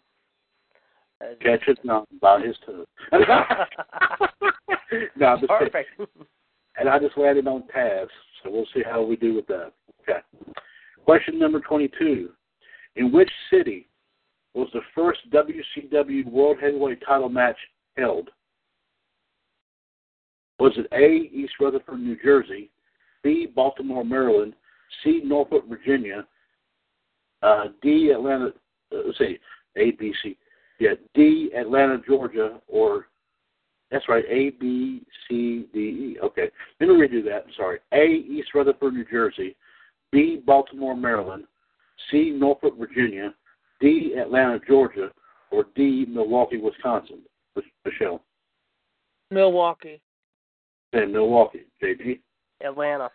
Catch 1.40 1.62
it 1.68 1.78
no, 1.82 2.04
about 2.18 2.44
his 2.44 2.54
tongue. 2.66 2.84
no, 5.16 5.26
I'm 5.26 5.40
just 5.40 5.50
kidding. 5.50 5.70
Perfect. 5.70 5.88
and 6.78 6.88
I 6.88 6.98
just 6.98 7.16
landed 7.16 7.48
on 7.48 7.64
Taz, 7.74 8.06
so 8.42 8.50
we'll 8.50 8.66
see 8.74 8.82
how 8.84 9.02
we 9.02 9.16
do 9.16 9.34
with 9.34 9.46
that. 9.46 9.72
Okay. 10.02 10.20
Question 11.04 11.38
number 11.38 11.60
22. 11.60 12.28
In 12.96 13.12
which 13.12 13.30
city 13.50 13.88
was 14.56 14.68
the 14.72 14.80
first 14.94 15.20
WCW 15.30 16.26
World 16.26 16.56
Heavyweight 16.60 17.02
title 17.06 17.28
match 17.28 17.58
held? 17.96 18.30
Was 20.58 20.72
it 20.76 20.86
A, 20.92 21.30
East 21.34 21.52
Rutherford, 21.60 22.00
New 22.00 22.16
Jersey, 22.22 22.70
B, 23.22 23.46
Baltimore, 23.54 24.04
Maryland, 24.04 24.54
C, 25.04 25.20
Norfolk, 25.22 25.68
Virginia, 25.68 26.26
uh, 27.42 27.64
D, 27.82 28.10
Atlanta, 28.14 28.46
uh, 28.92 28.98
let's 29.04 29.18
see, 29.18 29.38
A, 29.76 29.90
B, 29.92 30.14
C, 30.22 30.38
yeah, 30.80 30.94
D, 31.14 31.50
Atlanta, 31.54 31.98
Georgia, 32.06 32.58
or 32.66 33.08
that's 33.90 34.08
right, 34.08 34.24
A, 34.28 34.50
B, 34.58 35.02
C, 35.28 35.66
D, 35.74 35.78
E. 35.78 36.16
Okay, 36.22 36.48
let 36.80 36.88
me 36.88 36.94
redo 36.94 37.22
that. 37.24 37.44
I'm 37.46 37.52
sorry. 37.56 37.78
A, 37.92 38.06
East 38.06 38.48
Rutherford, 38.54 38.94
New 38.94 39.04
Jersey, 39.04 39.54
B, 40.12 40.42
Baltimore, 40.44 40.96
Maryland, 40.96 41.44
C, 42.10 42.30
Norfolk, 42.30 42.78
Virginia, 42.78 43.34
D, 43.80 44.14
Atlanta, 44.18 44.58
Georgia, 44.66 45.10
or 45.50 45.66
D, 45.74 46.06
Milwaukee, 46.08 46.58
Wisconsin. 46.58 47.18
Michelle, 47.84 48.22
Milwaukee. 49.30 50.00
saying 50.94 51.12
Milwaukee. 51.12 51.64
JD, 51.82 52.20
Atlanta. 52.64 53.10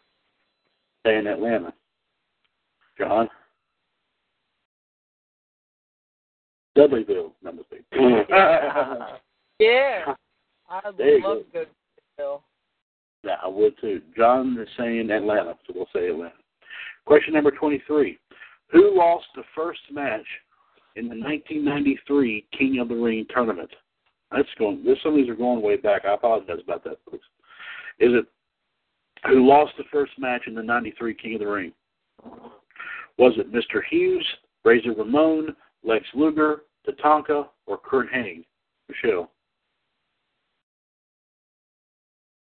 saying 1.05 1.27
Atlanta. 1.27 1.73
John, 2.97 3.29
Dudleyville, 6.77 7.31
number 7.43 7.63
three. 7.69 7.81
Yeah. 9.59 10.15
I 10.71 10.81
would 10.87 10.97
There 10.97 11.19
love 11.19 11.21
go. 11.21 11.35
to 11.43 11.43
go 11.53 11.63
to 11.65 11.69
Bill. 12.17 12.43
Yeah, 13.23 13.35
I 13.43 13.47
would 13.47 13.75
too. 13.79 14.01
John 14.17 14.57
is 14.59 14.67
saying 14.75 15.11
Atlanta, 15.11 15.53
so 15.67 15.73
we'll 15.75 15.85
say 15.93 16.07
Atlanta. 16.09 16.33
Question 17.05 17.35
number 17.35 17.51
23. 17.51 18.17
Who 18.71 18.97
lost 18.97 19.25
the 19.35 19.43
first 19.53 19.81
match 19.91 20.25
in 20.95 21.05
the 21.05 21.15
1993 21.15 22.47
King 22.57 22.79
of 22.79 22.89
the 22.89 22.95
Ring 22.95 23.25
tournament? 23.33 23.69
That's 24.31 24.47
going. 24.57 24.83
This 24.83 24.97
some 25.03 25.13
of 25.13 25.17
these 25.17 25.29
are 25.29 25.35
going 25.35 25.61
way 25.61 25.77
back. 25.77 26.03
I 26.05 26.13
apologize 26.13 26.59
about 26.63 26.83
that, 26.85 26.97
folks. 27.05 27.25
Is 27.99 28.11
it 28.13 28.25
who 29.27 29.47
lost 29.47 29.73
the 29.77 29.83
first 29.91 30.13
match 30.17 30.43
in 30.47 30.55
the 30.55 30.63
93 30.63 31.13
King 31.15 31.35
of 31.35 31.39
the 31.41 31.47
Ring? 31.47 31.73
Was 33.17 33.33
it 33.37 33.51
Mr. 33.53 33.81
Hughes, 33.89 34.25
Razor 34.63 34.93
Ramon, 34.93 35.55
Lex 35.83 36.05
Luger, 36.15 36.63
Tatanka, 36.87 37.47
or 37.67 37.77
Curt 37.77 38.07
Hennig? 38.11 38.45
Michelle. 38.89 39.31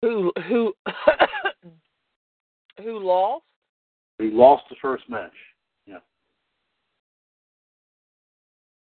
Who 0.01 0.31
who 0.47 0.73
who 2.83 2.99
lost? 2.99 3.43
Who 4.19 4.29
lost 4.31 4.63
the 4.69 4.75
first 4.81 5.03
match? 5.09 5.31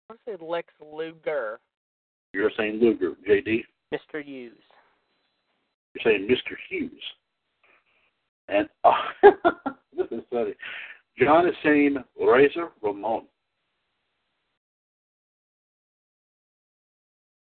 I 0.09 0.15
said 0.25 0.41
Lex 0.41 0.73
Luger. 0.81 1.59
You're 2.33 2.51
saying 2.57 2.79
Luger. 2.81 3.13
JD? 3.27 3.63
Mr. 3.93 4.23
Hughes. 4.23 4.53
You're 5.93 6.13
saying 6.13 6.27
Mr. 6.27 6.55
Hughes. 6.69 6.91
And 8.47 8.69
oh, 8.83 8.93
this 9.97 10.07
is 10.11 10.21
funny. 10.31 10.53
John 11.17 11.47
is 11.47 11.55
saying 11.63 11.97
Razor 12.19 12.69
Ramon. 12.81 13.23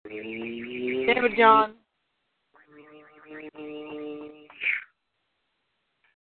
Damn 0.04 1.24
it, 1.24 1.36
John. 1.36 1.74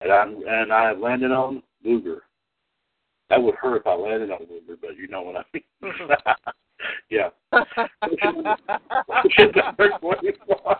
And 0.02 0.12
I 0.12 0.24
and 0.24 0.72
I 0.72 0.92
landed 0.92 1.32
on 1.32 1.62
Luger. 1.84 2.22
That 3.30 3.42
would 3.42 3.54
hurt 3.54 3.76
if 3.76 3.86
I 3.86 3.94
landed 3.94 4.30
on 4.30 4.40
Luger, 4.50 4.76
but 4.80 4.96
you 4.96 5.06
know 5.08 5.22
what 5.22 5.36
I 5.36 5.44
mean. 5.54 5.62
yeah. 7.10 7.28
Question 9.06 9.52
number 9.54 9.90
24. 10.00 10.76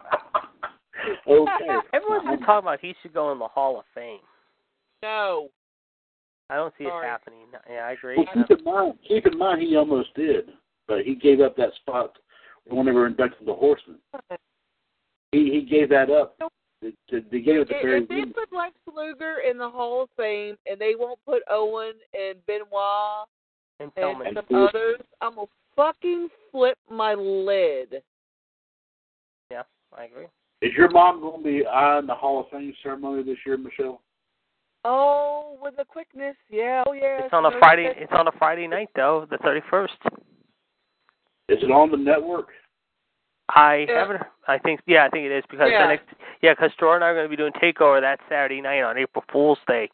okay. 1.28 1.66
Everyone's 1.94 2.28
been 2.28 2.40
talking 2.40 2.66
about 2.66 2.80
he 2.80 2.94
should 3.00 3.14
go 3.14 3.30
in 3.32 3.38
the 3.38 3.46
Hall 3.46 3.78
of 3.78 3.84
Fame. 3.94 4.18
no. 5.02 5.48
I 6.50 6.56
don't 6.56 6.74
see 6.76 6.84
Sorry. 6.84 7.06
it 7.06 7.08
happening. 7.08 7.46
Yeah, 7.70 7.82
I 7.82 7.92
agree. 7.92 8.16
Well, 8.16 8.26
keep 8.34 8.58
in 8.58 8.64
mind, 8.64 8.94
keep 9.06 9.24
in 9.24 9.38
mind, 9.38 9.62
he 9.62 9.76
almost 9.76 10.12
did, 10.16 10.46
but 10.88 11.02
he 11.04 11.14
gave 11.14 11.40
up 11.40 11.56
that 11.56 11.72
spot 11.76 12.18
when 12.66 12.86
they 12.86 12.90
were 12.90 13.06
inducted 13.06 13.46
the 13.46 13.54
Horsemen. 13.54 13.98
He 15.30 15.48
he 15.52 15.62
gave 15.62 15.88
that 15.90 16.10
up. 16.10 16.36
They, 16.82 16.92
they 17.10 17.40
gave 17.40 17.60
it 17.60 17.64
to 17.68 17.74
Barry 17.74 18.02
If 18.02 18.08
they 18.08 18.14
Windham. 18.16 18.32
put 18.32 18.56
Lex 18.56 18.74
Luger 18.94 19.38
in 19.48 19.58
the 19.58 19.68
Hall 19.68 20.02
of 20.02 20.08
Fame 20.16 20.56
and 20.66 20.80
they 20.80 20.94
won't 20.98 21.18
put 21.26 21.42
Owen 21.50 21.92
and 22.14 22.38
Benoit 22.46 23.26
and 23.80 23.90
and 23.96 24.16
Pillman. 24.16 24.34
some 24.34 24.56
others, 24.56 25.00
I'm 25.20 25.34
gonna 25.34 25.46
fucking 25.76 26.28
flip 26.50 26.78
my 26.90 27.14
lid. 27.14 28.02
Yeah, 29.50 29.62
I 29.96 30.04
agree. 30.04 30.26
Is 30.62 30.72
your 30.76 30.90
mom 30.90 31.20
going 31.20 31.42
to 31.42 31.44
be 31.44 31.66
on 31.66 32.06
the 32.06 32.14
Hall 32.14 32.40
of 32.40 32.46
Fame 32.50 32.74
ceremony 32.82 33.22
this 33.22 33.38
year, 33.46 33.56
Michelle? 33.56 34.02
Oh, 34.84 35.58
with 35.62 35.76
the 35.76 35.84
quickness, 35.84 36.36
yeah, 36.50 36.84
oh 36.86 36.92
yeah. 36.92 37.24
It's 37.24 37.32
on 37.34 37.44
a 37.46 37.50
Friday. 37.58 37.92
It's 37.96 38.12
on 38.14 38.28
a 38.28 38.32
Friday 38.38 38.66
night 38.66 38.88
though, 38.96 39.26
the 39.30 39.36
thirty 39.38 39.60
first. 39.70 39.92
Is 41.50 41.58
it 41.62 41.70
on 41.70 41.90
the 41.90 41.96
network? 41.96 42.48
I 43.54 43.86
Yeah. 43.88 43.98
haven't. 44.00 44.22
I 44.46 44.58
think. 44.58 44.80
Yeah, 44.86 45.04
I 45.04 45.08
think 45.10 45.26
it 45.26 45.32
is 45.32 45.44
because 45.50 45.70
Yeah. 45.70 45.82
the 45.82 45.88
next. 45.88 46.06
Yeah, 46.40 46.52
because 46.54 46.74
Jordan 46.76 47.02
and 47.02 47.04
I 47.04 47.08
are 47.08 47.14
going 47.14 47.24
to 47.26 47.28
be 47.30 47.36
doing 47.36 47.52
takeover 47.52 48.00
that 48.00 48.20
Saturday 48.28 48.60
night 48.60 48.82
on 48.82 48.96
April 48.98 49.24
Fool's 49.30 49.58
Day. 49.66 49.90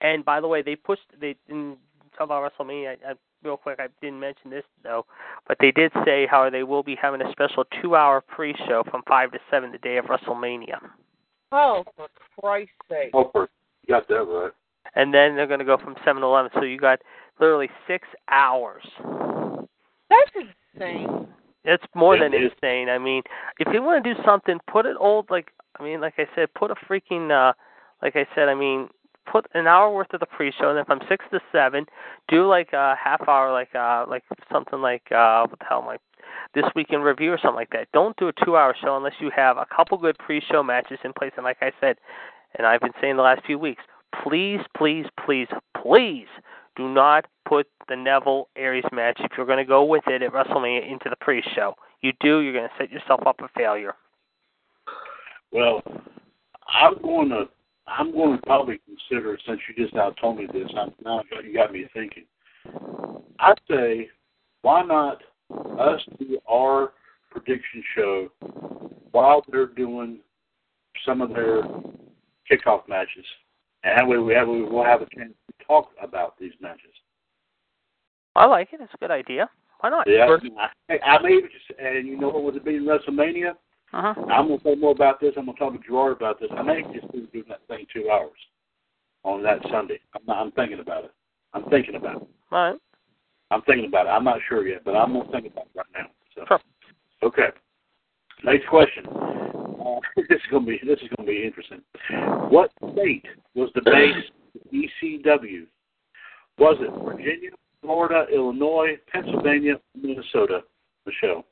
And 0.00 0.24
by 0.24 0.40
the 0.40 0.48
way, 0.48 0.62
they 0.62 0.76
pushed. 0.76 1.02
They 1.20 1.36
didn't 1.46 1.78
talk 2.16 2.24
about 2.26 2.50
WrestleMania. 2.52 2.96
I, 3.06 3.10
I, 3.10 3.14
real 3.42 3.56
quick, 3.56 3.78
I 3.80 3.88
didn't 4.00 4.20
mention 4.20 4.50
this 4.50 4.64
though, 4.82 5.04
but 5.48 5.58
they 5.60 5.70
did 5.70 5.92
say 6.04 6.26
how 6.26 6.48
they 6.50 6.62
will 6.62 6.82
be 6.82 6.94
having 6.94 7.20
a 7.22 7.30
special 7.32 7.64
two-hour 7.80 8.20
pre-show 8.22 8.84
from 8.90 9.02
five 9.08 9.30
to 9.32 9.38
seven 9.50 9.72
the 9.72 9.78
day 9.78 9.96
of 9.98 10.06
WrestleMania, 10.06 10.78
Oh, 11.52 11.84
for 11.96 12.08
Christ's 12.40 12.72
sake. 12.88 13.10
Oh, 13.14 13.30
first. 13.34 13.52
You 13.86 13.94
got 13.94 14.06
that 14.08 14.24
right. 14.24 14.52
and 14.94 15.12
then 15.12 15.36
they're 15.36 15.46
going 15.46 15.58
to 15.60 15.64
go 15.64 15.76
from 15.78 15.96
seven 16.04 16.20
to 16.22 16.26
eleven. 16.26 16.50
So 16.54 16.62
you 16.62 16.78
got 16.78 17.00
literally 17.38 17.70
six 17.86 18.06
hours. 18.28 18.82
That's 20.08 20.30
insane. 20.74 21.26
It's 21.64 21.84
more 21.94 22.16
Yeah, 22.16 22.24
than 22.24 22.34
it 22.34 22.42
is. 22.44 22.52
insane. 22.52 22.88
I 22.88 22.98
mean, 22.98 23.22
if 23.58 23.72
you 23.72 23.82
want 23.82 24.02
to 24.02 24.14
do 24.14 24.22
something, 24.24 24.58
put 24.66 24.86
it 24.86 24.96
old 24.98 25.30
like 25.30 25.52
I 25.78 25.82
mean, 25.82 26.00
like 26.00 26.14
I 26.18 26.26
said, 26.34 26.52
put 26.54 26.70
a 26.70 26.74
freaking 26.74 27.30
uh 27.30 27.52
like 28.02 28.16
I 28.16 28.26
said, 28.34 28.48
I 28.48 28.54
mean, 28.54 28.88
put 29.30 29.46
an 29.54 29.66
hour 29.66 29.92
worth 29.94 30.12
of 30.14 30.20
the 30.20 30.26
pre-show, 30.26 30.70
and 30.70 30.78
then 30.78 30.84
from 30.86 31.00
six 31.08 31.24
to 31.32 31.40
seven, 31.52 31.84
do 32.28 32.46
like 32.46 32.72
a 32.72 32.94
half 33.02 33.26
hour, 33.28 33.52
like 33.52 33.74
uh 33.74 34.04
like 34.08 34.24
something 34.52 34.80
like 34.80 35.10
uh 35.12 35.46
what 35.46 35.58
the 35.58 35.64
hell 35.68 35.82
am 35.82 35.88
I 35.88 35.96
this 36.54 36.64
week 36.74 36.88
in 36.90 37.00
review 37.02 37.32
or 37.32 37.38
something 37.38 37.56
like 37.56 37.70
that. 37.70 37.88
Don't 37.92 38.16
do 38.16 38.28
a 38.28 38.32
two-hour 38.44 38.74
show 38.82 38.96
unless 38.96 39.14
you 39.20 39.30
have 39.34 39.56
a 39.56 39.66
couple 39.74 39.98
good 39.98 40.16
pre-show 40.18 40.62
matches 40.62 40.98
in 41.04 41.12
place. 41.12 41.32
And 41.36 41.44
like 41.44 41.58
I 41.60 41.72
said, 41.80 41.96
and 42.56 42.66
I've 42.66 42.80
been 42.80 42.92
saying 43.00 43.16
the 43.16 43.22
last 43.22 43.44
few 43.44 43.58
weeks, 43.58 43.82
please, 44.22 44.60
please, 44.76 45.06
please, 45.24 45.48
please 45.80 46.26
do 46.76 46.88
not 46.88 47.26
put 47.48 47.66
the 47.88 47.96
Neville 47.96 48.48
Aries 48.56 48.84
match 48.92 49.18
if 49.20 49.32
you're 49.36 49.46
going 49.46 49.58
to 49.58 49.64
go 49.64 49.84
with 49.84 50.04
it 50.06 50.22
at 50.22 50.32
WrestleMania 50.32 50.90
into 50.90 51.08
the 51.10 51.16
pre-show. 51.20 51.74
You 52.02 52.12
do, 52.20 52.40
you're 52.40 52.52
going 52.52 52.68
to 52.68 52.74
set 52.78 52.90
yourself 52.90 53.20
up 53.26 53.36
for 53.38 53.48
failure. 53.56 53.94
Well, 55.52 55.82
I'm 56.68 57.00
going 57.02 57.30
to. 57.30 57.48
I'm 57.86 58.12
going 58.12 58.36
to 58.36 58.42
probably 58.46 58.80
consider 58.86 59.36
since 59.44 59.58
you 59.68 59.82
just 59.82 59.94
now 59.94 60.10
told 60.10 60.38
me 60.38 60.46
this. 60.52 60.70
I'm, 60.78 60.92
now 61.04 61.22
you 61.42 61.52
got 61.52 61.72
me 61.72 61.86
thinking. 61.92 62.22
I'd 63.40 63.58
say, 63.68 64.08
why 64.62 64.82
not 64.82 65.22
us 65.50 66.00
do 66.20 66.38
our 66.48 66.92
prediction 67.32 67.82
show 67.96 68.28
while 69.10 69.42
they're 69.50 69.66
doing 69.66 70.20
some 71.04 71.20
of 71.20 71.30
their 71.30 71.62
kickoff 72.50 72.88
matches, 72.88 73.24
and 73.82 73.98
that 73.98 74.06
way 74.06 74.18
we 74.18 74.34
have 74.34 74.46
we'll 74.46 74.84
have 74.84 75.02
a 75.02 75.06
chance 75.14 75.32
talk 75.66 75.90
about 76.02 76.38
these 76.38 76.52
matches. 76.60 76.92
I 78.36 78.46
like 78.46 78.68
it. 78.72 78.80
It's 78.80 78.94
a 78.94 78.98
good 78.98 79.10
idea. 79.10 79.48
Why 79.80 79.90
not? 79.90 80.06
Yeah, 80.08 80.36
I, 80.88 80.98
I 80.98 81.22
may 81.22 81.30
even 81.30 81.50
just, 81.50 81.78
and 81.80 82.06
you 82.06 82.18
know 82.18 82.28
what 82.28 82.42
would 82.44 82.56
it 82.56 82.64
be 82.64 82.76
in 82.76 82.84
WrestleMania? 82.84 83.52
Uh-huh. 83.92 84.14
I'm 84.30 84.48
going 84.48 84.58
to 84.60 84.64
say 84.64 84.74
more 84.76 84.92
about 84.92 85.20
this. 85.20 85.32
I'm 85.36 85.46
going 85.46 85.56
to 85.56 85.60
talk 85.60 85.72
to 85.72 85.86
Gerard 85.86 86.16
about 86.16 86.38
this. 86.38 86.50
I 86.56 86.62
may 86.62 86.82
just 86.94 87.10
be 87.12 87.26
doing 87.32 87.44
that 87.48 87.66
thing 87.66 87.86
two 87.92 88.08
hours 88.10 88.38
on 89.24 89.42
that 89.42 89.58
Sunday. 89.70 89.98
I'm, 90.14 90.22
not, 90.26 90.38
I'm 90.38 90.52
thinking 90.52 90.80
about 90.80 91.04
it. 91.04 91.12
I'm 91.54 91.64
thinking 91.64 91.96
about 91.96 92.22
it. 92.22 92.28
All 92.52 92.70
right. 92.70 92.78
I'm 93.50 93.62
thinking 93.62 93.86
about 93.86 94.06
it. 94.06 94.10
I'm 94.10 94.22
not 94.22 94.38
sure 94.48 94.66
yet, 94.66 94.84
but 94.84 94.94
I'm 94.94 95.12
going 95.12 95.26
to 95.26 95.32
think 95.32 95.46
about 95.46 95.66
it 95.74 95.78
right 95.78 95.86
now. 95.94 96.06
So, 96.36 96.44
Sure. 96.46 96.60
okay. 97.24 97.48
Next 98.44 98.68
question. 98.68 99.06
Uh, 99.08 99.98
this 100.16 100.38
is 100.38 100.50
going 100.50 100.64
to 100.66 100.70
be 100.70 100.80
this 100.86 101.00
is 101.02 101.08
going 101.16 101.26
to 101.26 101.32
be 101.32 101.44
interesting. 101.44 101.80
What 102.48 102.70
state 102.92 103.26
was 103.54 103.70
the 103.74 103.82
base 103.82 104.14
ECW? 104.72 105.66
Was 106.58 106.76
it 106.80 107.04
Virginia, 107.04 107.50
Florida, 107.82 108.26
Illinois, 108.32 108.98
Pennsylvania, 109.12 109.74
Minnesota? 109.94 110.60
Michelle. 111.06 111.44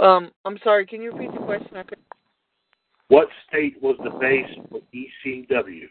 Um, 0.00 0.30
I'm 0.44 0.58
sorry. 0.64 0.86
Can 0.86 1.02
you 1.02 1.12
repeat 1.12 1.32
the 1.32 1.44
question? 1.44 1.76
I 1.76 1.82
could. 1.82 1.98
What 3.08 3.28
state 3.48 3.80
was 3.82 3.96
the 4.02 4.10
base 4.10 4.50
for 4.70 4.80
ECW? 4.94 5.84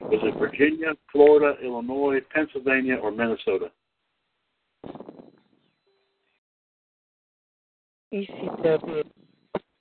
Was 0.00 0.20
it 0.22 0.38
Virginia, 0.38 0.92
Florida, 1.10 1.54
Illinois, 1.64 2.20
Pennsylvania, 2.32 2.96
or 2.96 3.10
Minnesota? 3.10 3.70
ECW. 8.12 9.04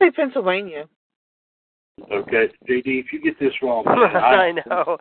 Say 0.02 0.12
Pennsylvania. 0.12 0.88
Okay, 2.12 2.48
JD, 2.70 2.84
if 2.86 3.14
you 3.14 3.22
get 3.22 3.40
this 3.40 3.54
wrong, 3.62 3.86
I 3.88 4.52
know. 4.66 4.98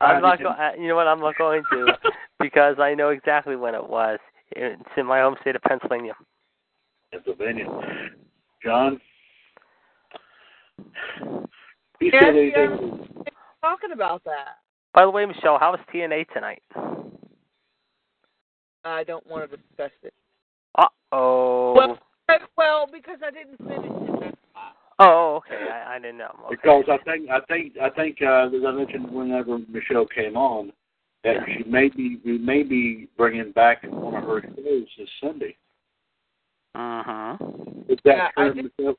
I'm 0.00 0.22
not 0.22 0.40
I- 0.40 0.42
going. 0.72 0.82
You 0.82 0.88
know 0.88 0.94
what? 0.96 1.08
I'm 1.08 1.20
not 1.20 1.36
going 1.36 1.62
to 1.72 1.92
because 2.40 2.76
I 2.78 2.94
know 2.94 3.10
exactly 3.10 3.56
when 3.56 3.74
it 3.74 3.88
was. 3.88 4.18
It's 4.52 4.80
in 4.96 5.06
my 5.06 5.20
home 5.20 5.34
state 5.40 5.56
of 5.56 5.62
Pennsylvania. 5.62 6.12
Pennsylvania. 7.12 7.66
John? 8.64 9.00
He 11.98 12.10
Yes, 12.12 12.22
said 12.22 12.34
yes. 12.36 12.68
anything. 12.70 13.24
Talking 13.60 13.92
about 13.92 14.22
that. 14.24 14.58
By 14.94 15.04
the 15.04 15.10
way, 15.10 15.26
Michelle, 15.26 15.58
how 15.58 15.72
was 15.72 15.80
TNA 15.92 16.28
tonight? 16.32 16.62
I 18.84 19.02
don't 19.02 19.26
want 19.26 19.50
to 19.50 19.56
discuss 19.56 19.90
it. 20.04 20.14
Uh 20.78 20.86
oh. 21.10 21.74
Well, 21.74 21.98
Well, 22.56 22.86
because 22.92 23.18
I 23.26 23.30
didn't 23.32 23.58
finish 23.58 24.22
it. 24.22 24.38
That's 24.98 25.06
why. 25.08 25.12
Oh, 25.12 25.36
okay. 25.46 25.66
I, 25.70 25.96
I 25.96 25.98
didn't 25.98 26.18
know. 26.18 26.34
Okay. 26.46 26.56
Because 26.62 26.84
I 26.88 26.98
think 27.04 27.30
I 27.30 27.40
think 27.48 27.74
I 27.82 27.90
think 27.90 28.18
uh, 28.22 28.46
as 28.46 28.52
I 28.66 28.70
mentioned 28.72 29.10
whenever 29.10 29.58
Michelle 29.68 30.06
came 30.06 30.36
on 30.36 30.72
that 31.24 31.36
she 31.46 31.64
may 31.68 31.88
be 31.88 32.20
we 32.24 32.38
may 32.38 32.62
be 32.62 33.08
bringing 33.16 33.52
back 33.52 33.82
one 33.88 34.14
of 34.14 34.24
her 34.24 34.42
shows 34.42 34.86
this 34.98 35.08
Sunday. 35.20 35.56
Uh 36.74 37.02
huh. 37.04 37.36
Is 37.88 37.98
that 38.04 38.16
Yeah, 38.16 38.28
I 38.36 38.44
true, 38.50 38.54
did- 38.54 38.72
Michelle? 38.78 38.94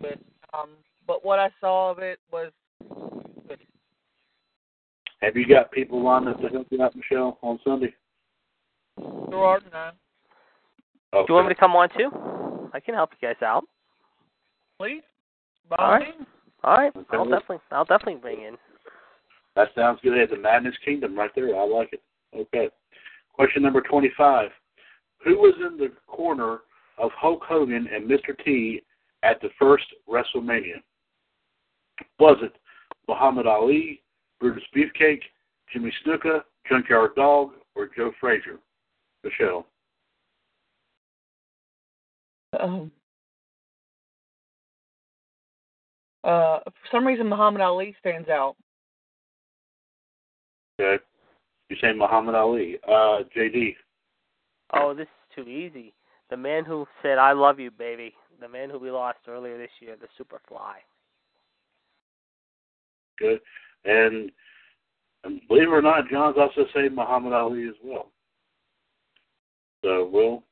But, 0.00 0.18
um, 0.52 0.70
but 1.06 1.24
what 1.24 1.38
I 1.38 1.50
saw 1.60 1.90
of 1.92 2.00
it 2.00 2.18
was 2.32 2.50
good. 3.48 3.58
Have 5.20 5.36
you 5.36 5.46
got 5.46 5.70
people 5.70 6.02
lined 6.02 6.28
up 6.28 6.40
to 6.40 6.48
help 6.48 6.66
you 6.70 6.82
out, 6.82 6.96
Michelle, 6.96 7.38
on 7.42 7.60
Sunday? 7.64 7.94
Gerard 8.98 9.62
and 9.64 9.74
I. 9.74 9.90
Okay. 11.14 11.26
Do 11.26 11.32
you 11.32 11.34
want 11.34 11.48
me 11.48 11.54
to 11.54 11.60
come 11.60 11.76
on 11.76 11.88
too? 11.96 12.10
I 12.74 12.80
can 12.80 12.94
help 12.94 13.10
you 13.20 13.28
guys 13.28 13.36
out. 13.42 13.64
Please. 14.82 15.02
By 15.70 15.76
All 15.76 15.84
all 15.84 15.92
right. 15.92 16.02
means. 16.02 16.26
All 16.64 16.74
right. 16.74 16.92
I'll 17.12 17.24
definitely. 17.24 17.58
I'll 17.70 17.84
definitely 17.84 18.20
bring 18.20 18.42
in. 18.42 18.56
That 19.54 19.68
sounds 19.76 20.00
good. 20.02 20.18
It's 20.18 20.32
the 20.32 20.38
Madness 20.38 20.74
Kingdom 20.84 21.16
right 21.16 21.30
there. 21.36 21.54
I 21.54 21.64
like 21.64 21.90
it. 21.92 22.02
Okay. 22.34 22.68
Question 23.32 23.62
number 23.62 23.80
25. 23.80 24.50
Who 25.24 25.36
was 25.36 25.54
in 25.64 25.76
the 25.76 25.92
corner 26.08 26.62
of 26.98 27.12
Hulk 27.16 27.42
Hogan 27.48 27.88
and 27.94 28.10
Mr. 28.10 28.36
T 28.44 28.82
at 29.22 29.40
the 29.40 29.50
first 29.56 29.84
WrestleMania? 30.10 30.82
Was 32.18 32.38
it 32.42 32.56
Muhammad 33.06 33.46
Ali, 33.46 34.02
Brutus 34.40 34.64
Beefcake, 34.74 35.22
Jimmy 35.72 35.92
Snuka, 36.04 36.40
Junkyard 36.68 37.14
Dog, 37.14 37.50
or 37.76 37.88
Joe 37.96 38.10
Frazier? 38.20 38.58
Michelle. 39.22 39.64
Um, 42.58 42.90
uh, 46.24 46.60
for 46.64 46.72
some 46.90 47.06
reason, 47.06 47.28
Muhammad 47.28 47.60
Ali 47.60 47.94
stands 48.00 48.28
out. 48.28 48.56
Okay. 50.80 51.02
You 51.68 51.76
say 51.80 51.92
Muhammad 51.92 52.34
Ali. 52.34 52.78
Uh, 52.86 53.24
JD. 53.36 53.74
Oh, 54.74 54.94
this 54.94 55.04
is 55.04 55.36
too 55.36 55.48
easy. 55.48 55.94
The 56.30 56.36
man 56.36 56.64
who 56.64 56.86
said 57.02 57.18
"I 57.18 57.32
love 57.32 57.58
you, 57.60 57.70
baby." 57.70 58.14
The 58.40 58.48
man 58.48 58.70
who 58.70 58.78
we 58.78 58.90
lost 58.90 59.18
earlier 59.28 59.56
this 59.56 59.70
year, 59.80 59.94
the 60.00 60.08
Superfly. 60.18 60.78
Good. 63.18 63.40
And, 63.84 64.32
and 65.22 65.40
believe 65.46 65.68
it 65.68 65.70
or 65.70 65.82
not, 65.82 66.08
John's 66.10 66.36
also 66.36 66.66
saying 66.74 66.94
Muhammad 66.94 67.32
Ali 67.32 67.68
as 67.68 67.74
well. 67.84 68.10
So 69.84 70.08
we'll, 70.12 70.42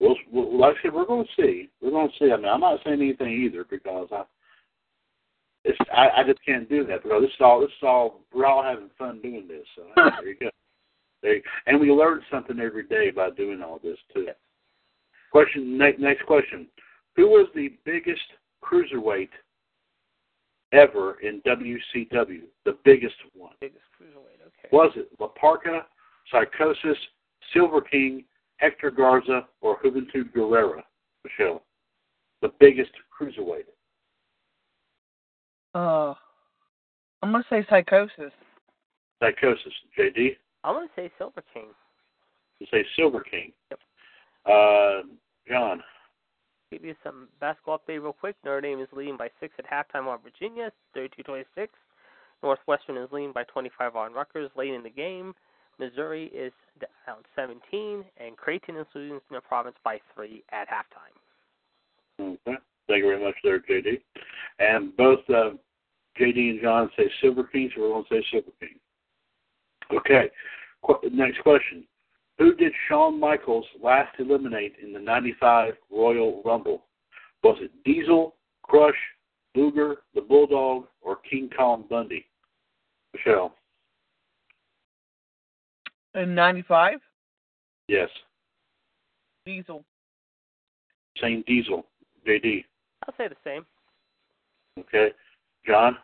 we'll, 0.00 0.16
we'll 0.30 0.58
like 0.58 0.76
I 0.78 0.82
said, 0.82 0.94
we're 0.94 1.06
going 1.06 1.24
to 1.24 1.42
see. 1.42 1.68
We're 1.80 1.90
going 1.90 2.08
to 2.08 2.14
see. 2.18 2.32
I 2.32 2.36
mean, 2.36 2.46
I'm 2.46 2.60
not 2.60 2.80
saying 2.84 3.00
anything 3.00 3.32
either 3.32 3.64
because 3.68 4.08
I, 4.12 4.24
it's 5.64 5.78
I, 5.92 6.20
I 6.20 6.24
just 6.24 6.44
can't 6.44 6.68
do 6.68 6.86
that 6.86 7.02
because 7.02 7.22
this 7.22 7.30
is 7.30 7.40
all 7.40 7.60
this 7.60 7.68
is 7.70 7.82
all 7.82 8.20
we're 8.32 8.46
all 8.46 8.62
having 8.62 8.90
fun 8.98 9.20
doing 9.20 9.48
this. 9.48 9.66
So 9.74 9.82
there 9.96 10.28
you 10.28 10.36
go. 10.40 10.50
There 11.22 11.36
you, 11.36 11.42
and 11.66 11.80
we 11.80 11.90
learn 11.90 12.20
something 12.30 12.60
every 12.60 12.84
day 12.84 13.10
by 13.10 13.30
doing 13.30 13.62
all 13.62 13.80
this 13.82 13.98
too. 14.14 14.28
Question 15.32 15.76
next 15.76 16.00
next 16.00 16.24
question: 16.24 16.66
Who 17.16 17.28
was 17.28 17.48
the 17.54 17.72
biggest 17.84 18.20
cruiserweight 18.64 19.30
ever 20.72 21.18
in 21.20 21.40
WCW? 21.42 22.42
The 22.64 22.78
biggest 22.84 23.16
one. 23.34 23.52
Biggest 23.60 23.84
cruiserweight. 24.00 24.46
Okay. 24.46 24.68
Was 24.70 24.92
it 24.94 25.08
La 25.18 25.28
Parca, 25.28 25.80
Psychosis, 26.30 26.98
Silver 27.52 27.80
King, 27.80 28.24
Hector 28.58 28.90
Garza, 28.90 29.46
or 29.60 29.78
Juventud 29.82 30.32
Guerrera? 30.34 30.82
Michelle, 31.24 31.62
the 32.42 32.52
biggest 32.60 32.90
cruiserweight. 33.18 33.64
Uh, 35.74 36.14
I'm 37.22 37.32
gonna 37.32 37.44
say 37.50 37.66
psychosis. 37.68 38.32
Psychosis. 39.20 39.72
JD, 39.98 40.36
I'm 40.64 40.74
gonna 40.74 40.86
say 40.94 41.10
Silver 41.18 41.42
King. 41.52 41.68
you 42.60 42.66
say 42.70 42.84
Silver 42.96 43.20
King. 43.20 43.52
Yep. 43.70 43.80
Uh, 44.46 45.02
John, 45.48 45.82
Give 46.72 46.84
you 46.84 46.94
some 47.04 47.28
basketball 47.40 47.78
update 47.78 48.02
real 48.02 48.12
quick. 48.12 48.34
Notre 48.44 48.60
Dame 48.60 48.80
is 48.80 48.88
leading 48.92 49.16
by 49.16 49.28
six 49.38 49.54
at 49.58 49.66
halftime 49.66 50.06
on 50.08 50.18
Virginia, 50.22 50.72
32-26. 50.96 51.68
Northwestern 52.42 52.96
is 52.96 53.08
leading 53.12 53.32
by 53.32 53.44
25 53.44 53.94
on 53.94 54.12
Rutgers 54.12 54.50
late 54.56 54.74
in 54.74 54.82
the 54.82 54.90
game. 54.90 55.32
Missouri 55.78 56.26
is 56.26 56.52
down 57.06 57.18
17, 57.34 58.04
and 58.18 58.36
Creighton 58.36 58.76
is 58.76 58.86
losing 58.94 59.20
the 59.30 59.40
Providence 59.40 59.76
by 59.84 60.00
three 60.14 60.42
at 60.52 60.68
halftime. 60.68 61.16
Okay. 62.20 62.58
Thank 62.88 63.02
you 63.02 63.08
very 63.10 63.24
much 63.24 63.34
there, 63.42 63.60
JD. 63.60 64.00
And 64.58 64.96
both 64.96 65.20
uh, 65.28 65.50
JD 66.18 66.50
and 66.50 66.60
John 66.62 66.90
say 66.96 67.10
Silver 67.20 67.44
King, 67.44 67.70
so 67.74 67.82
we're 67.82 67.88
going 67.88 68.04
to 68.04 68.14
say 68.14 68.24
Silver 68.30 68.50
King. 68.60 68.78
Okay. 69.92 70.30
Qu- 70.82 71.10
next 71.12 71.40
question. 71.42 71.84
Who 72.38 72.54
did 72.54 72.72
Shawn 72.88 73.18
Michaels 73.18 73.64
last 73.82 74.18
eliminate 74.18 74.74
in 74.82 74.92
the 74.92 75.00
95 75.00 75.74
Royal 75.90 76.42
Rumble? 76.44 76.84
Was 77.42 77.56
it 77.60 77.70
Diesel, 77.84 78.34
Crush, 78.62 78.94
Luger, 79.54 79.96
the 80.14 80.20
Bulldog, 80.20 80.86
or 81.00 81.16
King 81.28 81.50
Kong 81.56 81.84
Bundy? 81.88 82.26
Michelle. 83.14 83.54
In 86.16 86.34
'95, 86.34 86.98
Yes. 87.88 88.08
Diesel. 89.44 89.84
Saying 91.20 91.44
Diesel. 91.46 91.86
JD. 92.26 92.64
I'll 93.06 93.14
say 93.16 93.28
the 93.28 93.36
same. 93.44 93.64
Okay. 94.80 95.12
John? 95.66 95.96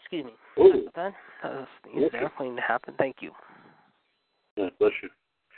Excuse 0.00 0.24
me. 0.24 0.32
Ooh. 0.58 0.88
That 0.94 1.14
Okay. 1.44 1.98
is 2.06 2.12
definitely 2.12 2.56
to 2.56 2.62
happen. 2.62 2.94
Thank 2.96 3.16
you. 3.20 3.32
Yeah, 4.56 4.70
bless 4.78 4.92
you. 5.02 5.10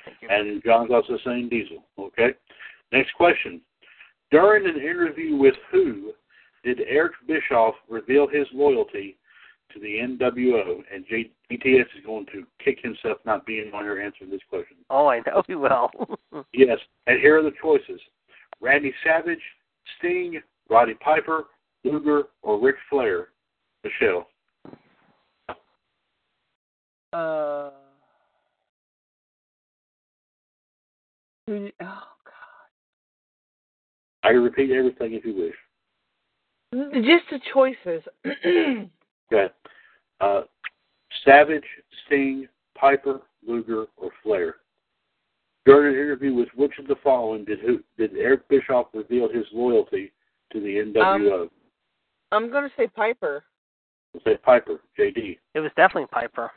Thank 0.04 0.22
you. 0.22 0.28
and 0.28 0.62
John's 0.64 0.90
also 0.90 1.16
saying 1.24 1.48
Diesel. 1.50 1.84
Okay. 1.98 2.34
Next 2.92 3.12
question. 3.14 3.60
During 4.30 4.66
an 4.68 4.80
interview 4.80 5.36
with 5.36 5.54
who 5.70 6.12
did 6.64 6.80
Eric 6.88 7.12
Bischoff 7.26 7.74
reveal 7.88 8.26
his 8.26 8.46
loyalty 8.52 9.16
to 9.72 9.80
the 9.80 9.98
NWO? 9.98 10.82
And 10.92 11.04
J- 11.08 11.30
GTS 11.50 11.86
is 11.98 12.04
going 12.04 12.26
to 12.26 12.44
kick 12.64 12.78
himself 12.82 13.18
not 13.24 13.46
being 13.46 13.72
on 13.74 13.84
here 13.84 14.00
answering 14.00 14.30
this 14.30 14.40
question. 14.48 14.76
oh, 14.90 15.06
I 15.08 15.20
know 15.26 15.42
he 15.46 15.54
will. 15.54 15.90
Yes. 16.52 16.78
And 17.06 17.20
here 17.20 17.38
are 17.38 17.42
the 17.42 17.52
choices: 17.60 18.00
Randy 18.60 18.92
Savage, 19.04 19.40
Sting, 19.98 20.40
Roddy 20.68 20.94
Piper, 20.94 21.44
Luger, 21.84 22.24
or 22.42 22.60
Ric 22.60 22.76
Flair. 22.90 23.28
Michelle. 23.84 24.26
Uh. 27.12 27.70
Who 31.46 31.58
did, 31.58 31.72
oh 31.82 32.02
I 34.24 34.28
can 34.32 34.42
repeat 34.42 34.70
everything 34.70 35.12
if 35.12 35.24
you 35.26 35.36
wish. 35.36 35.54
Just 37.04 37.24
the 37.30 37.38
choices. 37.52 38.02
Okay. 39.32 39.52
Uh, 40.20 40.42
Savage, 41.24 41.64
Sting, 42.06 42.48
Piper, 42.78 43.20
Luger, 43.46 43.86
or 43.96 44.10
Flair. 44.22 44.56
During 45.64 45.94
an 45.94 46.00
interview 46.00 46.34
with 46.34 46.48
which 46.54 46.78
of 46.78 46.86
the 46.86 46.96
following 47.02 47.44
did 47.44 47.60
who, 47.60 47.82
did 47.96 48.16
Eric 48.16 48.48
Bischoff 48.48 48.88
reveal 48.92 49.28
his 49.28 49.46
loyalty 49.52 50.12
to 50.52 50.60
the 50.60 50.76
NWO? 50.76 51.48
I'm 52.32 52.50
gonna 52.50 52.68
say 52.76 52.86
Piper. 52.86 53.44
We'll 54.12 54.22
say 54.24 54.36
Piper, 54.36 54.80
JD. 54.98 55.38
it 55.54 55.60
was 55.60 55.70
definitely 55.76 56.08
Piper. 56.12 56.50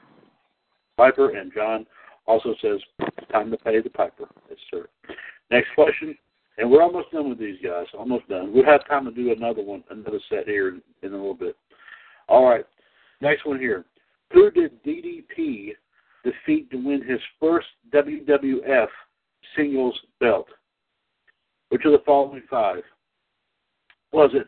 Piper 0.98 1.38
and 1.38 1.53
John 1.53 1.85
also 2.26 2.56
says 2.61 2.81
time 3.31 3.52
to 3.52 3.57
pay 3.57 3.81
the 3.81 3.89
piper. 3.89 4.27
Yes, 4.49 4.60
sir. 4.69 4.88
Next 5.52 5.68
question, 5.76 6.18
and 6.57 6.69
we're 6.69 6.81
almost 6.81 7.11
done 7.11 7.30
with 7.30 7.39
these 7.39 7.57
guys. 7.64 7.85
Almost 7.98 8.27
done. 8.27 8.53
We'll 8.53 8.65
have 8.65 8.85
time 8.88 9.06
to 9.06 9.11
do 9.11 9.31
another 9.31 9.61
one, 9.61 9.84
another 9.89 10.19
set 10.30 10.48
here 10.48 10.69
in, 10.69 10.81
in 11.03 11.14
a 11.14 11.15
little 11.15 11.34
bit. 11.34 11.56
All 12.28 12.45
right. 12.45 12.66
Next 13.22 13.45
one 13.45 13.60
here. 13.60 13.86
Who 14.34 14.52
did 14.52 14.84
DDP 14.84 15.74
defeat 16.24 16.70
to 16.72 16.78
win 16.78 17.02
his 17.02 17.20
first 17.40 17.68
WWF 17.94 18.88
singles 19.56 19.98
belt? 20.20 20.48
Which 21.70 21.86
of 21.86 21.91
the 21.91 22.02
following 22.06 22.44
five? 22.49 22.84
Was 24.12 24.32
it 24.34 24.48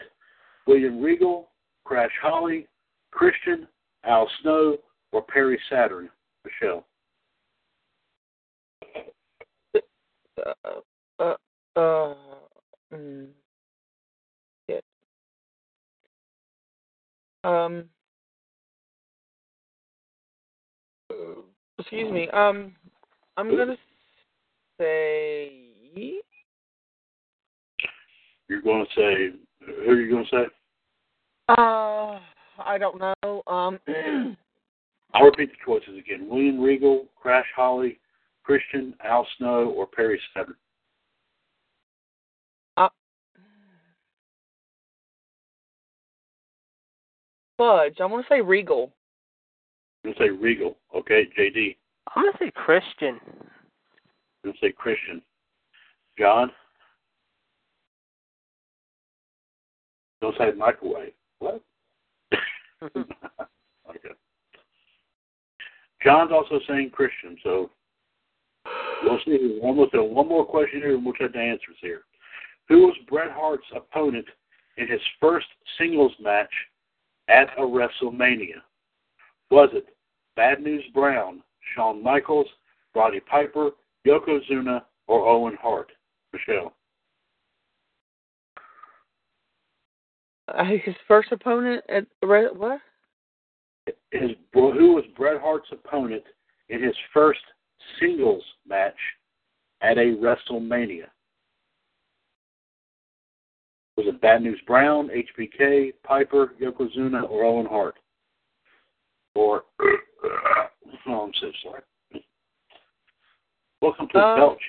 William 0.68 1.02
Regal, 1.02 1.50
Crash 1.84 2.12
Holly, 2.22 2.68
Christian, 3.12 3.68
Al 4.06 4.30
Snow, 4.42 4.78
or 5.12 5.22
Perry 5.24 5.60
Saturn? 5.70 6.10
Michelle. 6.46 6.86
Uh, 10.46 10.54
uh, 11.20 11.36
uh, 11.76 12.16
mm, 12.94 13.28
Um. 17.44 17.86
Excuse 21.78 22.12
me. 22.12 22.28
Um, 22.30 22.76
I'm 23.38 23.56
gonna 23.56 23.78
say. 24.80 25.54
You're 28.50 28.62
going 28.64 28.86
to 28.86 28.92
say 29.00 29.40
who 29.66 29.92
are 29.92 30.02
you 30.02 30.12
going 30.12 30.26
to 30.26 30.30
say? 30.30 30.46
Uh, 31.50 32.20
I 32.64 32.78
don't 32.80 33.00
know. 33.00 33.44
Um, 33.48 33.80
I'll 35.14 35.26
repeat 35.26 35.52
the 35.52 35.58
choices 35.66 35.98
again: 35.98 36.28
William 36.30 36.60
Regal, 36.60 37.06
Crash 37.20 37.46
Holly, 37.56 38.00
Christian, 38.44 38.94
Al 39.04 39.28
Snow, 39.38 39.74
or 39.76 39.88
Perry 39.88 40.20
Saturn. 40.34 40.56
Fudge. 47.60 47.98
I'm 48.00 48.10
gonna 48.10 48.24
say 48.30 48.40
Regal. 48.40 48.94
I'm 50.04 50.14
going 50.14 50.16
to 50.16 50.24
say 50.24 50.42
Regal. 50.42 50.78
Okay, 50.96 51.28
JD. 51.38 51.76
I'm 52.16 52.24
gonna 52.24 52.38
say 52.40 52.52
Christian. 52.56 53.20
I'm 53.28 54.46
going 54.46 54.54
to 54.54 54.60
say 54.62 54.72
Christian. 54.72 55.22
John. 56.18 56.50
Don't 60.22 60.36
say 60.38 60.52
microwave. 60.58 61.12
What? 61.40 61.62
okay. 62.84 63.10
John's 66.02 66.32
also 66.32 66.60
saying 66.66 66.92
Christian, 66.94 67.36
so 67.44 67.70
we'll 69.04 69.20
see. 69.26 69.60
One 69.62 69.76
more, 69.76 69.88
one 70.10 70.30
more 70.30 70.46
question 70.46 70.80
here, 70.80 70.96
and 70.96 71.04
we'll 71.04 71.14
check 71.14 71.34
the 71.34 71.40
answers 71.40 71.76
here. 71.82 72.04
Who 72.70 72.84
was 72.84 72.96
Bret 73.10 73.32
Hart's 73.32 73.66
opponent 73.76 74.26
in 74.78 74.88
his 74.88 75.02
first 75.20 75.48
singles 75.78 76.14
match 76.22 76.52
at 77.30 77.50
a 77.58 77.62
WrestleMania? 77.62 78.62
Was 79.52 79.70
it 79.74 79.88
Bad 80.36 80.62
News 80.62 80.84
Brown, 80.94 81.42
Shawn 81.76 82.04
Michaels, 82.04 82.48
Roddy 82.96 83.20
Piper, 83.20 83.72
Yokozuna, 84.06 84.84
or 85.08 85.28
Owen 85.28 85.58
Hart? 85.62 85.92
Michelle. 86.34 86.74
Uh, 90.48 90.64
his 90.84 90.96
first 91.08 91.32
opponent 91.32 91.84
at 91.90 92.06
what? 92.22 92.80
His 94.12 94.32
who 94.54 94.94
was 94.94 95.04
Bret 95.16 95.40
Hart's 95.40 95.70
opponent 95.72 96.24
in 96.70 96.84
his 96.84 96.96
first 97.14 97.40
singles 98.00 98.44
match 98.68 98.96
at 99.82 99.98
a 99.98 100.16
WrestleMania? 100.16 101.06
Was 104.00 104.08
it 104.08 104.22
Bad 104.22 104.42
News 104.44 104.62
Brown, 104.66 105.10
HBK, 105.10 105.92
Piper, 106.06 106.54
Yokozuna, 106.62 107.30
or 107.30 107.44
Owen 107.44 107.66
Hart? 107.66 107.96
Or 109.36 109.66
oh, 109.82 110.70
I'm 111.06 111.32
so 111.42 111.52
sorry. 111.62 111.82
Welcome 113.82 114.08
to 114.08 114.14
the 114.14 114.20
Uh, 114.20 114.36
Belch 114.38 114.62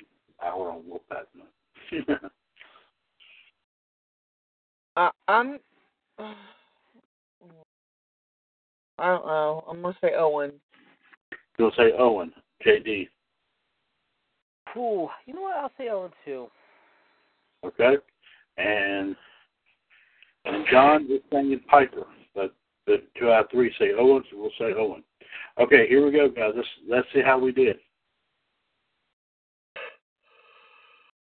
Hour 0.43 0.71
on 0.71 0.83
Wolfpac. 0.83 1.27
I, 4.97 5.11
I'm. 5.29 5.59
I 6.19 6.35
don't 8.99 9.25
know. 9.25 9.63
I'm 9.69 9.81
gonna 9.81 9.95
say 10.01 10.11
Owen. 10.17 10.51
You'll 11.57 11.71
say 11.77 11.93
Owen, 11.97 12.33
JD. 12.67 13.07
Ooh, 14.75 15.07
you 15.25 15.33
know 15.33 15.43
what? 15.43 15.55
I'll 15.55 15.71
say 15.77 15.87
Owen 15.87 16.11
too. 16.25 16.47
Okay, 17.63 17.95
and 18.57 19.15
and 20.45 20.65
John 20.71 21.07
is 21.09 21.21
saying 21.31 21.59
Piper, 21.69 22.05
but 22.33 22.53
the 22.87 23.03
two 23.17 23.31
out 23.31 23.45
of 23.45 23.51
three 23.51 23.73
say 23.77 23.91
Owen, 23.97 24.23
so 24.29 24.37
we'll 24.37 24.51
say 24.57 24.73
Owen. 24.77 25.03
Okay, 25.59 25.87
here 25.87 26.05
we 26.05 26.11
go, 26.11 26.29
guys. 26.29 26.53
Let's 26.55 26.67
let's 26.89 27.07
see 27.13 27.21
how 27.21 27.37
we 27.37 27.51
did. 27.51 27.77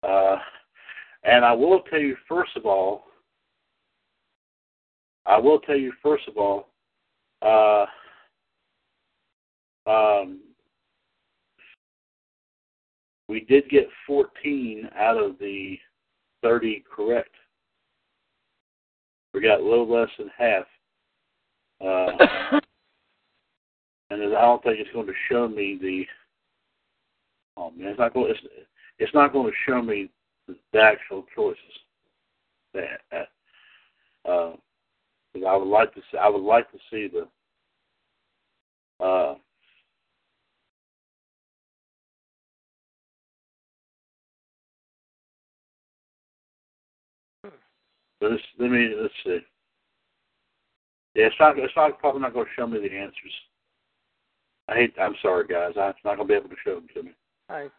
Uh, 0.02 0.36
and 1.24 1.44
I 1.44 1.52
will 1.52 1.80
tell 1.90 2.00
you 2.00 2.16
first 2.28 2.56
of 2.56 2.64
all. 2.64 3.04
I 5.26 5.38
will 5.38 5.60
tell 5.60 5.76
you 5.76 5.92
first 6.02 6.26
of 6.28 6.36
all. 6.38 6.68
Uh, 7.42 7.86
um, 9.86 10.40
we 13.28 13.40
did 13.40 13.68
get 13.70 13.88
14 14.06 14.88
out 14.96 15.16
of 15.16 15.38
the 15.38 15.78
30 16.42 16.84
correct. 16.94 17.34
We 19.32 19.40
got 19.40 19.60
a 19.60 19.64
little 19.64 19.90
less 19.90 20.08
than 20.18 20.30
half. 20.36 20.64
Uh, 21.80 22.60
and 24.10 24.22
I 24.36 24.40
don't 24.40 24.62
think 24.62 24.78
it's 24.78 24.92
going 24.92 25.06
to 25.06 25.12
show 25.30 25.48
me 25.48 25.78
the. 25.80 26.04
Oh 27.56 27.70
man, 27.70 27.88
it's 27.88 27.98
not 27.98 28.14
going. 28.14 28.30
It's, 28.30 28.40
it's 28.98 29.14
not 29.14 29.32
going 29.32 29.46
to 29.46 29.56
show 29.66 29.80
me 29.80 30.10
the, 30.48 30.80
actual 30.80 31.24
choices. 31.34 31.58
That, 32.74 33.28
uh, 34.28 34.52
I 35.46 35.56
would 35.56 35.68
like 35.68 35.94
to. 35.94 36.00
See, 36.10 36.18
I 36.18 36.28
would 36.28 36.42
like 36.42 36.70
to 36.72 36.78
see 36.90 37.08
the. 37.08 37.28
Uh, 39.04 39.34
But 48.20 48.32
it's, 48.32 48.42
let 48.58 48.70
me 48.70 48.94
let's 49.00 49.14
see. 49.24 49.38
Yeah, 51.14 51.26
it's 51.26 51.36
not. 51.40 51.58
It's 51.58 51.72
not 51.76 51.98
probably 51.98 52.20
not 52.20 52.34
going 52.34 52.46
to 52.46 52.52
show 52.56 52.66
me 52.66 52.78
the 52.78 52.94
answers. 52.94 53.32
I 54.68 54.74
hate. 54.74 54.94
I'm 55.00 55.14
sorry, 55.22 55.46
guys. 55.46 55.72
I'm 55.76 55.94
not 56.04 56.16
going 56.16 56.18
to 56.18 56.24
be 56.24 56.34
able 56.34 56.48
to 56.50 56.56
show 56.64 56.74
them 56.74 56.86
to 56.94 57.02
me. 57.02 57.10
Alright. 57.50 57.70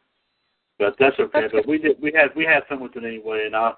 But 0.79 0.95
that's 0.99 1.19
okay. 1.19 1.47
But 1.51 1.67
we 1.67 1.77
did. 1.77 2.01
We 2.01 2.11
had. 2.13 2.35
We 2.35 2.43
had 2.43 2.63
some 2.67 2.81
with 2.81 2.95
it 2.95 3.03
anyway, 3.03 3.43
and 3.45 3.55
I. 3.55 3.73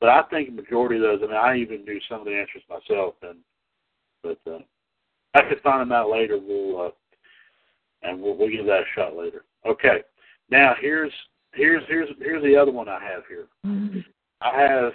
But 0.00 0.08
I 0.08 0.22
think 0.30 0.48
the 0.48 0.62
majority 0.62 0.96
of 0.96 1.02
those. 1.02 1.20
I 1.22 1.26
mean, 1.26 1.36
I 1.36 1.56
even 1.56 1.84
knew 1.84 2.00
some 2.08 2.20
of 2.20 2.26
the 2.26 2.34
answers 2.34 2.62
myself, 2.68 3.14
and 3.22 3.38
but 4.22 4.38
uh, 4.50 4.58
I 5.34 5.42
could 5.48 5.60
find 5.62 5.80
them 5.80 5.92
out 5.92 6.10
later. 6.10 6.38
We'll 6.38 6.86
uh, 6.86 6.90
and 8.02 8.20
we'll, 8.20 8.36
we'll 8.36 8.50
give 8.50 8.66
that 8.66 8.80
a 8.80 8.84
shot 8.94 9.16
later. 9.16 9.44
Okay. 9.66 10.02
Now 10.50 10.74
here's 10.80 11.12
here's 11.52 11.82
here's 11.88 12.08
here's 12.18 12.42
the 12.42 12.56
other 12.56 12.72
one 12.72 12.88
I 12.88 13.02
have 13.02 13.22
here. 13.28 13.46
I 14.40 14.60
have 14.60 14.92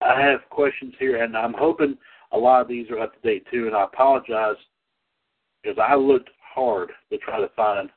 I 0.00 0.20
have 0.20 0.48
questions 0.50 0.94
here, 0.98 1.22
and 1.22 1.36
I'm 1.36 1.54
hoping 1.54 1.96
a 2.32 2.38
lot 2.38 2.60
of 2.60 2.68
these 2.68 2.90
are 2.90 3.00
up 3.00 3.14
to 3.14 3.20
date 3.28 3.46
too. 3.50 3.66
And 3.66 3.76
I 3.76 3.84
apologize 3.84 4.56
because 5.62 5.78
I 5.78 5.94
looked 5.94 6.30
hard 6.54 6.90
to 7.10 7.18
try 7.18 7.40
to 7.40 7.48
find 7.56 7.90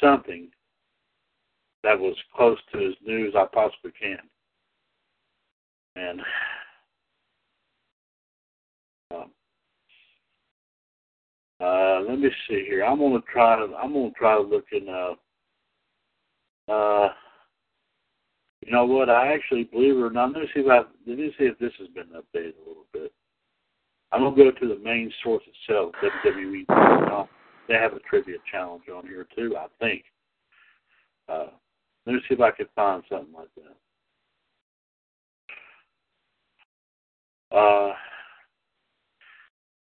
something 0.00 0.48
that 1.82 1.98
was 1.98 2.16
close 2.34 2.58
to 2.72 2.86
as 2.86 2.94
new 3.04 3.28
as 3.28 3.34
I 3.36 3.46
possibly 3.52 3.92
can. 4.00 4.18
And 5.96 6.20
um, 9.14 9.30
uh, 11.60 12.00
let 12.08 12.18
me 12.18 12.30
see 12.48 12.64
here. 12.66 12.84
I'm 12.84 12.98
gonna 12.98 13.20
try. 13.32 13.54
I'm 13.54 13.92
gonna 13.92 14.10
try 14.18 14.36
to 14.36 14.42
look 14.42 14.66
in. 14.72 14.88
Uh, 14.88 15.14
uh, 16.72 17.12
you 18.64 18.72
know 18.72 18.86
what? 18.86 19.10
I 19.10 19.32
actually 19.34 19.64
believe 19.64 19.96
it 19.96 20.00
or 20.00 20.10
not. 20.10 20.32
Let 20.32 20.42
me 20.42 20.48
see 20.54 20.60
if 20.60 20.70
I. 20.70 20.78
Let 21.06 21.18
me 21.18 21.34
see 21.38 21.44
if 21.44 21.58
this 21.58 21.72
has 21.78 21.88
been 21.88 22.08
updated 22.08 22.54
a 22.64 22.68
little 22.68 22.86
bit. 22.92 23.12
I'm 24.12 24.22
gonna 24.22 24.36
go 24.36 24.50
to 24.50 24.68
the 24.68 24.78
main 24.82 25.12
source 25.22 25.42
itself, 25.46 25.94
WWE. 26.26 27.28
They 27.66 27.74
have 27.74 27.94
a 27.94 28.00
trivia 28.00 28.36
challenge 28.50 28.84
on 28.94 29.06
here 29.06 29.26
too. 29.36 29.56
I 29.56 29.66
think. 29.80 30.04
Uh, 31.28 31.46
let 32.06 32.14
me 32.14 32.20
see 32.28 32.34
if 32.34 32.40
I 32.40 32.50
can 32.50 32.66
find 32.74 33.02
something 33.08 33.34
like 33.34 33.48
that. 37.50 37.56
Uh, 37.56 37.92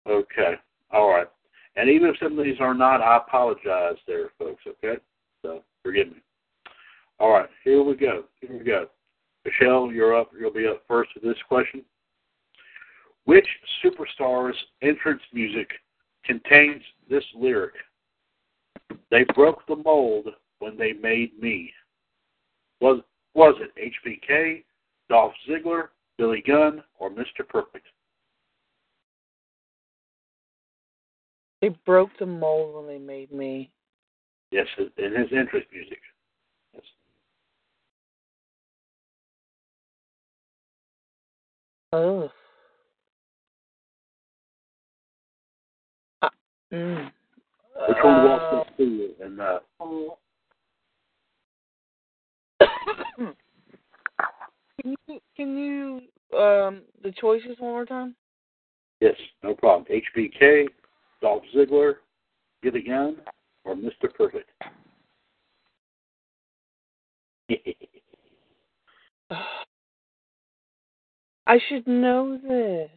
okay. 0.07 0.53
All 0.91 1.09
right. 1.09 1.27
And 1.75 1.89
even 1.89 2.09
if 2.09 2.15
some 2.19 2.37
of 2.39 2.45
these 2.45 2.59
are 2.59 2.73
not, 2.73 3.01
I 3.01 3.17
apologize 3.17 3.97
there, 4.07 4.31
folks, 4.39 4.63
okay? 4.67 4.99
So 5.43 5.63
forgive 5.83 6.07
me. 6.07 6.21
All 7.19 7.31
right, 7.31 7.49
here 7.63 7.81
we 7.81 7.95
go. 7.95 8.25
Here 8.41 8.57
we 8.57 8.63
go. 8.63 8.87
Michelle, 9.43 9.91
you're 9.91 10.15
up. 10.17 10.31
You'll 10.37 10.51
be 10.53 10.67
up 10.67 10.83
first 10.87 11.09
with 11.15 11.23
this 11.23 11.41
question. 11.47 11.83
Which 13.25 13.47
superstar's 13.83 14.57
entrance 14.81 15.21
music 15.33 15.69
contains 16.23 16.81
this 17.09 17.23
lyric? 17.35 17.73
They 19.09 19.25
broke 19.35 19.65
the 19.67 19.75
mold 19.75 20.27
when 20.59 20.77
they 20.77 20.93
made 20.93 21.39
me. 21.41 21.73
Was 22.81 23.01
was 23.33 23.55
it 23.59 23.93
HBK, 24.05 24.63
Dolph 25.09 25.33
Ziggler, 25.47 25.89
Billy 26.17 26.43
Gunn, 26.45 26.83
or 26.99 27.09
Mr. 27.09 27.47
Perfect? 27.47 27.85
They 31.61 31.69
broke 31.85 32.11
the 32.19 32.25
mold 32.25 32.75
when 32.75 32.87
they 32.87 32.99
made 32.99 33.31
me. 33.31 33.71
Yes, 34.51 34.67
in 34.77 35.13
his 35.13 35.27
entrance 35.35 35.65
music. 35.71 35.99
Oh. 41.93 42.29
Uh, 46.21 46.29
mm. 46.73 47.11
Which 47.87 47.97
one 48.03 48.27
up 48.27 48.77
to 48.77 48.83
you? 48.83 49.11
And 49.23 49.39
uh, 49.39 49.59
can 54.81 54.95
you 55.07 55.19
can 55.35 55.57
you 55.57 56.01
um 56.37 56.81
the 57.03 57.13
choices 57.19 57.55
one 57.59 57.71
more 57.71 57.85
time? 57.85 58.15
yes, 58.99 59.15
no 59.43 59.53
problem. 59.55 59.85
HBK, 59.89 60.67
Dolph 61.21 61.43
Ziggler, 61.55 61.95
Billy 62.61 62.81
Gunn, 62.81 63.17
or 63.63 63.75
Mr. 63.75 64.13
Perfect? 64.15 64.49
I 71.47 71.59
should 71.69 71.87
know 71.87 72.37
this. 72.37 72.89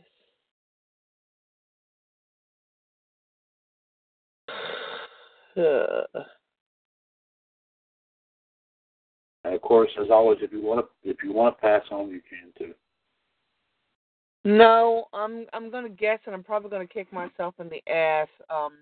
Uh, 5.56 6.02
and 9.44 9.54
of 9.54 9.62
course, 9.62 9.90
as 10.02 10.10
always, 10.10 10.38
if 10.42 10.52
you 10.52 10.62
want 10.62 10.84
to 10.84 11.08
if 11.08 11.18
you 11.22 11.32
want 11.32 11.56
to 11.56 11.60
pass 11.60 11.82
on, 11.92 12.10
you 12.10 12.20
can 12.28 12.52
too. 12.58 12.74
no, 14.44 15.06
I'm 15.14 15.46
I'm 15.52 15.70
gonna 15.70 15.88
guess, 15.88 16.18
and 16.26 16.34
I'm 16.34 16.42
probably 16.42 16.70
gonna 16.70 16.86
kick 16.88 17.12
myself 17.12 17.54
in 17.60 17.68
the 17.68 17.82
ass. 17.88 18.28
Um, 18.50 18.72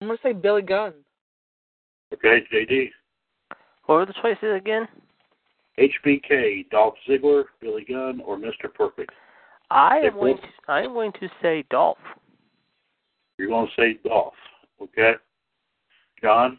I'm 0.00 0.08
gonna 0.08 0.18
say 0.22 0.32
Billy 0.32 0.62
Gunn. 0.62 0.94
Okay, 2.12 2.44
JD. 2.52 2.90
What 3.86 3.94
were 3.96 4.06
the 4.06 4.14
choices 4.20 4.56
again? 4.56 4.88
HBK, 5.78 6.68
Dolph 6.70 6.94
Ziggler, 7.08 7.44
Billy 7.60 7.84
Gunn, 7.88 8.20
or 8.24 8.36
Mr. 8.36 8.72
Perfect? 8.72 9.12
I 9.70 9.98
am 9.98 10.14
going. 10.14 10.36
To, 10.36 10.42
I 10.66 10.82
am 10.82 10.92
going 10.94 11.12
to 11.12 11.28
say 11.42 11.64
Dolph. 11.70 11.98
You're 13.38 13.48
going 13.48 13.68
to 13.68 13.80
say 13.80 13.98
Dolph, 14.04 14.34
okay? 14.82 15.12
John, 16.20 16.58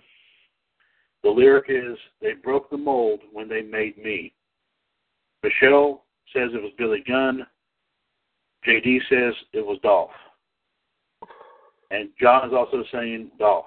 the 1.23 1.29
lyric 1.29 1.65
is, 1.67 1.97
they 2.21 2.33
broke 2.33 2.69
the 2.69 2.77
mold 2.77 3.19
when 3.33 3.49
they 3.49 3.61
made 3.61 3.97
me. 3.97 4.33
Michelle 5.43 6.05
says 6.33 6.51
it 6.53 6.61
was 6.61 6.71
Billy 6.77 7.03
Gunn. 7.05 7.45
JD 8.65 8.99
says 9.09 9.33
it 9.53 9.65
was 9.65 9.79
Dolph. 9.83 10.11
And 11.91 12.09
John 12.21 12.47
is 12.47 12.53
also 12.53 12.83
saying 12.91 13.31
Dolph. 13.39 13.65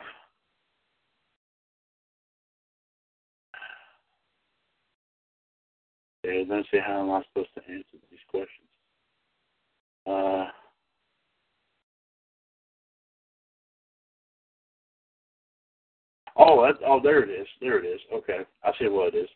Okay, 6.25 6.47
let's 6.49 6.69
see 6.71 6.79
how 6.79 7.03
am 7.03 7.11
I 7.11 7.23
supposed 7.29 7.53
to 7.55 7.61
answer 7.63 7.99
these 8.11 8.21
questions. 8.29 8.69
Uh, 10.07 10.47
oh, 16.37 16.65
that, 16.65 16.75
oh, 16.87 17.01
there 17.03 17.23
it 17.23 17.31
is. 17.31 17.47
There 17.61 17.85
it 17.85 17.87
is. 17.87 18.01
Okay, 18.13 18.41
I 18.63 18.73
see 18.79 18.89
what 18.89 19.15
it 19.15 19.19
is. 19.19 19.29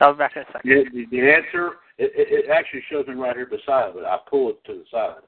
I'll 0.00 0.12
be 0.14 0.18
back 0.18 0.36
in 0.36 0.42
a 0.42 0.46
second. 0.46 0.70
The, 0.70 0.84
the, 0.92 1.06
the 1.10 1.30
answer, 1.30 1.72
it, 1.98 2.12
it, 2.14 2.44
it 2.44 2.50
actually 2.50 2.82
shows 2.90 3.06
me 3.06 3.14
right 3.14 3.36
here 3.36 3.46
beside 3.46 3.96
it. 3.96 4.04
I 4.04 4.18
pull 4.30 4.50
it 4.50 4.64
to 4.66 4.74
the 4.74 4.84
side. 4.90 5.22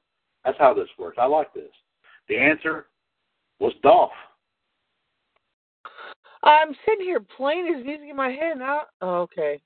That's 0.44 0.58
how 0.58 0.72
this 0.72 0.88
works. 0.98 1.16
I 1.20 1.26
like 1.26 1.52
this. 1.52 1.70
The 2.28 2.38
answer 2.38 2.86
was 3.58 3.72
Dolph. 3.82 4.10
I'm 6.42 6.74
sitting 6.86 7.04
here 7.04 7.20
playing 7.36 7.74
his 7.74 7.84
music 7.84 8.08
in 8.08 8.16
my 8.16 8.30
head 8.30 8.58
now. 8.58 8.82
Oh, 9.02 9.16
okay. 9.22 9.60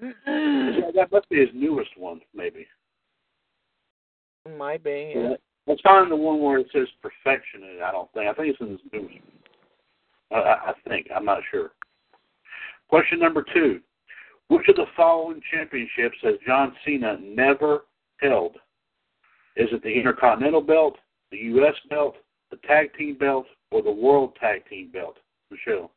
Yeah, 0.00 0.10
that 0.94 1.08
must 1.10 1.28
be 1.28 1.40
his 1.40 1.48
newest 1.54 1.90
one, 1.96 2.20
maybe. 2.34 2.66
Might 4.58 4.84
be. 4.84 5.14
Yeah. 5.16 5.34
Let's 5.66 5.80
find 5.80 6.10
the 6.10 6.16
one 6.16 6.40
where 6.40 6.58
it 6.58 6.68
says 6.72 6.86
perfection. 7.02 7.62
I 7.84 7.90
don't 7.90 8.12
think. 8.12 8.28
I 8.28 8.34
think 8.34 8.48
it's 8.48 8.60
in 8.60 8.70
his 8.70 8.80
newest. 8.92 9.16
I, 10.30 10.36
I 10.36 10.70
I 10.70 10.72
think. 10.88 11.08
I'm 11.14 11.24
not 11.24 11.40
sure. 11.50 11.72
Question 12.88 13.18
number 13.18 13.44
two: 13.52 13.80
Which 14.48 14.68
of 14.68 14.76
the 14.76 14.86
following 14.96 15.40
championships 15.52 16.16
has 16.22 16.34
John 16.46 16.74
Cena 16.84 17.18
never 17.20 17.84
held? 18.18 18.56
Is 19.56 19.68
it 19.72 19.82
the 19.82 19.92
Intercontinental 19.92 20.60
Belt, 20.60 20.96
the 21.32 21.38
U.S. 21.38 21.74
Belt, 21.90 22.16
the 22.50 22.58
Tag 22.58 22.94
Team 22.96 23.16
Belt, 23.18 23.46
or 23.72 23.82
the 23.82 23.90
World 23.90 24.36
Tag 24.38 24.68
Team 24.68 24.90
Belt? 24.92 25.16
Michelle. 25.50 25.90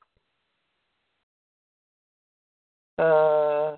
Uh, 2.97 3.77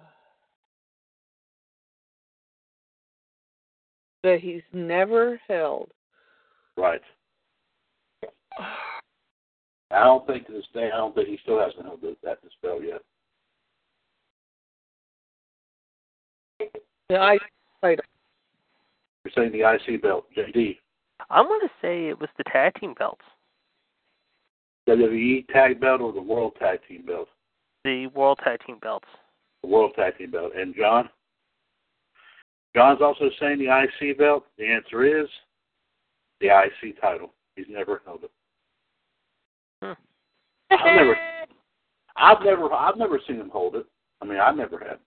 that 4.24 4.40
he's 4.42 4.62
never 4.74 5.40
held. 5.48 5.90
Right. 6.78 7.02
I 9.92 10.06
don't 10.06 10.26
think 10.26 10.48
to 10.48 10.54
this 10.54 10.64
day. 10.74 10.90
I 10.94 10.98
don't 10.98 11.14
think 11.14 11.28
he 11.28 11.38
still 11.44 11.60
hasn't 11.60 11.86
held 11.86 12.02
that 12.02 12.16
that 12.24 12.40
spell 12.58 12.82
yet. 12.82 13.02
The 17.10 17.34
IC 17.34 17.42
title. 17.82 18.06
You're 19.26 19.34
saying 19.36 19.52
the 19.52 19.70
IC 19.70 20.02
belt, 20.02 20.26
JD. 20.38 20.78
I'm 21.30 21.46
going 21.46 21.60
to 21.62 21.70
say 21.82 22.08
it 22.08 22.20
was 22.20 22.30
the 22.38 22.44
tag 22.46 22.74
team 22.80 22.96
belts, 22.98 23.26
WWE 24.90 25.48
Tag 25.48 25.80
Belt 25.80 26.02
or 26.02 26.12
the 26.12 26.22
World 26.22 26.54
Tag 26.60 26.80
Team 26.88 27.06
Belt? 27.06 27.28
the 27.84 28.08
World 28.08 28.40
Tag 28.44 28.60
Team 28.66 28.78
belts. 28.82 29.08
The 29.64 29.70
World 29.70 29.94
Tag 29.96 30.18
Team 30.18 30.32
Belt. 30.32 30.52
And 30.56 30.76
John? 30.76 31.10
John's 32.76 33.02
also 33.02 33.30
saying 33.40 33.60
the 33.60 33.86
IC 34.10 34.18
belt. 34.18 34.46
The 34.58 34.66
answer 34.66 35.04
is 35.22 35.28
the 36.40 36.48
IC 36.48 37.00
title. 37.02 37.34
He's 37.56 37.66
never 37.70 38.02
held 38.06 38.24
it. 38.24 38.32
Hmm. 39.84 39.92
I've 40.72 40.96
never, 40.96 41.16
I've 42.16 42.44
never, 42.44 42.74
I've 42.74 42.98
never 42.98 43.20
seen 43.28 43.38
him 43.38 43.50
hold 43.50 43.76
it. 43.76 43.86
I 44.22 44.26
mean, 44.26 44.40
I 44.40 44.52
never 44.52 44.80
have. 44.80 45.00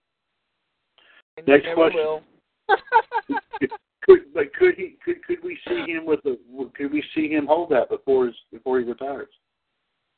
And 1.37 1.47
Next 1.47 1.65
never 1.65 1.75
question. 1.75 2.21
Could, 4.05 4.33
but 4.35 4.53
could 4.53 4.75
he? 4.75 4.97
Could 5.03 5.23
could 5.25 5.43
we 5.43 5.57
see 5.67 5.91
him 5.91 6.05
with 6.05 6.21
the? 6.23 6.37
Could 6.75 6.93
we 6.93 7.03
see 7.15 7.27
him 7.27 7.47
hold 7.47 7.71
that 7.71 7.89
before 7.89 8.27
his 8.27 8.35
before 8.51 8.79
he 8.79 8.85
retires? 8.85 9.29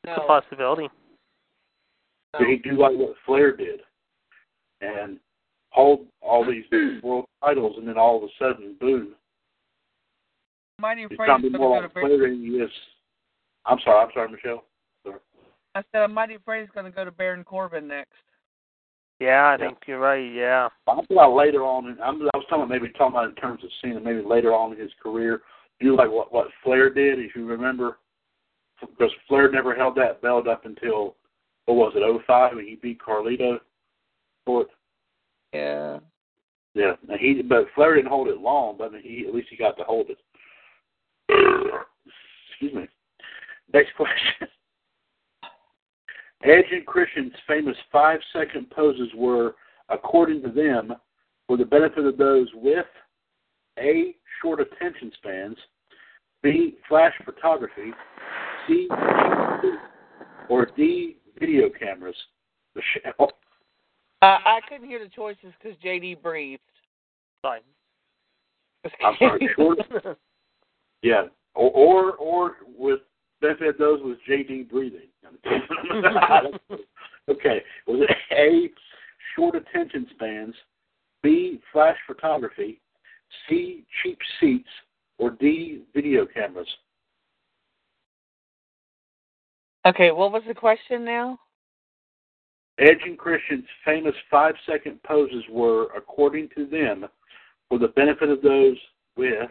It's 0.04 0.20
a 0.22 0.28
possibility. 0.28 0.90
Could 2.36 2.48
he 2.48 2.58
do 2.58 2.78
like 2.78 2.98
what 2.98 3.16
Flair 3.26 3.56
did, 3.56 3.80
and 4.82 5.20
hold 5.70 6.06
all 6.22 6.46
these 6.46 6.66
world 7.04 7.26
titles, 7.44 7.76
and 7.78 7.88
then 7.88 7.98
all 7.98 8.18
of 8.18 8.24
a 8.24 8.28
sudden, 8.40 8.76
boom, 8.80 9.16
Mighty 10.80 11.02
he's 11.02 11.12
afraid 11.12 11.26
trying 11.28 11.42
be 11.42 11.50
going 11.50 11.62
more 11.62 11.82
to 11.82 11.82
go 11.82 11.82
like 11.82 11.90
to 11.90 11.94
Baron. 11.94 12.18
Flair 12.18 12.30
than 12.30 12.42
he 12.42 12.52
is. 12.58 12.70
I'm 13.66 13.80
sorry. 13.84 14.06
I'm 14.06 14.12
sorry, 14.14 14.32
Michelle. 14.32 14.64
I 15.76 15.84
said 15.92 16.02
I'm 16.02 16.14
mighty 16.14 16.36
afraid 16.36 16.62
he's 16.62 16.70
going 16.74 16.86
to 16.86 16.92
go 16.92 17.06
to 17.06 17.12
Baron 17.12 17.44
Corbin 17.44 17.88
next. 17.88 18.14
Yeah, 19.20 19.48
I 19.48 19.62
Yeah. 19.62 19.68
think 19.70 19.80
you're 19.88 20.00
right. 20.00 20.32
Yeah. 20.34 20.70
I'm 20.88 20.98
talking 20.98 21.18
about 21.18 21.34
later 21.36 21.64
on. 21.64 21.88
In, 21.88 22.02
I'm, 22.02 22.22
I 22.22 22.38
was 22.38 22.46
talking 22.50 22.64
about 22.64 22.70
maybe 22.70 22.90
talking 22.90 23.16
about 23.16 23.30
in 23.30 23.36
terms 23.36 23.64
of 23.64 23.70
seeing 23.82 24.04
maybe 24.04 24.22
later 24.22 24.54
on 24.56 24.74
in 24.74 24.80
his 24.80 24.92
career, 25.02 25.42
do 25.80 25.86
you 25.86 25.96
like 25.96 26.10
what 26.10 26.34
what 26.34 26.48
Flair 26.64 26.90
did, 26.90 27.20
if 27.20 27.36
you 27.36 27.46
remember, 27.46 28.00
because 28.80 29.12
Flair 29.28 29.52
never 29.52 29.76
held 29.76 29.96
that 29.96 30.22
belt 30.22 30.48
up 30.48 30.66
until 30.66 31.16
what 31.66 31.76
was 31.76 31.94
it, 31.96 32.24
'05 32.26 32.56
when 32.56 32.66
he 32.66 32.76
beat 32.76 33.00
Carlito 33.00 33.60
for 34.46 34.64
it. 34.64 34.68
Yeah. 35.54 36.00
Yeah, 36.74 36.94
he 37.20 37.42
but 37.42 37.66
Flair 37.74 37.96
didn't 37.96 38.10
hold 38.10 38.28
it 38.28 38.40
long, 38.40 38.76
but 38.78 38.92
he 39.02 39.26
at 39.28 39.34
least 39.34 39.48
he 39.50 39.58
got 39.58 39.78
to 39.78 39.84
hold 39.84 40.08
it. 40.10 40.18
Excuse 42.52 42.74
me. 42.74 42.88
Next 43.74 43.96
question. 43.96 44.48
Edge 46.44 46.66
and 46.72 46.86
Christian's 46.86 47.34
famous 47.48 47.76
five 47.92 48.20
second 48.32 48.70
poses 48.70 49.10
were, 49.16 49.56
according 49.90 50.44
to 50.44 50.50
them, 50.50 50.94
for 51.48 51.58
the 51.58 51.66
benefit 51.66 52.06
of 52.06 52.18
those 52.18 52.48
with 52.54 52.86
A. 53.80 54.16
Short 54.42 54.60
attention 54.60 55.12
spans, 55.18 55.58
B. 56.44 56.78
Flash 56.88 57.14
photography, 57.26 57.92
C. 58.68 58.88
or 60.50 60.68
D. 60.78 61.18
Video 61.40 61.70
cameras? 61.70 62.16
Michelle. 62.76 63.32
Uh, 64.22 64.38
I 64.46 64.60
couldn't 64.68 64.88
hear 64.88 65.00
the 65.00 65.10
choices 65.10 65.54
because 65.62 65.78
JD 65.84 66.22
breathed. 66.22 66.62
Sorry. 67.44 67.62
I'm 69.04 69.16
sorry. 69.20 69.50
Yeah, 71.04 71.26
or 71.54 71.72
or, 71.72 72.14
or 72.14 72.52
with 72.78 73.02
benefit 73.40 73.78
those 73.78 74.00
with 74.04 74.18
JD 74.28 74.70
breathing. 74.70 75.10
okay, 77.30 77.64
was 77.86 78.02
it 78.10 78.16
A. 78.32 78.70
Short 79.36 79.56
attention 79.56 80.08
spans, 80.16 80.56
B. 81.22 81.62
Flash 81.72 81.98
photography, 82.08 82.82
C. 83.48 83.86
Cheap 84.02 84.18
seats, 84.40 84.70
or 85.20 85.30
D. 85.32 85.84
Video 85.94 86.26
cameras? 86.26 86.68
Okay, 89.86 90.12
what 90.12 90.32
was 90.32 90.42
the 90.48 90.56
question 90.56 91.06
now? 91.06 91.38
Edge 92.80 93.00
and 93.06 93.18
Christian's 93.18 93.66
famous 93.84 94.14
five 94.30 94.54
second 94.70 95.02
poses 95.04 95.44
were, 95.50 95.88
according 95.96 96.50
to 96.56 96.66
them, 96.68 97.06
for 97.70 97.80
the 97.80 97.88
benefit 97.90 98.30
of 98.30 98.42
those 98.42 98.78
with, 99.16 99.50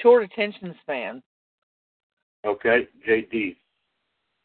Short 0.00 0.22
attention 0.22 0.74
span. 0.82 1.22
okay, 2.46 2.88
JD. 3.06 3.56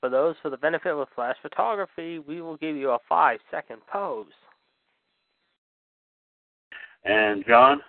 For 0.02 0.10
those 0.10 0.36
for 0.42 0.50
the 0.50 0.58
benefit 0.58 0.94
with 0.98 1.08
flash 1.16 1.36
photography, 1.42 2.20
we 2.20 2.42
will 2.42 2.58
give 2.58 2.76
you 2.76 2.92
a 2.92 3.00
five 3.08 3.40
second 3.52 3.80
pose. 3.92 4.26
And 7.06 7.46
John? 7.48 7.82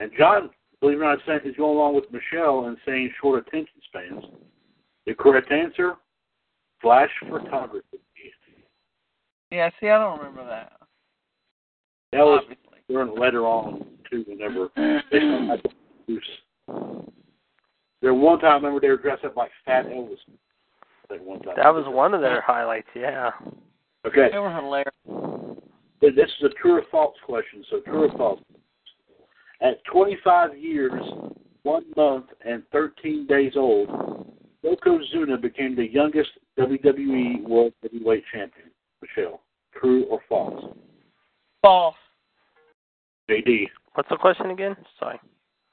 And 0.00 0.10
John, 0.18 0.50
believe 0.82 0.98
it 1.00 1.04
or 1.04 1.04
not, 1.16 1.18
saying 1.26 1.40
he's 1.44 1.56
going 1.56 1.76
along 1.76 1.94
with 1.94 2.04
Michelle 2.12 2.66
and 2.66 2.76
saying 2.84 3.10
short 3.20 3.46
attention 3.46 3.80
spans. 3.86 4.24
The 5.06 5.14
correct 5.14 5.50
answer, 5.50 5.94
flash 6.80 7.10
photography. 7.30 7.86
Yeah, 9.50 9.70
see, 9.80 9.88
I 9.88 9.98
don't 9.98 10.18
remember 10.18 10.44
that. 10.46 10.72
That 12.12 12.20
was 12.24 12.40
Obviously. 12.42 12.78
during 12.88 13.18
later 13.18 13.46
on 13.46 13.84
too. 14.10 14.24
Whenever 14.26 14.68
they 14.76 15.20
had 15.20 15.62
to 15.62 15.70
produce. 16.04 16.24
There 18.00 18.14
one 18.14 18.40
time, 18.40 18.50
I 18.50 18.54
remember 18.56 18.80
they 18.80 18.88
were 18.88 18.96
dressed 18.96 19.24
up 19.24 19.36
like 19.36 19.50
Fat 19.64 19.86
Elvis. 19.86 20.16
I 21.10 21.16
one 21.16 21.40
time. 21.40 21.54
That 21.56 21.74
was 21.74 21.84
one 21.86 22.14
of 22.14 22.20
their 22.20 22.40
highlights, 22.40 22.88
yeah. 22.96 23.30
Okay, 24.06 24.28
They 24.32 24.38
were 24.38 24.52
hilarious. 24.52 24.88
this 26.00 26.12
is 26.16 26.44
a 26.44 26.48
true 26.60 26.78
or 26.78 26.82
false 26.90 27.14
question. 27.24 27.62
So 27.70 27.80
true 27.80 28.10
or 28.10 28.18
false? 28.18 28.40
At 29.62 29.84
25 29.84 30.58
years, 30.58 31.02
one 31.62 31.84
month, 31.96 32.26
and 32.44 32.64
13 32.72 33.26
days 33.28 33.52
old, 33.56 33.88
Yokozuna 34.64 35.40
became 35.40 35.76
the 35.76 35.86
youngest 35.86 36.30
WWE 36.58 37.46
World 37.48 37.72
Heavyweight 37.82 38.24
Champion. 38.32 38.70
Michelle, 39.00 39.40
true 39.74 40.04
or 40.06 40.20
false? 40.28 40.64
False. 41.62 41.94
JD. 43.30 43.68
What's 43.94 44.08
the 44.08 44.16
question 44.16 44.50
again? 44.50 44.76
Sorry. 44.98 45.20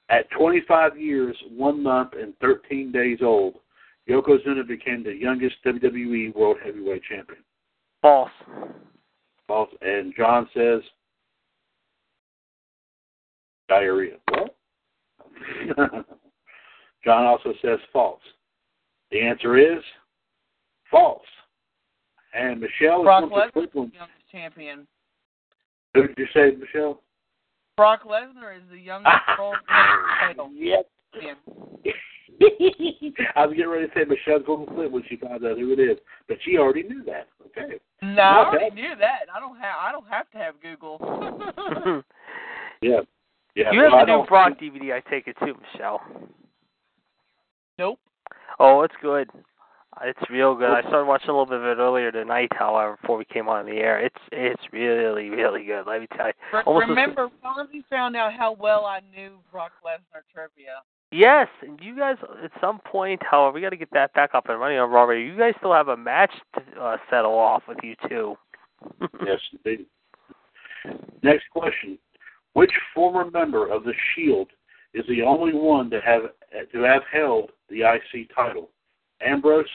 At 0.09 0.29
25 0.31 0.99
years, 0.99 1.35
one 1.55 1.81
month, 1.81 2.13
and 2.19 2.33
13 2.41 2.91
days 2.91 3.19
old, 3.23 3.55
Yokozuna 4.07 4.67
became 4.67 5.03
the 5.03 5.13
youngest 5.13 5.55
WWE 5.65 6.35
World 6.35 6.57
Heavyweight 6.63 7.03
Champion. 7.09 7.43
False. 8.01 8.31
False. 9.47 9.69
And 9.81 10.13
John 10.15 10.47
says 10.53 10.81
diarrhea. 13.69 14.17
What? 14.29 14.55
John 17.05 17.25
also 17.25 17.53
says 17.61 17.79
false. 17.93 18.21
The 19.11 19.21
answer 19.21 19.57
is 19.57 19.81
false. 20.91 21.21
And 22.33 22.59
Michelle 22.59 23.03
Brock 23.03 23.23
is 23.23 23.29
Lesnar 23.29 23.73
one. 23.73 23.91
the 23.91 23.97
youngest 23.97 24.31
champion. 24.31 24.87
Who 25.93 26.07
did 26.07 26.17
you 26.17 26.27
say, 26.33 26.51
Michelle? 26.59 27.01
Brock 27.77 28.03
Lesnar 28.03 28.55
is 28.57 28.63
the 28.69 28.77
youngest 28.77 29.15
world 29.39 29.55
title 30.19 30.51
Yep. 30.53 30.87
I 33.35 33.45
was 33.45 33.55
getting 33.55 33.69
ready 33.69 33.87
to 33.87 33.93
say 33.93 34.05
Michelle's 34.07 34.45
going 34.45 34.65
to 34.67 34.73
flip 34.73 34.91
when 34.91 35.03
she 35.09 35.17
finds 35.17 35.43
out 35.43 35.57
who 35.57 35.73
it 35.73 35.79
is, 35.79 35.97
but 36.27 36.37
she 36.43 36.57
already 36.57 36.83
knew 36.83 37.03
that. 37.05 37.27
Okay. 37.47 37.79
No, 38.01 38.21
I 38.21 38.45
already 38.45 38.75
knew 38.75 38.95
that. 38.99 39.21
I 39.33 39.39
don't 39.39 39.57
have. 39.57 39.75
I 39.81 39.91
don't 39.91 40.07
have 40.07 40.29
to 40.31 40.37
have 40.37 40.61
Google. 40.61 42.03
Yeah. 42.81 43.01
Yeah. 43.55 43.71
you 43.71 43.79
well, 43.81 43.91
have 43.91 43.99
I 44.07 44.11
the 44.11 44.17
new 44.21 44.27
Brock 44.27 44.53
DVD, 44.59 44.93
I 44.93 45.09
take 45.09 45.27
it 45.27 45.35
too, 45.43 45.55
Michelle. 45.73 46.01
nope. 47.77 47.99
Oh, 48.59 48.81
it's 48.81 48.95
good. 49.01 49.29
It's 50.03 50.29
real 50.29 50.55
good. 50.55 50.69
I 50.69 50.81
started 50.81 51.05
watching 51.05 51.29
a 51.29 51.33
little 51.33 51.45
bit 51.45 51.57
of 51.59 51.65
it 51.65 51.81
earlier 51.81 52.11
tonight, 52.11 52.51
however, 52.57 52.97
before 53.01 53.17
we 53.17 53.25
came 53.25 53.49
on 53.49 53.65
the 53.65 53.73
air. 53.73 53.99
It's 53.99 54.15
it's 54.31 54.61
really 54.71 55.29
really 55.29 55.65
good. 55.65 55.85
Let 55.87 55.99
me 56.01 56.07
tell 56.15 56.27
you. 56.27 56.33
Re- 56.53 56.61
Almost 56.65 56.83
as- 56.83 56.89
remember, 56.89 57.29
Fonzie 57.43 57.83
found 57.89 58.15
out 58.15 58.33
how 58.33 58.53
well 58.53 58.85
I 58.85 59.01
knew 59.13 59.39
Brock 59.51 59.71
Lesnar 59.85 60.21
trivia. 60.33 60.83
Yes, 61.11 61.47
and 61.63 61.79
you 61.81 61.97
guys 61.97 62.17
at 62.43 62.51
some 62.61 62.79
point, 62.85 63.21
however, 63.29 63.55
we 63.55 63.61
got 63.61 63.71
to 63.71 63.77
get 63.77 63.89
that 63.91 64.13
back 64.13 64.35
up 64.35 64.47
and 64.47 64.59
running 64.59 64.77
on 64.77 64.91
Raw. 64.91 65.03
Radio. 65.03 65.33
You 65.33 65.37
guys 65.37 65.55
still 65.57 65.73
have 65.73 65.87
a 65.87 65.97
match 65.97 66.31
to 66.55 66.81
uh, 66.81 66.97
settle 67.09 67.33
off 67.37 67.63
with 67.67 67.79
you 67.83 67.95
two. 68.07 68.35
Yes, 69.25 69.39
indeed. 69.65 69.85
Next 71.23 71.45
question: 71.51 71.97
Which 72.53 72.71
former 72.93 73.29
member 73.29 73.71
of 73.71 73.83
the 73.83 73.93
Shield 74.15 74.49
is 74.93 75.05
the 75.07 75.21
only 75.21 75.53
one 75.53 75.89
to 75.91 76.01
have 76.01 76.23
to 76.71 76.81
have 76.81 77.03
held 77.11 77.51
the 77.69 77.81
IC 77.81 78.29
title? 78.35 78.69
Ambrose, 79.21 79.65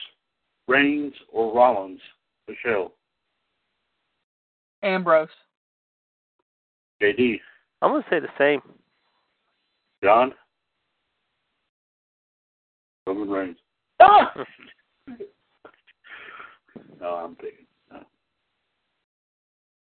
Reigns, 0.69 1.15
or 1.33 1.55
Rollins? 1.55 2.01
Michelle, 2.49 2.93
Ambrose. 4.83 5.29
JD, 7.03 7.41
I'm 7.81 7.93
gonna 7.93 8.05
say 8.11 8.21
the 8.21 8.29
same. 8.39 8.61
John, 10.03 10.35
Roman 13.07 13.31
Reigns. 13.31 13.57
Ah! 14.01 14.33
no, 17.01 17.07
I'm 17.07 17.37
thinking. 17.37 17.67
No. 17.91 18.01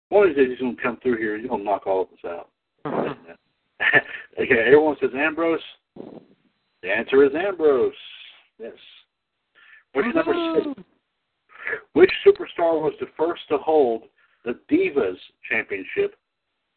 One 0.10 0.30
of 0.30 0.36
these 0.36 0.38
days 0.38 0.50
he's 0.52 0.60
gonna 0.60 0.76
come 0.82 0.98
through 1.02 1.18
here. 1.18 1.38
He's 1.38 1.50
gonna 1.50 1.64
knock 1.64 1.88
all 1.88 2.02
of 2.02 2.08
us 2.10 2.26
out. 2.26 2.50
okay, 2.86 4.64
everyone 4.66 4.96
says 5.00 5.12
Ambrose. 5.16 5.60
The 6.82 6.90
answer 6.90 7.24
is 7.24 7.32
Ambrose. 7.36 7.94
Yes. 8.60 8.74
Which 9.94 10.06
number 10.16 10.34
six? 10.56 10.86
Which 11.94 12.12
superstar 12.26 12.82
was 12.82 12.94
the 13.00 13.08
first 13.18 13.42
to 13.50 13.58
hold 13.58 14.04
the 14.46 14.60
Divas 14.72 15.18
Championship? 15.50 16.16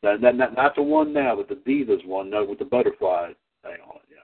Not, 0.02 0.20
not, 0.20 0.36
not, 0.36 0.54
not 0.54 0.74
the 0.76 0.82
one 0.82 1.12
now, 1.12 1.36
but 1.36 1.48
the 1.48 1.54
Divas 1.54 2.04
one, 2.06 2.30
no, 2.30 2.44
with 2.44 2.58
the 2.58 2.64
butterfly 2.64 3.28
thing 3.62 3.76
on 3.88 3.96
it. 3.96 4.16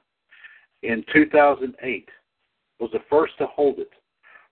Yeah. 0.82 0.92
In 0.92 1.04
2008, 1.12 2.08
was 2.78 2.90
the 2.92 2.98
first 3.08 3.34
to 3.38 3.46
hold 3.46 3.78
it. 3.78 3.90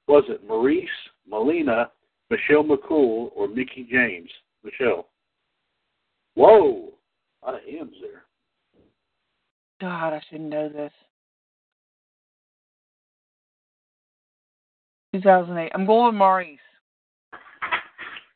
Was 0.06 0.24
it 0.28 0.48
Maryse, 0.48 0.86
Melina, 1.28 1.90
Michelle 2.30 2.64
McCool, 2.64 3.30
or 3.34 3.48
Mickie 3.48 3.86
James? 3.90 4.30
Michelle. 4.64 5.08
Whoa, 6.34 6.92
a 7.42 7.46
lot 7.46 7.54
of 7.54 7.60
M's 7.68 7.96
there. 8.00 8.24
God, 9.80 10.12
I 10.12 10.20
should 10.28 10.40
know 10.40 10.68
this. 10.68 10.92
2008. 15.14 15.70
I'm 15.74 15.86
going 15.86 16.14
with 16.14 16.20
Maryse. 16.20 16.58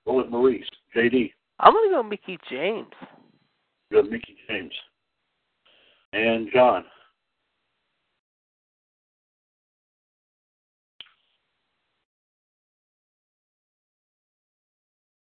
What 0.04 0.16
with 0.16 0.26
Maryse? 0.26 0.64
JD. 0.96 1.32
I'm 1.60 1.72
gonna 1.72 1.90
go 1.90 2.02
Mickie 2.02 2.38
James. 2.50 2.92
You 3.90 4.02
got 4.02 4.10
Mickie 4.10 4.36
James. 4.48 4.72
And 6.12 6.48
John. 6.52 6.84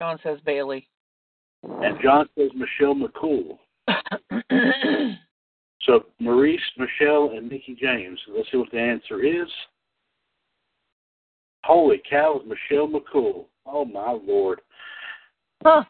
John 0.01 0.19
says 0.23 0.39
Bayley. 0.45 0.89
And 1.63 1.99
John 2.03 2.29
says 2.37 2.51
Michelle 2.55 2.95
McCool. 2.95 3.59
So 5.89 6.05
Maryse, 6.21 6.59
Michelle, 6.77 7.31
and 7.35 7.49
Mickie 7.49 7.77
James. 7.81 8.21
Let's 8.29 8.51
see 8.51 8.59
what 8.59 8.71
the 8.71 8.79
answer 8.79 9.25
is. 9.25 9.49
Holy 11.65 12.03
cow, 12.09 12.43
Michelle 12.47 12.89
McCool. 12.89 13.47
Oh 13.65 13.85
my 13.87 14.13
lord. 14.13 14.61
huh. 15.63 15.85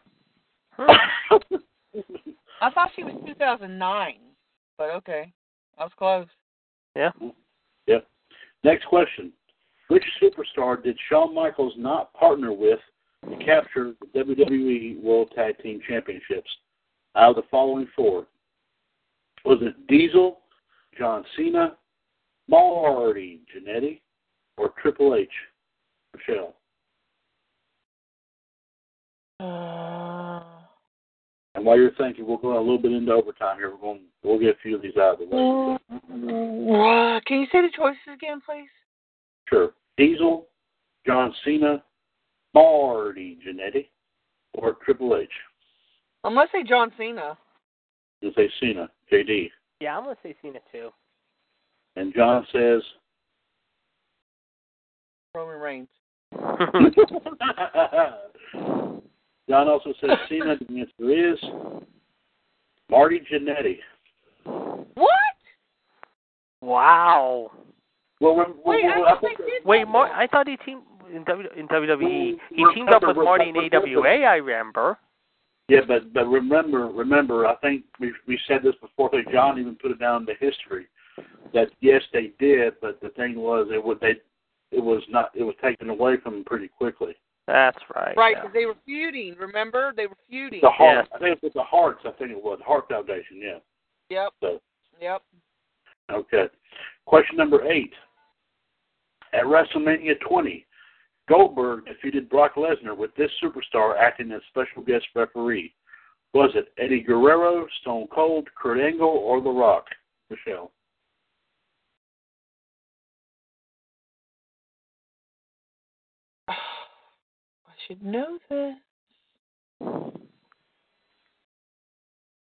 Huh. 0.73 1.39
I 2.61 2.70
thought 2.70 2.90
she 2.95 3.03
was 3.03 3.15
2009, 3.27 4.15
but 4.77 4.90
okay. 4.90 5.32
I 5.78 5.82
was 5.85 5.93
close. 5.97 6.27
Yeah. 6.95 7.11
Yep. 7.86 8.07
Next 8.65 8.85
question. 8.86 9.32
Which 9.89 10.05
superstar 10.23 10.82
did 10.82 10.99
Shawn 11.09 11.35
Michaels 11.35 11.74
not 11.77 12.12
partner 12.15 12.53
with 12.53 12.81
to 13.24 13.45
capture 13.45 13.93
the 14.01 14.20
WWE 14.20 15.03
World 15.03 15.32
Tag 15.35 15.59
Team 15.62 15.81
Championships? 15.89 16.51
Out 17.16 17.31
of 17.31 17.36
the 17.36 17.49
following 17.51 17.89
four, 17.97 18.27
was 19.45 19.59
it 19.62 19.74
Diesel, 19.89 20.40
John 20.97 21.24
Cena, 21.36 21.77
Marty 22.49 23.40
Jannetty, 23.55 24.01
or 24.57 24.73
Triple 24.81 25.15
H? 25.15 25.28
Michelle. 26.15 26.55
Uh, 29.40 30.43
And 31.55 31.65
while 31.65 31.77
you're 31.77 31.93
thinking, 31.93 32.27
we'll 32.27 32.36
go 32.36 32.57
a 32.57 32.61
little 32.61 32.78
bit 32.78 32.93
into 32.93 33.12
overtime 33.12 33.57
here. 33.57 33.70
We're 33.70 33.78
going, 33.78 34.01
we'll 34.23 34.39
get 34.39 34.51
a 34.51 34.59
few 34.62 34.77
of 34.77 34.82
these 34.82 34.97
out 34.97 35.15
of 35.20 35.28
the 35.31 35.36
way. 35.36 35.78
uh, 35.90 37.20
can 37.27 37.40
you 37.40 37.47
say 37.51 37.62
the 37.62 37.70
choices 37.74 37.99
again, 38.15 38.40
please? 38.45 38.69
Sure. 39.49 39.73
Diesel, 39.97 40.47
John 41.07 41.35
Cena, 41.45 41.82
Marty 42.55 43.39
Jannetty, 43.47 43.89
or 44.55 44.77
Triple 44.85 45.16
H. 45.16 45.29
I'm 46.25 46.35
gonna 46.35 46.49
say 46.53 46.65
John 46.65 46.93
Cena. 46.99 47.39
You 48.20 48.33
say 48.37 48.51
Cena, 48.61 48.91
JD. 49.12 49.51
Yeah, 49.81 49.97
I'm 49.97 50.05
gonna 50.05 50.16
say 50.23 50.35
Cena 50.43 50.59
too. 50.73 50.91
And 51.97 52.12
John 52.15 52.47
says, 52.53 52.83
Roman 55.35 55.61
Reigns. 55.61 55.89
John 59.49 59.69
also 59.69 59.95
says 60.01 60.11
Cena. 60.29 60.57
The 60.69 60.81
answer 60.81 61.33
is 61.33 61.39
Marty 62.91 63.20
Jannetty. 63.33 63.79
What? 64.95 65.09
wow. 66.61 67.51
Well, 68.20 68.35
well, 68.37 68.55
Wait, 68.65 68.85
well, 68.85 69.07
I 69.07 69.11
I 69.11 69.12
thought 69.12 69.23
they 69.23 69.45
did. 69.45 69.65
Wait, 69.65 69.87
Mar- 69.87 70.12
I 70.12 70.27
thought 70.27 70.49
he 70.49 70.57
teamed 70.57 70.83
in, 71.14 71.24
w- 71.24 71.48
in 71.56 71.68
WWE. 71.68 72.36
He 72.51 72.64
teamed 72.74 72.90
up 72.90 73.02
with 73.06 73.16
Marty 73.16 73.51
in 73.51 73.56
AWA. 73.56 74.24
I 74.24 74.36
remember. 74.36 74.98
Yeah, 75.68 75.80
but 75.86 76.14
but 76.14 76.26
remember, 76.26 76.86
remember, 76.86 77.47
I 77.47 77.55
think 77.56 77.85
we 78.01 78.12
we 78.26 78.39
said 78.48 78.62
this 78.62 78.74
before. 78.80 79.09
I 79.09 79.22
think 79.22 79.32
John 79.32 79.59
even 79.59 79.76
put 79.76 79.90
it 79.90 80.01
down 80.01 80.22
in 80.22 80.26
the 80.26 80.35
history 80.40 80.86
that 81.52 81.68
yes, 81.80 82.02
they 82.12 82.32
did, 82.39 82.74
but 82.80 83.01
the 83.01 83.10
thing 83.10 83.36
was, 83.36 83.68
it 83.72 83.82
would 83.82 84.01
they, 84.01 84.16
it 84.70 84.82
was 84.82 85.02
not, 85.09 85.30
it 85.35 85.43
was 85.43 85.55
taken 85.62 85.90
away 85.90 86.16
from 86.22 86.35
them 86.35 86.44
pretty 86.44 86.68
quickly. 86.68 87.14
That's 87.47 87.78
right. 87.94 88.14
Right, 88.16 88.36
yeah. 88.36 88.43
because 88.43 88.55
they 88.55 88.66
were 88.66 88.76
feuding. 88.85 89.35
Remember, 89.39 89.93
they 89.97 90.06
were 90.06 90.16
feuding. 90.28 90.60
The 90.62 90.70
heart, 90.70 91.09
I 91.14 91.18
think 91.18 91.39
it 91.39 91.43
was 91.43 91.52
the 91.55 91.62
Hearts. 91.62 92.01
I 92.05 92.10
think 92.12 92.30
it 92.30 92.43
was 92.43 92.60
Heart 92.64 92.89
Foundation. 92.89 93.39
Yeah. 93.40 93.59
Yep. 94.10 94.32
So 94.40 94.60
Yep. 95.01 95.22
okay. 96.12 96.44
Question 97.06 97.36
number 97.36 97.70
eight. 97.70 97.93
At 99.32 99.44
WrestleMania 99.44 100.20
20, 100.26 100.66
Goldberg 101.29 101.85
defeated 101.87 102.29
Brock 102.29 102.55
Lesnar 102.55 102.97
with 102.97 103.15
this 103.17 103.31
superstar 103.43 103.97
acting 103.99 104.33
as 104.33 104.41
special 104.49 104.83
guest 104.83 105.05
referee. 105.15 105.75
Was 106.35 106.51
it 106.55 106.73
Eddie 106.79 107.03
Guerrero, 107.03 107.67
Stone 107.81 108.09
Cold, 108.15 108.49
Kurt 108.61 108.81
Angle, 108.81 109.09
or 109.09 109.41
The 109.41 109.51
Rock? 109.51 109.87
Michelle. 110.31 110.73
I 116.49 116.53
should 117.87 118.03
know 118.03 118.39
this. 118.49 118.75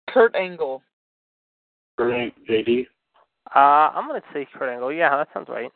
Kurt 0.10 0.36
Angle. 0.36 0.82
Kurt 1.98 2.14
Angle, 2.14 2.38
JD. 2.50 2.88
Uh, 3.56 3.60
I'm 3.60 4.08
gonna 4.08 4.22
say 4.34 4.48
Kurt 4.54 4.70
Angle. 4.70 4.92
Yeah, 4.92 5.16
that 5.18 5.28
sounds 5.34 5.50
right. 5.50 5.72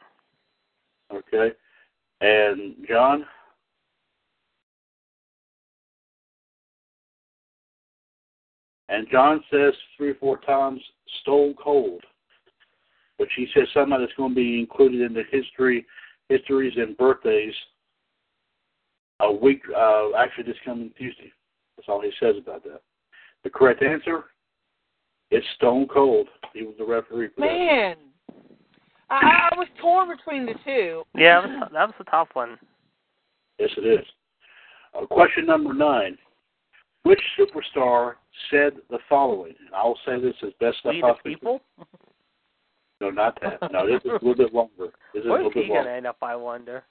Okay. 1.13 1.51
And 2.21 2.75
John? 2.87 3.25
And 8.89 9.07
John 9.11 9.43
says 9.51 9.73
three 9.97 10.11
or 10.11 10.15
four 10.15 10.37
times 10.39 10.81
Stone 11.21 11.55
Cold. 11.61 12.03
But 13.17 13.27
he 13.35 13.47
says 13.53 13.67
something 13.73 13.99
that's 13.99 14.11
going 14.17 14.31
to 14.31 14.35
be 14.35 14.59
included 14.59 15.01
in 15.01 15.13
the 15.13 15.23
history, 15.31 15.85
histories 16.29 16.73
and 16.75 16.97
birthdays 16.97 17.53
a 19.19 19.31
week, 19.31 19.61
uh, 19.75 20.15
actually 20.17 20.45
this 20.45 20.55
coming 20.65 20.91
Tuesday. 20.97 21.31
That's 21.77 21.87
all 21.87 22.01
he 22.01 22.11
says 22.19 22.35
about 22.41 22.63
that. 22.63 22.81
The 23.43 23.49
correct 23.49 23.83
answer 23.83 24.25
is 25.29 25.43
Stone 25.55 25.87
Cold. 25.87 26.27
He 26.53 26.63
was 26.63 26.75
the 26.77 26.85
referee 26.85 27.29
for 27.35 27.41
that. 27.41 27.47
Man, 29.11 29.19
I, 29.23 29.49
I 29.51 29.57
was 29.57 29.67
torn 29.81 30.15
between 30.15 30.45
the 30.45 30.53
two. 30.65 31.03
Yeah, 31.15 31.41
that 31.41 31.49
was, 31.49 31.69
that 31.73 31.87
was 31.87 31.95
a 31.99 32.03
tough 32.05 32.29
one. 32.33 32.57
Yes, 33.59 33.69
it 33.77 33.81
is. 33.81 34.05
Uh, 34.97 35.05
question 35.05 35.45
number 35.45 35.73
nine. 35.73 36.17
Which 37.03 37.19
superstar 37.37 38.13
said 38.51 38.73
the 38.89 38.99
following? 39.09 39.53
And 39.59 39.73
I'll 39.75 39.97
say 40.05 40.19
this 40.19 40.35
as 40.43 40.53
best 40.59 40.77
I 40.85 40.89
We 40.89 40.95
the 40.97 41.01
possibly 41.01 41.35
people. 41.35 41.61
No, 43.01 43.09
not 43.09 43.39
that. 43.41 43.71
No, 43.71 43.87
this 43.87 43.99
is 44.05 44.11
a 44.11 44.13
little 44.13 44.35
bit 44.35 44.53
longer. 44.53 44.93
This 45.13 45.21
is 45.21 45.25
a 45.25 45.29
Where's 45.29 45.45
little 45.45 45.63
he 45.63 45.67
gonna 45.67 45.89
end 45.89 46.05
up? 46.05 46.17
I 46.21 46.35
wonder. 46.35 46.83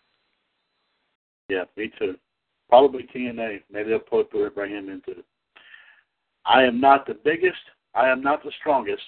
Yeah, 1.49 1.65
me 1.77 1.93
too. 1.99 2.17
Probably 2.69 3.09
TNA. 3.15 3.63
Maybe 3.71 3.91
they'll 3.91 4.01
put 4.01 4.31
through 4.31 4.51
bring 4.51 4.73
him 4.73 4.89
into 4.89 5.13
it. 5.13 5.25
I 6.45 6.65
am 6.65 6.81
not 6.81 7.07
the 7.07 7.15
biggest. 7.15 7.61
I 7.95 8.09
am 8.09 8.23
not 8.23 8.43
the 8.43 8.53
strongest, 8.59 9.03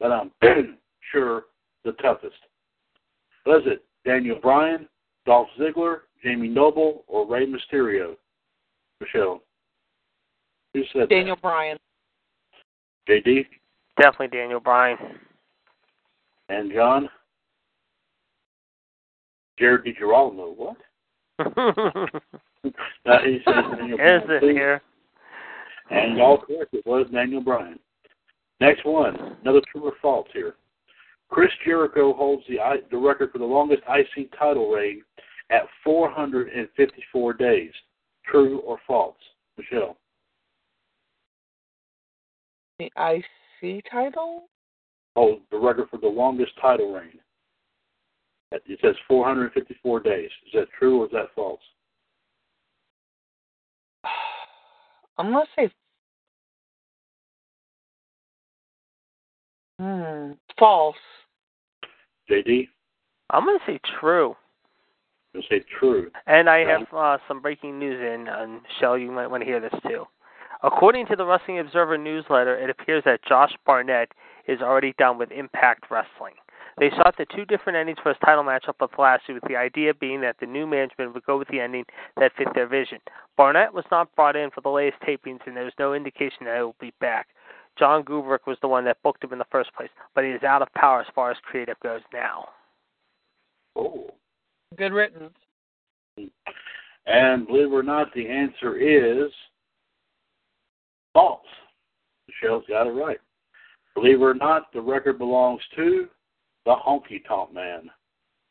but 0.00 0.10
I'm 0.10 0.32
sure 1.12 1.44
the 1.84 1.92
toughest. 1.92 2.34
Was 3.48 3.62
it 3.64 3.82
Daniel 4.04 4.38
Bryan, 4.42 4.86
Dolph 5.24 5.48
Ziggler, 5.58 6.00
Jamie 6.22 6.48
Noble, 6.48 7.04
or 7.06 7.26
Rey 7.26 7.46
Mysterio? 7.46 8.14
Michelle. 9.00 9.40
Who 10.74 10.82
said 10.92 11.08
Daniel 11.08 11.36
Bryan. 11.40 11.78
JD 13.08 13.46
Definitely 13.98 14.36
Daniel 14.38 14.60
Bryan. 14.60 14.98
and 16.50 16.70
John. 16.70 17.08
Jared 19.58 19.86
DiGirolamo. 19.86 20.54
What? 20.54 20.76
Uh, 23.06 23.18
he 23.24 23.38
says 23.46 23.64
Daniel 23.78 23.98
Is 23.98 24.22
it 24.28 24.40
too. 24.40 24.48
here? 24.48 24.82
And 25.90 26.18
y'all 26.18 26.38
correct, 26.38 26.74
it 26.74 26.84
was 26.84 27.06
Daniel 27.10 27.40
Bryan. 27.40 27.78
Next 28.60 28.84
one, 28.84 29.36
another 29.40 29.60
true 29.72 29.84
or 29.84 29.92
false 30.02 30.26
here. 30.34 30.56
Chris 31.28 31.50
Jericho 31.64 32.12
holds 32.14 32.42
the 32.48 32.56
the 32.90 32.96
record 32.96 33.32
for 33.32 33.38
the 33.38 33.44
longest 33.44 33.82
IC 33.88 34.30
title 34.38 34.70
reign 34.70 35.02
at 35.50 35.62
454 35.84 37.32
days. 37.34 37.72
True 38.24 38.58
or 38.60 38.78
false? 38.86 39.16
Michelle. 39.56 39.96
The 42.78 42.90
IC 42.96 43.84
title? 43.90 44.48
holds 45.18 45.42
the 45.50 45.58
record 45.58 45.88
for 45.90 45.96
the 45.98 46.06
longest 46.06 46.52
title 46.60 46.92
reign. 46.92 47.18
It 48.52 48.78
says 48.80 48.94
454 49.08 50.00
days. 50.00 50.30
Is 50.46 50.52
that 50.54 50.68
true 50.78 51.02
or 51.02 51.06
is 51.06 51.10
that 51.12 51.26
false? 51.34 51.60
I'm 55.18 55.32
gonna 55.32 55.44
say. 55.56 55.70
Hmm. 59.80 60.32
False. 60.58 60.96
JD, 62.30 62.68
I'm 63.30 63.44
gonna 63.44 63.58
say 63.66 63.80
true. 64.00 64.36
you 65.34 65.42
say 65.48 65.62
true. 65.78 66.10
And 66.26 66.48
I 66.48 66.58
have 66.60 66.86
uh, 66.94 67.18
some 67.26 67.40
breaking 67.40 67.78
news 67.78 68.00
in, 68.00 68.28
and 68.28 68.60
Shell, 68.78 68.98
you 68.98 69.10
might 69.10 69.28
want 69.28 69.42
to 69.42 69.46
hear 69.46 69.60
this 69.60 69.74
too. 69.86 70.04
According 70.62 71.06
to 71.06 71.16
the 71.16 71.24
Wrestling 71.24 71.60
Observer 71.60 71.96
newsletter, 71.96 72.56
it 72.56 72.68
appears 72.68 73.04
that 73.04 73.24
Josh 73.24 73.52
Barnett 73.64 74.10
is 74.48 74.60
already 74.60 74.94
done 74.98 75.16
with 75.18 75.30
Impact 75.30 75.84
Wrestling. 75.90 76.34
They 76.78 76.90
sought 76.90 77.16
the 77.16 77.26
two 77.34 77.44
different 77.44 77.76
endings 77.76 77.98
for 78.02 78.10
his 78.10 78.18
title 78.24 78.44
matchup 78.44 78.80
with 78.80 78.90
Lashley, 78.98 79.34
with 79.34 79.42
the 79.48 79.56
idea 79.56 79.94
being 79.94 80.20
that 80.20 80.36
the 80.40 80.46
new 80.46 80.66
management 80.66 81.12
would 81.12 81.24
go 81.24 81.36
with 81.38 81.48
the 81.48 81.60
ending 81.60 81.84
that 82.16 82.32
fit 82.36 82.48
their 82.54 82.68
vision. 82.68 82.98
Barnett 83.36 83.74
was 83.74 83.84
not 83.90 84.14
brought 84.14 84.36
in 84.36 84.50
for 84.50 84.60
the 84.60 84.68
latest 84.68 85.02
tapings, 85.02 85.40
and 85.46 85.56
there's 85.56 85.72
no 85.78 85.94
indication 85.94 86.44
that 86.44 86.56
he 86.56 86.62
will 86.62 86.76
be 86.80 86.92
back. 87.00 87.28
John 87.78 88.02
Gaburick 88.02 88.46
was 88.46 88.58
the 88.60 88.68
one 88.68 88.84
that 88.84 89.02
booked 89.02 89.22
him 89.22 89.32
in 89.32 89.38
the 89.38 89.46
first 89.50 89.72
place, 89.74 89.90
but 90.14 90.24
he 90.24 90.30
is 90.30 90.42
out 90.42 90.62
of 90.62 90.72
power 90.74 91.00
as 91.00 91.06
far 91.14 91.30
as 91.30 91.36
creative 91.42 91.78
goes 91.80 92.00
now. 92.12 92.48
Oh. 93.76 94.10
Good 94.76 94.92
riddance. 94.92 95.34
And 97.06 97.46
believe 97.46 97.72
it 97.72 97.74
or 97.74 97.82
not, 97.82 98.12
the 98.14 98.28
answer 98.28 98.76
is 98.76 99.30
false. 101.14 101.40
Michelle's 102.26 102.64
got 102.68 102.86
it 102.86 102.90
right. 102.90 103.18
Believe 103.94 104.20
it 104.20 104.24
or 104.24 104.34
not, 104.34 104.72
the 104.72 104.80
record 104.80 105.18
belongs 105.18 105.62
to 105.76 106.08
the 106.66 106.74
Honky 106.74 107.24
Tonk 107.26 107.54
Man. 107.54 107.90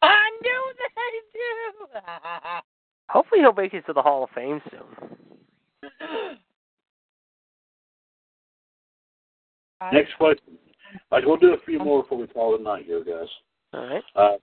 I 0.01 0.29
knew 0.41 0.73
that 0.77 0.89
I 0.97 2.61
Hopefully, 3.09 3.41
he'll 3.41 3.53
make 3.53 3.73
it 3.73 3.85
to 3.85 3.93
the 3.93 4.01
Hall 4.01 4.23
of 4.23 4.29
Fame 4.31 4.61
soon. 4.69 5.89
do. 9.81 9.87
Next 9.97 10.13
question. 10.17 10.57
Like, 11.11 11.25
we'll 11.25 11.37
do 11.37 11.53
a 11.53 11.59
few 11.65 11.79
more 11.79 12.03
before 12.03 12.17
we 12.19 12.27
call 12.27 12.55
it 12.55 12.61
night 12.61 12.85
here, 12.85 13.03
guys. 13.03 13.27
All 13.73 13.87
right. 13.87 14.03
Uh, 14.15 14.37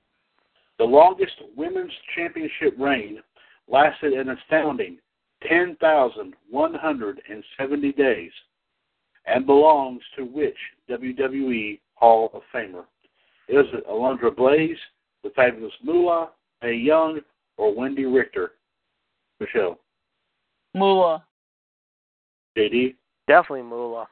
The 0.78 0.84
longest 0.84 1.34
women's 1.56 1.92
championship 2.14 2.74
reign 2.78 3.22
lasted 3.68 4.12
an 4.12 4.28
astounding 4.30 4.98
10,170 5.48 7.92
days 7.92 8.32
and 9.26 9.46
belongs 9.46 10.02
to 10.16 10.24
which 10.24 10.56
WWE 10.90 11.80
Hall 11.94 12.30
of 12.34 12.42
Famer? 12.54 12.84
Is 13.48 13.66
it 13.72 13.86
Alundra 13.88 14.30
Blaze, 14.34 14.76
the 15.22 15.30
Fabulous 15.30 15.72
Moolah, 15.82 16.30
Mae 16.62 16.74
Young, 16.74 17.20
or 17.56 17.72
Wendi 17.72 18.04
Richter? 18.12 18.52
Michelle. 19.40 19.78
Moolah. 20.74 21.24
JD 22.56 22.94
Definitely 23.26 23.62
Moolah. 23.62 24.06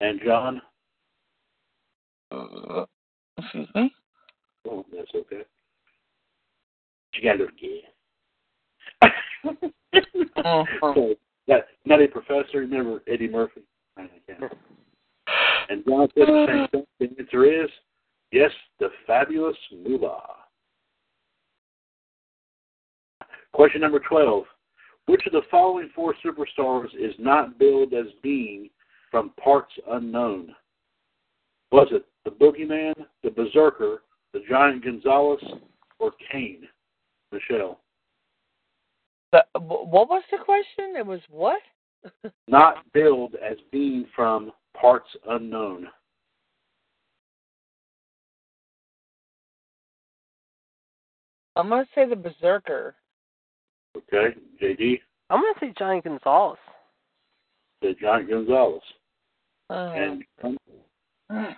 And 0.00 0.20
John. 0.24 0.62
Uh, 2.30 2.84
excuse 3.38 3.68
me. 3.74 3.92
Oh, 4.68 4.84
that's 4.94 5.10
okay. 5.14 5.42
You 7.14 7.22
got 7.22 7.32
to 7.32 7.38
do 7.38 7.44
it 7.44 7.54
again. 7.58 7.80
Oh, 10.44 10.64
oh. 10.82 10.94
so, 10.94 11.14
that 11.48 11.66
Nutty 11.84 12.06
Professor, 12.06 12.58
remember 12.58 13.02
Eddie 13.08 13.28
Murphy? 13.28 13.62
And 13.96 14.08
John 15.86 16.08
said 16.14 16.28
the 16.28 16.66
same 16.72 16.80
thing. 17.00 17.08
The 17.16 17.22
answer 17.22 17.64
is 17.64 17.70
yes, 18.32 18.50
the 18.78 18.88
fabulous 19.06 19.56
Moolah. 19.84 20.22
Question 23.52 23.80
number 23.80 24.00
12. 24.08 24.44
Which 25.06 25.26
of 25.26 25.32
the 25.32 25.42
following 25.50 25.90
four 25.94 26.14
superstars 26.24 26.94
is 26.94 27.14
not 27.18 27.58
billed 27.58 27.94
as 27.94 28.06
being 28.22 28.70
from 29.10 29.30
parts 29.42 29.72
unknown? 29.88 30.54
Was 31.70 31.88
it 31.90 32.06
the 32.24 32.30
Boogeyman, 32.30 32.94
the 33.22 33.30
Berserker, 33.30 34.02
the 34.32 34.40
Giant 34.48 34.84
Gonzalez, 34.84 35.42
or 35.98 36.12
Kane? 36.30 36.68
Michelle. 37.32 37.80
The, 39.32 39.44
wh- 39.54 39.86
what 39.90 40.08
was 40.08 40.22
the 40.30 40.38
question? 40.38 40.94
It 40.96 41.06
was 41.06 41.20
what? 41.28 41.60
Not 42.48 42.84
billed 42.92 43.34
as 43.34 43.56
being 43.70 44.06
from 44.14 44.52
parts 44.74 45.08
unknown. 45.28 45.88
I'm 51.56 51.68
gonna 51.68 51.84
say 51.94 52.08
the 52.08 52.14
Berserker. 52.14 52.94
Okay, 53.96 54.36
JD, 54.62 55.00
I'm 55.28 55.40
gonna 55.40 55.54
say 55.60 55.74
Johnny 55.76 56.00
Gonzalez. 56.00 56.58
The 57.82 57.94
Giant 58.00 58.28
Gonzalez. 58.28 58.82
Uh, 59.70 59.92
And 59.94 60.24
um, 60.42 61.56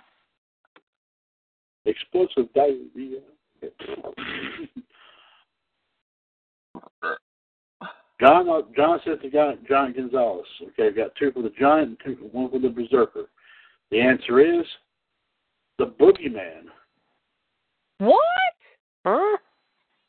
explosive 1.85 2.51
diarrhea. 2.53 3.19
John, 8.19 8.49
uh, 8.49 8.61
John 8.75 8.99
says 9.03 9.17
the 9.23 9.29
Giant, 9.29 9.67
Giant 9.67 9.95
Gonzalez. 9.95 10.45
Okay, 10.61 10.87
I've 10.87 10.95
got 10.95 11.15
two 11.15 11.31
for 11.31 11.41
the 11.41 11.51
Giant 11.59 11.87
and 11.89 11.97
two 12.05 12.15
for 12.17 12.25
one 12.37 12.51
for 12.51 12.59
the 12.59 12.69
Berserker. 12.69 13.25
The 13.89 13.99
answer 13.99 14.39
is 14.39 14.65
the 15.79 15.87
Boogeyman. 15.87 16.65
what? 17.97 18.17
Huh? 19.05 19.37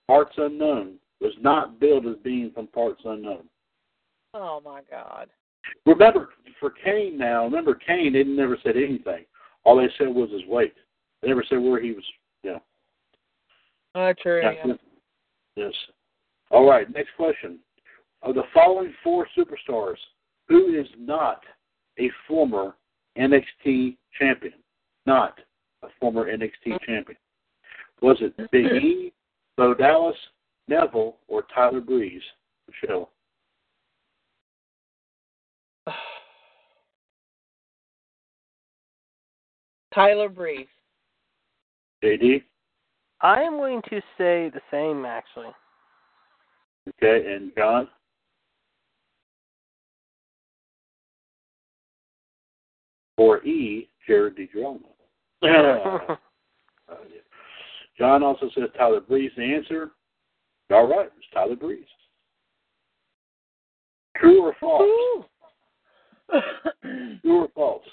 Parts 0.06 0.34
unknown 0.36 0.96
was 1.20 1.32
not 1.40 1.80
billed 1.80 2.06
as 2.06 2.16
being 2.22 2.50
from 2.52 2.66
parts 2.66 3.00
unknown. 3.04 3.44
Oh 4.34 4.60
my 4.62 4.82
God. 4.90 5.28
Remember, 5.86 6.30
for 6.60 6.70
Kane 6.70 7.18
now, 7.18 7.44
remember 7.44 7.74
Kane, 7.74 8.12
they 8.12 8.24
never 8.24 8.56
said 8.62 8.76
anything. 8.76 9.24
All 9.64 9.76
they 9.76 9.88
said 9.98 10.08
was 10.08 10.30
his 10.30 10.46
weight. 10.46 10.74
They 11.20 11.28
never 11.28 11.44
said 11.48 11.58
where 11.58 11.80
he 11.80 11.92
was, 11.92 12.04
you 12.42 12.52
know. 12.52 12.62
Oh, 13.94 14.12
true. 14.20 14.40
Yeah. 14.42 14.52
Yeah. 14.64 14.74
Yes. 15.56 15.72
All 16.50 16.68
right, 16.68 16.92
next 16.92 17.10
question. 17.16 17.58
Of 18.22 18.34
the 18.34 18.42
following 18.54 18.92
four 19.02 19.26
superstars, 19.36 19.96
who 20.48 20.78
is 20.78 20.86
not 20.98 21.42
a 21.98 22.10
former 22.26 22.74
NXT 23.18 23.96
champion? 24.18 24.54
Not 25.06 25.38
a 25.82 25.88
former 26.00 26.30
NXT 26.32 26.78
champion. 26.86 27.18
Was 28.00 28.16
it 28.20 28.34
Big 28.50 28.66
E, 28.66 29.12
Bo 29.56 29.74
Dallas, 29.74 30.16
Neville, 30.68 31.16
or 31.28 31.44
Tyler 31.54 31.80
Breeze? 31.80 32.22
Michelle. 32.68 33.10
Tyler 39.94 40.28
Breeze. 40.28 40.66
JD? 42.02 42.42
I 43.20 43.42
am 43.42 43.56
going 43.56 43.82
to 43.90 44.00
say 44.18 44.50
the 44.50 44.60
same 44.70 45.04
actually. 45.04 45.52
Okay, 46.88 47.32
and 47.32 47.52
John? 47.56 47.88
For 53.16 53.44
E, 53.44 53.88
Jared 54.06 54.36
DiGirolamo. 54.36 54.80
Uh. 56.90 56.94
John 57.96 58.22
also 58.22 58.50
says 58.54 58.68
Tyler 58.76 59.00
Breeze. 59.00 59.30
The 59.36 59.44
answer, 59.44 59.92
all 60.70 60.88
right, 60.88 61.06
it's 61.06 61.26
Tyler 61.32 61.56
Breeze. 61.56 61.84
True 64.16 64.42
or 64.42 64.54
false? 64.60 65.26
True 66.82 67.42
or 67.42 67.48
false? 67.54 67.84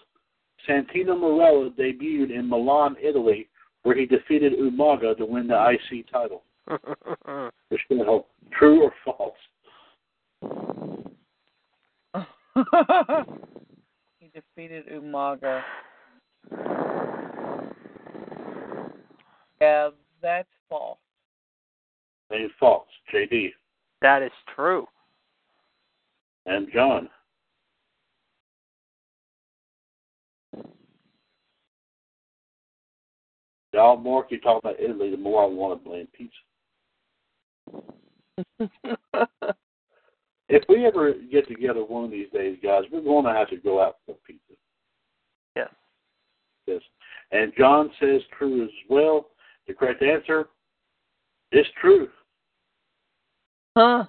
Santino 0.70 1.18
Marella 1.20 1.72
debuted 1.72 2.32
in 2.32 2.48
Milan, 2.48 2.96
Italy, 3.02 3.48
where 3.84 3.98
he 3.98 4.06
defeated 4.06 4.54
Umaga 4.54 5.18
to 5.18 5.26
win 5.26 5.48
the 5.48 5.56
IC 5.56 6.12
title. 6.12 6.44
Michelle, 7.72 8.28
true 8.52 8.84
or 8.84 8.94
false? 9.04 9.34
he 14.20 14.30
defeated 14.34 14.86
Umaga. 14.90 15.64
Yeah, 19.60 19.90
that's 20.22 20.48
false. 20.70 21.00
And 22.30 22.52
false. 22.60 22.88
JD 23.14 23.50
that 24.02 24.22
is 24.22 24.32
true. 24.56 24.88
and 26.46 26.68
John. 26.74 27.10
The 33.72 33.80
all 33.80 33.98
more 33.98 34.26
you 34.30 34.40
talk 34.40 34.60
about 34.64 34.80
Italy, 34.80 35.12
the 35.12 35.18
more 35.18 35.44
I 35.44 35.48
want 35.48 35.84
to 35.84 35.90
blame 35.90 36.08
pizza. 36.14 36.36
If 40.50 40.64
we 40.68 40.86
ever 40.88 41.14
get 41.32 41.48
together 41.48 41.82
one 41.86 42.04
of 42.06 42.10
these 42.12 42.30
days, 42.34 42.58
guys, 42.64 42.82
we're 42.92 43.02
going 43.02 43.26
to 43.26 43.32
have 43.32 43.50
to 43.52 43.58
go 43.58 43.80
out 43.82 43.98
for 44.06 44.16
pizza. 44.26 44.54
Yes. 45.56 45.70
Yes. 46.66 46.82
And 47.32 47.54
John 47.56 47.92
says 48.00 48.22
true 48.36 48.64
as 48.64 48.72
well. 48.90 49.28
The 49.68 49.76
correct 49.76 50.02
answer 50.02 50.50
is 51.52 51.68
true. 51.80 52.10
huh? 53.78 54.06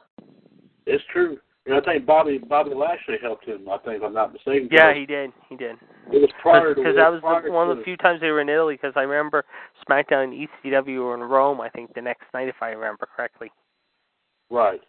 It's 0.86 1.04
true. 1.12 1.38
I 1.72 1.80
think 1.80 2.06
Bobby 2.06 2.38
Bobby 2.38 2.74
Lashley 2.74 3.16
helped 3.20 3.46
him. 3.46 3.68
I 3.68 3.78
think 3.78 3.98
if 3.98 4.02
I'm 4.02 4.14
not 4.14 4.32
mistaken. 4.32 4.68
Yeah, 4.70 4.94
he 4.94 5.06
did. 5.06 5.32
He 5.48 5.56
did. 5.56 5.76
it 6.12 6.20
was 6.20 6.30
prior 6.40 6.74
to 6.74 6.80
Because 6.80 6.96
that 6.96 7.10
was 7.10 7.20
the, 7.22 7.50
one 7.50 7.70
of 7.70 7.76
the 7.76 7.82
few 7.84 7.96
times 7.96 8.20
they 8.20 8.30
were 8.30 8.40
in 8.40 8.48
Italy. 8.48 8.74
Because 8.74 8.94
I 8.96 9.02
remember 9.02 9.44
SmackDown 9.88 10.24
and 10.24 10.48
ECW 10.64 10.98
were 10.98 11.14
in 11.14 11.20
Rome. 11.20 11.60
I 11.60 11.68
think 11.68 11.94
the 11.94 12.00
next 12.00 12.24
night, 12.32 12.48
if 12.48 12.56
I 12.60 12.70
remember 12.70 13.08
correctly. 13.14 13.50
Right. 14.50 14.80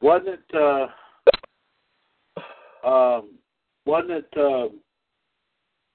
Wasn't 0.00 0.28
it 0.28 0.54
uh 0.54 0.86
um 2.86 3.30
wasn't 3.84 4.10
it 4.12 4.28
uh 4.36 4.68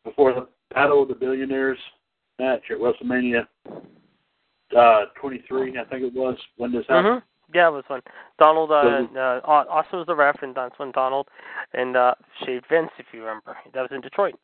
before 0.03 0.33
the 0.33 0.47
Battle 0.73 1.03
of 1.03 1.07
the 1.07 1.15
Billionaires 1.15 1.77
match 2.39 2.63
at 2.71 2.77
WrestleMania 2.77 3.47
uh 4.77 5.05
twenty 5.19 5.43
three, 5.47 5.77
I 5.77 5.83
think 5.85 6.03
it 6.03 6.13
was, 6.13 6.37
when 6.57 6.71
this 6.71 6.85
happened? 6.89 7.21
hmm 7.21 7.32
Yeah, 7.53 7.67
it 7.67 7.71
was 7.71 7.83
when 7.87 8.01
Donald 8.39 8.71
uh, 8.71 9.07
So- 9.13 9.19
uh 9.19 9.41
Austin 9.69 9.99
was 9.99 10.07
the 10.07 10.15
ref, 10.15 10.37
and 10.41 10.55
that's 10.55 10.77
when 10.77 10.91
Donald 10.91 11.27
and 11.73 11.95
uh 11.95 12.15
shaved 12.45 12.65
Vince, 12.69 12.91
if 12.97 13.07
you 13.13 13.21
remember. 13.21 13.55
That 13.73 13.81
was 13.81 13.91
in 13.91 14.01
Detroit. 14.01 14.35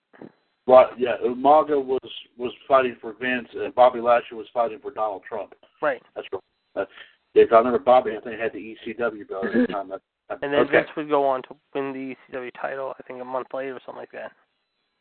Right, 0.68 0.88
yeah. 1.00 1.16
Umaga 1.26 1.84
was 1.84 2.12
was 2.38 2.54
fighting 2.68 2.96
for 3.02 3.14
Vince 3.20 3.48
and 3.56 3.74
Bobby 3.74 4.00
Lashley 4.00 4.38
was 4.38 4.48
fighting 4.54 4.80
for 4.80 4.92
Donald 4.92 5.24
Trump. 5.28 5.54
Right. 5.82 6.02
That's 6.16 6.28
right. 6.32 6.42
Uh, 6.76 6.86
yeah, 7.34 7.44
I 7.52 7.56
remember 7.58 7.80
Bobby 7.80 8.12
I 8.16 8.22
think 8.22 8.40
had 8.40 8.54
the 8.54 8.76
ECW 8.88 9.28
belt 9.28 9.46
at 9.46 9.54
the 9.54 9.68
time. 9.74 9.90
That, 9.90 10.02
that, 10.30 10.40
And 10.44 10.54
then 10.54 10.60
okay. 10.62 10.72
Vince 10.78 10.90
would 10.96 11.10
go 11.10 11.26
on 11.26 11.42
to 11.44 11.56
win 11.74 11.92
the 11.94 12.16
ECW 12.38 12.52
title, 12.62 12.94
I 13.00 13.04
think 13.04 13.22
a 13.22 13.26
month 13.26 13.48
later 13.54 13.76
or 13.76 13.80
something 13.86 14.00
like 14.02 14.12
that. 14.12 14.32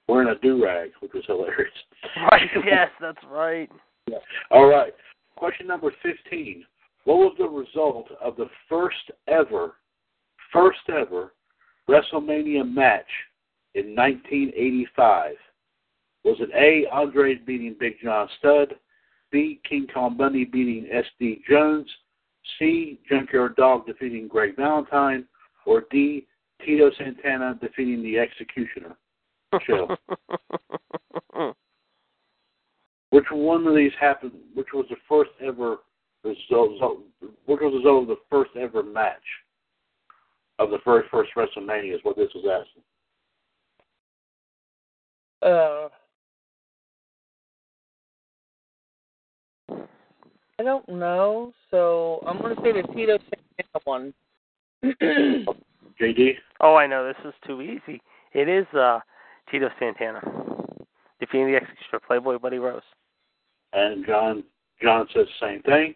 Wearing 0.09 0.29
a 0.29 0.39
do 0.41 0.63
rag, 0.65 0.91
which 1.01 1.13
was 1.13 1.25
hilarious. 1.27 1.73
Right, 2.33 2.49
yes, 2.65 2.89
that's 3.01 3.19
right. 3.31 3.71
All 4.51 4.67
right. 4.67 4.95
Question 5.37 5.67
number 5.67 5.93
15. 6.03 6.65
What 7.09 7.21
was 7.21 7.35
the 7.39 7.49
result 7.49 8.11
of 8.21 8.37
the 8.37 8.51
first 8.69 9.11
ever, 9.29 9.77
first 10.53 10.81
ever 10.91 11.33
WrestleMania 11.89 12.71
match 12.71 13.09
in 13.73 13.97
1985? 13.97 15.37
Was 16.25 16.37
it 16.39 16.51
A, 16.55 16.87
Andre 16.95 17.37
beating 17.37 17.77
Big 17.81 17.95
John 18.05 18.29
Studd, 18.39 18.75
B. 19.33 19.59
King 19.67 19.87
Kong 19.95 20.19
Bundy 20.19 20.45
beating 20.45 20.87
S.D. 20.93 21.41
Jones, 21.49 21.87
C. 22.59 23.01
Junkyard 23.09 23.57
Dog 23.57 23.87
defeating 23.87 24.29
Greg 24.29 24.55
Valentine, 24.57 25.25
or 25.65 25.85
D. 25.91 26.27
Tito 26.63 26.91
Santana 26.99 27.59
defeating 27.59 28.03
the 28.03 28.19
Executioner. 28.19 28.95
Michelle. 29.55 29.97
Which 33.09 33.25
one 33.31 33.67
of 33.67 33.75
these 33.75 33.93
happened? 33.99 34.33
Which 34.53 34.75
was 34.75 34.85
the 34.91 34.97
first 35.09 35.31
ever 35.41 35.79
result? 36.25 37.01
Which 37.47 37.61
was 37.61 37.73
the 37.73 37.79
result 37.79 38.03
of 38.03 38.09
the 38.09 38.17
first 38.31 38.51
ever 38.57 38.83
match 38.83 39.17
of 40.59 40.71
the 40.71 40.79
first 40.85 41.09
first 41.11 41.31
WrestleMania? 41.37 41.95
Is 41.95 42.01
what 42.03 42.17
this 42.17 42.29
was 42.35 42.65
asking. 42.67 42.83
Uh, 45.41 45.89
I 50.59 50.65
don't 50.65 50.89
know, 50.89 51.53
so 51.71 52.21
I'm 52.27 52.41
gonna 52.41 52.57
say 52.57 52.73
the 52.73 52.83
Tito 52.95 53.19
Santana 53.19 53.81
one. 53.85 54.15
JD. 56.01 56.35
Oh, 56.61 56.75
I 56.75 56.87
know. 56.87 57.07
This 57.07 57.17
is 57.25 57.35
too 57.47 57.63
easy. 57.63 58.01
It 58.33 58.49
is 58.49 58.67
uh, 58.75 59.01
Tito 59.51 59.69
Santana 59.79 60.21
defeating 61.21 61.47
the 61.47 61.57
Executioner, 61.57 62.01
Playboy 62.07 62.39
Buddy 62.39 62.59
Rose. 62.59 62.83
And 63.73 64.05
John 64.07 64.45
John 64.83 65.07
says 65.15 65.27
the 65.41 65.47
same 65.47 65.63
thing. 65.63 65.95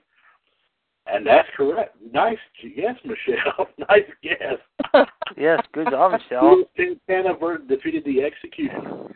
And 1.12 1.26
that's 1.26 1.48
correct. 1.56 1.94
Nice 2.12 2.38
yes, 2.74 2.96
Michelle. 3.04 3.68
nice 3.88 4.08
guess. 4.22 4.58
Yes, 5.36 5.60
good 5.72 5.88
job, 5.90 6.12
Michelle. 6.12 6.62
Santana 6.76 7.34
ver- 7.40 7.58
defeated 7.58 8.04
the 8.04 8.20
Executioner. 8.22 9.08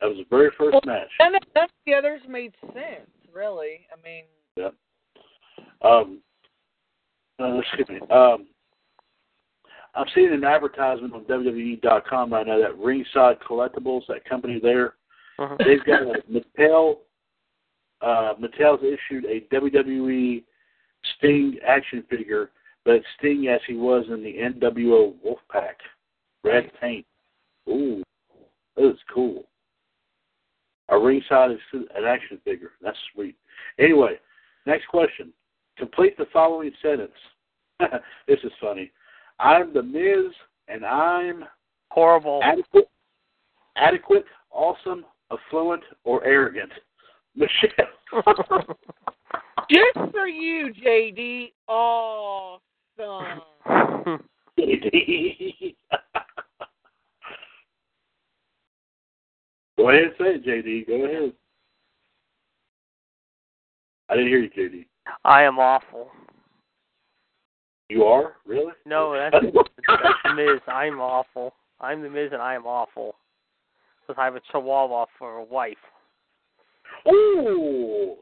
That 0.00 0.06
was 0.08 0.18
the 0.18 0.24
very 0.30 0.50
first 0.56 0.72
Well, 0.72 0.80
match. 0.86 1.08
And 1.18 1.34
of, 1.34 1.42
none 1.56 1.64
of 1.64 1.70
the 1.84 1.94
others 1.94 2.20
made 2.28 2.54
sense, 2.72 3.10
really. 3.32 3.86
I 3.92 4.00
mean, 4.04 4.24
Yeah. 4.56 4.68
Um, 5.82 6.20
uh, 7.40 7.58
excuse 7.58 7.88
me. 7.88 8.00
Um, 8.08 8.46
I'm 9.96 10.06
seeing 10.14 10.32
an 10.32 10.44
advertisement 10.44 11.12
on 11.12 11.24
WWE.com 11.24 12.32
right 12.32 12.46
now 12.46 12.60
that 12.60 12.78
Ringside 12.78 13.40
Collectibles, 13.40 14.02
that 14.08 14.24
company 14.24 14.60
there, 14.62 14.94
Mhm. 15.40 15.58
they've 15.58 15.84
got 15.84 16.02
a 16.02 16.22
Mattel. 16.30 16.98
Uh, 18.00 18.34
Mattel's 18.36 18.82
issued 18.84 19.24
a 19.24 19.40
WWE 19.52 20.44
Sting 21.16 21.58
action 21.66 22.04
figure, 22.08 22.50
but 22.84 23.02
Sting 23.18 23.48
as 23.48 23.60
he 23.66 23.74
was 23.74 24.04
in 24.08 24.22
the 24.22 24.34
NWO 24.34 25.14
Wolfpac, 25.24 25.74
red 26.42 26.70
paint. 26.80 27.06
Ooh, 27.68 28.02
that 28.76 28.90
is 28.90 28.98
cool. 29.12 29.44
A 30.90 30.98
ringside 30.98 31.52
is 31.52 31.58
an 31.72 32.04
action 32.06 32.38
figure. 32.44 32.72
That's 32.82 32.98
sweet. 33.14 33.36
Anyway, 33.78 34.18
next 34.66 34.86
question. 34.88 35.32
Complete 35.78 36.16
the 36.18 36.26
following 36.32 36.72
sentence. 36.82 37.12
this 38.28 38.38
is 38.44 38.52
funny. 38.60 38.92
I'm 39.40 39.72
the 39.72 39.82
Miz, 39.82 40.32
and 40.68 40.84
I'm 40.84 41.44
Horrible. 41.90 42.40
adequate, 42.42 42.88
adequate, 43.76 44.26
awesome, 44.50 45.04
affluent, 45.30 45.82
or 46.04 46.24
arrogant. 46.24 46.70
Michelle. 47.34 47.86
just 49.70 50.12
for 50.12 50.26
you, 50.28 50.72
JD. 50.74 51.52
Awesome. 51.68 52.60
JD. 54.58 55.74
Go 59.76 59.90
ahead 59.90 60.04
and 60.04 60.12
say 60.18 60.24
it, 60.36 60.46
JD. 60.46 60.86
Go 60.86 61.04
ahead. 61.04 61.32
I 64.08 64.14
didn't 64.14 64.28
hear 64.28 64.38
you, 64.38 64.50
JD. 64.50 64.86
I 65.24 65.42
am 65.42 65.58
awful. 65.58 66.10
You 67.88 68.04
are 68.04 68.34
really? 68.46 68.72
No, 68.86 69.14
that's, 69.14 69.44
that's 69.88 70.14
the 70.24 70.34
Miz. 70.34 70.60
I'm 70.68 71.00
awful. 71.00 71.54
I'm 71.80 72.02
the 72.02 72.08
Miz, 72.08 72.30
and 72.32 72.40
I 72.40 72.54
am 72.54 72.64
awful. 72.64 73.14
Because 74.06 74.20
I 74.20 74.24
have 74.24 74.36
a 74.36 74.40
Chihuahua 74.52 75.06
for 75.18 75.38
a 75.38 75.44
wife. 75.44 75.76
Ooh. 77.08 78.16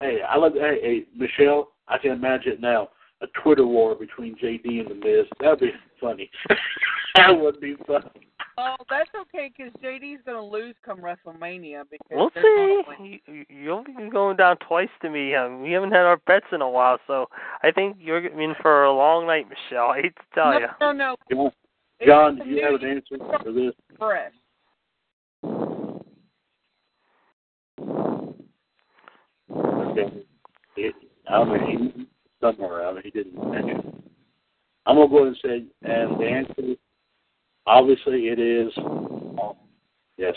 Hey, 0.00 0.18
I 0.28 0.36
love. 0.36 0.52
Hey, 0.54 0.78
hey, 0.82 1.06
Michelle. 1.16 1.68
I 1.88 1.98
can 1.98 2.12
imagine 2.12 2.58
now. 2.60 2.88
A 3.22 3.26
Twitter 3.42 3.66
war 3.66 3.94
between 3.94 4.36
JD 4.36 4.80
and 4.80 4.90
the 4.90 4.94
Miz. 4.94 5.26
That'd 5.40 5.60
be 5.60 5.72
funny. 6.00 6.30
that 7.14 7.30
would 7.30 7.60
be 7.60 7.76
funny. 7.86 8.28
Oh, 8.56 8.76
that's 8.88 9.10
okay 9.22 9.50
because 9.56 9.72
JD's 9.82 10.22
gonna 10.24 10.44
lose 10.44 10.76
come 10.84 10.98
WrestleMania 10.98 11.84
because 11.90 12.06
We'll 12.10 12.30
see. 12.34 13.20
You, 13.26 13.44
you'll 13.48 13.84
be 13.84 13.94
going 14.12 14.36
down 14.36 14.58
twice 14.58 14.90
to 15.02 15.10
me. 15.10 15.34
Um, 15.34 15.62
we 15.62 15.72
haven't 15.72 15.90
had 15.90 16.02
our 16.02 16.18
bets 16.18 16.46
in 16.52 16.60
a 16.60 16.68
while, 16.68 16.98
so 17.06 17.26
I 17.62 17.72
think 17.72 17.96
you're 17.98 18.24
in 18.26 18.54
for 18.62 18.84
a 18.84 18.92
long 18.92 19.26
night, 19.26 19.46
Michelle. 19.48 19.88
I 19.90 20.02
hate 20.02 20.16
to 20.16 20.22
tell 20.34 20.52
no, 20.52 20.58
you. 20.58 20.66
no, 20.80 20.92
no. 20.92 21.16
John, 21.30 21.52
It's 21.98 22.08
John, 22.08 22.38
do 22.38 22.44
you 22.44 22.64
have 22.64 22.80
an 22.80 22.88
answer 22.88 23.42
for 23.42 23.52
this? 23.52 23.72
Fresh. 23.98 24.32
Okay. 29.98 30.24
It, 30.76 30.94
I 31.28 31.38
don't 31.38 31.48
know. 31.48 31.66
He 31.66 32.06
somewhere 32.40 32.84
out. 32.84 33.02
He 33.02 33.10
didn't 33.10 33.34
mention. 33.50 34.02
I'm 34.86 34.96
gonna 34.96 35.08
go 35.08 35.24
ahead 35.24 35.28
and 35.28 35.36
say, 35.42 35.88
and 35.88 36.20
the 36.20 36.26
answer, 36.26 36.76
obviously, 37.66 38.28
it 38.28 38.38
is 38.38 38.70
um, 38.76 39.54
yes. 40.18 40.34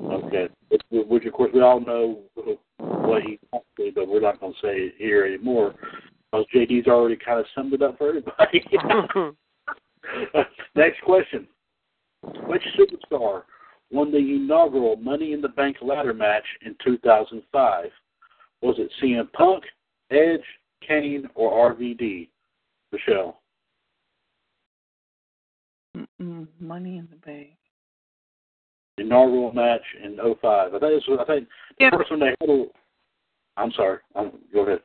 Okay. 0.00 0.48
Which, 0.68 0.82
which 0.90 1.24
of 1.24 1.32
course 1.32 1.50
we 1.52 1.60
all 1.60 1.80
know 1.80 2.20
what 2.76 3.22
he 3.22 3.38
but 3.94 4.06
we're 4.08 4.20
not 4.20 4.40
gonna 4.40 4.52
say 4.62 4.76
it 4.76 4.94
here 4.98 5.24
anymore 5.24 5.74
because 6.30 6.46
JD's 6.54 6.86
already 6.86 7.16
kind 7.16 7.40
of 7.40 7.46
summed 7.54 7.72
it 7.72 7.82
up 7.82 7.98
for 7.98 8.08
everybody. 8.08 8.64
Next 10.76 11.00
question. 11.02 11.48
Which 12.46 12.62
superstar 12.78 13.42
won 13.90 14.12
the 14.12 14.18
inaugural 14.18 14.96
Money 14.96 15.32
in 15.32 15.40
the 15.40 15.48
Bank 15.48 15.78
ladder 15.80 16.14
match 16.14 16.44
in 16.64 16.76
2005? 16.84 17.90
Was 18.62 18.76
it 18.78 18.90
CM 19.02 19.30
Punk, 19.32 19.64
Edge, 20.10 20.40
Kane, 20.86 21.28
or 21.34 21.72
RVD? 21.74 22.28
Michelle. 22.92 23.40
Mm-mm, 25.96 26.46
money 26.60 26.96
in 26.98 27.08
the 27.10 27.16
bank. 27.16 27.50
Inaugural 28.98 29.52
match 29.52 29.82
in 30.02 30.16
05. 30.16 30.74
I 30.74 30.78
think 30.78 30.80
this 30.80 31.04
was, 31.08 31.18
I 31.20 31.24
think 31.24 31.48
the 31.78 31.84
Yeah. 31.84 31.90
first 31.90 32.10
one 32.10 32.20
they 32.20 32.34
had. 32.40 32.50
a- 32.50 32.66
I'm 33.56 33.72
sorry. 33.72 33.98
Um, 34.14 34.38
go 34.52 34.60
ahead. 34.62 34.82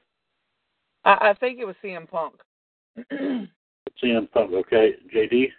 I, 1.06 1.30
I 1.30 1.34
think 1.36 1.60
it 1.60 1.66
was 1.66 1.76
CM 1.84 2.08
Punk. 2.10 2.42
CM 3.12 4.32
Punk. 4.32 4.52
Okay. 4.54 4.96
JD. 5.14 5.52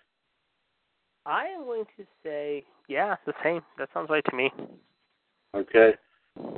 I 1.26 1.46
am 1.46 1.64
going 1.64 1.84
to 1.96 2.04
say, 2.22 2.64
yeah, 2.88 3.16
the 3.24 3.32
same. 3.42 3.62
That 3.78 3.88
sounds 3.94 4.10
right 4.10 4.24
to 4.28 4.36
me. 4.36 4.52
Okay. 5.54 5.94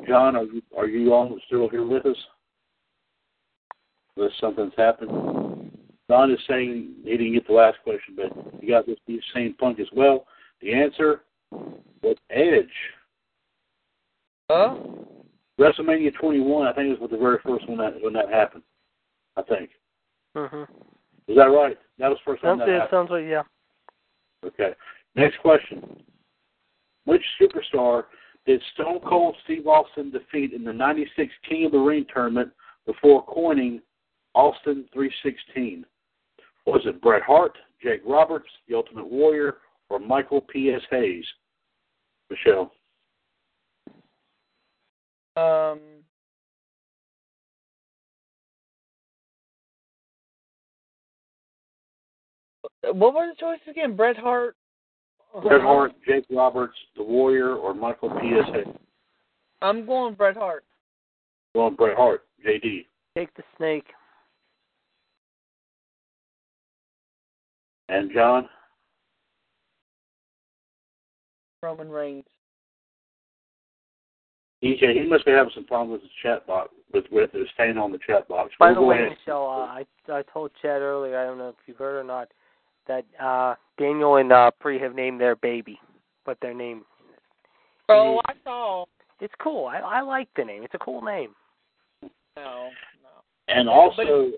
John, 0.08 0.36
are 0.36 0.44
you 0.44 0.62
are 0.76 0.86
you 0.86 1.12
on 1.12 1.38
still 1.46 1.68
here 1.68 1.86
with 1.86 2.06
us? 2.06 2.16
Unless 4.16 4.32
something's 4.40 4.72
happened. 4.76 5.70
Don 6.08 6.30
is 6.30 6.38
saying 6.48 6.94
he 7.04 7.10
didn't 7.10 7.34
get 7.34 7.46
the 7.46 7.52
last 7.52 7.78
question, 7.82 8.16
but 8.16 8.62
you 8.62 8.70
got 8.70 8.86
this 8.86 8.96
the 9.06 9.20
same 9.34 9.54
punk 9.54 9.80
as 9.80 9.88
well. 9.92 10.26
The 10.62 10.72
answer 10.72 11.22
was 12.02 12.16
Edge. 12.30 12.66
Huh? 14.48 14.76
WrestleMania 15.58 16.14
21, 16.20 16.66
I 16.66 16.72
think, 16.72 16.90
was 16.90 16.98
with 17.00 17.10
the 17.10 17.18
very 17.18 17.38
first 17.44 17.68
one 17.68 17.78
that 17.78 18.00
when 18.00 18.12
that 18.12 18.30
happened. 18.30 18.62
I 19.36 19.42
think 19.42 19.70
Mhm. 20.34 20.68
is 21.28 21.36
that 21.36 21.44
right? 21.50 21.78
That 21.98 22.08
was 22.08 22.18
the 22.18 22.24
first 22.24 22.42
time 22.42 22.58
that 22.58 22.68
it 22.68 22.72
happened. 22.72 22.90
sounds 22.90 23.10
like 23.10 23.26
yeah. 23.26 23.42
Okay. 24.44 24.74
Next 25.14 25.38
question. 25.38 26.02
Which 27.04 27.24
superstar 27.40 28.04
did 28.46 28.62
Stone 28.74 29.00
Cold 29.00 29.36
Steve 29.44 29.66
Austin 29.66 30.10
defeat 30.10 30.52
in 30.52 30.64
the 30.64 30.72
96 30.72 31.32
King 31.48 31.66
of 31.66 31.72
the 31.72 31.78
Ring 31.78 32.06
tournament 32.12 32.50
before 32.86 33.24
coining 33.24 33.80
Austin 34.34 34.84
316? 34.92 35.84
Was 36.64 36.80
it 36.84 37.00
Bret 37.00 37.22
Hart, 37.22 37.56
Jake 37.82 38.02
Roberts, 38.06 38.48
The 38.68 38.76
Ultimate 38.76 39.10
Warrior, 39.10 39.58
or 39.90 39.98
Michael 39.98 40.40
P.S. 40.40 40.82
Hayes? 40.90 41.24
Michelle. 42.30 42.72
um, 45.36 45.78
what 52.92 53.14
were 53.14 53.28
the 53.28 53.34
choices 53.38 53.68
again? 53.68 53.96
Bret 53.96 54.16
Hart. 54.16 54.56
Bret 55.42 55.60
Hart, 55.60 55.92
Jake 56.06 56.24
Roberts, 56.30 56.76
The 56.96 57.02
Warrior, 57.02 57.54
or 57.54 57.74
Michael 57.74 58.10
PSA? 58.10 58.72
I'm 59.62 59.86
going 59.86 60.14
Bret 60.14 60.36
Hart. 60.36 60.64
Going 61.54 61.74
Bret 61.74 61.96
Hart, 61.96 62.24
J.D. 62.42 62.86
Take 63.16 63.34
the 63.34 63.42
snake. 63.56 63.86
And 67.88 68.10
John? 68.12 68.48
Roman 71.62 71.88
Reigns. 71.88 72.24
EJ, 74.64 74.94
he 74.94 75.08
must 75.08 75.24
be 75.24 75.32
having 75.32 75.52
some 75.54 75.64
problems 75.64 75.92
with 75.92 76.02
his 76.02 76.10
chat 76.22 76.46
box, 76.46 76.70
with 76.92 77.04
with 77.12 77.30
it 77.34 77.48
staying 77.54 77.76
on 77.76 77.92
the 77.92 77.98
chat 78.06 78.26
box. 78.26 78.52
By 78.58 78.72
We'll 78.72 78.80
the 78.80 78.86
way, 78.86 78.96
ahead. 78.96 79.18
Michelle, 79.18 79.44
uh, 79.44 79.66
I 79.66 79.84
I 80.08 80.22
told 80.32 80.50
Chad 80.62 80.80
earlier. 80.80 81.18
I 81.18 81.24
don't 81.24 81.38
know 81.38 81.50
if 81.50 81.56
you've 81.66 81.76
heard 81.76 82.00
or 82.00 82.04
not 82.04 82.28
that 82.88 83.04
uh 83.22 83.54
Daniel 83.78 84.16
and 84.16 84.32
uh 84.32 84.50
Brie 84.60 84.78
have 84.78 84.94
named 84.94 85.20
their 85.20 85.36
baby, 85.36 85.78
but 86.24 86.38
their 86.40 86.54
name 86.54 86.84
Oh, 87.88 88.20
I 88.26 88.32
saw. 88.42 88.84
it's 89.20 89.34
cool. 89.40 89.66
I 89.66 89.78
I 89.78 90.00
like 90.00 90.28
the 90.36 90.44
name. 90.44 90.62
It's 90.64 90.74
a 90.74 90.78
cool 90.78 91.02
name. 91.02 91.34
No, 92.02 92.10
no. 92.36 93.22
and 93.48 93.68
also, 93.68 94.30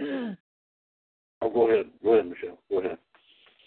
oh, 0.00 1.50
go 1.52 1.68
ahead, 1.70 1.86
go 2.02 2.14
ahead, 2.14 2.26
Michelle, 2.28 2.58
go 2.70 2.78
ahead. 2.78 2.98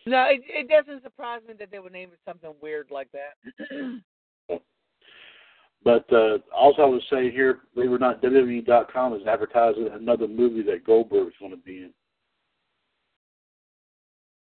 no, 0.07 0.25
it, 0.29 0.41
it 0.47 0.67
doesn't 0.69 1.03
surprise 1.03 1.41
me 1.47 1.53
that 1.59 1.69
they 1.71 1.79
would 1.79 1.91
name 1.93 2.09
it 2.11 2.19
something 2.25 2.53
weird 2.61 2.87
like 2.89 3.09
that. 3.11 3.35
But 5.85 6.05
uh, 6.13 6.37
also, 6.55 6.81
I 6.81 6.85
would 6.85 7.01
say 7.11 7.29
here, 7.29 7.59
believe 7.75 7.91
it 7.91 7.95
or 7.95 7.99
not, 7.99 8.21
WWE.com 8.21 9.15
is 9.15 9.27
advertising 9.27 9.89
another 9.93 10.27
movie 10.29 10.63
that 10.63 10.85
Goldberg's 10.85 11.33
going 11.39 11.51
to 11.51 11.57
be 11.57 11.79
in. 11.79 11.89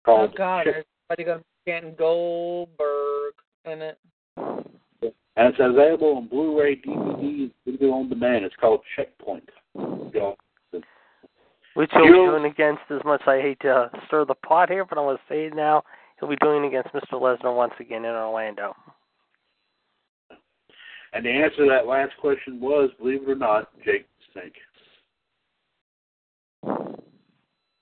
Oh 0.08 0.28
God, 0.28 0.64
Chick- 0.64 0.74
there's 0.74 0.86
somebody 1.08 1.24
gonna 1.24 1.40
be 1.40 1.72
getting 1.72 1.96
Goldberg 1.96 3.34
in 3.66 3.82
it. 3.82 3.98
and 4.38 4.64
it's 5.38 5.58
available 5.60 6.18
on 6.18 6.28
Blu-ray, 6.28 6.78
DVD, 6.78 7.20
and 7.20 7.52
video 7.66 7.92
on 7.92 8.10
demand. 8.10 8.46
It's 8.46 8.56
called 8.56 8.82
Checkpoint. 8.96 9.50
Which 11.74 11.92
he'll 11.92 12.06
be 12.06 12.12
doing 12.12 12.46
against 12.46 12.84
as 12.90 13.02
much 13.04 13.22
as 13.24 13.28
I 13.28 13.42
hate 13.42 13.60
to 13.62 13.70
uh, 13.70 13.90
stir 14.08 14.24
the 14.26 14.36
pot 14.36 14.70
here, 14.70 14.86
but 14.86 14.98
I'm 14.98 15.06
gonna 15.06 15.18
say 15.28 15.46
it 15.48 15.56
now. 15.56 15.84
He'll 16.20 16.30
be 16.30 16.38
doing 16.38 16.66
against 16.66 16.94
Mr. 16.94 17.14
Lesnar 17.14 17.54
once 17.54 17.74
again 17.80 18.06
in 18.06 18.12
Orlando. 18.12 18.74
And 21.12 21.26
the 21.26 21.30
answer 21.30 21.66
to 21.66 21.70
that 21.70 21.88
last 21.88 22.14
question 22.20 22.60
was, 22.60 22.90
believe 22.98 23.24
it 23.24 23.30
or 23.30 23.36
not, 23.36 23.70
Jake 23.84 24.06
the 24.34 24.42
Snake. 24.42 24.56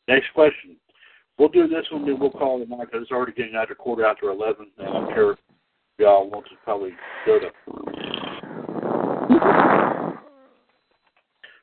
Next 0.08 0.28
question. 0.34 0.76
We'll 1.38 1.50
do 1.50 1.68
this 1.68 1.86
one, 1.92 2.06
then 2.06 2.20
we'll 2.20 2.30
call 2.30 2.62
it 2.62 2.70
night 2.70 2.88
because 2.92 3.02
it's 3.02 3.12
already 3.12 3.34
getting 3.34 3.56
after 3.56 3.76
quarter 3.76 4.06
after 4.06 4.30
11, 4.30 4.68
and 4.78 4.88
I'm 4.88 5.14
sure 5.14 5.38
y'all 5.98 6.30
want 6.30 6.46
to 6.46 6.56
probably 6.64 6.92
go 7.26 7.40
to. 7.40 7.50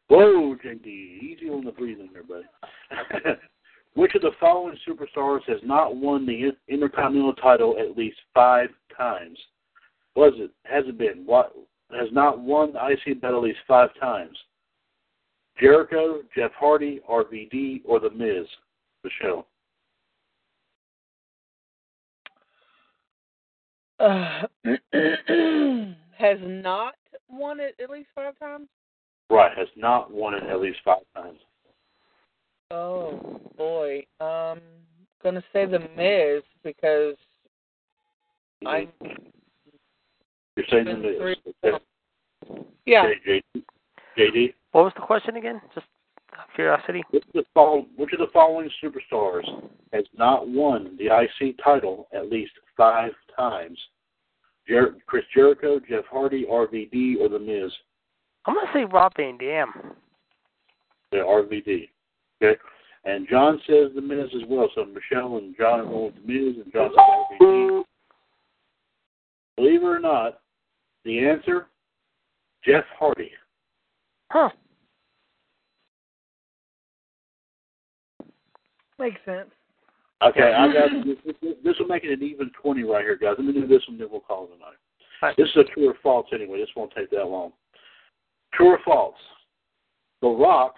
Whoa, 0.09 0.57
JD, 0.57 0.87
easy 0.87 1.49
on 1.49 1.65
the 1.65 1.71
breathing 1.71 2.11
there, 2.13 2.25
buddy. 2.25 2.47
Which 3.95 4.15
of 4.15 4.23
the 4.23 4.33
following 4.41 4.77
superstars 4.89 5.43
has 5.47 5.61
not 5.63 5.97
won 5.97 6.27
the 6.27 6.53
Intercontinental 6.69 7.35
title 7.35 7.77
at 7.79 7.97
least 7.97 8.17
five 8.35 8.71
times? 8.97 9.39
Was 10.17 10.33
it? 10.37 10.51
Has 10.65 10.85
it 10.87 10.99
been? 10.99 11.23
What 11.27 11.55
has 11.93 12.09
not 12.13 12.41
won 12.41 12.73
the 12.73 12.81
IC 12.89 13.21
belt 13.21 13.35
at 13.35 13.43
least 13.43 13.59
five 13.67 13.91
times? 14.01 14.37
Jericho, 15.61 16.23
Jeff 16.35 16.53
Hardy, 16.59 17.01
RVD, 17.09 17.83
or 17.85 18.01
The 18.01 18.11
Miz? 18.11 18.47
Michelle. 19.05 19.47
Uh, 24.01 24.47
has 26.17 26.39
not 26.43 26.95
won 27.29 27.61
it 27.61 27.75
at 27.83 27.91
least 27.91 28.09
five 28.15 28.39
times. 28.39 28.67
Right, 29.29 29.57
has 29.57 29.69
not 29.77 30.11
won 30.11 30.33
it 30.35 30.43
at 30.45 30.59
least 30.59 30.79
five 30.85 31.03
times. 31.15 31.39
Oh 32.71 33.41
boy, 33.59 34.05
um, 34.21 34.61
gonna 35.23 35.43
say 35.53 35.67
the 35.67 35.81
Miz 35.97 36.43
because 36.65 37.17
I 38.67 38.89
You're 40.57 40.67
saying 40.71 40.87
The 40.87 40.95
Miz. 40.95 41.37
Okay. 41.65 41.85
yeah. 42.87 43.05
J- 43.25 43.43
JD. 43.57 43.63
JD. 44.19 44.55
What 44.73 44.85
was 44.85 44.93
the 44.97 45.03
question 45.03 45.37
again? 45.37 45.61
Just 45.75 45.87
curiosity. 46.55 47.03
Which 47.11 47.25
of, 47.35 47.45
the 47.55 47.87
which 47.97 48.13
of 48.13 48.19
the 48.19 48.29
following 48.33 48.71
superstars 48.83 49.45
has 49.93 50.05
not 50.17 50.49
won 50.49 50.97
the 50.99 51.07
IC 51.07 51.57
title 51.63 52.09
at 52.15 52.31
least 52.31 52.53
five 52.77 53.13
times? 53.41 53.79
Jer- 54.69 54.97
Chris 55.07 55.25
Jericho, 55.35 55.81
Jeff 55.89 56.05
Hardy, 56.11 56.45
RVD, 56.45 57.17
or 57.21 57.29
The 57.29 57.39
Miz? 57.39 57.73
I'm 58.47 58.55
gonna 58.55 58.71
say 58.73 58.85
Rob 58.85 59.13
Van 59.17 59.39
Dam. 59.39 59.73
The 61.13 61.19
RVD. 61.19 61.89
Okay. 62.43 62.61
And 63.05 63.27
John 63.29 63.61
says 63.67 63.91
The 63.95 64.01
Miz 64.01 64.29
as 64.35 64.47
well. 64.49 64.69
So 64.75 64.85
Michelle 64.85 65.39
and 65.39 65.57
John 65.57 65.81
are 65.81 65.85
going 65.85 66.07
with 66.07 66.15
The 66.15 66.33
Miz, 66.33 66.57
and 66.63 66.73
John 66.73 66.91
says 66.91 67.39
RVD. 67.41 67.85
Believe 69.57 69.83
it 69.83 69.87
or 69.87 69.99
not, 69.99 70.41
the 71.05 71.19
answer, 71.27 71.67
Jeff 72.65 72.85
Hardy. 72.99 73.31
Huh. 74.31 74.51
Makes 78.99 79.21
sense. 79.25 79.51
Okay, 80.23 80.53
I 80.53 80.73
got 80.73 81.05
this, 81.05 81.17
this, 81.25 81.55
this 81.65 81.75
will 81.79 81.87
make 81.87 82.05
it 82.05 82.13
an 82.13 82.23
even 82.23 82.51
twenty 82.61 82.83
right 82.83 83.03
here, 83.03 83.17
guys. 83.17 83.37
Let 83.39 83.47
me 83.47 83.53
do 83.55 83.67
this 83.67 83.83
one, 83.89 83.99
then 83.99 84.09
we'll 84.11 84.21
call 84.21 84.45
it 84.45 84.51
a 84.57 84.59
night. 84.59 84.77
Right. 85.23 85.37
This 85.37 85.49
is 85.49 85.57
a 85.57 85.75
true 85.75 85.89
or 85.89 85.95
false 86.03 86.27
anyway. 86.33 86.61
This 86.61 86.69
won't 86.77 86.93
take 86.95 87.11
that 87.11 87.25
long. 87.25 87.53
True 88.53 88.69
or 88.69 88.79
false? 88.85 89.17
The 90.21 90.29
Rock 90.29 90.75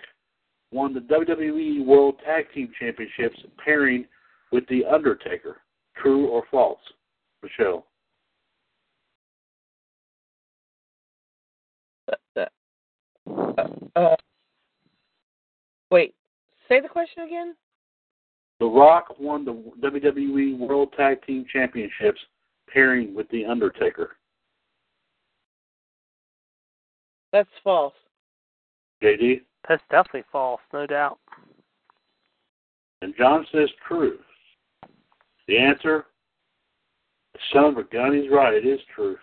won 0.70 0.94
the 0.94 1.00
WWE 1.00 1.84
World 1.84 2.16
Tag 2.24 2.46
Team 2.54 2.70
Championships 2.78 3.38
pairing 3.64 4.06
with 4.52 4.66
The 4.68 4.84
Undertaker. 4.84 5.58
True 5.96 6.28
or 6.28 6.44
false? 6.50 6.80
Michelle. 7.42 7.86
Uh, 12.36 13.66
uh, 13.96 14.16
wait, 15.90 16.14
say 16.68 16.80
the 16.80 16.88
question 16.88 17.24
again. 17.24 17.54
The 18.62 18.68
Rock 18.68 19.16
won 19.18 19.44
the 19.44 19.54
WWE 19.80 20.56
World 20.56 20.94
Tag 20.96 21.20
Team 21.26 21.44
Championships 21.52 22.20
pairing 22.72 23.12
with 23.12 23.28
The 23.30 23.44
Undertaker. 23.44 24.14
That's 27.32 27.48
false. 27.64 27.92
JD? 29.02 29.40
That's 29.68 29.82
definitely 29.90 30.22
false, 30.30 30.60
no 30.72 30.86
doubt. 30.86 31.18
And 33.00 33.12
John 33.18 33.44
says 33.50 33.68
true. 33.88 34.18
The 35.48 35.58
answer, 35.58 36.04
son 37.52 37.64
of 37.64 37.78
a 37.78 37.82
gun, 37.82 38.14
he's 38.14 38.30
right. 38.30 38.54
It 38.54 38.64
is 38.64 38.78
true. 38.94 39.16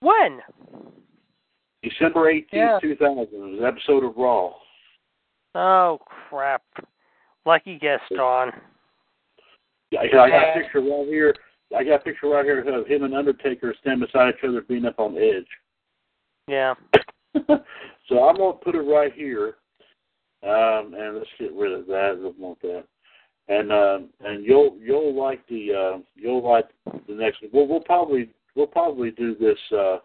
When? 0.00 0.40
December 1.84 2.32
18th, 2.32 2.46
Yeah. 2.52 2.78
2000. 2.82 3.16
It 3.16 3.30
was 3.32 3.58
an 3.60 3.64
episode 3.64 4.02
of 4.02 4.16
Raw. 4.16 4.54
Oh 5.54 6.00
crap. 6.04 6.64
Lucky 7.46 7.78
guess, 7.78 8.00
John. 8.14 8.52
Yeah, 9.90 10.00
I 10.00 10.08
got 10.08 10.28
a 10.28 10.62
picture 10.62 10.80
right 10.80 11.06
here. 11.06 11.34
I 11.76 11.84
got 11.84 12.00
a 12.00 12.04
picture 12.04 12.28
right 12.28 12.44
here 12.44 12.60
of 12.60 12.86
him 12.86 13.04
and 13.04 13.14
Undertaker 13.14 13.74
standing 13.80 14.06
beside 14.06 14.34
each 14.34 14.48
other 14.48 14.62
being 14.62 14.84
up 14.84 14.98
on 14.98 15.16
Edge. 15.16 15.46
Yeah. 16.48 16.74
so 18.08 18.28
I'm 18.28 18.36
gonna 18.36 18.52
put 18.54 18.74
it 18.74 18.80
right 18.80 19.12
here. 19.12 19.56
Um, 20.42 20.94
and 20.94 21.16
let's 21.16 21.30
get 21.38 21.54
rid 21.54 21.72
of 21.72 21.86
that. 21.86 22.16
I 22.18 22.22
don't 22.22 22.38
want 22.38 22.60
that. 22.62 22.84
And 23.48 23.72
um, 23.72 24.08
and 24.20 24.44
you'll 24.44 24.76
you'll 24.80 25.14
like 25.14 25.46
the 25.48 25.72
uh, 25.72 25.98
you'll 26.16 26.42
like 26.46 26.66
the 27.06 27.14
next 27.14 27.42
one. 27.42 27.50
We'll, 27.52 27.68
we'll 27.68 27.80
probably 27.80 28.30
we'll 28.54 28.66
probably 28.66 29.10
do 29.10 29.34
this. 29.34 29.58
Uh, 29.72 29.98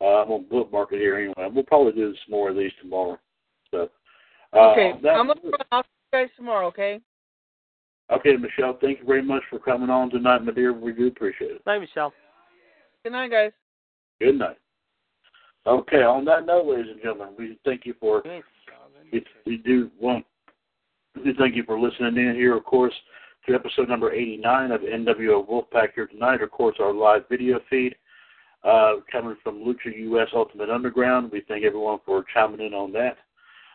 uh, 0.00 0.22
I'm 0.22 0.28
gonna 0.28 0.44
bookmark 0.44 0.92
it 0.92 0.98
here 0.98 1.16
anyway. 1.16 1.48
We'll 1.52 1.64
probably 1.64 1.92
do 1.92 2.14
some 2.24 2.30
more 2.30 2.50
of 2.50 2.56
these 2.56 2.72
tomorrow. 2.80 3.18
So 3.70 3.90
uh, 4.52 4.70
Okay, 4.72 4.92
that- 5.02 5.10
I'm 5.10 5.26
gonna 5.26 5.40
I'll 5.72 5.82
see 5.82 5.88
you 5.88 5.99
guys 6.12 6.28
tomorrow. 6.36 6.66
Okay. 6.68 7.00
okay, 8.12 8.36
Michelle. 8.36 8.78
Thank 8.80 9.00
you 9.00 9.06
very 9.06 9.22
much 9.22 9.42
for 9.48 9.58
coming 9.58 9.90
on 9.90 10.10
tonight, 10.10 10.44
my 10.44 10.52
dear. 10.52 10.72
We 10.72 10.92
do 10.92 11.08
appreciate 11.08 11.52
it. 11.52 11.64
Bye, 11.64 11.78
Michelle. 11.78 12.12
Good 13.04 13.12
night, 13.12 13.30
guys. 13.30 13.52
Good 14.20 14.38
night. 14.38 14.58
Okay. 15.66 16.02
On 16.02 16.24
that 16.24 16.46
note, 16.46 16.66
ladies 16.66 16.90
and 16.92 17.02
gentlemen, 17.02 17.34
we 17.38 17.58
thank 17.64 17.86
you 17.86 17.94
for 18.00 18.22
we, 19.12 19.24
we 19.46 19.56
do 19.58 19.90
want 20.00 20.24
we 21.24 21.34
thank 21.38 21.56
you 21.56 21.64
for 21.64 21.78
listening 21.78 22.28
in 22.28 22.34
here, 22.34 22.56
of 22.56 22.64
course, 22.64 22.94
to 23.46 23.54
episode 23.54 23.88
number 23.88 24.12
89 24.12 24.70
of 24.70 24.80
NWO 24.82 25.48
Wolfpac 25.48 25.88
here 25.94 26.06
tonight. 26.06 26.42
Of 26.42 26.50
course, 26.50 26.76
our 26.78 26.92
live 26.92 27.22
video 27.28 27.60
feed 27.68 27.96
uh, 28.62 28.94
coming 29.10 29.36
from 29.42 29.64
LUCHAUS 29.64 30.28
Ultimate 30.34 30.70
Underground. 30.70 31.32
We 31.32 31.42
thank 31.48 31.64
everyone 31.64 31.98
for 32.06 32.24
chiming 32.32 32.64
in 32.64 32.74
on 32.74 32.92
that. 32.92 33.16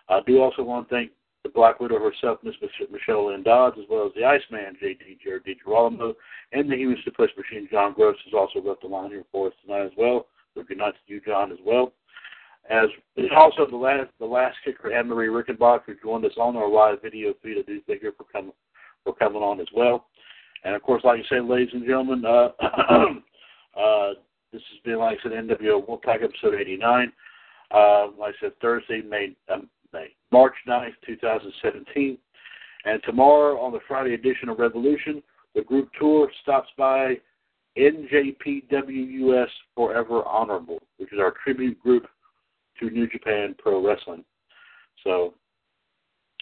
I 0.07 0.21
do 0.25 0.41
also 0.41 0.63
want 0.63 0.87
to 0.87 0.95
thank 0.95 1.11
the 1.45 1.51
Black 1.53 1.79
Widow 1.79 1.99
herself, 1.99 2.39
Miss 2.41 2.55
Mich- 2.59 2.89
Michelle 2.91 3.27
Lynn 3.27 3.43
Dodds, 3.43 3.77
as 3.79 3.85
well 3.87 4.07
as 4.07 4.13
the 4.15 4.25
Iceman, 4.25 4.75
JD 4.81 5.19
Jared 5.23 5.45
DiGirolamo, 5.45 6.15
and 6.51 6.69
the 6.69 6.75
Human 6.75 6.97
Suplex 7.05 7.29
Machine, 7.37 7.67
John 7.71 7.93
Gross, 7.93 8.17
has 8.25 8.33
also 8.33 8.59
left 8.59 8.81
the 8.81 8.87
line 8.87 9.11
here 9.11 9.25
for 9.31 9.47
us 9.47 9.53
tonight 9.63 9.85
as 9.85 9.91
well. 9.95 10.25
So 10.55 10.63
good 10.63 10.79
night 10.79 10.93
to 10.93 11.13
you, 11.13 11.21
John, 11.21 11.51
as 11.51 11.59
well 11.63 11.93
as 12.69 12.89
also 13.35 13.67
the 13.69 13.77
last 13.77 14.09
the 14.19 14.25
last 14.25 14.57
kicker 14.65 14.91
Anne 14.91 15.07
Marie 15.07 15.27
Rickenbach 15.27 15.81
who 15.85 15.93
joined 16.01 16.25
us 16.25 16.31
on 16.37 16.55
our 16.55 16.67
live 16.67 17.01
video 17.03 17.33
feed. 17.43 17.57
I 17.59 17.61
do 17.61 17.79
thank 17.85 18.01
her 18.01 18.11
for 18.11 18.23
coming 18.23 18.53
for 19.03 19.13
coming 19.13 19.43
on 19.43 19.59
as 19.59 19.67
well. 19.75 20.07
And 20.63 20.75
of 20.75 20.81
course, 20.81 21.03
like 21.03 21.19
you 21.19 21.25
say, 21.29 21.39
ladies 21.39 21.73
and 21.73 21.85
gentlemen, 21.85 22.25
uh, 22.25 22.49
uh, 23.79 24.13
This 24.51 24.63
has 24.71 24.79
been, 24.83 24.97
like 24.97 25.19
I 25.19 25.23
said, 25.23 25.31
NWO 25.33 25.87
Wolfpac 25.87 26.23
episode 26.23 26.55
89. 26.59 27.11
Uh, 27.71 28.07
like 28.17 28.33
I 28.35 28.41
said, 28.41 28.53
Thursday, 28.61 29.01
May, 29.01 29.35
um, 29.53 29.69
March 30.35 30.55
9th, 30.67 30.95
2017. 31.05 32.17
And 32.83 33.01
tomorrow 33.05 33.57
on 33.57 33.71
the 33.71 33.79
Friday 33.87 34.15
edition 34.15 34.49
of 34.49 34.59
Revolution, 34.59 35.23
the 35.55 35.61
group 35.61 35.87
tour 35.97 36.29
stops 36.43 36.67
by 36.77 37.15
NJPWUS 37.77 39.47
Forever 39.75 40.23
Honorable, 40.25 40.79
which 40.97 41.13
is 41.13 41.19
our 41.19 41.33
tribute 41.41 41.79
group 41.79 42.05
to 42.81 42.89
New 42.89 43.07
Japan 43.07 43.55
Pro 43.57 43.81
Wrestling. 43.81 44.25
So, 45.05 45.35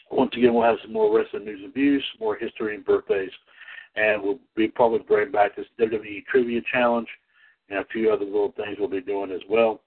once 0.10 0.32
again, 0.36 0.56
we'll 0.56 0.64
have 0.64 0.80
some 0.82 0.91
more 0.91 1.15
wrestling 1.15 1.45
news 1.45 1.61
and 1.64 1.72
views, 1.72 2.03
more 2.20 2.36
history 2.36 2.74
and 2.74 2.84
birthdays, 2.84 3.30
and 3.95 4.24
we'll 4.24 4.40
be 4.56 4.70
probably 4.70 5.06
bringing 5.07 5.32
back 5.32 5.56
this 5.56 5.68
WWE 5.80 6.26
Trivia 6.26 6.61
Challenge 6.72 7.07
and 7.70 7.78
a 7.78 7.86
few 7.94 8.11
other 8.11 8.26
little 8.26 8.56
things 8.57 8.78
we'll 8.80 8.90
be 8.90 9.02
doing 9.02 9.30
as 9.30 9.41
well. 9.48 9.82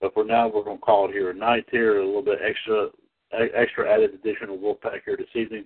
But 0.00 0.14
for 0.14 0.22
now, 0.22 0.46
we're 0.46 0.62
going 0.62 0.78
to 0.78 0.84
call 0.84 1.08
it 1.08 1.12
here 1.12 1.30
a 1.30 1.34
night 1.34 1.66
here, 1.72 1.98
a 1.98 2.06
little 2.06 2.22
bit 2.22 2.38
extra 2.40 2.90
extra 3.32 3.92
added 3.92 4.14
addition 4.14 4.50
of 4.50 4.58
Wolfpac 4.58 5.00
here 5.04 5.16
this 5.16 5.26
evening. 5.34 5.64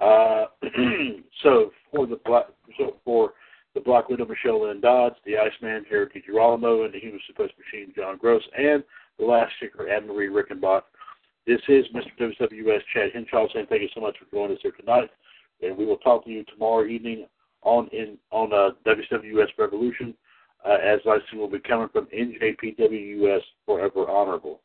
Uh, 0.00 0.46
so 1.42 1.70
for 1.92 2.06
the 2.06 2.18
black, 2.24 2.46
so 2.78 2.96
for 3.04 3.32
the 3.74 3.80
Black 3.80 4.08
Widow 4.08 4.26
Michelle 4.26 4.66
Lynn 4.66 4.80
Dodds, 4.80 5.16
the 5.24 5.36
Iceman 5.36 5.84
Jared 5.88 6.10
DiGirolamo, 6.12 6.84
and 6.84 6.94
the 6.94 6.98
Human 6.98 7.20
Suplex 7.20 7.50
Machine 7.58 7.92
John 7.94 8.16
Gross, 8.16 8.42
and 8.56 8.82
the 9.18 9.24
last 9.24 9.52
sticker 9.56 9.88
Anne 9.88 10.06
Marie 10.06 10.28
Rickenbach. 10.28 10.82
This 11.46 11.60
is 11.68 11.86
Mr. 11.94 12.34
WWS 12.40 12.80
Chad 12.92 13.10
Henshaw 13.14 13.46
saying 13.52 13.66
thank 13.68 13.82
you 13.82 13.88
so 13.94 14.00
much 14.00 14.16
for 14.18 14.24
joining 14.34 14.56
us 14.56 14.62
here 14.62 14.72
tonight, 14.72 15.10
and 15.62 15.76
we 15.76 15.86
will 15.86 15.96
talk 15.98 16.24
to 16.24 16.30
you 16.30 16.44
tomorrow 16.44 16.86
evening 16.86 17.26
on 17.62 17.88
in 17.88 18.18
on 18.30 18.52
uh, 18.52 18.70
WWS 18.86 19.48
Revolution. 19.58 20.14
Uh, 20.66 20.76
as 20.82 20.98
I 21.06 21.18
see, 21.30 21.38
will 21.38 21.48
be 21.48 21.60
coming 21.60 21.88
from 21.88 22.06
NJPWS 22.06 23.40
Forever 23.64 24.10
Honorable. 24.10 24.60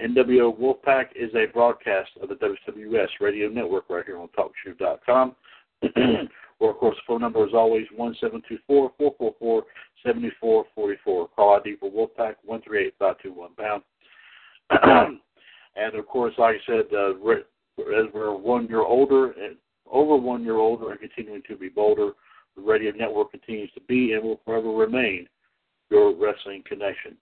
NWO 0.00 0.58
Wolfpac 0.58 1.06
is 1.14 1.30
a 1.34 1.46
broadcast 1.52 2.10
of 2.22 2.28
the 2.28 2.34
WWS 2.36 3.08
radio 3.20 3.48
network 3.48 3.84
right 3.90 4.04
here 4.04 4.18
on 4.18 4.28
TalkShoe.com. 4.28 5.34
or, 6.60 6.70
of 6.70 6.76
course, 6.76 6.96
the 6.96 7.02
phone 7.06 7.20
number 7.20 7.46
is 7.46 7.54
always 7.54 7.86
1724 7.94 8.92
444 8.96 9.64
7444. 10.04 11.28
Call 11.28 11.56
ID 11.56 11.76
for 11.76 11.90
Wolfpac 11.90 12.36
138521 12.44 13.50
pound. 13.56 13.82
and, 15.76 15.94
of 15.94 16.06
course, 16.06 16.34
like 16.38 16.56
I 16.56 16.66
said, 16.66 16.84
uh, 16.94 17.10
as 17.10 18.06
we're 18.12 18.34
one 18.34 18.66
year 18.68 18.82
older, 18.82 19.32
and 19.32 19.56
over 19.90 20.16
one 20.16 20.44
year 20.44 20.56
older, 20.56 20.90
and 20.90 21.00
continuing 21.00 21.42
to 21.48 21.56
be 21.56 21.68
bolder, 21.68 22.12
the 22.56 22.62
radio 22.62 22.92
network 22.92 23.30
continues 23.30 23.70
to 23.72 23.80
be 23.82 24.12
and 24.12 24.22
will 24.22 24.40
forever 24.44 24.70
remain 24.70 25.26
your 25.90 26.14
wrestling 26.14 26.62
connection. 26.66 27.16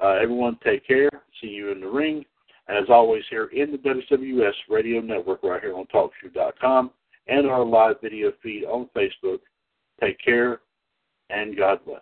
Uh, 0.00 0.18
everyone, 0.22 0.58
take 0.64 0.86
care. 0.86 1.10
See 1.40 1.48
you 1.48 1.72
in 1.72 1.80
the 1.80 1.88
ring. 1.88 2.24
As 2.68 2.84
always, 2.88 3.24
here 3.28 3.46
in 3.46 3.72
the 3.72 3.78
WWS 3.78 4.52
Radio 4.70 5.00
Network, 5.00 5.42
right 5.42 5.60
here 5.60 5.76
on 5.76 5.86
TalkShoe.com, 5.86 6.90
and 7.26 7.46
our 7.46 7.64
live 7.64 7.96
video 8.00 8.32
feed 8.42 8.64
on 8.64 8.88
Facebook. 8.96 9.40
Take 10.00 10.18
care, 10.24 10.60
and 11.30 11.56
God 11.56 11.80
bless. 11.84 12.00